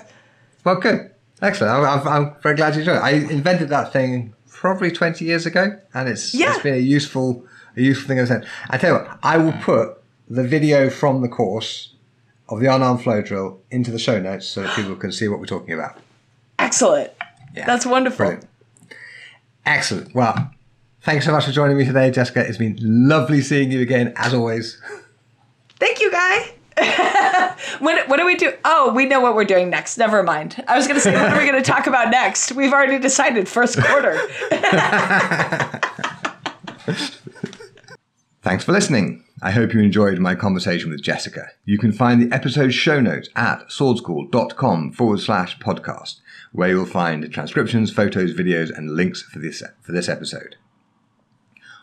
Well, 0.63 0.75
good. 0.75 1.11
Excellent. 1.41 1.73
I'm, 1.85 2.07
I'm, 2.07 2.35
very 2.41 2.55
glad 2.55 2.73
you 2.73 2.79
enjoyed 2.79 2.95
it. 2.95 3.01
I 3.03 3.09
invented 3.11 3.67
that 3.67 3.91
thing 3.91 4.33
probably 4.49 4.91
20 4.91 5.25
years 5.25 5.45
ago, 5.45 5.77
and 5.93 6.07
it's, 6.07 6.33
Yeah. 6.33 6.53
it's 6.53 6.63
been 6.63 6.75
a 6.75 6.77
useful, 6.77 7.45
a 7.75 7.81
useful 7.81 8.07
thing 8.07 8.21
I've 8.21 8.29
said. 8.29 8.47
I 8.69 8.77
tell 8.77 8.93
you 8.95 9.01
what, 9.01 9.19
I 9.23 9.37
will 9.37 9.51
put 9.51 10.01
the 10.29 10.43
video 10.43 10.89
from 10.89 11.21
the 11.21 11.27
course 11.27 11.91
of 12.47 12.61
the 12.61 12.73
unarmed 12.73 13.03
flow 13.03 13.21
drill 13.21 13.59
into 13.71 13.91
the 13.91 13.99
show 13.99 14.21
notes 14.21 14.47
so 14.47 14.61
that 14.63 14.73
people 14.73 14.95
can 14.95 15.11
see 15.11 15.27
what 15.27 15.39
we're 15.41 15.45
talking 15.47 15.73
about. 15.73 15.97
excellent 16.59 17.11
Yeah. 17.53 17.65
that's 17.65 17.85
wonderful 17.85 18.25
Brilliant. 18.25 18.47
Excellent. 19.65 20.13
Well, 20.13 20.51
thanks 21.01 21.25
so 21.25 21.31
much 21.31 21.45
for 21.45 21.51
joining 21.51 21.77
me 21.77 21.85
today, 21.85 22.11
Jessica. 22.11 22.45
It's 22.45 22.57
been 22.57 22.77
lovely 22.79 23.41
seeing 23.41 23.71
you 23.71 23.81
again, 23.81 24.13
as 24.15 24.33
always. 24.33 24.79
Thank 25.79 25.99
you, 25.99 26.11
guy. 26.11 26.53
what, 27.79 28.07
what 28.09 28.17
do 28.17 28.25
we 28.25 28.35
do? 28.35 28.51
Oh, 28.65 28.91
we 28.93 29.05
know 29.05 29.21
what 29.21 29.35
we're 29.35 29.45
doing 29.45 29.69
next. 29.69 29.97
Never 29.97 30.23
mind. 30.23 30.63
I 30.67 30.75
was 30.75 30.87
going 30.87 30.95
to 30.95 31.01
say, 31.01 31.13
what 31.13 31.31
are 31.31 31.37
we 31.37 31.45
going 31.45 31.61
to 31.61 31.71
talk 31.71 31.87
about 31.87 32.09
next? 32.09 32.51
We've 32.51 32.73
already 32.73 32.99
decided 32.99 33.47
first 33.47 33.81
quarter. 33.81 34.19
Thanks 38.41 38.65
for 38.65 38.73
listening. 38.73 39.23
I 39.41 39.51
hope 39.51 39.73
you 39.73 39.81
enjoyed 39.81 40.19
my 40.19 40.35
conversation 40.35 40.89
with 40.89 41.01
Jessica. 41.01 41.47
You 41.65 41.77
can 41.77 41.91
find 41.91 42.21
the 42.21 42.33
episode 42.33 42.73
show 42.73 42.99
notes 42.99 43.29
at 43.35 43.67
swordschool.com 43.69 44.91
forward 44.93 45.19
slash 45.19 45.59
podcast, 45.59 46.19
where 46.53 46.69
you'll 46.69 46.85
find 46.85 47.29
transcriptions, 47.31 47.91
photos, 47.91 48.33
videos, 48.33 48.75
and 48.75 48.95
links 48.95 49.21
for 49.21 49.39
this, 49.39 49.61
for 49.81 49.91
this 49.91 50.07
episode. 50.07 50.55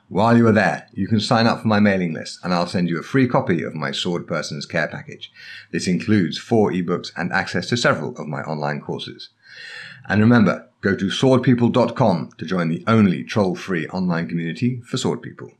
While 0.08 0.36
you 0.36 0.46
are 0.46 0.52
there, 0.52 0.88
you 0.92 1.06
can 1.06 1.20
sign 1.20 1.46
up 1.46 1.62
for 1.62 1.68
my 1.68 1.78
mailing 1.78 2.12
list 2.12 2.40
and 2.42 2.54
I'll 2.54 2.66
send 2.66 2.88
you 2.88 2.98
a 2.98 3.02
free 3.02 3.28
copy 3.28 3.62
of 3.62 3.74
my 3.74 3.92
Sword 3.92 4.26
Person's 4.26 4.66
Care 4.66 4.88
Package. 4.88 5.30
This 5.70 5.86
includes 5.86 6.38
four 6.38 6.72
ebooks 6.72 7.12
and 7.16 7.32
access 7.32 7.68
to 7.68 7.76
several 7.76 8.16
of 8.16 8.26
my 8.26 8.42
online 8.42 8.80
courses. 8.80 9.28
And 10.08 10.20
remember, 10.20 10.68
go 10.80 10.96
to 10.96 11.06
swordpeople.com 11.06 12.30
to 12.38 12.44
join 12.44 12.68
the 12.68 12.82
only 12.86 13.22
troll-free 13.22 13.86
online 13.88 14.28
community 14.28 14.80
for 14.80 14.96
sword 14.96 15.22
people. 15.22 15.52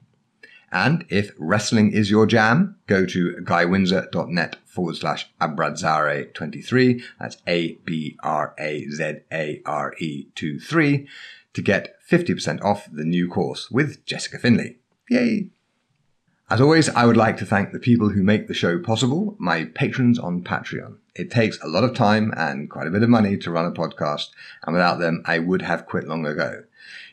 And 0.72 1.04
if 1.08 1.32
wrestling 1.38 1.92
is 1.92 2.10
your 2.10 2.26
jam, 2.26 2.76
go 2.86 3.04
to 3.06 3.36
guywindsor.net 3.42 4.56
forward 4.64 4.96
slash 4.96 5.28
abrazare23. 5.40 7.02
That's 7.18 7.38
A 7.46 7.72
B 7.84 8.16
R 8.22 8.54
A 8.58 8.86
Z 8.88 9.16
A 9.32 9.62
R 9.66 9.94
E 9.98 10.26
2 10.34 10.60
3 10.60 11.08
to 11.52 11.62
get 11.62 11.96
50% 12.08 12.62
off 12.62 12.88
the 12.92 13.04
new 13.04 13.28
course 13.28 13.70
with 13.70 14.04
Jessica 14.06 14.38
Finley. 14.38 14.78
Yay! 15.08 15.50
As 16.48 16.60
always, 16.60 16.88
I 16.88 17.04
would 17.04 17.16
like 17.16 17.36
to 17.36 17.46
thank 17.46 17.70
the 17.70 17.78
people 17.78 18.08
who 18.08 18.24
make 18.24 18.48
the 18.48 18.54
show 18.54 18.78
possible, 18.80 19.36
my 19.38 19.66
patrons 19.66 20.18
on 20.18 20.42
Patreon. 20.42 20.96
It 21.14 21.30
takes 21.30 21.60
a 21.60 21.68
lot 21.68 21.84
of 21.84 21.94
time 21.94 22.32
and 22.36 22.68
quite 22.68 22.88
a 22.88 22.90
bit 22.90 23.04
of 23.04 23.08
money 23.08 23.36
to 23.36 23.50
run 23.52 23.66
a 23.66 23.70
podcast, 23.70 24.30
and 24.64 24.72
without 24.72 24.98
them, 24.98 25.22
I 25.26 25.38
would 25.38 25.62
have 25.62 25.86
quit 25.86 26.08
long 26.08 26.26
ago. 26.26 26.64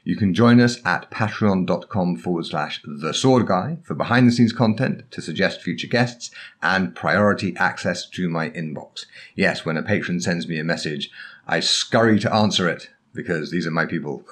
You 0.08 0.16
can 0.16 0.34
join 0.34 0.62
us 0.62 0.80
at 0.86 1.12
patreon.com 1.12 2.16
forward 2.16 2.46
slash 2.46 2.82
the 2.86 3.14
sword 3.14 3.46
guy 3.46 3.80
for 3.84 3.94
behind 3.94 4.26
the 4.26 4.32
scenes 4.32 4.54
content 4.54 5.04
to 5.12 5.22
suggest 5.22 5.62
future 5.62 5.90
guests 5.90 6.32
and 6.64 6.96
priority 6.96 7.54
access 7.58 8.08
to 8.12 8.30
my 8.30 8.52
inbox. 8.52 9.04
Yes, 9.36 9.66
when 9.66 9.76
a 9.76 9.84
patron 9.84 10.22
sends 10.22 10.48
me 10.48 10.60
a 10.60 10.64
message, 10.64 11.12
I 11.46 11.60
scurry 11.60 12.20
to 12.20 12.34
answer 12.34 12.70
it 12.70 12.90
because 13.14 13.52
these 13.52 13.68
are 13.68 13.72
my 13.72 13.86
people. 13.86 14.24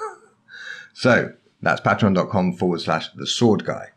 so 0.93 1.33
that's 1.61 1.81
patreon.com 1.81 2.53
forward 2.53 2.79
slash 2.79 3.09
the 3.11 3.27
sword 3.27 3.65
guy. 3.65 3.89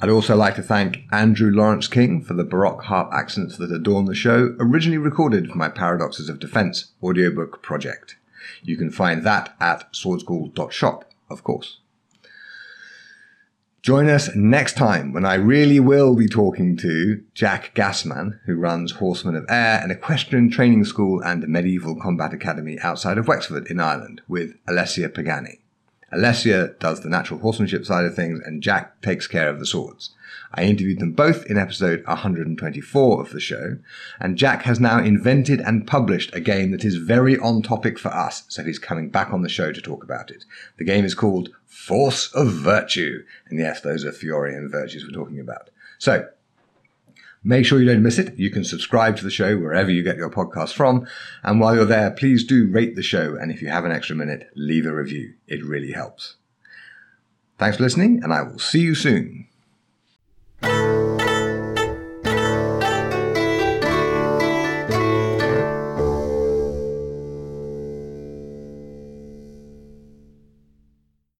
I'd 0.00 0.10
also 0.10 0.34
like 0.34 0.56
to 0.56 0.62
thank 0.62 1.04
Andrew 1.12 1.52
Lawrence 1.52 1.86
King 1.86 2.20
for 2.20 2.34
the 2.34 2.42
Baroque 2.42 2.82
harp 2.82 3.12
accents 3.12 3.58
that 3.58 3.70
adorn 3.70 4.06
the 4.06 4.14
show, 4.16 4.56
originally 4.58 4.98
recorded 4.98 5.52
for 5.52 5.56
my 5.56 5.68
Paradoxes 5.68 6.28
of 6.28 6.40
Defense 6.40 6.90
audiobook 7.00 7.62
project. 7.62 8.16
You 8.62 8.76
can 8.76 8.90
find 8.90 9.24
that 9.24 9.54
at 9.60 9.92
swordschool.shop, 9.92 11.04
of 11.28 11.44
course. 11.44 11.78
Join 13.82 14.10
us 14.10 14.28
next 14.36 14.76
time 14.76 15.14
when 15.14 15.24
I 15.24 15.36
really 15.36 15.80
will 15.80 16.14
be 16.14 16.28
talking 16.28 16.76
to 16.78 17.22
Jack 17.32 17.74
Gassman, 17.74 18.38
who 18.44 18.56
runs 18.56 18.92
Horsemen 18.92 19.34
of 19.36 19.46
Air, 19.48 19.80
an 19.82 19.90
equestrian 19.90 20.50
training 20.50 20.84
school 20.84 21.22
and 21.22 21.48
medieval 21.48 21.96
combat 21.96 22.34
academy 22.34 22.78
outside 22.80 23.16
of 23.16 23.26
Wexford 23.26 23.68
in 23.68 23.80
Ireland, 23.80 24.20
with 24.28 24.54
Alessia 24.66 25.08
Pagani. 25.08 25.60
Alessia 26.12 26.78
does 26.78 27.00
the 27.00 27.08
natural 27.08 27.40
horsemanship 27.40 27.86
side 27.86 28.04
of 28.04 28.14
things, 28.14 28.40
and 28.44 28.62
Jack 28.62 29.00
takes 29.00 29.26
care 29.26 29.48
of 29.48 29.58
the 29.58 29.66
swords. 29.66 30.10
I 30.54 30.64
interviewed 30.64 31.00
them 31.00 31.12
both 31.12 31.46
in 31.46 31.58
episode 31.58 32.04
124 32.06 33.20
of 33.20 33.30
the 33.30 33.40
show, 33.40 33.78
and 34.18 34.36
Jack 34.36 34.62
has 34.62 34.80
now 34.80 34.98
invented 34.98 35.60
and 35.60 35.86
published 35.86 36.34
a 36.34 36.40
game 36.40 36.70
that 36.72 36.84
is 36.84 36.96
very 36.96 37.38
on 37.38 37.62
topic 37.62 37.98
for 37.98 38.08
us, 38.08 38.44
so 38.48 38.62
he's 38.62 38.78
coming 38.78 39.10
back 39.10 39.32
on 39.32 39.42
the 39.42 39.48
show 39.48 39.72
to 39.72 39.80
talk 39.80 40.02
about 40.04 40.30
it. 40.30 40.44
The 40.78 40.84
game 40.84 41.04
is 41.04 41.14
called 41.14 41.50
Force 41.66 42.32
of 42.32 42.52
Virtue, 42.52 43.24
and 43.48 43.58
yes, 43.58 43.80
those 43.80 44.04
are 44.04 44.12
Fiorian 44.12 44.68
virtues 44.70 45.04
we're 45.04 45.22
talking 45.22 45.40
about. 45.40 45.70
So, 45.98 46.28
Make 47.42 47.64
sure 47.64 47.80
you 47.80 47.86
don't 47.86 48.02
miss 48.02 48.18
it. 48.18 48.38
You 48.38 48.50
can 48.50 48.64
subscribe 48.64 49.16
to 49.16 49.24
the 49.24 49.30
show 49.30 49.56
wherever 49.56 49.90
you 49.90 50.02
get 50.02 50.18
your 50.18 50.28
podcast 50.28 50.74
from. 50.74 51.06
And 51.42 51.58
while 51.58 51.74
you're 51.74 51.86
there, 51.86 52.10
please 52.10 52.44
do 52.44 52.68
rate 52.68 52.96
the 52.96 53.02
show. 53.02 53.34
And 53.34 53.50
if 53.50 53.62
you 53.62 53.68
have 53.68 53.86
an 53.86 53.92
extra 53.92 54.14
minute, 54.14 54.50
leave 54.54 54.84
a 54.84 54.92
review. 54.92 55.34
It 55.46 55.64
really 55.64 55.92
helps. 55.92 56.36
Thanks 57.58 57.78
for 57.78 57.82
listening, 57.82 58.22
and 58.22 58.32
I 58.32 58.42
will 58.42 58.58
see 58.58 58.80
you 58.80 58.94
soon. 58.94 59.46
Música 60.62 61.29